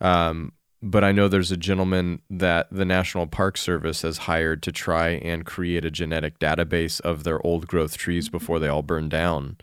Um, 0.00 0.52
but 0.82 1.04
I 1.04 1.12
know 1.12 1.28
there's 1.28 1.52
a 1.52 1.56
gentleman 1.56 2.22
that 2.30 2.68
the 2.72 2.84
National 2.84 3.26
Park 3.26 3.56
Service 3.58 4.02
has 4.02 4.18
hired 4.18 4.62
to 4.62 4.72
try 4.72 5.10
and 5.10 5.44
create 5.44 5.84
a 5.84 5.90
genetic 5.90 6.38
database 6.38 7.00
of 7.02 7.24
their 7.24 7.44
old 7.46 7.66
growth 7.66 7.96
trees 7.98 8.28
before 8.28 8.58
they 8.58 8.68
all 8.68 8.82
burn 8.82 9.08
down. 9.08 9.56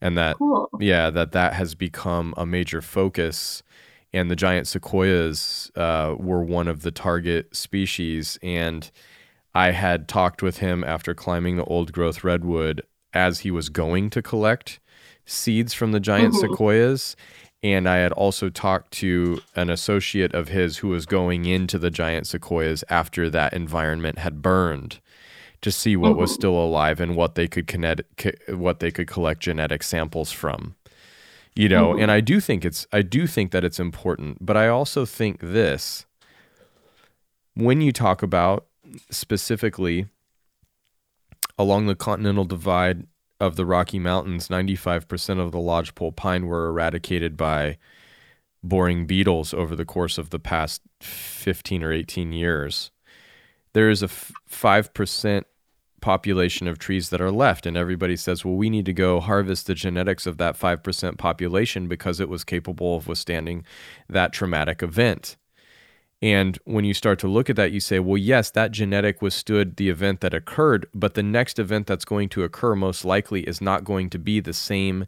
And 0.00 0.16
that 0.18 0.36
Cool. 0.38 0.68
yeah 0.80 1.10
that 1.10 1.32
that 1.32 1.54
has 1.54 1.74
become 1.74 2.32
a 2.36 2.46
major 2.46 2.80
focus 2.80 3.62
and 4.12 4.30
the 4.30 4.36
giant 4.36 4.66
sequoias 4.66 5.70
uh, 5.76 6.14
were 6.18 6.42
one 6.42 6.66
of 6.68 6.82
the 6.82 6.90
target 6.92 7.54
species 7.54 8.38
and 8.42 8.90
i 9.56 9.72
had 9.72 10.06
talked 10.08 10.40
with 10.42 10.58
him 10.58 10.84
after 10.84 11.14
climbing 11.14 11.56
the 11.56 11.64
old 11.64 11.92
growth 11.92 12.22
redwood 12.22 12.80
as 13.12 13.40
he 13.40 13.50
was 13.50 13.68
going 13.70 14.08
to 14.10 14.22
collect 14.22 14.78
seeds 15.26 15.74
from 15.74 15.90
the 15.92 16.00
giant 16.00 16.32
Mhm. 16.34 16.40
sequoias 16.42 17.16
and 17.62 17.88
i 17.88 17.96
had 17.96 18.12
also 18.12 18.48
talked 18.48 18.92
to 18.92 19.40
an 19.56 19.68
associate 19.70 20.32
of 20.34 20.48
his 20.48 20.78
who 20.78 20.88
was 20.88 21.06
going 21.06 21.44
into 21.44 21.78
the 21.78 21.90
giant 21.90 22.26
sequoias 22.26 22.84
after 22.88 23.28
that 23.30 23.52
environment 23.52 24.18
had 24.18 24.40
burned 24.42 25.00
to 25.60 25.72
see 25.72 25.96
what 25.96 26.16
was 26.16 26.30
Mhm. 26.30 26.34
still 26.34 26.54
alive 26.56 27.00
and 27.00 27.16
what 27.16 27.34
they 27.34 27.48
could 27.48 27.66
connect, 27.66 28.02
co- 28.16 28.54
what 28.56 28.78
they 28.78 28.92
could 28.92 29.08
collect 29.08 29.40
genetic 29.40 29.82
samples 29.82 30.30
from. 30.30 30.76
You 31.56 31.68
know, 31.68 31.94
Mhm. 31.94 32.02
and 32.02 32.10
I 32.12 32.20
do 32.20 32.38
think 32.38 32.64
it's 32.64 32.86
I 32.92 33.02
do 33.02 33.26
think 33.26 33.50
that 33.50 33.64
it's 33.64 33.80
important, 33.80 34.38
but 34.40 34.56
I 34.56 34.68
also 34.68 35.04
think 35.04 35.40
this 35.40 36.06
when 37.54 37.80
you 37.80 37.90
talk 37.92 38.22
about 38.22 38.66
specifically 39.10 40.06
along 41.58 41.86
the 41.86 41.96
continental 41.96 42.44
divide 42.44 43.04
of 43.40 43.56
the 43.56 43.66
Rocky 43.66 43.98
Mountains, 43.98 44.48
95% 44.48 45.38
of 45.40 45.52
the 45.52 45.60
lodgepole 45.60 46.12
pine 46.12 46.46
were 46.46 46.68
eradicated 46.68 47.36
by 47.36 47.78
boring 48.62 49.06
beetles 49.06 49.54
over 49.54 49.76
the 49.76 49.84
course 49.84 50.18
of 50.18 50.30
the 50.30 50.38
past 50.40 50.82
15 51.00 51.82
or 51.84 51.92
18 51.92 52.32
years. 52.32 52.90
There 53.72 53.88
is 53.88 54.02
a 54.02 54.06
f- 54.06 54.32
5% 54.50 55.44
population 56.00 56.66
of 56.66 56.78
trees 56.78 57.10
that 57.10 57.20
are 57.20 57.30
left, 57.30 57.66
and 57.66 57.76
everybody 57.76 58.16
says, 58.16 58.44
well, 58.44 58.54
we 58.54 58.70
need 58.70 58.86
to 58.86 58.92
go 58.92 59.20
harvest 59.20 59.66
the 59.66 59.74
genetics 59.74 60.26
of 60.26 60.38
that 60.38 60.58
5% 60.58 61.18
population 61.18 61.88
because 61.88 62.20
it 62.20 62.28
was 62.28 62.44
capable 62.44 62.96
of 62.96 63.06
withstanding 63.06 63.64
that 64.08 64.32
traumatic 64.32 64.82
event. 64.82 65.36
And 66.20 66.58
when 66.64 66.84
you 66.84 66.94
start 66.94 67.20
to 67.20 67.28
look 67.28 67.48
at 67.48 67.56
that, 67.56 67.70
you 67.70 67.78
say, 67.78 68.00
well, 68.00 68.16
yes, 68.16 68.50
that 68.50 68.72
genetic 68.72 69.22
withstood 69.22 69.76
the 69.76 69.88
event 69.88 70.20
that 70.20 70.34
occurred, 70.34 70.86
but 70.92 71.14
the 71.14 71.22
next 71.22 71.58
event 71.58 71.86
that's 71.86 72.04
going 72.04 72.28
to 72.30 72.42
occur 72.42 72.74
most 72.74 73.04
likely 73.04 73.42
is 73.42 73.60
not 73.60 73.84
going 73.84 74.10
to 74.10 74.18
be 74.18 74.40
the 74.40 74.52
same 74.52 75.06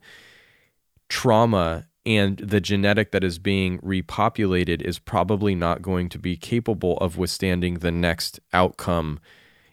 trauma. 1.09 1.87
And 2.07 2.39
the 2.39 2.61
genetic 2.61 3.11
that 3.11 3.25
is 3.25 3.39
being 3.39 3.79
repopulated 3.81 4.83
is 4.83 4.99
probably 4.99 5.55
not 5.55 5.83
going 5.83 6.09
to 6.11 6.19
be 6.19 6.37
capable 6.37 6.97
of 6.99 7.19
withstanding 7.19 7.75
the 7.75 7.91
next 7.91 8.39
outcome 8.53 9.19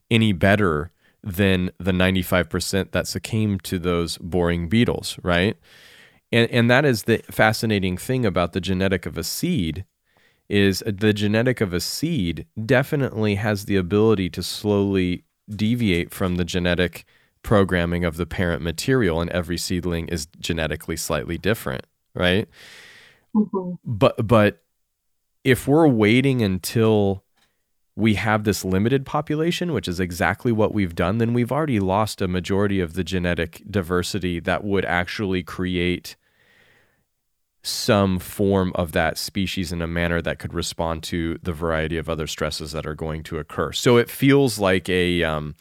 any 0.09 0.33
better 0.33 0.91
than 1.23 1.71
the 1.77 1.91
95% 1.91 2.91
that 2.91 3.07
succumbed 3.07 3.63
to 3.65 3.77
those 3.77 4.17
boring 4.17 4.69
beetles, 4.69 5.19
right? 5.23 5.57
And, 6.31 6.49
and 6.51 6.69
that 6.69 6.83
is 6.83 7.03
the 7.03 7.21
fascinating 7.29 7.97
thing 7.97 8.25
about 8.25 8.53
the 8.53 8.61
genetic 8.61 9.05
of 9.05 9.17
a 9.17 9.23
seed 9.23 9.85
is 10.49 10.83
the 10.85 11.13
genetic 11.13 11.59
of 11.61 11.73
a 11.73 11.79
seed 11.79 12.45
definitely 12.65 13.35
has 13.35 13.65
the 13.65 13.75
ability 13.75 14.29
to 14.29 14.41
slowly 14.43 15.23
deviate 15.49 16.13
from 16.13 16.35
the 16.35 16.45
genetic 16.45 17.05
programming 17.43 18.03
of 18.03 18.17
the 18.17 18.25
parent 18.25 18.61
material 18.61 19.21
and 19.21 19.29
every 19.31 19.57
seedling 19.57 20.07
is 20.09 20.25
genetically 20.39 20.97
slightly 20.97 21.37
different 21.37 21.85
right 22.13 22.47
Mhm. 23.35 23.77
but 23.85 24.27
but 24.27 24.63
if 25.43 25.67
we're 25.67 25.87
waiting 25.87 26.41
until 26.41 27.23
we 27.95 28.15
have 28.15 28.43
this 28.43 28.65
limited 28.65 29.05
population 29.05 29.71
which 29.73 29.87
is 29.87 29.99
exactly 29.99 30.51
what 30.51 30.73
we've 30.73 30.95
done 30.95 31.19
then 31.19 31.33
we've 31.33 31.51
already 31.51 31.79
lost 31.79 32.21
a 32.21 32.27
majority 32.27 32.79
of 32.79 32.93
the 32.93 33.03
genetic 33.03 33.61
diversity 33.69 34.39
that 34.39 34.63
would 34.63 34.85
actually 34.85 35.43
create 35.43 36.15
some 37.67 38.19
form 38.19 38.71
of 38.75 38.91
that 38.93 39.17
species 39.17 39.71
in 39.71 39.81
a 39.81 39.87
manner 39.87 40.21
that 40.21 40.39
could 40.39 40.53
respond 40.53 41.03
to 41.03 41.37
the 41.43 41.53
variety 41.53 41.97
of 41.97 42.09
other 42.09 42.27
stresses 42.27 42.71
that 42.71 42.85
are 42.85 42.95
going 42.95 43.23
to 43.23 43.37
occur. 43.37 43.71
So 43.71 43.97
it 43.97 44.09
feels 44.09 44.59
like 44.59 44.89
a 44.89 45.23
um, 45.23 45.55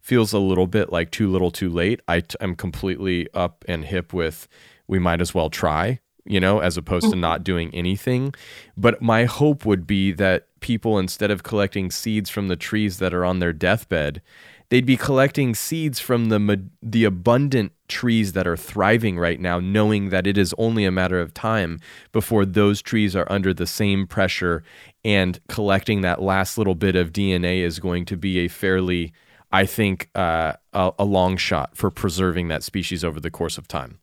feels 0.00 0.32
a 0.32 0.38
little 0.38 0.66
bit 0.66 0.92
like 0.92 1.10
too 1.10 1.30
little, 1.30 1.50
too 1.50 1.70
late. 1.70 2.00
I 2.08 2.22
I'm 2.40 2.54
completely 2.54 3.28
up 3.34 3.64
and 3.68 3.84
hip 3.84 4.12
with 4.12 4.48
we 4.86 4.98
might 4.98 5.20
as 5.20 5.34
well 5.34 5.50
try, 5.50 6.00
you 6.24 6.40
know, 6.40 6.60
as 6.60 6.76
opposed 6.76 7.10
to 7.10 7.16
not 7.16 7.44
doing 7.44 7.74
anything. 7.74 8.34
But 8.76 9.02
my 9.02 9.24
hope 9.24 9.64
would 9.64 9.86
be 9.86 10.12
that 10.12 10.46
people, 10.60 10.98
instead 10.98 11.30
of 11.30 11.42
collecting 11.42 11.90
seeds 11.90 12.30
from 12.30 12.48
the 12.48 12.56
trees 12.56 12.98
that 12.98 13.14
are 13.14 13.24
on 13.24 13.38
their 13.38 13.52
deathbed, 13.52 14.22
they'd 14.68 14.86
be 14.86 14.96
collecting 14.96 15.54
seeds 15.54 16.00
from 16.00 16.28
the 16.28 16.68
the 16.82 17.04
abundant 17.04 17.72
trees 17.88 18.32
that 18.32 18.46
are 18.46 18.56
thriving 18.56 19.18
right 19.18 19.40
now 19.40 19.60
knowing 19.60 20.08
that 20.08 20.26
it 20.26 20.36
is 20.36 20.54
only 20.58 20.84
a 20.84 20.90
matter 20.90 21.20
of 21.20 21.32
time 21.32 21.78
before 22.12 22.44
those 22.44 22.82
trees 22.82 23.14
are 23.14 23.30
under 23.30 23.54
the 23.54 23.66
same 23.66 24.06
pressure 24.06 24.62
and 25.04 25.38
collecting 25.48 26.00
that 26.00 26.20
last 26.20 26.58
little 26.58 26.74
bit 26.74 26.96
of 26.96 27.12
DNA 27.12 27.60
is 27.60 27.78
going 27.78 28.04
to 28.04 28.16
be 28.16 28.38
a 28.38 28.48
fairly 28.48 29.12
I 29.52 29.64
think 29.64 30.10
uh, 30.16 30.54
a, 30.72 30.92
a 30.98 31.04
long 31.04 31.36
shot 31.36 31.76
for 31.76 31.90
preserving 31.90 32.48
that 32.48 32.64
species 32.64 33.04
over 33.04 33.20
the 33.20 33.30
course 33.30 33.58
of 33.58 33.68
time. 33.68 34.00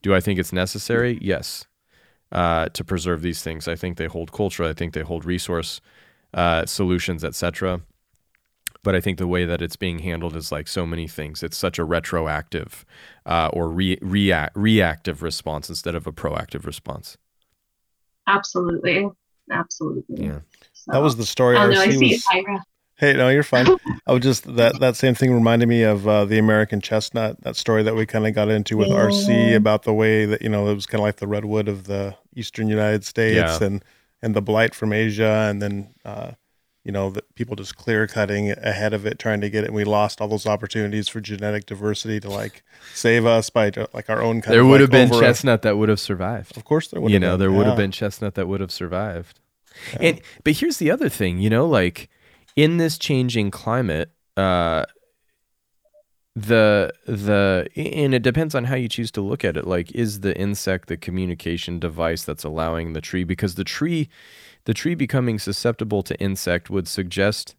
Do 0.00 0.14
I 0.14 0.20
think 0.20 0.38
it's 0.38 0.52
necessary? 0.52 1.18
Yes. 1.20 1.66
Uh, 2.30 2.68
to 2.68 2.84
preserve 2.84 3.20
these 3.20 3.42
things, 3.42 3.66
I 3.66 3.74
think 3.74 3.98
they 3.98 4.06
hold 4.06 4.32
culture. 4.32 4.64
I 4.64 4.72
think 4.72 4.94
they 4.94 5.02
hold 5.02 5.24
resource 5.24 5.80
uh, 6.32 6.66
solutions, 6.66 7.24
etc 7.24 7.82
but 8.82 8.94
I 8.94 9.00
think 9.00 9.18
the 9.18 9.26
way 9.26 9.44
that 9.44 9.60
it's 9.62 9.76
being 9.76 9.98
handled 10.00 10.36
is 10.36 10.52
like 10.52 10.68
so 10.68 10.86
many 10.86 11.08
things. 11.08 11.42
It's 11.42 11.56
such 11.56 11.78
a 11.78 11.84
retroactive 11.84 12.84
uh, 13.24 13.50
or 13.52 13.68
re- 13.68 13.98
react 14.00 14.56
reactive 14.56 15.22
response 15.22 15.68
instead 15.68 15.94
of 15.94 16.06
a 16.06 16.12
proactive 16.12 16.66
response. 16.66 17.16
Absolutely. 18.26 19.08
Absolutely. 19.50 20.24
Yeah. 20.26 20.40
So, 20.72 20.92
That 20.92 20.98
was 21.02 21.16
the 21.16 21.26
story. 21.26 21.56
oh, 21.56 21.68
no, 21.70 21.80
I 21.80 21.90
see 21.90 22.14
was. 22.14 22.24
Ira. 22.32 22.62
Hey, 22.98 23.12
no, 23.12 23.28
you're 23.28 23.42
fine. 23.42 23.66
I 24.06 24.12
was 24.12 24.22
just 24.22 24.56
that 24.56 24.80
that 24.80 24.96
same 24.96 25.14
thing 25.14 25.32
reminded 25.32 25.68
me 25.68 25.82
of 25.82 26.08
uh, 26.08 26.24
the 26.24 26.38
American 26.38 26.80
chestnut. 26.80 27.40
That 27.42 27.54
story 27.54 27.82
that 27.82 27.94
we 27.94 28.06
kind 28.06 28.26
of 28.26 28.34
got 28.34 28.48
into 28.48 28.76
with 28.78 28.88
RC 28.88 29.54
about 29.54 29.82
the 29.82 29.92
way 29.92 30.24
that 30.24 30.40
you 30.40 30.48
know 30.48 30.68
it 30.68 30.74
was 30.74 30.86
kind 30.86 31.00
of 31.00 31.04
like 31.04 31.16
the 31.16 31.26
redwood 31.26 31.68
of 31.68 31.84
the 31.84 32.16
eastern 32.34 32.68
United 32.68 33.04
States 33.04 33.36
Yeah. 33.60 33.66
and 33.66 33.84
and 34.22 34.34
the 34.34 34.40
blight 34.40 34.74
from 34.74 34.94
Asia, 34.94 35.46
and 35.50 35.60
then 35.60 35.94
uh, 36.06 36.32
you 36.86 36.92
know 36.92 37.10
that 37.10 37.34
people 37.34 37.56
just 37.56 37.76
clear 37.76 38.06
cutting 38.06 38.52
ahead 38.52 38.94
of 38.94 39.04
it, 39.04 39.18
trying 39.18 39.40
to 39.40 39.50
get 39.50 39.64
it. 39.64 39.66
And 39.66 39.74
we 39.74 39.82
lost 39.82 40.20
all 40.20 40.28
those 40.28 40.46
opportunities 40.46 41.08
for 41.08 41.20
genetic 41.20 41.66
diversity 41.66 42.20
to 42.20 42.30
like 42.30 42.62
save 42.94 43.26
us 43.26 43.50
by 43.50 43.72
like 43.92 44.08
our 44.08 44.22
own 44.22 44.40
kind 44.40 44.54
There 44.54 44.60
of. 44.60 44.68
would 44.68 44.74
like, 44.74 44.80
have 44.82 44.90
been 44.92 45.10
over 45.12 45.20
a- 45.22 45.26
chestnut 45.26 45.62
that 45.62 45.76
would 45.76 45.88
have 45.88 45.98
survived. 45.98 46.56
of 46.56 46.64
course, 46.64 46.86
there 46.88 47.00
would. 47.00 47.10
You 47.10 47.16
have 47.16 47.22
know, 47.22 47.32
been. 47.32 47.40
there 47.40 47.50
would 47.52 47.66
have 47.66 47.76
been 47.76 47.90
chestnut 47.90 48.36
that 48.36 48.46
would 48.46 48.60
have 48.60 48.70
survived. 48.70 49.40
Yeah. 49.94 49.98
And 50.08 50.20
but 50.44 50.54
here's 50.54 50.76
the 50.78 50.92
other 50.92 51.08
thing, 51.08 51.40
you 51.40 51.50
know, 51.50 51.66
like 51.66 52.08
in 52.54 52.76
this 52.76 52.96
changing 52.98 53.50
climate, 53.50 54.12
uh, 54.36 54.84
the 56.36 56.92
the 57.06 57.68
and 57.74 58.14
it 58.14 58.22
depends 58.22 58.54
on 58.54 58.64
how 58.64 58.76
you 58.76 58.88
choose 58.88 59.10
to 59.12 59.20
look 59.22 59.44
at 59.44 59.56
it. 59.56 59.66
Like, 59.66 59.90
is 59.92 60.20
the 60.20 60.36
insect 60.38 60.88
the 60.88 60.96
communication 60.96 61.78
device 61.80 62.24
that's 62.24 62.44
allowing 62.44 62.92
the 62.92 63.00
tree? 63.00 63.24
Because 63.24 63.54
the 63.56 63.64
tree, 63.64 64.08
the 64.66 64.74
tree 64.74 64.94
becoming 64.94 65.38
susceptible 65.38 66.02
to 66.04 66.18
insect 66.20 66.68
would 66.70 66.86
suggest 66.86 67.56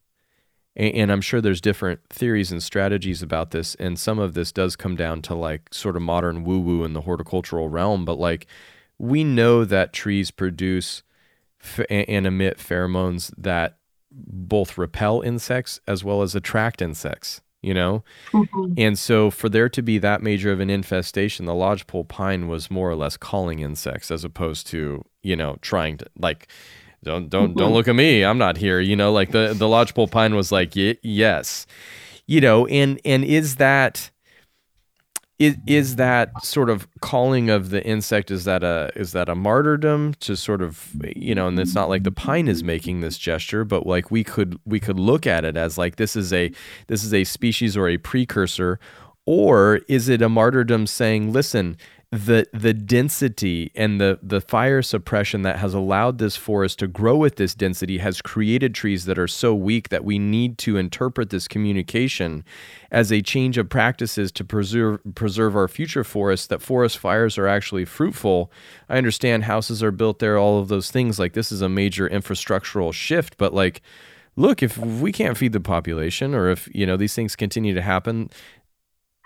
and 0.79 1.11
I'm 1.11 1.21
sure 1.21 1.41
there's 1.41 1.59
different 1.59 2.01
theories 2.07 2.51
and 2.51 2.61
strategies 2.61 3.23
about 3.23 3.49
this, 3.49 3.73
and 3.75 3.97
some 3.97 4.19
of 4.19 4.35
this 4.35 4.51
does 4.51 4.75
come 4.75 4.95
down 4.95 5.23
to 5.23 5.33
like 5.33 5.73
sort 5.73 5.95
of 5.95 6.03
modern 6.03 6.43
woo 6.43 6.59
woo 6.59 6.83
in 6.83 6.93
the 6.93 7.01
horticultural 7.01 7.67
realm. 7.67 8.05
But 8.05 8.19
like, 8.19 8.45
we 8.99 9.23
know 9.23 9.65
that 9.65 9.91
trees 9.91 10.29
produce 10.29 11.01
and 11.89 12.27
emit 12.27 12.59
pheromones 12.59 13.33
that 13.39 13.79
both 14.11 14.77
repel 14.77 15.21
insects 15.21 15.79
as 15.87 16.03
well 16.03 16.21
as 16.21 16.35
attract 16.35 16.79
insects. 16.79 17.41
You 17.63 17.73
know, 17.73 18.03
Mhm. 18.33 18.75
and 18.77 18.99
so 18.99 19.31
for 19.31 19.49
there 19.49 19.67
to 19.69 19.81
be 19.81 19.97
that 19.97 20.21
major 20.21 20.51
of 20.51 20.59
an 20.59 20.69
infestation, 20.69 21.45
the 21.45 21.55
lodgepole 21.55 22.05
pine 22.05 22.47
was 22.47 22.69
more 22.69 22.87
or 22.87 22.95
less 22.95 23.17
calling 23.17 23.59
insects 23.61 24.11
as 24.11 24.23
opposed 24.23 24.67
to, 24.67 25.03
you 25.23 25.35
know, 25.35 25.57
trying 25.61 25.97
to 25.97 26.05
like 26.19 26.47
don't 27.03 27.29
don't 27.29 27.55
don't 27.55 27.73
look 27.73 27.87
at 27.87 27.95
me. 27.95 28.23
I'm 28.23 28.37
not 28.37 28.57
here. 28.57 28.79
You 28.79 28.95
know, 28.95 29.11
like 29.11 29.31
the 29.31 29.53
the 29.57 29.67
lodgepole 29.67 30.07
pine 30.07 30.35
was 30.35 30.51
like, 30.51 30.73
yes. 30.75 31.67
You 32.25 32.41
know, 32.41 32.67
and 32.67 32.99
and 33.05 33.23
is 33.23 33.55
that 33.57 34.11
is, 35.39 35.55
is 35.67 35.95
that 35.97 36.43
sort 36.43 36.69
of 36.69 36.87
calling 36.99 37.49
of 37.49 37.69
the 37.69 37.85
insect 37.85 38.31
is 38.31 38.45
that 38.45 38.63
a 38.63 38.89
is 38.95 39.11
that 39.11 39.29
a 39.29 39.35
martyrdom 39.35 40.15
to 40.15 40.35
sort 40.35 40.61
of 40.61 40.91
you 41.15 41.35
know 41.35 41.47
and 41.47 41.59
it's 41.59 41.75
not 41.75 41.89
like 41.89 42.03
the 42.03 42.11
pine 42.11 42.47
is 42.47 42.63
making 42.63 43.01
this 43.01 43.17
gesture 43.17 43.63
but 43.63 43.85
like 43.85 44.09
we 44.09 44.23
could 44.23 44.59
we 44.65 44.79
could 44.79 44.99
look 44.99 45.27
at 45.27 45.45
it 45.45 45.55
as 45.55 45.77
like 45.77 45.97
this 45.97 46.15
is 46.15 46.33
a 46.33 46.51
this 46.87 47.03
is 47.03 47.13
a 47.13 47.23
species 47.23 47.77
or 47.77 47.87
a 47.87 47.97
precursor 47.97 48.79
or 49.25 49.81
is 49.87 50.09
it 50.09 50.21
a 50.21 50.29
martyrdom 50.29 50.87
saying 50.87 51.31
listen 51.31 51.77
the 52.11 52.47
the 52.53 52.73
density 52.73 53.69
and 53.75 53.99
the 53.99 54.17
the 54.23 54.39
fire 54.39 54.81
suppression 54.81 55.41
that 55.41 55.57
has 55.57 55.73
allowed 55.73 56.19
this 56.19 56.37
forest 56.37 56.79
to 56.79 56.87
grow 56.87 57.17
with 57.17 57.35
this 57.35 57.53
density 57.53 57.97
has 57.97 58.21
created 58.21 58.73
trees 58.73 59.03
that 59.03 59.19
are 59.19 59.27
so 59.27 59.53
weak 59.53 59.89
that 59.89 60.05
we 60.05 60.17
need 60.17 60.57
to 60.57 60.77
interpret 60.77 61.31
this 61.31 61.49
communication 61.49 62.45
as 62.91 63.11
a 63.11 63.21
change 63.21 63.57
of 63.57 63.67
practices 63.67 64.31
to 64.31 64.45
preserve 64.45 65.01
preserve 65.15 65.53
our 65.57 65.67
future 65.67 66.05
forests 66.05 66.47
that 66.47 66.61
forest 66.61 66.97
fires 66.97 67.37
are 67.37 67.47
actually 67.47 67.83
fruitful. 67.83 68.49
I 68.87 68.97
understand 68.97 69.43
houses 69.43 69.83
are 69.83 69.91
built 69.91 70.19
there 70.19 70.37
all 70.37 70.59
of 70.59 70.69
those 70.69 70.89
things 70.89 71.19
like 71.19 71.33
this 71.33 71.51
is 71.51 71.61
a 71.61 71.67
major 71.67 72.07
infrastructural 72.07 72.93
shift 72.93 73.37
but 73.37 73.53
like 73.53 73.81
look 74.37 74.63
if 74.63 74.77
we 74.77 75.11
can't 75.11 75.37
feed 75.37 75.51
the 75.51 75.59
population 75.59 76.33
or 76.33 76.49
if 76.49 76.69
you 76.73 76.85
know 76.85 76.95
these 76.95 77.13
things 77.13 77.35
continue 77.35 77.73
to 77.73 77.81
happen 77.81 78.29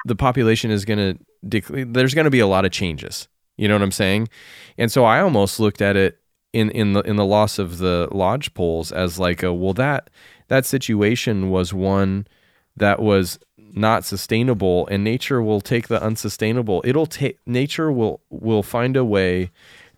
the 0.05 0.15
population 0.15 0.71
is 0.71 0.85
going 0.85 0.99
to 0.99 1.59
dec- 1.61 1.93
there's 1.93 2.13
going 2.13 2.25
to 2.25 2.31
be 2.31 2.39
a 2.39 2.47
lot 2.47 2.65
of 2.65 2.71
changes. 2.71 3.27
You 3.57 3.67
know 3.67 3.75
what 3.75 3.83
I'm 3.83 3.91
saying? 3.91 4.29
And 4.77 4.91
so 4.91 5.05
I 5.05 5.21
almost 5.21 5.59
looked 5.59 5.81
at 5.81 5.95
it 5.95 6.21
in 6.53 6.69
in 6.71 6.93
the 6.93 7.01
in 7.01 7.15
the 7.15 7.25
loss 7.25 7.59
of 7.59 7.77
the 7.77 8.07
lodge 8.11 8.53
poles 8.53 8.91
as 8.91 9.19
like 9.19 9.43
a 9.43 9.53
well 9.53 9.73
that 9.73 10.09
that 10.47 10.65
situation 10.65 11.49
was 11.49 11.73
one 11.73 12.27
that 12.75 12.99
was 13.01 13.39
not 13.57 14.03
sustainable 14.03 14.85
and 14.87 15.03
nature 15.03 15.41
will 15.41 15.61
take 15.61 15.87
the 15.87 16.01
unsustainable 16.03 16.81
it'll 16.85 17.05
take 17.05 17.39
nature 17.45 17.91
will 17.91 18.19
will 18.29 18.63
find 18.63 18.97
a 18.97 19.05
way 19.05 19.49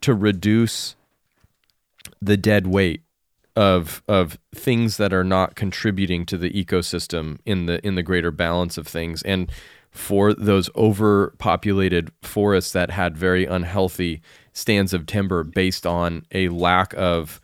to 0.01 0.13
reduce 0.13 0.95
the 2.21 2.37
dead 2.37 2.67
weight 2.67 3.01
of 3.55 4.03
of 4.07 4.37
things 4.53 4.97
that 4.97 5.13
are 5.13 5.23
not 5.23 5.55
contributing 5.55 6.25
to 6.25 6.37
the 6.37 6.51
ecosystem 6.51 7.39
in 7.45 7.65
the 7.65 7.85
in 7.85 7.95
the 7.95 8.03
greater 8.03 8.31
balance 8.31 8.77
of 8.77 8.87
things 8.87 9.21
and 9.23 9.51
for 9.93 10.33
those 10.33 10.69
overpopulated 10.75 12.11
forests 12.21 12.71
that 12.71 12.91
had 12.91 13.15
very 13.15 13.45
unhealthy 13.45 14.21
stands 14.51 14.93
of 14.93 15.05
timber 15.05 15.43
based 15.43 15.85
on 15.85 16.25
a 16.31 16.49
lack 16.49 16.93
of 16.95 17.39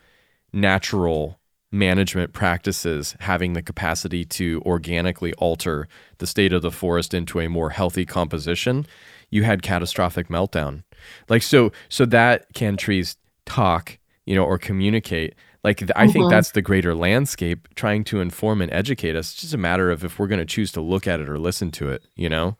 natural 0.51 1.39
management 1.71 2.33
practices 2.33 3.15
having 3.19 3.53
the 3.53 3.61
capacity 3.61 4.25
to 4.25 4.61
organically 4.65 5.33
alter 5.33 5.87
the 6.17 6.25
state 6.25 6.51
of 6.51 6.63
the 6.63 6.71
forest 6.71 7.13
into 7.13 7.39
a 7.39 7.47
more 7.47 7.69
healthy 7.69 8.05
composition 8.05 8.85
you 9.29 9.43
had 9.43 9.61
catastrophic 9.61 10.27
meltdown. 10.27 10.83
Like 11.27 11.43
so 11.43 11.71
so 11.87 12.05
that 12.05 12.47
can 12.53 12.77
trees 12.77 13.15
talk 13.45 13.99
you 14.25 14.35
know 14.35 14.43
or 14.43 14.57
communicate 14.57 15.35
like 15.63 15.83
I 15.95 16.07
think 16.07 16.23
mm-hmm. 16.23 16.29
that's 16.29 16.51
the 16.51 16.61
greater 16.61 16.95
landscape 16.95 17.67
trying 17.75 18.03
to 18.05 18.21
inform 18.21 18.61
and 18.61 18.71
educate 18.71 19.15
us. 19.15 19.31
It's 19.31 19.41
just 19.41 19.53
a 19.53 19.57
matter 19.57 19.91
of 19.91 20.05
if 20.05 20.17
we're 20.17 20.27
going 20.27 20.39
to 20.39 20.45
choose 20.45 20.71
to 20.73 20.81
look 20.81 21.07
at 21.07 21.19
it 21.19 21.29
or 21.29 21.37
listen 21.37 21.71
to 21.71 21.89
it, 21.89 22.03
you 22.15 22.29
know? 22.29 22.57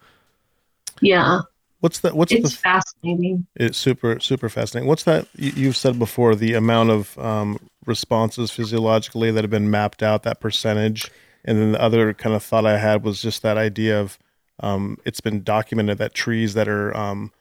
Yeah. 1.02 1.42
What's 1.80 2.00
that? 2.02 2.14
What's 2.14 2.34
it's 2.34 2.52
the, 2.52 2.58
fascinating. 2.58 3.48
It's 3.56 3.78
super, 3.78 4.20
super 4.20 4.50
fascinating. 4.50 4.90
What's 4.90 5.04
that? 5.04 5.28
You, 5.36 5.68
have 5.68 5.78
said 5.78 5.98
before 5.98 6.36
the 6.36 6.56
amount 6.56 6.90
of 6.90 7.18
um, 7.18 7.58
responses 7.86 8.52
physiologically 8.52 9.32
that 9.32 9.46
have 9.46 9.52
been 9.52 9.72
mapped 9.72 10.04
out, 10.04 10.24
that 10.24 10.42
percentage. 10.42 11.10
And 11.46 11.58
then 11.58 11.72
the 11.72 11.82
other 11.82 12.14
kind 12.14 12.36
of 12.36 12.44
thought 12.44 12.66
I 12.66 12.78
had 12.78 13.06
was 13.06 13.22
just 13.22 13.44
that 13.44 13.58
idea 13.58 14.00
of 14.00 14.20
um, 14.60 14.98
it's 15.06 15.22
been 15.22 15.42
documented 15.42 16.00
that 16.00 16.14
trees 16.14 16.54
that 16.56 16.68
are 16.68 16.96
um, 16.98 17.32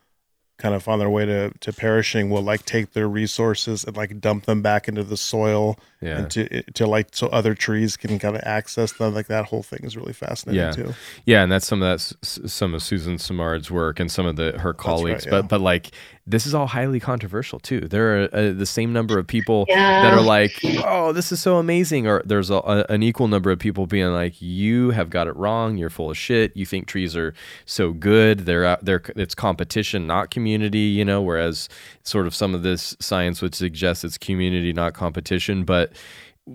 kind 0.59 0.75
of 0.75 0.89
on 0.89 0.99
their 0.99 1.09
way 1.09 1.25
to, 1.25 1.51
to 1.61 1.73
perishing 1.73 2.31
will 2.31 2.43
like 2.43 2.65
take 2.65 2.93
their 2.93 3.09
resources 3.09 3.85
and 3.85 3.97
like 3.97 4.21
dump 4.21 4.45
them 4.45 4.61
back 4.61 4.89
into 4.89 5.05
the 5.05 5.17
soil 5.17 5.79
yeah. 6.01 6.19
and 6.19 6.31
to 6.33 6.53
eh, 6.53 6.63
to 6.75 6.87
like 6.87 7.09
so 7.13 7.29
other 7.29 7.55
trees 7.55 7.97
can 7.97 8.19
kind 8.19 8.35
of 8.35 8.43
access 8.45 8.93
them 8.95 9.15
like 9.15 9.29
that 9.29 9.47
whole 9.47 9.63
thing 9.63 9.81
is 9.85 9.97
really 9.97 10.13
fascinating 10.13 10.61
yeah. 10.61 10.73
too 10.73 10.95
yeah 11.27 11.43
and 11.43 11.53
that's 11.53 11.67
some 11.67 11.81
of 11.81 11.89
that 11.89 12.01
some 12.23 12.75
of 12.75 12.83
suzanne 12.83 13.19
simard's 13.19 13.71
work 13.71 14.01
and 14.01 14.11
some 14.11 14.27
of 14.27 14.35
the 14.35 14.59
her 14.59 14.75
colleagues 14.75 15.27
right, 15.27 15.33
yeah. 15.33 15.41
but 15.43 15.49
but 15.49 15.61
like 15.61 15.93
this 16.29 16.47
is 16.47 16.55
all 16.55 16.67
highly 16.67 17.01
controversial 17.01 17.59
too. 17.59 17.81
There 17.81 18.23
are 18.23 18.35
uh, 18.35 18.53
the 18.53 18.67
same 18.67 18.93
number 18.93 19.19
of 19.19 19.27
people 19.27 19.65
yeah. 19.69 20.03
that 20.03 20.13
are 20.13 20.21
like 20.21 20.53
oh 20.85 21.13
this 21.13 21.33
is 21.33 21.41
so 21.41 21.57
amazing 21.57 22.07
or 22.07 22.23
there's 22.25 22.51
a, 22.51 22.57
a, 22.57 22.85
an 22.91 23.03
equal 23.03 23.29
number 23.29 23.51
of 23.51 23.59
people 23.59 23.87
being 23.87 24.13
like 24.13 24.41
you 24.41 24.91
have 24.91 25.11
got 25.11 25.27
it 25.27 25.37
wrong. 25.37 25.79
You're 25.79 25.91
full 25.91 26.11
of 26.11 26.19
shit. 26.19 26.57
You 26.57 26.67
think 26.67 26.87
trees 26.87 27.17
are 27.17 27.35
so 27.65 27.93
good. 27.93 28.41
They're 28.41 28.65
out 28.65 28.85
there 28.85 29.03
it's 29.17 29.35
competition 29.35 30.07
not 30.07 30.31
community 30.31 30.79
you 30.79 31.05
know 31.05 31.23
whereas 31.23 31.69
sort 32.03 32.27
of 32.27 32.35
some 32.35 32.55
of 32.55 32.63
this 32.63 32.97
science 33.01 33.41
would 33.41 33.55
suggest 33.55 34.05
it's 34.05 34.19
community 34.19 34.73
not 34.73 34.95
competition. 34.95 35.65
But 35.65 35.93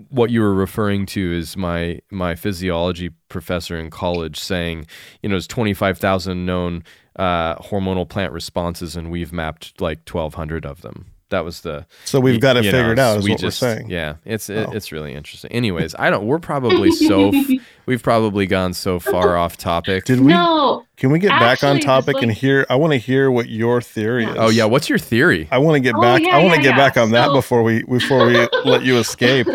what 0.08 0.30
you 0.30 0.40
were 0.40 0.54
referring 0.54 1.06
to 1.06 1.32
is 1.32 1.56
my 1.56 2.00
my 2.10 2.34
physiology 2.34 3.10
professor 3.28 3.76
in 3.78 3.90
college 3.90 4.38
saying, 4.38 4.86
you 5.22 5.28
know, 5.28 5.34
there's 5.34 5.46
25,000 5.46 6.44
known 6.44 6.82
uh, 7.16 7.56
hormonal 7.56 8.08
plant 8.08 8.32
responses, 8.32 8.96
and 8.96 9.10
we've 9.10 9.32
mapped 9.32 9.80
like 9.80 10.08
1,200 10.08 10.66
of 10.66 10.82
them. 10.82 11.14
That 11.30 11.44
was 11.44 11.62
the 11.62 11.86
so 12.04 12.20
we've 12.20 12.40
got 12.40 12.56
it 12.56 12.62
figured 12.64 12.98
know, 12.98 13.12
out 13.12 13.18
is 13.18 13.24
we 13.24 13.32
what 13.32 13.40
just, 13.40 13.60
we're 13.60 13.74
saying. 13.74 13.90
Yeah 13.90 14.16
it's 14.24 14.48
it, 14.48 14.68
oh. 14.68 14.72
it's 14.72 14.92
really 14.92 15.14
interesting. 15.14 15.50
Anyways 15.50 15.96
i 15.98 16.08
don't 16.08 16.26
we're 16.26 16.38
probably 16.38 16.92
so 16.92 17.32
we've 17.86 18.02
probably 18.02 18.46
gone 18.46 18.72
so 18.72 19.00
far 19.00 19.36
off 19.38 19.56
topic. 19.56 20.04
Did 20.04 20.20
we 20.20 20.28
no, 20.28 20.84
can 20.96 21.10
we 21.10 21.18
get 21.18 21.32
actually, 21.32 21.46
back 21.46 21.64
on 21.64 21.80
topic 21.80 22.14
like, 22.14 22.22
and 22.22 22.32
hear 22.32 22.66
i 22.68 22.76
want 22.76 22.92
to 22.92 22.98
hear 22.98 23.32
what 23.32 23.48
your 23.48 23.80
theory 23.80 24.26
is. 24.26 24.36
oh 24.38 24.48
yeah 24.48 24.66
what's 24.66 24.88
your 24.88 24.98
theory? 24.98 25.48
I 25.50 25.58
want 25.58 25.74
to 25.74 25.80
get 25.80 25.96
oh, 25.96 26.00
back 26.00 26.22
yeah, 26.22 26.36
i 26.36 26.42
want 26.42 26.54
to 26.54 26.60
yeah, 26.60 26.70
get 26.70 26.78
yeah. 26.78 26.88
back 26.88 26.96
on 26.96 27.08
so, 27.08 27.14
that 27.14 27.32
before 27.32 27.64
we 27.64 27.82
before 27.82 28.26
we 28.26 28.46
let 28.64 28.84
you 28.84 28.98
escape. 28.98 29.48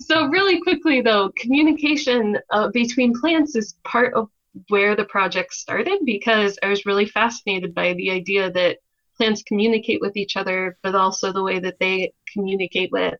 So 0.00 0.26
really 0.26 0.60
quickly 0.62 1.02
though 1.02 1.30
communication 1.36 2.38
uh, 2.50 2.70
between 2.70 3.12
plants 3.20 3.54
is 3.54 3.76
part 3.84 4.12
of 4.14 4.28
where 4.68 4.96
the 4.96 5.04
project 5.04 5.52
started 5.52 5.98
because 6.04 6.58
i 6.62 6.68
was 6.68 6.86
really 6.86 7.06
fascinated 7.06 7.74
by 7.74 7.92
the 7.94 8.10
idea 8.10 8.50
that 8.50 8.78
plants 9.16 9.42
communicate 9.42 10.00
with 10.00 10.16
each 10.16 10.36
other, 10.36 10.76
but 10.82 10.94
also 10.94 11.32
the 11.32 11.42
way 11.42 11.58
that 11.58 11.78
they 11.80 12.12
communicate 12.32 12.92
with 12.92 13.14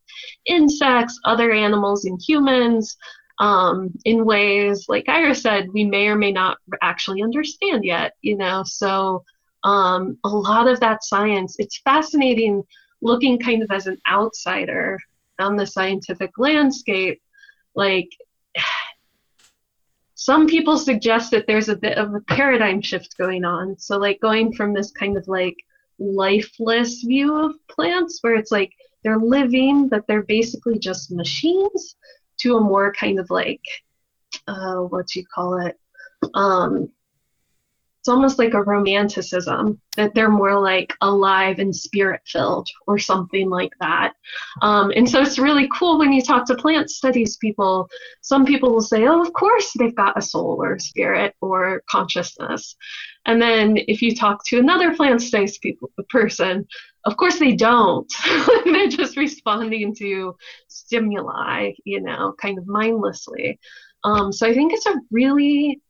insects, 0.44 1.18
other 1.24 1.52
animals, 1.52 2.04
and 2.04 2.20
humans 2.20 2.96
um, 3.38 3.92
in 4.04 4.24
ways, 4.24 4.86
like 4.88 5.08
Ira 5.08 5.34
said, 5.34 5.72
we 5.72 5.84
may 5.84 6.08
or 6.08 6.16
may 6.16 6.32
not 6.32 6.58
actually 6.82 7.22
understand 7.22 7.84
yet, 7.84 8.14
you 8.22 8.36
know. 8.36 8.62
So 8.64 9.24
um, 9.64 10.18
a 10.24 10.28
lot 10.28 10.68
of 10.68 10.80
that 10.80 11.04
science, 11.04 11.56
it's 11.58 11.80
fascinating 11.84 12.62
looking 13.02 13.38
kind 13.38 13.62
of 13.62 13.70
as 13.70 13.86
an 13.86 13.98
outsider 14.10 14.98
on 15.38 15.56
the 15.56 15.66
scientific 15.66 16.30
landscape. 16.38 17.20
Like, 17.74 18.08
some 20.16 20.46
people 20.46 20.78
suggest 20.78 21.30
that 21.30 21.46
there's 21.46 21.68
a 21.68 21.76
bit 21.76 21.98
of 21.98 22.14
a 22.14 22.20
paradigm 22.22 22.80
shift 22.80 23.16
going 23.18 23.44
on. 23.44 23.78
So, 23.78 23.98
like, 23.98 24.18
going 24.20 24.52
from 24.54 24.72
this 24.72 24.90
kind 24.90 25.16
of 25.16 25.28
like 25.28 25.56
lifeless 25.98 27.02
view 27.02 27.36
of 27.36 27.54
plants 27.68 28.18
where 28.22 28.34
it's 28.34 28.50
like 28.50 28.72
they're 29.02 29.18
living 29.18 29.88
but 29.88 30.06
they're 30.06 30.22
basically 30.22 30.78
just 30.78 31.10
machines 31.10 31.96
to 32.38 32.56
a 32.56 32.60
more 32.60 32.92
kind 32.92 33.18
of 33.18 33.30
like 33.30 33.62
uh, 34.46 34.76
what 34.76 35.06
do 35.06 35.20
you 35.20 35.26
call 35.34 35.58
it 35.64 35.78
um, 36.34 36.90
it's 38.06 38.12
almost 38.12 38.38
like 38.38 38.54
a 38.54 38.62
romanticism 38.62 39.80
that 39.96 40.14
they're 40.14 40.30
more 40.30 40.60
like 40.60 40.94
alive 41.00 41.58
and 41.58 41.74
spirit 41.74 42.20
filled 42.24 42.68
or 42.86 43.00
something 43.00 43.50
like 43.50 43.72
that. 43.80 44.12
Um, 44.62 44.92
and 44.94 45.10
so 45.10 45.20
it's 45.20 45.40
really 45.40 45.68
cool 45.76 45.98
when 45.98 46.12
you 46.12 46.22
talk 46.22 46.46
to 46.46 46.54
plant 46.54 46.88
studies 46.88 47.36
people. 47.38 47.88
Some 48.20 48.46
people 48.46 48.70
will 48.70 48.80
say, 48.80 49.08
oh, 49.08 49.20
of 49.20 49.32
course 49.32 49.72
they've 49.76 49.96
got 49.96 50.16
a 50.16 50.22
soul 50.22 50.62
or 50.62 50.78
spirit 50.78 51.34
or 51.40 51.82
consciousness. 51.90 52.76
And 53.26 53.42
then 53.42 53.76
if 53.76 54.00
you 54.00 54.14
talk 54.14 54.46
to 54.46 54.60
another 54.60 54.94
plant 54.94 55.20
studies 55.20 55.58
people, 55.58 55.90
person, 56.08 56.64
of 57.06 57.16
course 57.16 57.40
they 57.40 57.56
don't. 57.56 58.06
they're 58.66 58.86
just 58.86 59.16
responding 59.16 59.96
to 59.96 60.36
stimuli, 60.68 61.72
you 61.82 62.00
know, 62.00 62.36
kind 62.40 62.56
of 62.56 62.68
mindlessly. 62.68 63.58
Um, 64.04 64.32
so 64.32 64.46
I 64.46 64.54
think 64.54 64.72
it's 64.72 64.86
a 64.86 64.94
really 65.10 65.80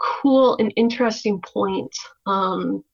cool 0.00 0.56
and 0.58 0.72
interesting 0.76 1.40
point 1.40 1.94
um, 2.26 2.84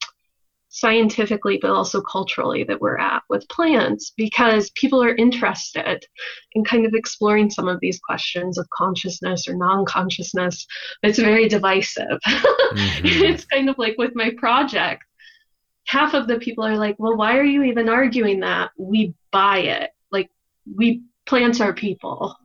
scientifically 0.68 1.58
but 1.62 1.70
also 1.70 2.00
culturally 2.00 2.64
that 2.64 2.80
we're 2.80 2.98
at 2.98 3.22
with 3.30 3.48
plants 3.48 4.12
because 4.16 4.70
people 4.70 5.02
are 5.02 5.14
interested 5.14 6.04
in 6.52 6.64
kind 6.64 6.84
of 6.84 6.94
exploring 6.94 7.48
some 7.48 7.68
of 7.68 7.78
these 7.80 8.00
questions 8.00 8.58
of 8.58 8.68
consciousness 8.70 9.46
or 9.46 9.54
non-consciousness. 9.54 10.66
It's 11.02 11.18
very 11.18 11.48
divisive. 11.48 12.18
Mm-hmm. 12.26 12.74
it's 13.04 13.44
kind 13.44 13.70
of 13.70 13.78
like 13.78 13.96
with 13.98 14.16
my 14.16 14.30
project 14.36 15.04
half 15.86 16.14
of 16.14 16.26
the 16.26 16.38
people 16.38 16.64
are 16.64 16.76
like 16.76 16.96
well 16.98 17.16
why 17.16 17.36
are 17.38 17.44
you 17.44 17.62
even 17.62 17.88
arguing 17.88 18.40
that? 18.40 18.70
We 18.76 19.14
buy 19.30 19.58
it. 19.58 19.90
Like 20.10 20.30
we 20.76 21.02
plants 21.26 21.60
are 21.60 21.72
people 21.72 22.36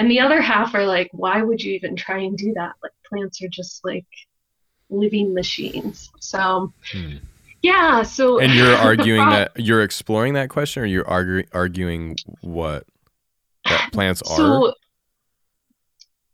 and 0.00 0.10
the 0.10 0.20
other 0.20 0.40
half 0.40 0.74
are 0.74 0.86
like 0.86 1.10
why 1.12 1.42
would 1.42 1.62
you 1.62 1.74
even 1.74 1.94
try 1.94 2.18
and 2.18 2.36
do 2.36 2.52
that 2.54 2.72
like 2.82 2.92
plants 3.10 3.42
are 3.42 3.48
just 3.48 3.84
like 3.84 4.06
living 4.90 5.32
machines. 5.34 6.10
So, 6.20 6.72
hmm. 6.92 7.16
yeah. 7.62 8.02
So, 8.02 8.38
and 8.38 8.52
you're 8.52 8.76
arguing 8.76 9.28
that 9.30 9.52
you're 9.56 9.82
exploring 9.82 10.34
that 10.34 10.50
question, 10.50 10.82
or 10.82 10.86
you're 10.86 11.08
arguing 11.08 11.46
arguing 11.52 12.16
what 12.40 12.86
that 13.66 13.88
plants 13.92 14.22
are. 14.22 14.36
So, 14.36 14.74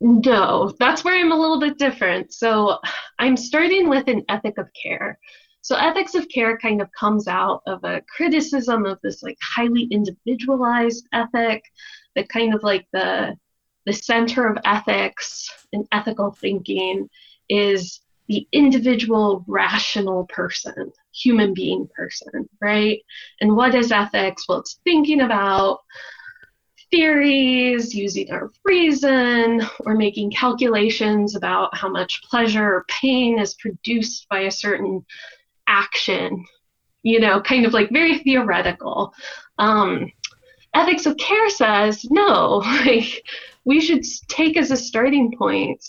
no, 0.01 0.73
that's 0.79 1.05
where 1.05 1.19
I'm 1.19 1.33
a 1.33 1.39
little 1.39 1.61
bit 1.61 1.79
different. 1.79 2.33
So, 2.33 2.79
I'm 3.19 3.37
starting 3.37 3.89
with 3.89 4.09
an 4.09 4.25
ethic 4.29 4.59
of 4.59 4.69
care. 4.81 5.19
So 5.63 5.75
ethics 5.75 6.15
of 6.15 6.29
care 6.29 6.57
kind 6.59 6.81
of 6.81 6.89
comes 6.93 7.27
out 7.27 7.61
of 7.67 7.83
a 7.83 8.01
criticism 8.03 8.87
of 8.87 9.01
this 9.03 9.25
like 9.25 9.37
highly 9.43 9.89
individualized 9.91 11.09
ethic, 11.13 11.65
that 12.15 12.29
kind 12.29 12.55
of 12.55 12.63
like 12.63 12.87
the 12.93 13.37
the 13.87 13.93
center 13.93 14.47
of 14.47 14.59
ethics 14.65 15.49
and 15.73 15.87
ethical 15.93 16.33
thinking 16.33 17.09
is 17.49 18.01
the 18.29 18.47
individual 18.53 19.45
rational 19.47 20.27
person, 20.27 20.93
human 21.15 21.55
being 21.55 21.89
person, 21.95 22.49
right? 22.61 23.01
And 23.41 23.57
what 23.57 23.75
is 23.75 23.93
ethics? 23.93 24.47
Well, 24.49 24.59
it's 24.59 24.81
thinking 24.85 25.21
about 25.21 25.81
theories, 26.91 27.95
using 27.95 28.31
our 28.33 28.51
reason, 28.65 29.63
or 29.81 29.95
making 29.95 30.33
calculations 30.33 31.37
about 31.37 31.77
how 31.77 31.89
much 31.89 32.23
pleasure 32.25 32.65
or 32.65 32.87
pain 32.89 33.39
is 33.39 33.55
produced 33.55 34.29
by 34.29 34.41
a 34.41 34.51
certain 34.51 35.05
action, 35.69 36.45
you 37.03 37.21
know, 37.21 37.41
kind 37.41 37.65
of 37.65 37.73
like 37.73 37.91
very 37.91 38.19
theoretical. 38.19 39.15
Um, 39.59 40.11
ethics 40.75 41.07
of 41.07 41.17
care 41.17 41.49
says 41.49 42.05
no, 42.11 42.57
like 42.85 43.23
we 43.67 43.81
should 43.81 44.05
take 44.29 44.57
as 44.57 44.71
a 44.71 44.77
starting 44.77 45.37
point 45.37 45.85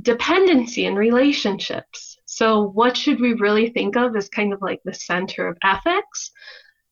dependency 0.00 0.86
and 0.86 0.96
relationships. 0.96 2.16
So, 2.24 2.68
what 2.68 2.96
should 2.96 3.20
we 3.20 3.34
really 3.34 3.70
think 3.70 3.96
of 3.96 4.16
as 4.16 4.28
kind 4.28 4.52
of 4.52 4.62
like 4.62 4.80
the 4.84 4.94
center 4.94 5.48
of 5.48 5.58
ethics? 5.62 6.30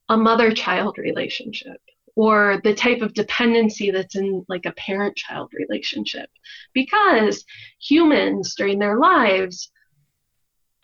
A 0.09 0.16
mother 0.16 0.52
child 0.52 0.98
relationship 0.98 1.80
or 2.16 2.60
the 2.64 2.74
type 2.74 3.01
of 3.01 3.14
dependency 3.14 3.90
that's 3.90 4.16
in 4.16 4.44
like 4.48 4.66
a 4.66 4.72
parent 4.72 5.16
child 5.16 5.51
relationship. 5.55 6.28
Because 6.74 7.44
humans 7.80 8.55
during 8.55 8.78
their 8.78 8.98
lives 8.98 9.70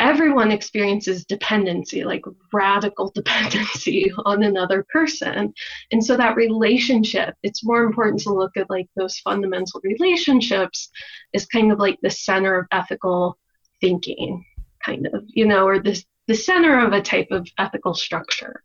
everyone 0.00 0.52
experiences 0.52 1.24
dependency, 1.24 2.04
like 2.04 2.24
radical 2.52 3.10
dependency 3.14 4.12
on 4.24 4.42
another 4.42 4.86
person. 4.92 5.52
And 5.92 6.04
so 6.04 6.16
that 6.16 6.36
relationship, 6.36 7.34
it's 7.42 7.64
more 7.64 7.82
important 7.82 8.20
to 8.22 8.32
look 8.32 8.56
at 8.56 8.70
like 8.70 8.88
those 8.96 9.18
fundamental 9.18 9.80
relationships 9.82 10.90
is 11.32 11.46
kind 11.46 11.72
of 11.72 11.78
like 11.78 11.98
the 12.02 12.10
center 12.10 12.58
of 12.58 12.66
ethical 12.72 13.38
thinking, 13.80 14.44
kind 14.84 15.08
of, 15.12 15.24
you 15.28 15.46
know, 15.46 15.66
or 15.66 15.78
this 15.78 16.04
the 16.26 16.34
center 16.34 16.84
of 16.84 16.92
a 16.92 17.00
type 17.00 17.28
of 17.30 17.48
ethical 17.56 17.94
structure. 17.94 18.62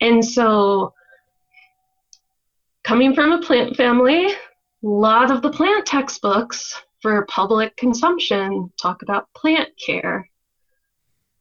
And 0.00 0.24
so 0.24 0.94
coming 2.84 3.12
from 3.12 3.32
a 3.32 3.42
plant 3.42 3.76
family, 3.76 4.26
a 4.26 4.36
lot 4.82 5.32
of 5.32 5.42
the 5.42 5.50
plant 5.50 5.84
textbooks 5.84 6.80
for 7.00 7.26
public 7.26 7.76
consumption 7.76 8.72
talk 8.80 9.02
about 9.02 9.26
plant 9.34 9.68
care 9.84 10.28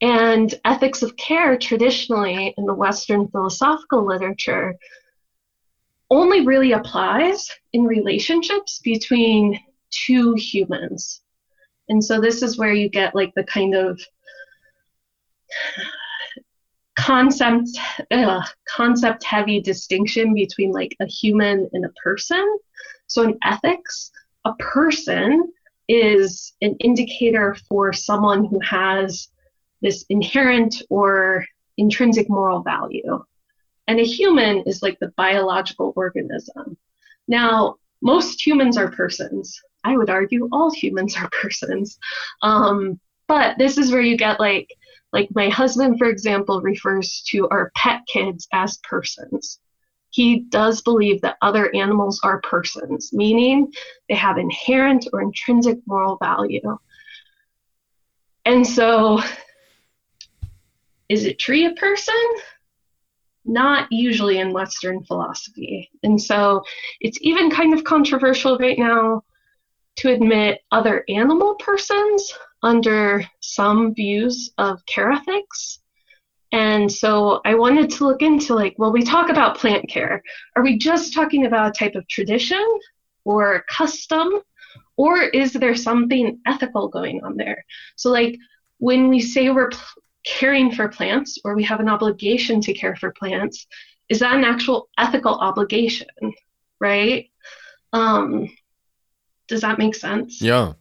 and 0.01 0.53
ethics 0.65 1.03
of 1.03 1.15
care, 1.17 1.57
traditionally 1.57 2.53
in 2.57 2.65
the 2.65 2.73
Western 2.73 3.27
philosophical 3.27 4.05
literature, 4.05 4.75
only 6.09 6.45
really 6.45 6.73
applies 6.73 7.49
in 7.73 7.85
relationships 7.85 8.79
between 8.83 9.59
two 9.91 10.33
humans. 10.33 11.21
And 11.89 12.03
so 12.03 12.19
this 12.19 12.41
is 12.41 12.57
where 12.57 12.73
you 12.73 12.89
get 12.89 13.15
like 13.15 13.33
the 13.35 13.43
kind 13.43 13.75
of 13.75 13.99
concept 16.97 17.69
uh, 18.11 18.41
concept 18.67 19.23
heavy 19.23 19.61
distinction 19.61 20.33
between 20.33 20.71
like 20.71 20.95
a 20.99 21.05
human 21.05 21.69
and 21.73 21.85
a 21.85 21.93
person. 22.03 22.57
So 23.07 23.23
in 23.23 23.37
ethics, 23.43 24.11
a 24.45 24.53
person 24.55 25.51
is 25.87 26.53
an 26.61 26.75
indicator 26.79 27.55
for 27.67 27.93
someone 27.93 28.45
who 28.45 28.59
has 28.59 29.29
this 29.81 30.05
inherent 30.09 30.81
or 30.89 31.45
intrinsic 31.77 32.29
moral 32.29 32.61
value. 32.61 33.23
And 33.87 33.99
a 33.99 34.03
human 34.03 34.63
is 34.65 34.81
like 34.81 34.99
the 34.99 35.13
biological 35.17 35.93
organism. 35.95 36.77
Now, 37.27 37.75
most 38.01 38.45
humans 38.45 38.77
are 38.77 38.91
persons. 38.91 39.59
I 39.83 39.97
would 39.97 40.09
argue 40.09 40.47
all 40.51 40.71
humans 40.71 41.15
are 41.17 41.29
persons. 41.41 41.97
Um, 42.41 42.99
but 43.27 43.57
this 43.57 43.77
is 43.77 43.91
where 43.91 44.01
you 44.01 44.17
get 44.17 44.39
like, 44.39 44.69
like 45.13 45.29
my 45.33 45.49
husband, 45.49 45.97
for 45.97 46.07
example, 46.07 46.61
refers 46.61 47.23
to 47.29 47.47
our 47.49 47.71
pet 47.75 48.01
kids 48.07 48.47
as 48.53 48.77
persons. 48.77 49.59
He 50.09 50.41
does 50.41 50.81
believe 50.81 51.21
that 51.21 51.37
other 51.41 51.73
animals 51.73 52.19
are 52.23 52.41
persons, 52.41 53.11
meaning 53.13 53.71
they 54.09 54.15
have 54.15 54.37
inherent 54.37 55.07
or 55.13 55.21
intrinsic 55.21 55.79
moral 55.85 56.17
value. 56.17 56.77
And 58.45 58.67
so 58.67 59.21
is 61.11 61.25
a 61.25 61.33
tree 61.33 61.65
a 61.65 61.71
person? 61.73 62.15
Not 63.43 63.91
usually 63.91 64.39
in 64.39 64.53
Western 64.53 65.03
philosophy. 65.03 65.89
And 66.03 66.21
so 66.21 66.63
it's 67.01 67.17
even 67.21 67.51
kind 67.51 67.73
of 67.73 67.83
controversial 67.83 68.57
right 68.57 68.79
now 68.79 69.23
to 69.97 70.13
admit 70.13 70.61
other 70.71 71.03
animal 71.09 71.55
persons 71.55 72.33
under 72.63 73.23
some 73.41 73.93
views 73.93 74.51
of 74.57 74.85
care 74.85 75.11
ethics. 75.11 75.79
And 76.53 76.89
so 76.89 77.41
I 77.43 77.55
wanted 77.55 77.89
to 77.91 78.05
look 78.05 78.21
into 78.21 78.55
like, 78.55 78.75
well, 78.77 78.93
we 78.93 79.03
talk 79.03 79.29
about 79.29 79.57
plant 79.57 79.89
care. 79.89 80.21
Are 80.55 80.63
we 80.63 80.77
just 80.77 81.13
talking 81.13 81.45
about 81.45 81.69
a 81.69 81.71
type 81.71 81.95
of 81.95 82.07
tradition 82.07 82.65
or 83.25 83.65
custom? 83.69 84.41
Or 84.95 85.21
is 85.21 85.53
there 85.53 85.75
something 85.75 86.39
ethical 86.45 86.87
going 86.87 87.21
on 87.23 87.35
there? 87.35 87.65
So, 87.95 88.11
like, 88.11 88.37
when 88.77 89.09
we 89.09 89.19
say 89.19 89.49
we're 89.49 89.71
caring 90.23 90.71
for 90.71 90.87
plants 90.87 91.37
or 91.43 91.55
we 91.55 91.63
have 91.63 91.79
an 91.79 91.89
obligation 91.89 92.61
to 92.61 92.73
care 92.73 92.95
for 92.95 93.11
plants, 93.11 93.67
is 94.09 94.19
that 94.19 94.35
an 94.35 94.43
actual 94.43 94.89
ethical 94.97 95.35
obligation, 95.35 96.07
right? 96.79 97.29
Um, 97.93 98.49
does 99.47 99.61
that 99.61 99.77
make 99.77 99.95
sense? 99.95 100.41
Yeah. 100.41 100.73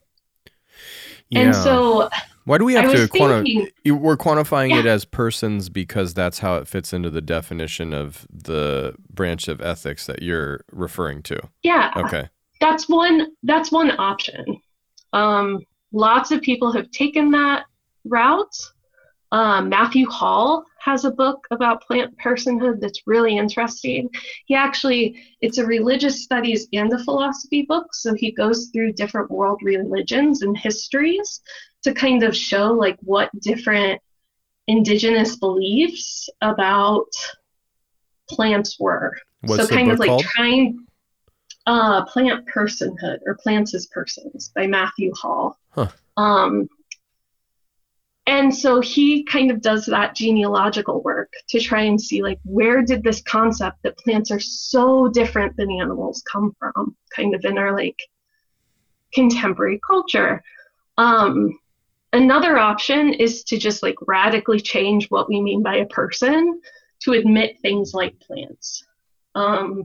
yeah. 1.28 1.40
And 1.40 1.54
so 1.54 2.08
why 2.44 2.58
do 2.58 2.64
we 2.64 2.74
have 2.74 2.90
to 2.90 3.06
quantify? 3.06 3.70
We're 3.86 4.16
quantifying 4.16 4.70
yeah. 4.70 4.80
it 4.80 4.86
as 4.86 5.04
persons 5.04 5.68
because 5.68 6.14
that's 6.14 6.40
how 6.40 6.56
it 6.56 6.66
fits 6.66 6.92
into 6.92 7.10
the 7.10 7.20
definition 7.20 7.92
of 7.92 8.26
the 8.32 8.94
branch 9.08 9.46
of 9.46 9.60
ethics 9.60 10.06
that 10.06 10.22
you're 10.22 10.64
referring 10.72 11.22
to. 11.24 11.40
Yeah. 11.62 11.92
Okay. 11.96 12.28
That's 12.60 12.88
one. 12.88 13.28
That's 13.42 13.70
one 13.70 13.92
option. 13.98 14.60
Um, 15.12 15.60
lots 15.92 16.30
of 16.30 16.40
people 16.40 16.72
have 16.72 16.90
taken 16.90 17.30
that 17.32 17.66
route. 18.04 18.56
Um, 19.32 19.68
Matthew 19.68 20.08
Hall 20.08 20.64
has 20.80 21.04
a 21.04 21.10
book 21.10 21.46
about 21.50 21.82
plant 21.82 22.16
personhood 22.18 22.80
that's 22.80 23.06
really 23.06 23.36
interesting. 23.36 24.10
He 24.46 24.54
actually, 24.54 25.22
it's 25.40 25.58
a 25.58 25.66
religious 25.66 26.22
studies 26.24 26.66
and 26.72 26.92
a 26.92 27.04
philosophy 27.04 27.62
book, 27.62 27.94
so 27.94 28.14
he 28.14 28.32
goes 28.32 28.70
through 28.72 28.94
different 28.94 29.30
world 29.30 29.60
religions 29.62 30.42
and 30.42 30.56
histories 30.56 31.42
to 31.82 31.92
kind 31.92 32.22
of 32.22 32.36
show 32.36 32.72
like 32.72 32.98
what 33.00 33.30
different 33.40 34.00
indigenous 34.66 35.36
beliefs 35.36 36.28
about 36.40 37.06
plants 38.28 38.78
were. 38.78 39.16
What's 39.42 39.68
so 39.68 39.74
kind 39.74 39.90
of 39.90 39.98
like 39.98 40.08
called? 40.08 40.22
trying 40.22 40.86
uh, 41.66 42.04
plant 42.06 42.46
personhood 42.46 43.18
or 43.26 43.36
plants 43.36 43.74
as 43.74 43.86
persons 43.86 44.50
by 44.54 44.66
Matthew 44.66 45.12
Hall. 45.14 45.58
Huh. 45.70 45.88
Um, 46.16 46.68
and 48.26 48.54
so 48.54 48.80
he 48.80 49.24
kind 49.24 49.50
of 49.50 49.60
does 49.60 49.86
that 49.86 50.14
genealogical 50.14 51.02
work 51.02 51.32
to 51.48 51.58
try 51.58 51.82
and 51.82 52.00
see 52.00 52.22
like 52.22 52.38
where 52.44 52.82
did 52.82 53.02
this 53.02 53.22
concept 53.22 53.78
that 53.82 53.98
plants 53.98 54.30
are 54.30 54.40
so 54.40 55.08
different 55.08 55.56
than 55.56 55.70
animals 55.70 56.22
come 56.30 56.54
from 56.58 56.96
kind 57.14 57.34
of 57.34 57.44
in 57.44 57.58
our 57.58 57.74
like 57.74 57.98
contemporary 59.12 59.80
culture. 59.86 60.42
Um, 60.98 61.58
another 62.12 62.58
option 62.58 63.14
is 63.14 63.42
to 63.44 63.58
just 63.58 63.82
like 63.82 63.96
radically 64.06 64.60
change 64.60 65.06
what 65.08 65.28
we 65.28 65.40
mean 65.40 65.62
by 65.62 65.76
a 65.76 65.86
person 65.86 66.60
to 67.00 67.12
admit 67.12 67.60
things 67.60 67.94
like 67.94 68.20
plants. 68.20 68.84
Um, 69.34 69.84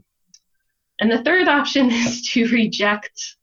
and 1.00 1.10
the 1.10 1.22
third 1.22 1.48
option 1.48 1.90
is 1.90 2.30
to 2.32 2.46
reject 2.48 3.36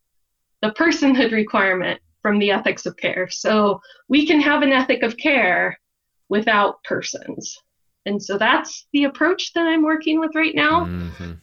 the 0.62 0.70
personhood 0.70 1.32
requirement 1.32 2.00
from 2.24 2.38
the 2.38 2.50
ethics 2.50 2.86
of 2.86 2.96
care. 2.96 3.28
So 3.28 3.82
we 4.08 4.26
can 4.26 4.40
have 4.40 4.62
an 4.62 4.72
ethic 4.72 5.02
of 5.02 5.18
care 5.18 5.78
without 6.30 6.82
persons. 6.84 7.58
And 8.06 8.22
so 8.22 8.38
that's 8.38 8.86
the 8.94 9.04
approach 9.04 9.52
that 9.52 9.66
I'm 9.66 9.82
working 9.82 10.20
with 10.20 10.34
right 10.34 10.54
now 10.54 10.86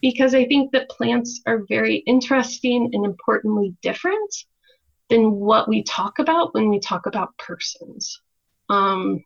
because 0.02 0.34
I 0.34 0.46
think 0.46 0.72
that 0.72 0.90
plants 0.90 1.40
are 1.46 1.66
very 1.70 1.98
interesting 2.08 2.90
and 2.94 3.06
importantly 3.06 3.76
different. 3.84 4.34
than 5.10 5.32
what 5.34 5.68
we 5.68 5.84
talk 5.84 6.20
about 6.20 6.54
when 6.54 6.70
we 6.70 6.80
talk 6.80 7.06
about 7.06 7.38
persons. 7.38 8.22
Um, 8.70 9.24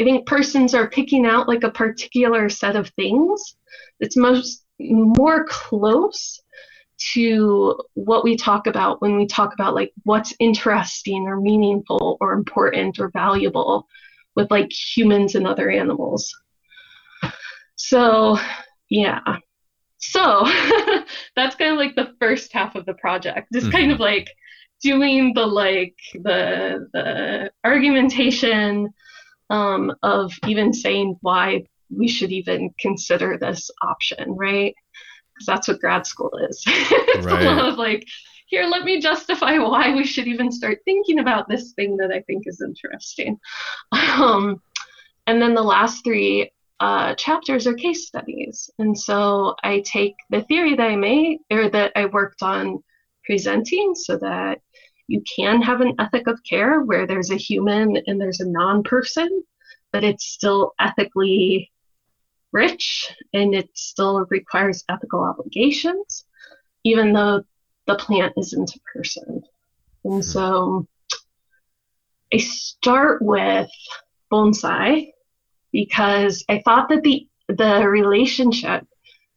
I 0.00 0.04
think 0.04 0.26
persons 0.26 0.74
are 0.74 0.88
picking 0.88 1.26
out 1.26 1.46
like 1.46 1.62
a 1.62 1.70
particular 1.70 2.48
set 2.48 2.74
of 2.74 2.88
things 2.96 3.56
that's 4.00 4.16
most 4.16 4.64
more 4.78 5.44
close 5.44 6.40
to 7.12 7.80
what 7.94 8.24
we 8.24 8.36
talk 8.36 8.66
about 8.66 9.00
when 9.00 9.16
we 9.16 9.26
talk 9.26 9.54
about 9.54 9.74
like 9.74 9.92
what's 10.04 10.34
interesting 10.38 11.26
or 11.26 11.40
meaningful 11.40 12.18
or 12.20 12.32
important 12.32 12.98
or 12.98 13.10
valuable 13.10 13.86
with 14.36 14.50
like 14.50 14.70
humans 14.70 15.34
and 15.34 15.46
other 15.46 15.70
animals. 15.70 16.32
So, 17.76 18.38
yeah. 18.88 19.20
So, 19.98 20.46
that's 21.36 21.56
kind 21.56 21.72
of 21.72 21.78
like 21.78 21.94
the 21.96 22.14
first 22.20 22.52
half 22.52 22.74
of 22.74 22.86
the 22.86 22.94
project. 22.94 23.48
Just 23.52 23.66
mm-hmm. 23.66 23.76
kind 23.76 23.92
of 23.92 24.00
like 24.00 24.28
doing 24.82 25.32
the 25.34 25.46
like 25.46 25.96
the 26.14 26.88
the 26.92 27.50
argumentation 27.64 28.92
um, 29.50 29.92
of 30.02 30.32
even 30.46 30.72
saying 30.72 31.16
why 31.20 31.64
we 31.90 32.08
should 32.08 32.32
even 32.32 32.70
consider 32.78 33.36
this 33.38 33.70
option, 33.82 34.32
right? 34.36 34.74
Because 35.40 35.46
that's 35.46 35.68
what 35.68 35.80
grad 35.80 36.06
school 36.06 36.32
is. 36.50 36.62
it's 36.66 37.24
right. 37.24 37.42
a 37.42 37.50
lot 37.50 37.68
of 37.68 37.78
like, 37.78 38.06
here, 38.46 38.64
let 38.64 38.84
me 38.84 39.00
justify 39.00 39.56
why 39.58 39.94
we 39.94 40.04
should 40.04 40.26
even 40.26 40.52
start 40.52 40.80
thinking 40.84 41.20
about 41.20 41.48
this 41.48 41.72
thing 41.72 41.96
that 41.96 42.12
I 42.12 42.20
think 42.22 42.44
is 42.46 42.60
interesting. 42.60 43.38
Um, 43.92 44.60
and 45.26 45.40
then 45.40 45.54
the 45.54 45.62
last 45.62 46.04
three 46.04 46.50
uh, 46.80 47.14
chapters 47.14 47.66
are 47.66 47.74
case 47.74 48.06
studies. 48.06 48.68
And 48.78 48.98
so 48.98 49.54
I 49.62 49.80
take 49.80 50.14
the 50.28 50.42
theory 50.42 50.74
that 50.74 50.90
I 50.90 50.96
made 50.96 51.38
or 51.50 51.70
that 51.70 51.92
I 51.96 52.06
worked 52.06 52.42
on 52.42 52.82
presenting 53.24 53.94
so 53.94 54.18
that 54.18 54.60
you 55.06 55.22
can 55.36 55.62
have 55.62 55.80
an 55.80 55.94
ethic 55.98 56.26
of 56.26 56.40
care 56.48 56.80
where 56.82 57.06
there's 57.06 57.30
a 57.30 57.36
human 57.36 57.96
and 58.06 58.20
there's 58.20 58.40
a 58.40 58.48
non 58.48 58.82
person, 58.82 59.42
but 59.92 60.04
it's 60.04 60.26
still 60.26 60.74
ethically 60.78 61.70
rich 62.52 63.12
and 63.32 63.54
it 63.54 63.70
still 63.74 64.24
requires 64.30 64.84
ethical 64.88 65.22
obligations, 65.22 66.24
even 66.84 67.12
though 67.12 67.44
the 67.86 67.96
plant 67.96 68.32
isn't 68.36 68.74
a 68.74 68.80
person. 68.98 69.42
And 70.04 70.14
hmm. 70.14 70.20
so 70.20 70.86
I 72.32 72.38
start 72.38 73.22
with 73.22 73.70
bonsai 74.32 75.10
because 75.72 76.44
I 76.48 76.62
thought 76.64 76.88
that 76.88 77.02
the 77.02 77.26
the 77.48 77.88
relationship 77.88 78.86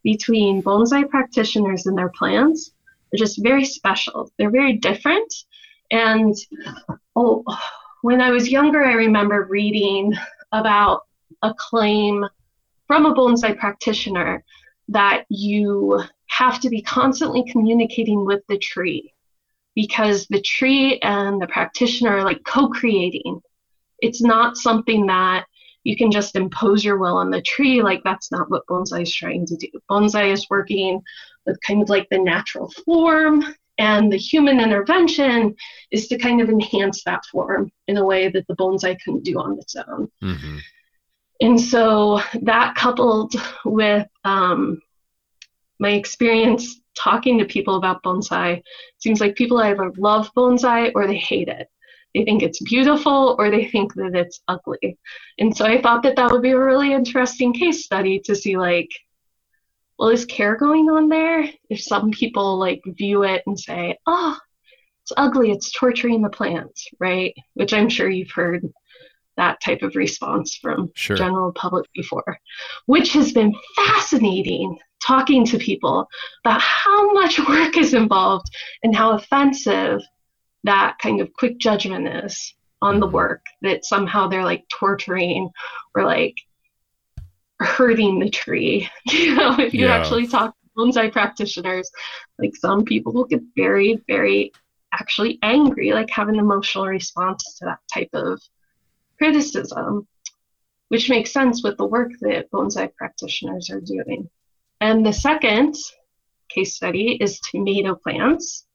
between 0.03 0.61
bonsai 0.61 1.09
practitioners 1.09 1.87
and 1.87 1.97
their 1.97 2.09
plants 2.09 2.71
are 3.13 3.17
just 3.17 3.41
very 3.41 3.65
special. 3.65 4.31
They're 4.37 4.51
very 4.51 4.73
different. 4.73 5.33
And 5.89 6.35
oh, 7.15 7.43
when 8.01 8.21
I 8.21 8.29
was 8.29 8.51
younger, 8.51 8.83
I 8.83 8.93
remember 8.93 9.47
reading 9.49 10.13
about 10.51 11.01
a 11.41 11.53
claim 11.57 12.25
from 12.93 13.07
a 13.07 13.15
bonsai 13.15 13.57
practitioner 13.57 14.43
that 14.87 15.25
you 15.27 15.99
have 16.27 16.59
to 16.59 16.69
be 16.69 16.79
constantly 16.79 17.43
communicating 17.51 18.23
with 18.23 18.41
the 18.49 18.57
tree 18.59 19.11
because 19.73 20.27
the 20.27 20.39
tree 20.41 20.99
and 20.99 21.41
the 21.41 21.47
practitioner 21.47 22.17
are 22.17 22.23
like 22.23 22.43
co 22.43 22.67
creating. 22.67 23.41
It's 23.97 24.21
not 24.21 24.57
something 24.57 25.07
that 25.07 25.45
you 25.83 25.97
can 25.97 26.11
just 26.11 26.35
impose 26.35 26.85
your 26.85 26.99
will 26.99 27.17
on 27.17 27.31
the 27.31 27.41
tree. 27.41 27.81
Like, 27.81 28.03
that's 28.03 28.31
not 28.31 28.51
what 28.51 28.67
bonsai 28.67 29.01
is 29.01 29.15
trying 29.15 29.47
to 29.47 29.55
do. 29.55 29.69
Bonsai 29.89 30.31
is 30.31 30.47
working 30.51 31.01
with 31.47 31.57
kind 31.65 31.81
of 31.81 31.89
like 31.89 32.07
the 32.11 32.19
natural 32.19 32.71
form, 32.85 33.43
and 33.79 34.13
the 34.13 34.17
human 34.17 34.59
intervention 34.59 35.55
is 35.89 36.07
to 36.09 36.17
kind 36.19 36.41
of 36.41 36.49
enhance 36.49 37.03
that 37.05 37.25
form 37.31 37.71
in 37.87 37.97
a 37.97 38.05
way 38.05 38.29
that 38.29 38.45
the 38.47 38.55
bonsai 38.55 38.95
couldn't 39.03 39.23
do 39.23 39.39
on 39.39 39.57
its 39.57 39.75
own. 39.75 40.11
Mm-hmm. 40.21 40.59
And 41.41 41.59
so 41.59 42.21
that 42.43 42.75
coupled 42.75 43.33
with 43.65 44.07
um, 44.23 44.81
my 45.79 45.91
experience 45.91 46.79
talking 46.95 47.39
to 47.39 47.45
people 47.45 47.75
about 47.75 48.03
bonsai, 48.03 48.61
seems 48.99 49.19
like 49.19 49.35
people 49.35 49.59
either 49.59 49.91
love 49.97 50.31
bonsai 50.35 50.91
or 50.95 51.07
they 51.07 51.17
hate 51.17 51.47
it. 51.47 51.67
They 52.13 52.23
think 52.23 52.43
it's 52.43 52.61
beautiful 52.61 53.35
or 53.39 53.49
they 53.49 53.65
think 53.65 53.93
that 53.95 54.15
it's 54.15 54.41
ugly. 54.47 54.97
And 55.39 55.55
so 55.55 55.65
I 55.65 55.81
thought 55.81 56.03
that 56.03 56.15
that 56.15 56.31
would 56.31 56.43
be 56.43 56.51
a 56.51 56.59
really 56.59 56.93
interesting 56.93 57.53
case 57.53 57.83
study 57.83 58.19
to 58.25 58.35
see 58.35 58.55
like, 58.55 58.89
well, 59.97 60.09
is 60.09 60.25
care 60.25 60.55
going 60.55 60.89
on 60.89 61.09
there? 61.09 61.49
If 61.69 61.81
some 61.81 62.11
people 62.11 62.57
like 62.57 62.81
view 62.85 63.23
it 63.23 63.41
and 63.47 63.59
say, 63.59 63.97
oh, 64.05 64.37
it's 65.03 65.11
ugly, 65.17 65.51
it's 65.51 65.71
torturing 65.71 66.21
the 66.21 66.29
plants, 66.29 66.87
right? 66.99 67.33
Which 67.55 67.73
I'm 67.73 67.89
sure 67.89 68.09
you've 68.09 68.31
heard 68.31 68.71
that 69.37 69.61
type 69.61 69.81
of 69.81 69.95
response 69.95 70.55
from 70.55 70.91
sure. 70.95 71.17
general 71.17 71.51
public 71.53 71.85
before, 71.93 72.39
which 72.85 73.13
has 73.13 73.31
been 73.31 73.53
fascinating 73.75 74.77
talking 75.01 75.45
to 75.45 75.57
people 75.57 76.07
about 76.43 76.61
how 76.61 77.11
much 77.13 77.39
work 77.47 77.77
is 77.77 77.93
involved 77.93 78.47
and 78.83 78.95
how 78.95 79.11
offensive 79.11 80.01
that 80.63 80.97
kind 81.01 81.19
of 81.19 81.33
quick 81.33 81.57
judgment 81.57 82.07
is 82.25 82.53
on 82.81 82.99
the 82.99 83.05
mm-hmm. 83.05 83.15
work 83.15 83.45
that 83.61 83.85
somehow 83.85 84.27
they're 84.27 84.45
like 84.45 84.63
torturing 84.69 85.49
or 85.95 86.03
like 86.03 86.35
hurting 87.59 88.19
the 88.19 88.29
tree. 88.29 88.89
you 89.07 89.35
know, 89.35 89.57
if 89.59 89.73
you 89.73 89.85
yeah. 89.85 89.95
actually 89.95 90.27
talk 90.27 90.51
to 90.51 90.69
bonsai 90.77 91.11
practitioners, 91.11 91.89
like 92.39 92.55
some 92.55 92.83
people 92.83 93.13
will 93.13 93.25
get 93.25 93.41
very, 93.55 94.01
very 94.07 94.51
actually 94.93 95.39
angry, 95.41 95.91
like 95.91 96.09
have 96.09 96.29
an 96.29 96.39
emotional 96.39 96.85
response 96.85 97.57
to 97.57 97.65
that 97.65 97.79
type 97.91 98.09
of 98.13 98.41
criticism, 99.23 100.05
which 100.89 101.09
makes 101.09 101.31
sense 101.31 101.63
with 101.63 101.77
the 101.77 101.85
work 101.85 102.11
that 102.19 102.51
bonsai 102.51 102.93
practitioners 102.97 103.69
are 103.69 103.79
doing. 103.79 104.29
And 104.81 105.05
the 105.05 105.13
second 105.13 105.75
case 106.49 106.75
study 106.75 107.17
is 107.21 107.39
tomato 107.39 107.95
plants, 107.95 108.65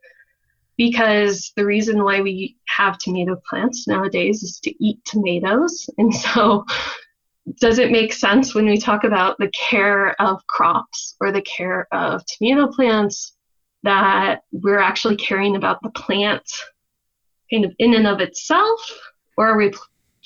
because 0.78 1.52
the 1.54 1.66
reason 1.66 2.02
why 2.02 2.22
we 2.22 2.56
have 2.66 2.96
tomato 2.96 3.36
plants 3.46 3.86
nowadays 3.86 4.42
is 4.42 4.58
to 4.60 4.72
eat 4.82 5.04
tomatoes. 5.04 5.90
And 5.98 6.14
so, 6.14 6.64
does 7.60 7.78
it 7.78 7.90
make 7.90 8.14
sense 8.14 8.54
when 8.54 8.64
we 8.64 8.78
talk 8.78 9.04
about 9.04 9.36
the 9.36 9.50
care 9.50 10.18
of 10.18 10.46
crops 10.46 11.14
or 11.20 11.30
the 11.30 11.42
care 11.42 11.88
of 11.92 12.24
tomato 12.24 12.68
plants 12.68 13.36
that 13.82 14.44
we're 14.50 14.78
actually 14.78 15.16
caring 15.16 15.56
about 15.56 15.82
the 15.82 15.90
plant 15.90 16.44
kind 17.50 17.66
of 17.66 17.74
in 17.78 17.92
and 17.92 18.06
of 18.06 18.20
itself? 18.20 18.80
Or 19.36 19.46
are 19.48 19.58
we 19.58 19.72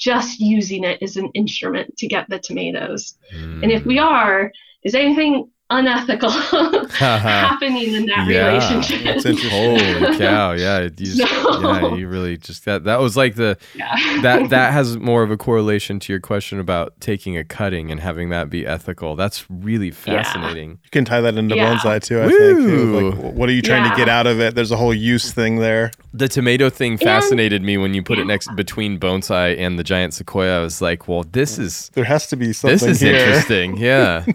just 0.03 0.41
using 0.41 0.83
it 0.83 1.01
as 1.01 1.17
an 1.17 1.31
instrument 1.33 1.97
to 1.97 2.09
get 2.09 2.29
the 2.29 2.39
tomatoes. 2.39 3.17
Mm. 3.33 3.63
And 3.63 3.71
if 3.71 3.87
we 3.87 4.01
are, 4.01 4.53
is 4.83 4.97
anything 4.97 5.49
unethical 5.79 6.29
uh-huh. 6.31 7.19
happening 7.19 7.95
in 7.95 8.07
that 8.07 8.29
yeah, 8.29 8.49
relationship? 8.49 9.41
Holy 9.51 10.19
cow! 10.19 10.53
Yeah, 10.53 10.83
you 10.83 10.91
just, 10.91 11.19
no. 11.19 11.61
yeah, 11.61 11.95
you 11.95 12.09
really 12.09 12.37
just 12.37 12.65
that 12.65 12.85
that 12.85 13.01
was 13.01 13.17
like 13.17 13.35
the 13.35 13.59
yeah. 13.75 14.21
that 14.23 14.51
that 14.51 14.73
has 14.73 14.97
more 14.99 15.23
of 15.23 15.31
a 15.31 15.37
correlation 15.37 15.99
to 16.01 16.13
your 16.13 16.21
question 16.21 16.59
about 16.59 17.01
taking 17.01 17.37
a 17.37 17.45
cutting 17.45 17.91
and 17.91 18.01
having 18.01 18.29
that 18.31 18.51
be 18.51 18.67
ethical. 18.67 19.17
That's 19.17 19.45
really 19.51 19.91
fascinating. 19.91 20.71
Yeah. 20.71 20.77
You 20.85 20.91
can 20.91 21.05
tie 21.05 21.21
that 21.21 21.37
into 21.37 21.57
yeah. 21.57 21.77
bonsai 21.77 22.03
too. 22.03 22.21
I 22.21 22.27
Woo. 22.27 23.13
think. 23.13 23.25
Like, 23.25 23.35
what 23.35 23.49
are 23.49 23.53
you 23.53 23.63
trying 23.63 23.89
to 23.91 23.97
get 23.97 24.09
out 24.09 24.27
of 24.27 24.41
it? 24.41 24.55
There's 24.55 24.71
a 24.71 24.77
whole 24.77 24.95
use 24.95 25.33
thing 25.33 25.57
there. 25.57 25.91
The 26.13 26.29
tomato 26.29 26.71
thing 26.71 26.99
fascinated 26.99 27.63
and, 27.63 27.67
me 27.67 27.79
when 27.79 27.95
you 27.95 28.03
put 28.03 28.19
it 28.19 28.27
next 28.27 28.55
between 28.55 28.99
bonsai 28.99 29.59
and 29.59 29.79
the 29.79 29.85
giant 29.85 30.15
sequoia. 30.15 30.59
I 30.59 30.63
was 30.63 30.83
like, 30.83 31.09
well, 31.09 31.25
this 31.25 31.59
is 31.59 31.91
there 31.95 32.05
has 32.05 32.27
to 32.29 32.37
be 32.37 32.53
something. 32.53 32.75
This 32.75 32.83
is 32.83 33.01
here. 33.01 33.15
interesting. 33.15 33.77
Yeah. 33.77 34.25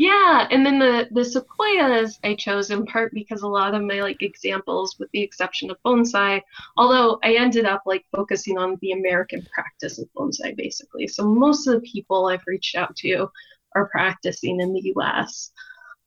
Yeah, 0.00 0.48
and 0.50 0.64
then 0.64 0.78
the 0.78 1.08
the 1.10 1.22
sequoias 1.22 2.18
I 2.24 2.34
chose 2.34 2.70
in 2.70 2.86
part 2.86 3.12
because 3.12 3.42
a 3.42 3.46
lot 3.46 3.74
of 3.74 3.82
my 3.82 4.00
like 4.00 4.22
examples, 4.22 4.98
with 4.98 5.10
the 5.10 5.20
exception 5.20 5.70
of 5.70 5.76
bonsai, 5.84 6.40
although 6.78 7.18
I 7.22 7.34
ended 7.34 7.66
up 7.66 7.82
like 7.84 8.06
focusing 8.10 8.56
on 8.56 8.78
the 8.80 8.92
American 8.92 9.46
practice 9.52 9.98
of 9.98 10.08
bonsai 10.16 10.56
basically. 10.56 11.06
So 11.06 11.26
most 11.26 11.66
of 11.66 11.74
the 11.74 11.86
people 11.86 12.28
I've 12.28 12.46
reached 12.46 12.76
out 12.76 12.96
to 12.96 13.30
are 13.76 13.88
practicing 13.88 14.62
in 14.62 14.72
the 14.72 14.80
U.S. 14.94 15.50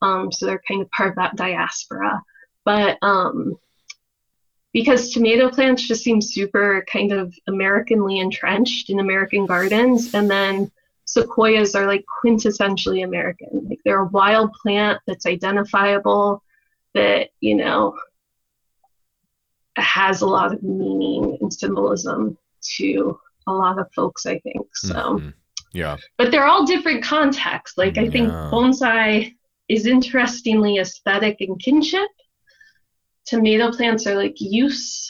Um, 0.01 0.31
so 0.31 0.47
they're 0.47 0.63
kind 0.67 0.81
of 0.81 0.89
part 0.89 1.09
of 1.09 1.15
that 1.17 1.35
diaspora. 1.35 2.19
But 2.65 2.97
um, 3.03 3.59
because 4.71 5.11
tomato 5.11 5.51
plants 5.51 5.87
just 5.87 6.03
seem 6.03 6.19
super 6.19 6.83
kind 6.91 7.11
of 7.11 7.31
Americanly 7.45 8.17
entrenched 8.17 8.89
in 8.89 8.99
American 8.99 9.45
gardens, 9.45 10.15
and 10.15 10.31
then 10.31 10.71
sequoias 11.14 11.76
are 11.76 11.88
like 11.88 12.03
quintessentially 12.23 13.03
American. 13.03 13.68
Like 13.69 13.80
they're 13.85 14.02
a 14.02 14.07
wild 14.07 14.52
plant 14.53 14.99
that's 15.06 15.26
identifiable, 15.26 16.44
that, 16.94 17.30
you 17.40 17.56
know, 17.56 17.95
has 19.77 20.22
a 20.22 20.27
lot 20.27 20.53
of 20.53 20.64
meaning 20.64 21.38
and 21.41 21.53
symbolism 21.53 22.38
to 22.77 23.19
a 23.48 23.52
lot 23.52 23.80
of 23.80 23.91
folks, 23.94 24.26
I 24.26 24.40
think. 24.40 24.68
So, 24.76 24.95
mm-hmm. 24.95 25.30
yeah. 25.73 25.98
But 26.18 26.31
they're 26.31 26.45
all 26.45 26.65
different 26.65 27.03
contexts. 27.03 27.77
Like, 27.77 27.98
I 27.98 28.10
think 28.10 28.30
bonsai 28.30 29.35
is 29.69 29.85
interestingly 29.85 30.77
aesthetic 30.77 31.41
and 31.41 31.60
kinship. 31.60 32.10
tomato 33.26 33.72
plants 33.72 34.06
are 34.07 34.15
like 34.15 34.35
use 34.40 35.10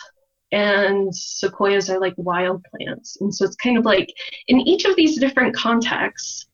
and 0.54 1.14
sequoias 1.14 1.90
are 1.90 2.00
like 2.00 2.14
wild 2.16 2.64
plants. 2.66 3.18
And 3.20 3.34
so 3.34 3.44
it's 3.44 3.56
kind 3.56 3.76
of 3.76 3.86
like 3.86 4.14
in 4.48 4.60
each 4.60 4.86
of 4.86 4.96
these 4.96 5.20
different 5.20 5.56
contexts, 5.56 6.46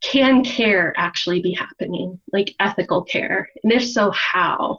can 0.00 0.44
care 0.44 0.94
actually 0.96 1.42
be 1.42 1.52
happening, 1.52 2.20
like 2.32 2.54
ethical 2.60 3.02
care? 3.02 3.50
And 3.64 3.72
if 3.72 3.84
so, 3.86 4.12
how? 4.12 4.78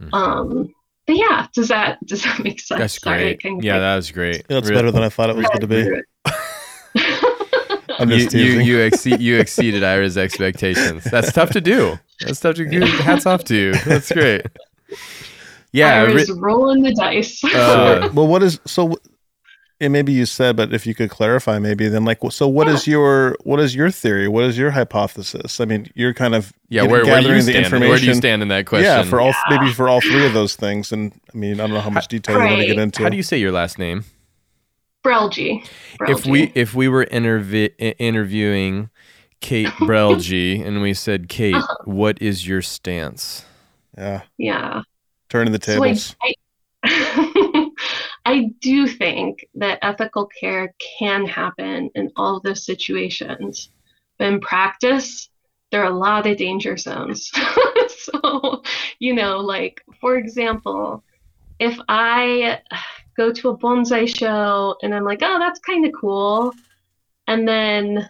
Mm-hmm. 0.00 0.14
Um, 0.14 0.74
but 1.06 1.16
yeah, 1.16 1.46
does 1.54 1.68
that 1.68 2.04
does 2.06 2.22
that 2.22 2.42
make 2.42 2.60
sense? 2.60 2.78
That's 2.78 2.98
great. 2.98 3.42
Sorry, 3.42 3.58
yeah, 3.60 3.78
that 3.78 3.96
was 3.96 4.10
great. 4.10 4.48
That's 4.48 4.66
really? 4.66 4.78
better 4.78 4.90
than 4.90 5.02
I 5.02 5.10
thought 5.10 5.28
it 5.28 5.36
was 5.36 5.46
going 5.46 5.60
to 5.60 5.66
be. 5.66 6.02
I'm 7.98 8.08
just 8.08 8.34
you, 8.34 8.44
you, 8.44 8.60
you, 8.60 8.78
exceed, 8.80 9.20
you 9.20 9.38
exceeded 9.38 9.84
Ira's 9.84 10.16
expectations. 10.16 11.04
That's 11.04 11.32
tough 11.32 11.50
to 11.50 11.60
do. 11.60 11.98
That's 12.20 12.40
tough 12.40 12.56
to 12.56 12.66
do. 12.66 12.80
Hats 12.80 13.26
off 13.26 13.44
to 13.44 13.54
you. 13.54 13.74
That's 13.84 14.10
great. 14.10 14.46
Yeah, 15.74 16.02
I 16.02 16.12
was 16.12 16.30
rolling 16.30 16.82
the 16.82 16.94
dice. 16.94 17.42
Uh, 17.42 18.08
well, 18.14 18.28
what 18.28 18.42
is 18.42 18.60
so? 18.64 18.94
And 19.80 19.92
maybe 19.92 20.12
you 20.12 20.24
said, 20.24 20.54
but 20.54 20.72
if 20.72 20.86
you 20.86 20.94
could 20.94 21.10
clarify, 21.10 21.58
maybe 21.58 21.88
then, 21.88 22.04
like, 22.04 22.20
so 22.30 22.46
what 22.46 22.68
yeah. 22.68 22.74
is 22.74 22.86
your 22.86 23.36
what 23.42 23.58
is 23.58 23.74
your 23.74 23.90
theory? 23.90 24.28
What 24.28 24.44
is 24.44 24.56
your 24.56 24.70
hypothesis? 24.70 25.60
I 25.60 25.64
mean, 25.64 25.90
you're 25.96 26.14
kind 26.14 26.36
of 26.36 26.52
yeah. 26.68 26.84
Where, 26.84 27.04
where, 27.04 27.20
do 27.20 27.34
you 27.34 27.42
stand? 27.42 27.72
Where 27.72 27.98
do 27.98 28.06
you 28.06 28.14
stand 28.14 28.40
in 28.40 28.48
that 28.48 28.66
question? 28.66 28.86
Yeah, 28.86 29.02
for 29.02 29.20
all 29.20 29.34
yeah. 29.50 29.58
maybe 29.58 29.72
for 29.72 29.88
all 29.88 30.00
three 30.00 30.24
of 30.24 30.32
those 30.32 30.54
things. 30.54 30.92
And 30.92 31.12
I 31.34 31.36
mean, 31.36 31.54
I 31.54 31.66
don't 31.66 31.74
know 31.74 31.80
how 31.80 31.90
much 31.90 32.06
detail 32.06 32.36
right. 32.36 32.44
you 32.44 32.50
want 32.50 32.60
to 32.62 32.66
get 32.68 32.78
into. 32.78 33.02
How 33.02 33.08
do 33.08 33.16
you 33.16 33.24
say 33.24 33.38
your 33.38 33.52
last 33.52 33.76
name? 33.76 34.04
Brelge. 35.04 35.68
If 36.08 36.24
we 36.24 36.52
if 36.54 36.74
we 36.74 36.86
were 36.86 37.04
intervi- 37.06 37.74
interviewing 37.98 38.90
Kate 39.40 39.66
Brelge 39.80 40.64
and 40.64 40.80
we 40.80 40.94
said, 40.94 41.28
Kate, 41.28 41.54
uh-huh. 41.54 41.76
what 41.84 42.22
is 42.22 42.46
your 42.46 42.62
stance? 42.62 43.44
Yeah. 43.98 44.22
Yeah. 44.38 44.82
Turning 45.34 45.52
the 45.52 45.58
tables. 45.58 46.14
So 46.22 46.34
I, 46.84 47.70
I 48.24 48.50
do 48.60 48.86
think 48.86 49.44
that 49.56 49.80
ethical 49.82 50.26
care 50.26 50.72
can 50.96 51.26
happen 51.26 51.90
in 51.96 52.12
all 52.14 52.36
of 52.36 52.44
those 52.44 52.64
situations. 52.64 53.70
But 54.16 54.28
in 54.28 54.40
practice, 54.40 55.28
there 55.72 55.82
are 55.82 55.90
a 55.90 55.98
lot 55.98 56.28
of 56.28 56.36
danger 56.36 56.76
zones. 56.76 57.32
so, 57.88 58.62
you 59.00 59.12
know, 59.12 59.38
like, 59.38 59.82
for 60.00 60.18
example, 60.18 61.02
if 61.58 61.76
I 61.88 62.60
go 63.16 63.32
to 63.32 63.48
a 63.48 63.58
bonsai 63.58 64.16
show 64.16 64.76
and 64.84 64.94
I'm 64.94 65.02
like, 65.02 65.18
oh, 65.22 65.40
that's 65.40 65.58
kind 65.58 65.84
of 65.84 65.90
cool. 66.00 66.52
And 67.26 67.48
then 67.48 68.08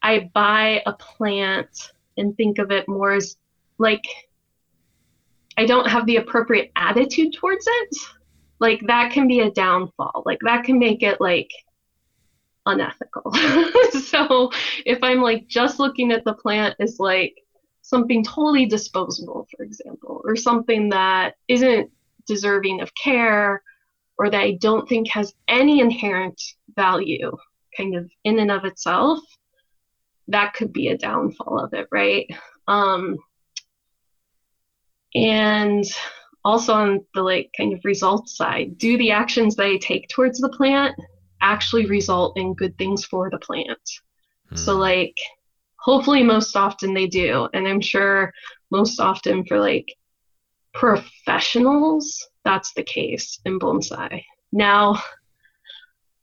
I 0.00 0.30
buy 0.32 0.82
a 0.86 0.94
plant 0.94 1.92
and 2.16 2.34
think 2.34 2.56
of 2.56 2.70
it 2.70 2.88
more 2.88 3.12
as 3.12 3.36
like 3.76 4.06
I 5.58 5.66
don't 5.66 5.88
have 5.88 6.06
the 6.06 6.16
appropriate 6.16 6.70
attitude 6.76 7.34
towards 7.34 7.66
it. 7.66 7.96
Like 8.60 8.80
that 8.86 9.10
can 9.12 9.26
be 9.26 9.40
a 9.40 9.50
downfall. 9.50 10.22
Like 10.24 10.38
that 10.44 10.62
can 10.62 10.78
make 10.78 11.02
it 11.02 11.20
like 11.20 11.50
unethical. 12.64 13.32
so 14.04 14.52
if 14.86 15.00
I'm 15.02 15.20
like 15.20 15.48
just 15.48 15.80
looking 15.80 16.12
at 16.12 16.24
the 16.24 16.34
plant 16.34 16.76
as 16.78 17.00
like 17.00 17.34
something 17.82 18.22
totally 18.22 18.66
disposable, 18.66 19.48
for 19.56 19.64
example, 19.64 20.22
or 20.24 20.36
something 20.36 20.90
that 20.90 21.34
isn't 21.48 21.90
deserving 22.26 22.80
of 22.80 22.94
care 22.94 23.60
or 24.16 24.30
that 24.30 24.40
I 24.40 24.58
don't 24.60 24.88
think 24.88 25.08
has 25.08 25.34
any 25.48 25.80
inherent 25.80 26.40
value 26.76 27.36
kind 27.76 27.96
of 27.96 28.08
in 28.22 28.38
and 28.38 28.52
of 28.52 28.64
itself, 28.64 29.18
that 30.28 30.54
could 30.54 30.72
be 30.72 30.88
a 30.88 30.98
downfall 30.98 31.58
of 31.58 31.74
it, 31.74 31.88
right? 31.90 32.28
Um, 32.68 33.16
and 35.14 35.84
also 36.44 36.72
on 36.72 37.04
the 37.14 37.22
like 37.22 37.50
kind 37.56 37.72
of 37.72 37.80
results 37.84 38.36
side, 38.36 38.78
do 38.78 38.96
the 38.98 39.10
actions 39.10 39.56
that 39.56 39.66
I 39.66 39.76
take 39.76 40.08
towards 40.08 40.40
the 40.40 40.48
plant 40.48 40.94
actually 41.40 41.86
result 41.86 42.36
in 42.36 42.54
good 42.54 42.76
things 42.78 43.04
for 43.04 43.30
the 43.30 43.38
plant? 43.38 43.78
Hmm. 44.48 44.56
So 44.56 44.76
like 44.76 45.16
hopefully 45.76 46.22
most 46.22 46.56
often 46.56 46.94
they 46.94 47.06
do. 47.06 47.48
And 47.54 47.66
I'm 47.66 47.80
sure 47.80 48.32
most 48.70 49.00
often 49.00 49.44
for 49.44 49.58
like 49.58 49.94
professionals, 50.74 52.28
that's 52.44 52.72
the 52.74 52.82
case 52.82 53.40
in 53.44 53.58
bonsai. 53.58 54.22
Now, 54.52 55.02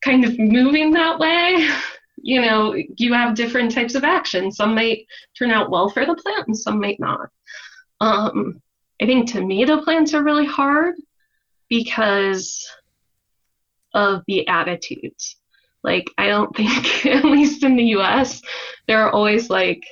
kind 0.03 0.23
of 0.23 0.37
moving 0.37 0.91
that 0.91 1.19
way, 1.19 1.67
you 2.17 2.41
know, 2.41 2.75
you 2.97 3.13
have 3.13 3.35
different 3.35 3.71
types 3.71 3.95
of 3.95 4.03
actions. 4.03 4.57
Some 4.57 4.75
might 4.75 5.05
turn 5.37 5.51
out 5.51 5.69
well 5.69 5.89
for 5.89 6.05
the 6.05 6.15
plant 6.15 6.47
and 6.47 6.57
some 6.57 6.79
might 6.79 6.99
not. 6.99 7.29
Um, 8.01 8.61
I 9.01 9.05
think 9.05 9.29
tomato 9.29 9.81
plants 9.81 10.13
are 10.13 10.23
really 10.23 10.45
hard 10.45 10.95
because 11.69 12.65
of 13.93 14.23
the 14.27 14.47
attitudes. 14.47 15.37
Like, 15.83 16.09
I 16.17 16.27
don't 16.27 16.55
think, 16.55 17.05
at 17.05 17.25
least 17.25 17.63
in 17.63 17.75
the 17.75 17.95
US, 17.97 18.41
there 18.87 19.01
are 19.01 19.11
always 19.11 19.49
like 19.49 19.83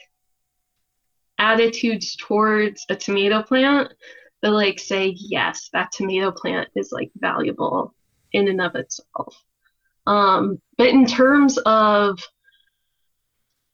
attitudes 1.38 2.16
towards 2.16 2.86
a 2.90 2.96
tomato 2.96 3.42
plant 3.44 3.94
that 4.42 4.52
like 4.52 4.80
say 4.80 5.16
yes 5.18 5.70
that 5.74 5.92
tomato 5.92 6.32
plant 6.32 6.70
is 6.76 6.92
like 6.92 7.12
valuable 7.16 7.94
in 8.32 8.48
and 8.48 8.62
of 8.62 8.76
itself 8.76 9.44
um, 10.06 10.62
but 10.78 10.88
in 10.88 11.06
terms 11.06 11.58
of 11.66 12.20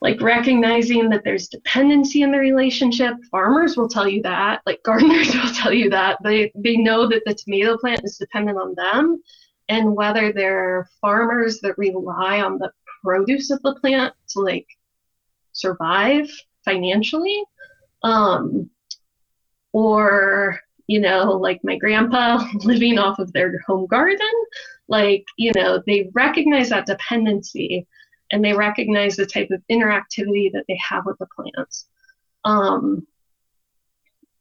like 0.02 0.22
recognizing 0.22 1.10
that 1.10 1.24
there's 1.24 1.50
dependency 1.50 2.22
in 2.22 2.32
the 2.32 2.40
relationship. 2.40 3.16
Farmers 3.30 3.76
will 3.76 3.90
tell 3.90 4.08
you 4.08 4.22
that. 4.24 4.62
Like 4.66 4.82
gardeners 4.84 5.34
will 5.34 5.54
tell 5.54 5.74
you 5.74 5.90
that. 5.90 6.18
They 6.24 6.52
they 6.56 6.78
know 6.78 7.08
that 7.08 7.24
the 7.26 7.36
tomato 7.36 7.78
plant 7.78 8.02
is 8.04 8.18
dependent 8.18 8.58
on 8.58 8.76
them 8.76 9.22
and 9.70 9.96
whether 9.96 10.34
they're 10.34 10.90
farmers 11.00 11.60
that 11.62 11.78
rely 11.78 12.42
on 12.42 12.58
the 12.58 12.72
produce 13.04 13.52
of 13.52 13.62
the 13.62 13.76
plant 13.76 14.14
to 14.30 14.42
like 14.42 14.68
survive 15.54 16.30
financially 16.66 17.44
um, 18.04 18.70
or 19.72 20.60
you 20.88 21.00
know 21.00 21.32
like 21.32 21.60
my 21.64 21.78
grandpa 21.78 22.44
living 22.64 22.98
off 22.98 23.20
of 23.20 23.32
their 23.32 23.60
home 23.68 23.86
garden 23.88 24.28
like 24.88 25.24
you 25.38 25.52
know 25.56 25.82
they 25.86 26.10
recognize 26.14 26.70
that 26.70 26.86
dependency 26.86 27.86
and 28.32 28.44
they 28.44 28.54
recognize 28.54 29.16
the 29.16 29.26
type 29.26 29.50
of 29.52 29.62
interactivity 29.72 30.52
that 30.52 30.66
they 30.68 30.78
have 30.78 31.06
with 31.06 31.18
the 31.20 31.28
plants 31.28 31.88
um, 32.46 33.06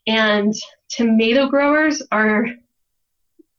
and 0.06 0.54
tomato 0.88 1.48
growers 1.48 2.02
are 2.12 2.46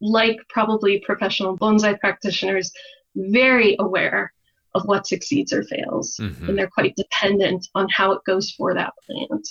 like 0.02 0.38
probably 0.50 1.00
professional 1.00 1.58
bonsai 1.58 2.00
practitioners 2.00 2.72
very 3.16 3.76
aware 3.80 4.34
of 4.76 4.86
what 4.86 5.08
succeeds 5.08 5.52
or 5.52 5.64
fails 5.64 6.18
mm-hmm. 6.18 6.48
and 6.48 6.58
they're 6.58 6.70
quite 6.70 6.96
dependent 6.96 7.68
on 7.76 7.88
how 7.90 8.12
it 8.12 8.24
goes 8.26 8.52
for 8.52 8.74
that 8.74 8.94
plant 9.06 9.48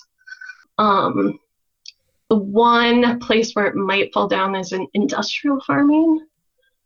um, 0.78 1.38
the 2.28 2.36
one 2.36 3.18
place 3.20 3.52
where 3.52 3.66
it 3.66 3.74
might 3.74 4.12
fall 4.12 4.28
down 4.28 4.54
is 4.54 4.72
in 4.72 4.86
industrial 4.94 5.60
farming, 5.66 6.26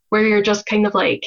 where 0.09 0.25
you're 0.25 0.41
just 0.41 0.65
kind 0.65 0.87
of 0.87 0.93
like 0.93 1.25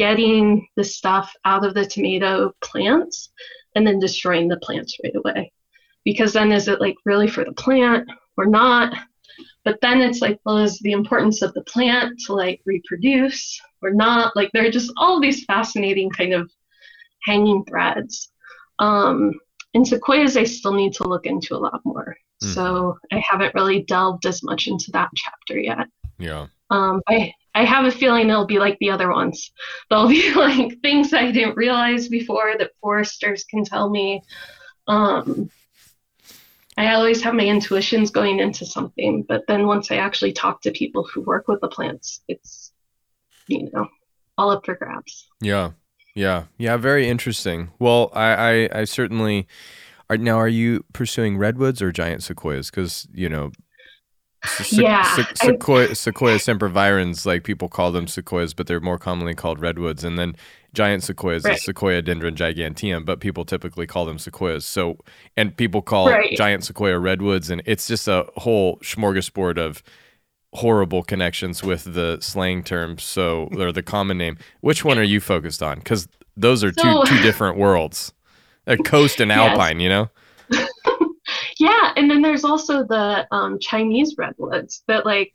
getting 0.00 0.66
the 0.76 0.82
stuff 0.82 1.30
out 1.44 1.62
of 1.62 1.74
the 1.74 1.84
tomato 1.84 2.54
plants 2.62 3.28
and 3.74 3.86
then 3.86 3.98
destroying 3.98 4.48
the 4.48 4.56
plants 4.60 4.96
right 5.04 5.14
away. 5.14 5.52
Because 6.06 6.32
then 6.32 6.52
is 6.52 6.68
it 6.68 6.80
like 6.80 6.96
really 7.04 7.28
for 7.28 7.44
the 7.44 7.52
plant 7.52 8.08
or 8.38 8.46
not? 8.46 8.96
But 9.62 9.78
then 9.82 10.00
it's 10.00 10.22
like, 10.22 10.40
well, 10.46 10.56
is 10.56 10.78
the 10.78 10.92
importance 10.92 11.42
of 11.42 11.52
the 11.52 11.64
plant 11.64 12.18
to 12.24 12.32
like 12.32 12.62
reproduce 12.64 13.60
or 13.82 13.92
not? 13.92 14.34
Like 14.34 14.48
there 14.54 14.66
are 14.66 14.70
just 14.70 14.90
all 14.96 15.20
these 15.20 15.44
fascinating 15.44 16.08
kind 16.08 16.32
of 16.32 16.50
hanging 17.24 17.62
threads. 17.66 18.32
Um, 18.78 19.34
and 19.74 19.86
sequoias, 19.86 20.38
I 20.38 20.44
still 20.44 20.72
need 20.72 20.94
to 20.94 21.06
look 21.06 21.26
into 21.26 21.54
a 21.54 21.58
lot 21.58 21.82
more. 21.84 22.16
Mm. 22.42 22.54
So 22.54 22.98
I 23.12 23.18
haven't 23.18 23.54
really 23.54 23.82
delved 23.82 24.24
as 24.24 24.42
much 24.42 24.66
into 24.66 24.90
that 24.92 25.10
chapter 25.14 25.58
yet. 25.58 25.88
Yeah. 26.18 26.46
Um, 26.70 27.02
I 27.06 27.34
I 27.54 27.64
have 27.64 27.84
a 27.84 27.90
feeling 27.90 28.28
it'll 28.28 28.46
be 28.46 28.58
like 28.58 28.78
the 28.78 28.90
other 28.90 29.10
ones. 29.10 29.50
There'll 29.88 30.08
be 30.08 30.32
like 30.34 30.80
things 30.80 31.12
I 31.12 31.30
didn't 31.30 31.56
realize 31.56 32.08
before 32.08 32.54
that 32.58 32.72
foresters 32.80 33.44
can 33.44 33.64
tell 33.64 33.90
me. 33.90 34.22
Um, 34.86 35.50
I 36.76 36.94
always 36.94 37.22
have 37.22 37.34
my 37.34 37.44
intuitions 37.44 38.10
going 38.10 38.38
into 38.38 38.64
something, 38.64 39.24
but 39.28 39.46
then 39.46 39.66
once 39.66 39.90
I 39.90 39.96
actually 39.96 40.32
talk 40.32 40.62
to 40.62 40.70
people 40.70 41.04
who 41.04 41.20
work 41.20 41.46
with 41.48 41.60
the 41.60 41.68
plants, 41.68 42.22
it's 42.28 42.72
you 43.48 43.70
know 43.72 43.88
all 44.38 44.50
up 44.50 44.64
for 44.64 44.74
grabs. 44.74 45.28
Yeah, 45.40 45.72
yeah, 46.14 46.44
yeah. 46.56 46.76
Very 46.76 47.08
interesting. 47.08 47.70
Well, 47.78 48.10
I 48.14 48.68
I, 48.72 48.80
I 48.80 48.84
certainly 48.84 49.46
are 50.10 50.16
now, 50.16 50.38
are 50.38 50.48
you 50.48 50.84
pursuing 50.92 51.38
redwoods 51.38 51.80
or 51.80 51.92
giant 51.92 52.24
sequoias? 52.24 52.68
Because 52.68 53.06
you 53.14 53.28
know, 53.28 53.52
Se- 54.44 54.82
Yeah, 54.82 55.02
se- 55.16 55.24
I- 55.42 55.46
sequoia, 55.46 55.94
sequoia 55.94 56.36
sempervirens, 56.36 57.26
like 57.26 57.44
people 57.44 57.68
call 57.68 57.92
them 57.92 58.06
sequoias, 58.06 58.54
but 58.54 58.66
they're 58.66 58.80
more 58.80 58.98
commonly 58.98 59.34
called 59.34 59.60
redwoods. 59.60 60.02
And 60.02 60.18
then 60.18 60.34
giant 60.72 61.02
sequoias 61.04 61.44
Right. 61.44 61.56
is 61.56 61.62
Sequoiadendron 61.64 62.36
giganteum, 62.36 63.04
but 63.04 63.20
people 63.20 63.44
typically 63.44 63.86
call 63.86 64.06
them 64.06 64.18
sequoias. 64.18 64.64
So, 64.64 64.96
and 65.36 65.56
people 65.56 65.82
call 65.82 66.08
Right. 66.10 66.34
giant 66.36 66.64
sequoia 66.64 66.98
redwoods, 66.98 67.50
and 67.50 67.60
it's 67.66 67.86
just 67.86 68.08
a 68.08 68.26
whole 68.38 68.78
smorgasbord 68.78 69.58
of 69.58 69.82
horrible 70.54 71.02
connections 71.02 71.62
with 71.62 71.92
the 71.94 72.18
slang 72.20 72.62
terms. 72.62 73.02
So, 73.04 73.48
or 73.56 73.72
the 73.72 73.82
common 73.82 74.18
name. 74.18 74.36
Which 74.60 74.84
one 74.84 74.98
are 74.98 75.02
you 75.04 75.20
focused 75.20 75.62
on? 75.62 75.78
Because 75.78 76.08
those 76.36 76.64
are 76.64 76.72
So- 76.72 77.04
two 77.04 77.16
two 77.16 77.22
different 77.22 77.56
worlds. 77.58 78.12
A 78.66 78.76
coast 78.76 79.20
and 79.20 79.30
Yes. 79.30 79.38
alpine, 79.50 79.80
you 79.80 79.88
know. 79.88 80.10
And 82.00 82.10
then 82.10 82.22
there's 82.22 82.44
also 82.44 82.82
the 82.82 83.26
um, 83.30 83.58
Chinese 83.58 84.16
redwoods 84.16 84.82
that 84.88 85.04
like 85.04 85.34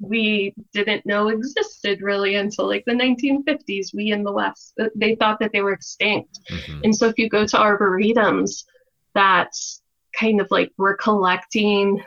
we 0.00 0.52
didn't 0.74 1.06
know 1.06 1.28
existed 1.28 2.02
really 2.02 2.34
until 2.34 2.66
like 2.68 2.84
the 2.84 2.92
1950s. 2.92 3.94
We 3.94 4.12
in 4.12 4.22
the 4.22 4.30
West, 4.30 4.74
Uh, 4.78 4.90
they 4.94 5.14
thought 5.14 5.38
that 5.40 5.50
they 5.54 5.62
were 5.62 5.72
extinct. 5.72 6.40
Mhm. 6.50 6.84
And 6.84 6.94
so 6.94 7.06
if 7.06 7.18
you 7.18 7.30
go 7.30 7.46
to 7.46 7.56
arboretums, 7.56 8.66
that's 9.14 9.80
kind 10.12 10.42
of 10.42 10.50
like 10.50 10.72
we're 10.76 10.98
collecting 10.98 12.04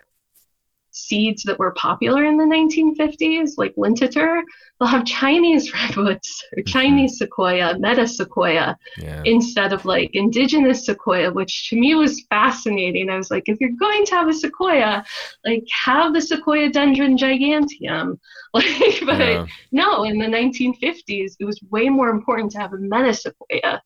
seeds 0.98 1.44
that 1.44 1.60
were 1.60 1.72
popular 1.72 2.26
in 2.26 2.38
the 2.38 2.44
1950s, 2.44 3.52
like 3.58 3.76
Linteter. 3.76 4.42
They'll 4.80 4.90
have 4.90 5.06
Chinese 5.06 5.74
redwoods 5.80 6.44
or 6.56 6.62
mm-hmm. 6.62 6.72
Chinese 6.72 7.18
sequoia, 7.18 7.76
metasequoia, 7.76 8.76
Yeah. 8.98 9.22
instead 9.26 9.74
of 9.74 9.86
like 9.86 10.12
indigenous 10.14 10.86
sequoia, 10.86 11.32
which 11.32 11.70
to 11.70 11.80
me 11.80 11.96
was 11.96 12.26
fascinating. 12.30 13.10
I 13.10 13.18
was 13.18 13.32
like, 13.32 13.44
if 13.48 13.60
you're 13.60 13.72
going 13.80 14.06
to 14.06 14.16
have 14.16 14.28
a 14.28 14.34
sequoia, 14.34 15.04
like 15.46 15.64
have 15.72 16.14
the 16.14 16.20
sequoiadendron 16.20 17.18
giganteum. 17.18 18.20
Like, 18.54 19.02
but 19.06 19.20
Yeah. 19.20 19.46
no, 19.72 20.04
in 20.04 20.18
the 20.18 20.26
1950s, 20.26 21.36
it 21.40 21.46
was 21.46 21.60
way 21.70 21.90
more 21.90 22.10
important 22.10 22.52
to 22.54 22.60
have 22.60 22.74
a 22.74 22.78
metasequoia 22.78 23.82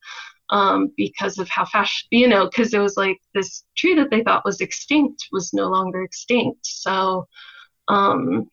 um, 0.51 0.91
because 0.97 1.37
of 1.39 1.49
how 1.49 1.65
fast, 1.65 2.07
you 2.11 2.27
know, 2.27 2.45
because 2.45 2.73
it 2.73 2.79
was 2.79 2.97
like 2.97 3.17
this 3.33 3.63
tree 3.75 3.95
that 3.95 4.11
they 4.11 4.23
thought 4.23 4.45
was 4.45 4.61
extinct 4.61 5.27
was 5.31 5.53
no 5.53 5.67
longer 5.67 6.03
extinct. 6.03 6.65
So, 6.65 7.27
um, 7.87 8.49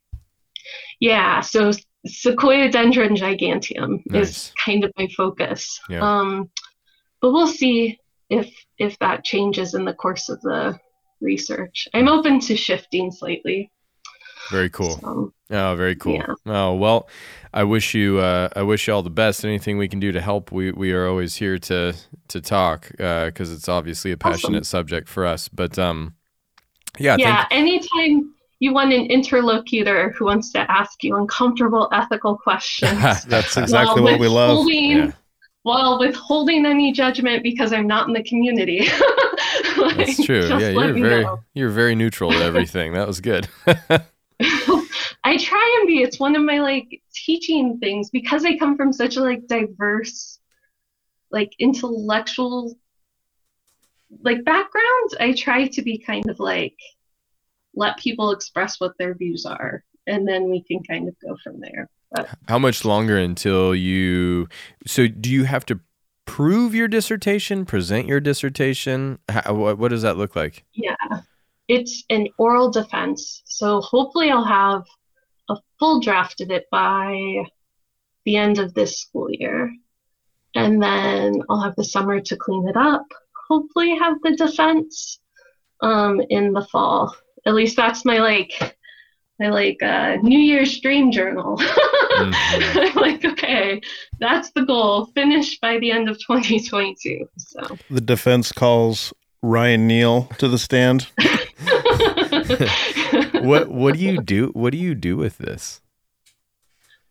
yeah, 1.00 1.40
so 1.40 1.72
Sequoiadendron 2.06 3.16
giganteum 3.16 4.02
Nice. 4.06 4.28
is 4.28 4.52
kind 4.64 4.84
of 4.84 4.92
my 4.96 5.08
focus. 5.16 5.80
Yeah. 5.88 6.00
Um, 6.00 6.50
but 7.20 7.32
we'll 7.32 7.48
see 7.48 7.98
if 8.30 8.52
if 8.78 8.98
that 9.00 9.24
changes 9.24 9.74
in 9.74 9.84
the 9.84 9.94
course 9.94 10.28
of 10.28 10.40
the 10.42 10.78
research. 11.20 11.88
I'm 11.94 12.08
open 12.08 12.38
to 12.40 12.56
shifting 12.56 13.10
slightly. 13.10 13.70
Very 14.50 14.70
cool. 14.70 14.98
So, 15.00 15.32
Oh, 15.50 15.74
very 15.76 15.96
cool. 15.96 16.14
Yeah. 16.14 16.34
Oh 16.44 16.74
well, 16.74 17.08
I 17.54 17.64
wish 17.64 17.94
you 17.94 18.18
uh, 18.18 18.50
I 18.54 18.62
wish 18.62 18.86
you 18.86 18.92
all 18.94 19.02
the 19.02 19.08
best. 19.10 19.44
Anything 19.44 19.78
we 19.78 19.88
can 19.88 19.98
do 19.98 20.12
to 20.12 20.20
help, 20.20 20.52
we 20.52 20.72
we 20.72 20.92
are 20.92 21.08
always 21.08 21.36
here 21.36 21.58
to 21.58 21.94
to 22.28 22.40
talk 22.40 22.88
because 22.90 23.50
it's 23.50 23.68
obviously 23.68 24.12
a 24.12 24.16
passionate 24.18 24.66
subject 24.66 25.08
for 25.08 25.24
us. 25.24 25.48
But 25.48 25.78
um, 25.78 26.14
yeah, 26.98 27.16
yeah, 27.18 27.46
thank- 27.48 27.52
anytime 27.52 28.34
you 28.60 28.74
want 28.74 28.92
an 28.92 29.06
interlocutor 29.06 30.10
who 30.10 30.26
wants 30.26 30.52
to 30.52 30.70
ask 30.70 31.02
you 31.02 31.16
uncomfortable 31.16 31.88
ethical 31.92 32.36
questions 32.36 33.24
That's 33.24 33.56
exactly 33.56 34.02
what 34.02 34.18
we 34.18 34.28
love. 34.28 34.66
Yeah. 34.68 35.12
While 35.62 35.98
withholding 35.98 36.66
any 36.66 36.92
judgment 36.92 37.42
because 37.42 37.72
I'm 37.72 37.86
not 37.86 38.08
in 38.08 38.14
the 38.14 38.22
community. 38.22 38.88
Like, 39.76 39.96
that's 39.96 40.24
true. 40.24 40.48
Yeah, 40.58 40.70
you're 40.70 40.92
very 40.92 41.22
know. 41.22 41.40
you're 41.54 41.70
very 41.70 41.94
neutral 41.94 42.32
to 42.32 42.38
everything. 42.38 42.94
that 42.94 43.06
was 43.06 43.20
good. 43.20 43.48
I 45.24 45.36
try 45.36 45.78
and 45.80 45.88
be. 45.88 46.02
It's 46.02 46.20
one 46.20 46.36
of 46.36 46.42
my 46.42 46.60
like 46.60 47.02
teaching 47.12 47.78
things 47.78 48.10
because 48.10 48.44
I 48.44 48.56
come 48.56 48.76
from 48.76 48.92
such 48.92 49.16
a 49.16 49.20
like 49.20 49.46
diverse, 49.46 50.38
like 51.30 51.52
intellectual, 51.58 52.76
like 54.22 54.44
background. 54.44 55.10
I 55.18 55.32
try 55.32 55.66
to 55.68 55.82
be 55.82 55.98
kind 55.98 56.28
of 56.30 56.38
like 56.38 56.76
let 57.74 57.98
people 57.98 58.30
express 58.30 58.80
what 58.80 58.96
their 58.98 59.14
views 59.14 59.44
are, 59.44 59.82
and 60.06 60.26
then 60.26 60.50
we 60.50 60.62
can 60.62 60.82
kind 60.84 61.08
of 61.08 61.16
go 61.20 61.36
from 61.42 61.60
there. 61.60 61.88
But 62.12 62.28
How 62.48 62.58
much 62.58 62.84
longer 62.84 63.18
until 63.18 63.74
you? 63.74 64.48
So 64.86 65.08
do 65.08 65.30
you 65.30 65.44
have 65.44 65.66
to 65.66 65.80
prove 66.26 66.74
your 66.74 66.88
dissertation, 66.88 67.64
present 67.64 68.06
your 68.06 68.20
dissertation? 68.20 69.18
How, 69.28 69.54
what, 69.54 69.78
what 69.78 69.88
does 69.88 70.02
that 70.02 70.16
look 70.16 70.36
like? 70.36 70.64
yeah, 70.74 70.94
it's 71.68 72.04
an 72.10 72.28
oral 72.38 72.70
defense, 72.70 73.42
so 73.44 73.80
hopefully 73.80 74.30
I'll 74.30 74.44
have 74.44 74.84
a 75.50 75.56
full 75.78 76.00
draft 76.00 76.40
of 76.40 76.50
it 76.50 76.66
by 76.70 77.44
the 78.24 78.36
end 78.36 78.58
of 78.58 78.74
this 78.74 79.00
school 79.00 79.28
year. 79.30 79.72
And 80.54 80.82
then 80.82 81.42
I'll 81.48 81.60
have 81.60 81.76
the 81.76 81.84
summer 81.84 82.20
to 82.20 82.36
clean 82.36 82.66
it 82.68 82.76
up. 82.76 83.06
Hopefully 83.48 83.96
have 83.98 84.16
the 84.22 84.34
defense 84.36 85.20
um 85.80 86.20
in 86.30 86.52
the 86.52 86.66
fall. 86.72 87.14
At 87.46 87.54
least 87.54 87.76
that's 87.76 88.04
my 88.04 88.18
like 88.18 88.76
my 89.38 89.48
like 89.48 89.80
uh 89.82 90.16
New 90.22 90.38
Year's 90.38 90.80
dream 90.80 91.10
journal. 91.12 91.60
Mhm. 92.18 92.34
I'm 92.76 92.94
like, 92.96 93.24
okay, 93.24 93.80
that's 94.18 94.50
the 94.50 94.62
goal. 94.62 95.06
Finish 95.14 95.60
by 95.60 95.78
the 95.78 95.92
end 95.92 96.08
of 96.08 96.18
2022. 96.18 97.28
So 97.38 97.78
The 97.90 98.00
defense 98.00 98.50
calls 98.50 99.12
Ryan 99.40 99.86
Neil 99.86 100.24
to 100.38 100.48
the 100.48 100.58
stand. 100.58 101.06
What 103.42 103.68
what 103.68 103.94
do 103.94 104.00
you 104.00 104.20
do? 104.20 104.50
What 104.54 104.72
do 104.72 104.78
you 104.78 104.94
do 104.94 105.16
with 105.16 105.38
this? 105.38 105.80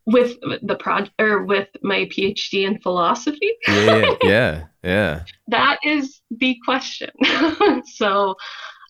with 0.08 0.38
the 0.64 0.76
project 0.76 1.14
or 1.20 1.44
with 1.44 1.68
my 1.84 2.06
PhD 2.06 2.66
in 2.66 2.80
philosophy? 2.80 3.52
Yeah, 3.68 4.16
yeah, 4.24 4.64
yeah. 4.82 5.24
That 5.50 5.80
is 5.84 6.22
the 6.32 6.58
question. 6.64 7.12
so, 7.86 8.36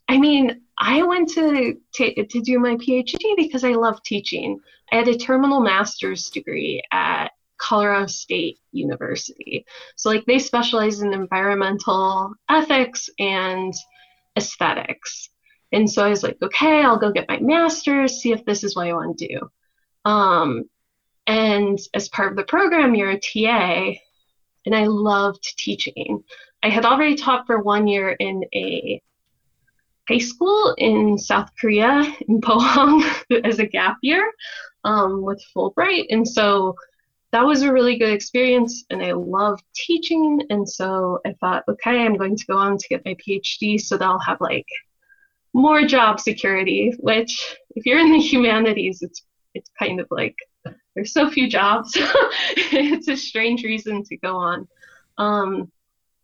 I 0.07 0.19
mean, 0.19 0.61
I 0.77 1.01
went 1.01 1.29
to 1.29 1.75
ta 1.97 2.05
to 2.29 2.41
do 2.41 2.59
my 2.59 2.75
PhD 2.75 3.35
because 3.35 3.63
I 3.63 3.71
love 3.71 4.01
teaching. 4.03 4.59
I 4.91 4.97
had 4.97 5.07
a 5.07 5.17
terminal 5.17 5.59
master's 5.59 6.29
degree 6.29 6.83
at 6.91 7.29
Colorado 7.57 8.05
State 8.05 8.59
University. 8.71 9.65
So, 9.95 10.09
like, 10.09 10.25
they 10.27 10.37
specialize 10.37 11.01
in 11.01 11.13
environmental 11.13 12.31
ethics 12.47 13.09
and 13.17 13.73
aesthetics. 14.37 15.29
And 15.71 15.89
so 15.89 16.05
I 16.05 16.09
was 16.09 16.23
like, 16.23 16.37
okay, 16.41 16.81
I'll 16.81 16.97
go 16.97 17.11
get 17.11 17.27
my 17.27 17.39
master's, 17.39 18.21
see 18.21 18.31
if 18.31 18.45
this 18.45 18.63
is 18.63 18.75
what 18.75 18.87
I 18.87 18.93
want 18.93 19.17
to 19.17 19.27
do. 19.27 19.49
Um, 20.05 20.69
and 21.25 21.77
as 21.93 22.07
part 22.09 22.31
of 22.31 22.37
the 22.37 22.43
program, 22.43 22.95
you're 22.95 23.11
a 23.11 23.19
TA, 23.19 23.91
and 24.65 24.75
I 24.75 24.85
loved 24.85 25.57
teaching. 25.57 26.23
I 26.63 26.69
had 26.69 26.85
already 26.85 27.15
taught 27.15 27.45
for 27.45 27.61
one 27.61 27.87
year 27.87 28.11
in 28.11 28.43
a 28.53 29.01
high 30.07 30.17
school 30.17 30.73
in 30.77 31.17
South 31.17 31.49
Korea, 31.59 32.15
in 32.27 32.39
Pohang, 32.41 33.03
as 33.43 33.59
a 33.59 33.65
gap 33.65 33.97
year 34.01 34.31
um, 34.85 35.21
with 35.21 35.43
Fulbright. 35.55 36.05
And 36.09 36.27
so 36.27 36.75
that 37.31 37.45
was 37.45 37.61
a 37.61 37.73
really 37.73 37.97
good 37.97 38.13
experience, 38.13 38.85
and 38.89 39.03
I 39.03 39.11
loved 39.11 39.63
teaching. 39.75 40.41
And 40.49 40.67
so 40.67 41.19
I 41.25 41.33
thought, 41.41 41.65
okay, 41.67 42.05
I'm 42.05 42.15
going 42.15 42.37
to 42.37 42.45
go 42.45 42.57
on 42.57 42.77
to 42.77 42.87
get 42.87 43.05
my 43.05 43.15
PhD 43.15 43.79
so 43.79 43.97
that 43.97 44.05
I'll 44.05 44.19
have 44.19 44.39
like 44.39 44.67
more 45.57 45.85
job 45.85 46.19
security, 46.19 46.93
which 46.99 47.57
if 47.75 47.85
you're 47.85 47.99
in 47.99 48.11
the 48.11 48.19
humanities, 48.19 49.01
it's 49.01 49.23
it's 49.55 49.71
kind 49.79 49.99
of 49.99 50.07
like 50.11 50.35
there's 50.93 51.13
so 51.13 51.29
few 51.29 51.49
jobs. 51.49 51.91
it's 51.97 53.07
a 53.07 53.17
strange 53.17 53.63
reason 53.63 54.03
to 54.03 54.17
go 54.17 54.35
on. 54.35 54.67
Um, 55.17 55.71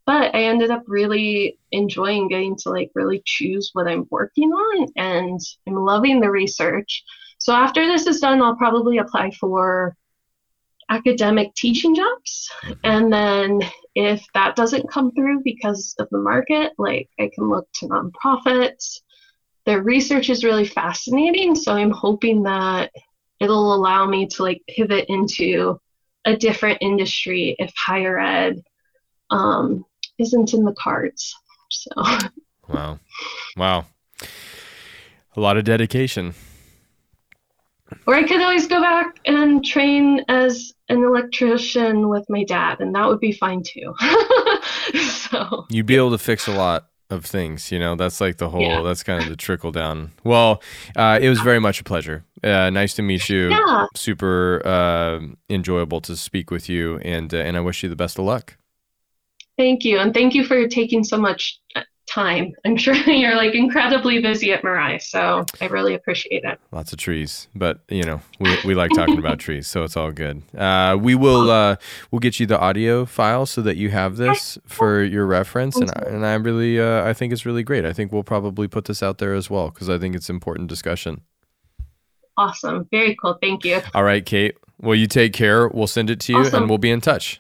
but 0.06 0.36
I 0.36 0.44
ended 0.44 0.70
up 0.70 0.84
really 0.86 1.58
enjoying 1.72 2.28
getting 2.28 2.56
to 2.58 2.70
like 2.70 2.92
really 2.94 3.24
choose 3.26 3.72
what 3.74 3.88
I'm 3.88 4.06
working 4.12 4.52
on 4.52 4.88
and 4.98 5.40
I'm 5.66 5.76
loving 5.76 6.20
the 6.20 6.30
research. 6.30 7.04
So 7.40 7.54
after 7.54 7.88
this 7.88 8.06
is 8.06 8.20
done, 8.20 8.42
I'll 8.42 8.56
probably 8.56 9.00
apply 9.00 9.32
for 9.32 9.96
academic 10.90 11.56
teaching 11.56 11.96
jobs. 11.96 12.52
And 12.84 13.12
then 13.12 13.62
if 13.96 14.24
that 14.34 14.56
doesn't 14.56 14.92
come 14.92 15.12
through 15.14 15.42
because 15.44 15.96
of 15.98 16.08
the 16.12 16.20
market, 16.20 16.74
like 16.78 17.10
I 17.20 17.32
can 17.34 17.50
look 17.50 17.68
to 17.76 17.88
nonprofits. 17.88 19.00
Their 19.65 19.81
research 19.81 20.30
is 20.30 20.44
really 20.44 20.65
fascinating. 20.65 21.56
So 21.56 21.73
I'm 21.73 21.91
hoping 21.91 22.44
that 22.44 22.91
it'll 23.40 23.73
allow 23.73 24.06
me 24.06 24.27
to 24.27 24.44
like 24.44 24.61
pivot 24.68 25.06
into 25.10 25.80
a 26.26 26.35
different 26.35 26.80
industry 26.81 27.56
if 27.60 27.73
higher 27.76 28.19
ed 28.19 28.61
um, 29.30 29.85
isn't 30.19 30.53
in 30.53 30.64
the 30.64 30.73
cards. 30.73 31.35
So 31.69 31.91
Wow, 32.69 32.99
wow. 33.57 33.85
A 35.35 35.41
lot 35.41 35.57
of 35.57 35.64
dedication. 35.64 36.34
or 38.07 38.15
I 38.15 38.23
could 38.23 38.41
always 38.41 38.68
go 38.68 38.81
back 38.81 39.19
and 39.26 39.64
train 39.65 40.23
as 40.30 40.73
an 40.90 41.03
electrician 41.03 42.07
with 42.10 42.26
my 42.30 42.44
dad, 42.44 42.80
and 42.80 42.95
that 42.95 43.07
would 43.07 43.19
be 43.19 43.31
fine 43.31 43.64
too. 43.64 43.94
so 45.10 45.65
You'd 45.69 45.85
be 45.85 45.95
able 45.95 46.11
to 46.11 46.18
fix 46.18 46.48
a 46.48 46.53
lot. 46.53 46.88
Of 47.10 47.26
things. 47.26 47.72
You 47.72 47.80
know, 47.80 47.96
that's 47.96 48.20
like 48.22 48.38
the 48.38 48.50
whole. 48.50 48.62
Yeah. 48.62 48.82
That's 48.82 49.04
kind 49.04 49.22
of 49.22 49.30
the 49.30 49.36
trickle 49.36 49.72
down. 49.72 50.12
Well, 50.24 50.62
uh, 50.96 51.20
it 51.22 51.30
was 51.30 51.40
very 51.42 51.60
much 51.60 51.80
a 51.82 51.84
pleasure. 51.84 52.24
Uh, 52.44 52.70
nice 52.70 52.94
to 52.96 53.02
meet 53.02 53.30
you. 53.30 53.50
Yeah. 53.50 53.86
Super 53.96 54.62
uh, 54.66 55.20
enjoyable 55.50 56.02
to 56.02 56.16
speak 56.16 56.52
with 56.52 56.70
you, 56.70 56.98
and 57.00 57.34
uh, 57.34 57.38
and 57.38 57.56
I 57.58 57.62
wish 57.62 57.84
you 57.84 57.90
the 57.90 57.96
best 57.96 58.20
of 58.20 58.26
luck. 58.26 58.58
Thank 59.58 59.86
you. 59.86 60.00
And 60.00 60.14
thank 60.14 60.34
you 60.34 60.44
for 60.44 60.68
taking 60.68 61.04
so 61.04 61.18
much 61.18 61.60
time. 62.14 62.53
I'm 62.65 62.77
sure 62.77 62.95
you're 62.95 63.35
like 63.35 63.56
incredibly 63.56 64.19
busy 64.19 64.52
at 64.53 64.61
Mirai, 64.61 65.02
so 65.02 65.45
I 65.61 65.65
really 65.68 65.94
appreciate 65.94 66.44
it. 66.44 66.60
Lots 66.72 66.94
of 66.94 66.99
trees, 66.99 67.48
but 67.56 67.80
you 67.90 68.03
know 68.03 68.22
we, 68.40 68.57
we 68.65 68.76
like 68.76 68.91
talking 68.91 69.18
about 69.18 69.40
trees, 69.45 69.68
so 69.68 69.84
it's 69.84 69.98
all 69.98 70.11
good. 70.11 70.44
Uh, 70.57 70.98
we 70.99 71.15
will 71.15 71.49
uh, 71.49 71.76
we'll 72.11 72.19
get 72.19 72.40
you 72.40 72.45
the 72.45 72.60
audio 72.60 73.06
file 73.06 73.45
so 73.45 73.61
that 73.61 73.77
you 73.77 73.90
have 73.90 74.18
this 74.18 74.57
for 74.65 75.03
your 75.03 75.26
reference, 75.26 75.76
and 75.77 75.91
I, 75.91 76.03
and 76.07 76.26
I 76.26 76.34
really 76.35 76.80
uh, 76.80 77.03
I 77.07 77.14
think 77.14 77.34
it's 77.34 77.45
really 77.45 77.64
great. 77.64 77.85
I 77.85 77.94
think 77.94 78.11
we'll 78.11 78.23
probably 78.23 78.68
put 78.68 78.85
this 78.85 79.02
out 79.02 79.18
there 79.18 79.34
as 79.34 79.49
well 79.49 79.69
because 79.69 79.90
I 79.90 79.98
think 79.98 80.15
it's 80.15 80.30
important 80.30 80.69
discussion. 80.69 81.22
Awesome. 82.35 82.88
Very 82.90 83.15
cool. 83.15 83.38
Thank 83.41 83.64
you. 83.64 83.81
All 83.94 84.03
right, 84.03 84.26
Kate. 84.26 84.56
Well, 84.80 84.95
you 84.95 85.07
take 85.07 85.34
care. 85.34 85.68
We'll 85.68 85.88
send 85.88 86.10
it 86.10 86.19
to 86.22 86.34
you, 86.34 86.40
Awesome. 86.40 86.64
and 86.64 86.69
we'll 86.69 86.80
be 86.80 86.90
in 86.90 86.99
touch. 86.99 87.40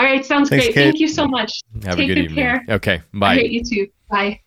All 0.00 0.06
right. 0.06 0.24
Sounds 0.24 0.48
Thanks, 0.48 0.64
great. 0.64 0.74
Kate. 0.74 0.84
Thank 0.84 1.00
you 1.00 1.08
so 1.08 1.28
much. 1.28 1.60
Have 1.84 1.98
Take 1.98 2.04
a 2.04 2.14
good 2.14 2.14
good 2.14 2.24
evening. 2.30 2.36
care. 2.36 2.64
Okay, 2.70 3.02
All 3.12 3.20
bye. 3.20 3.36
right. 3.36 3.50
You 3.50 3.62
too. 3.62 3.86
Bye. 4.08 4.40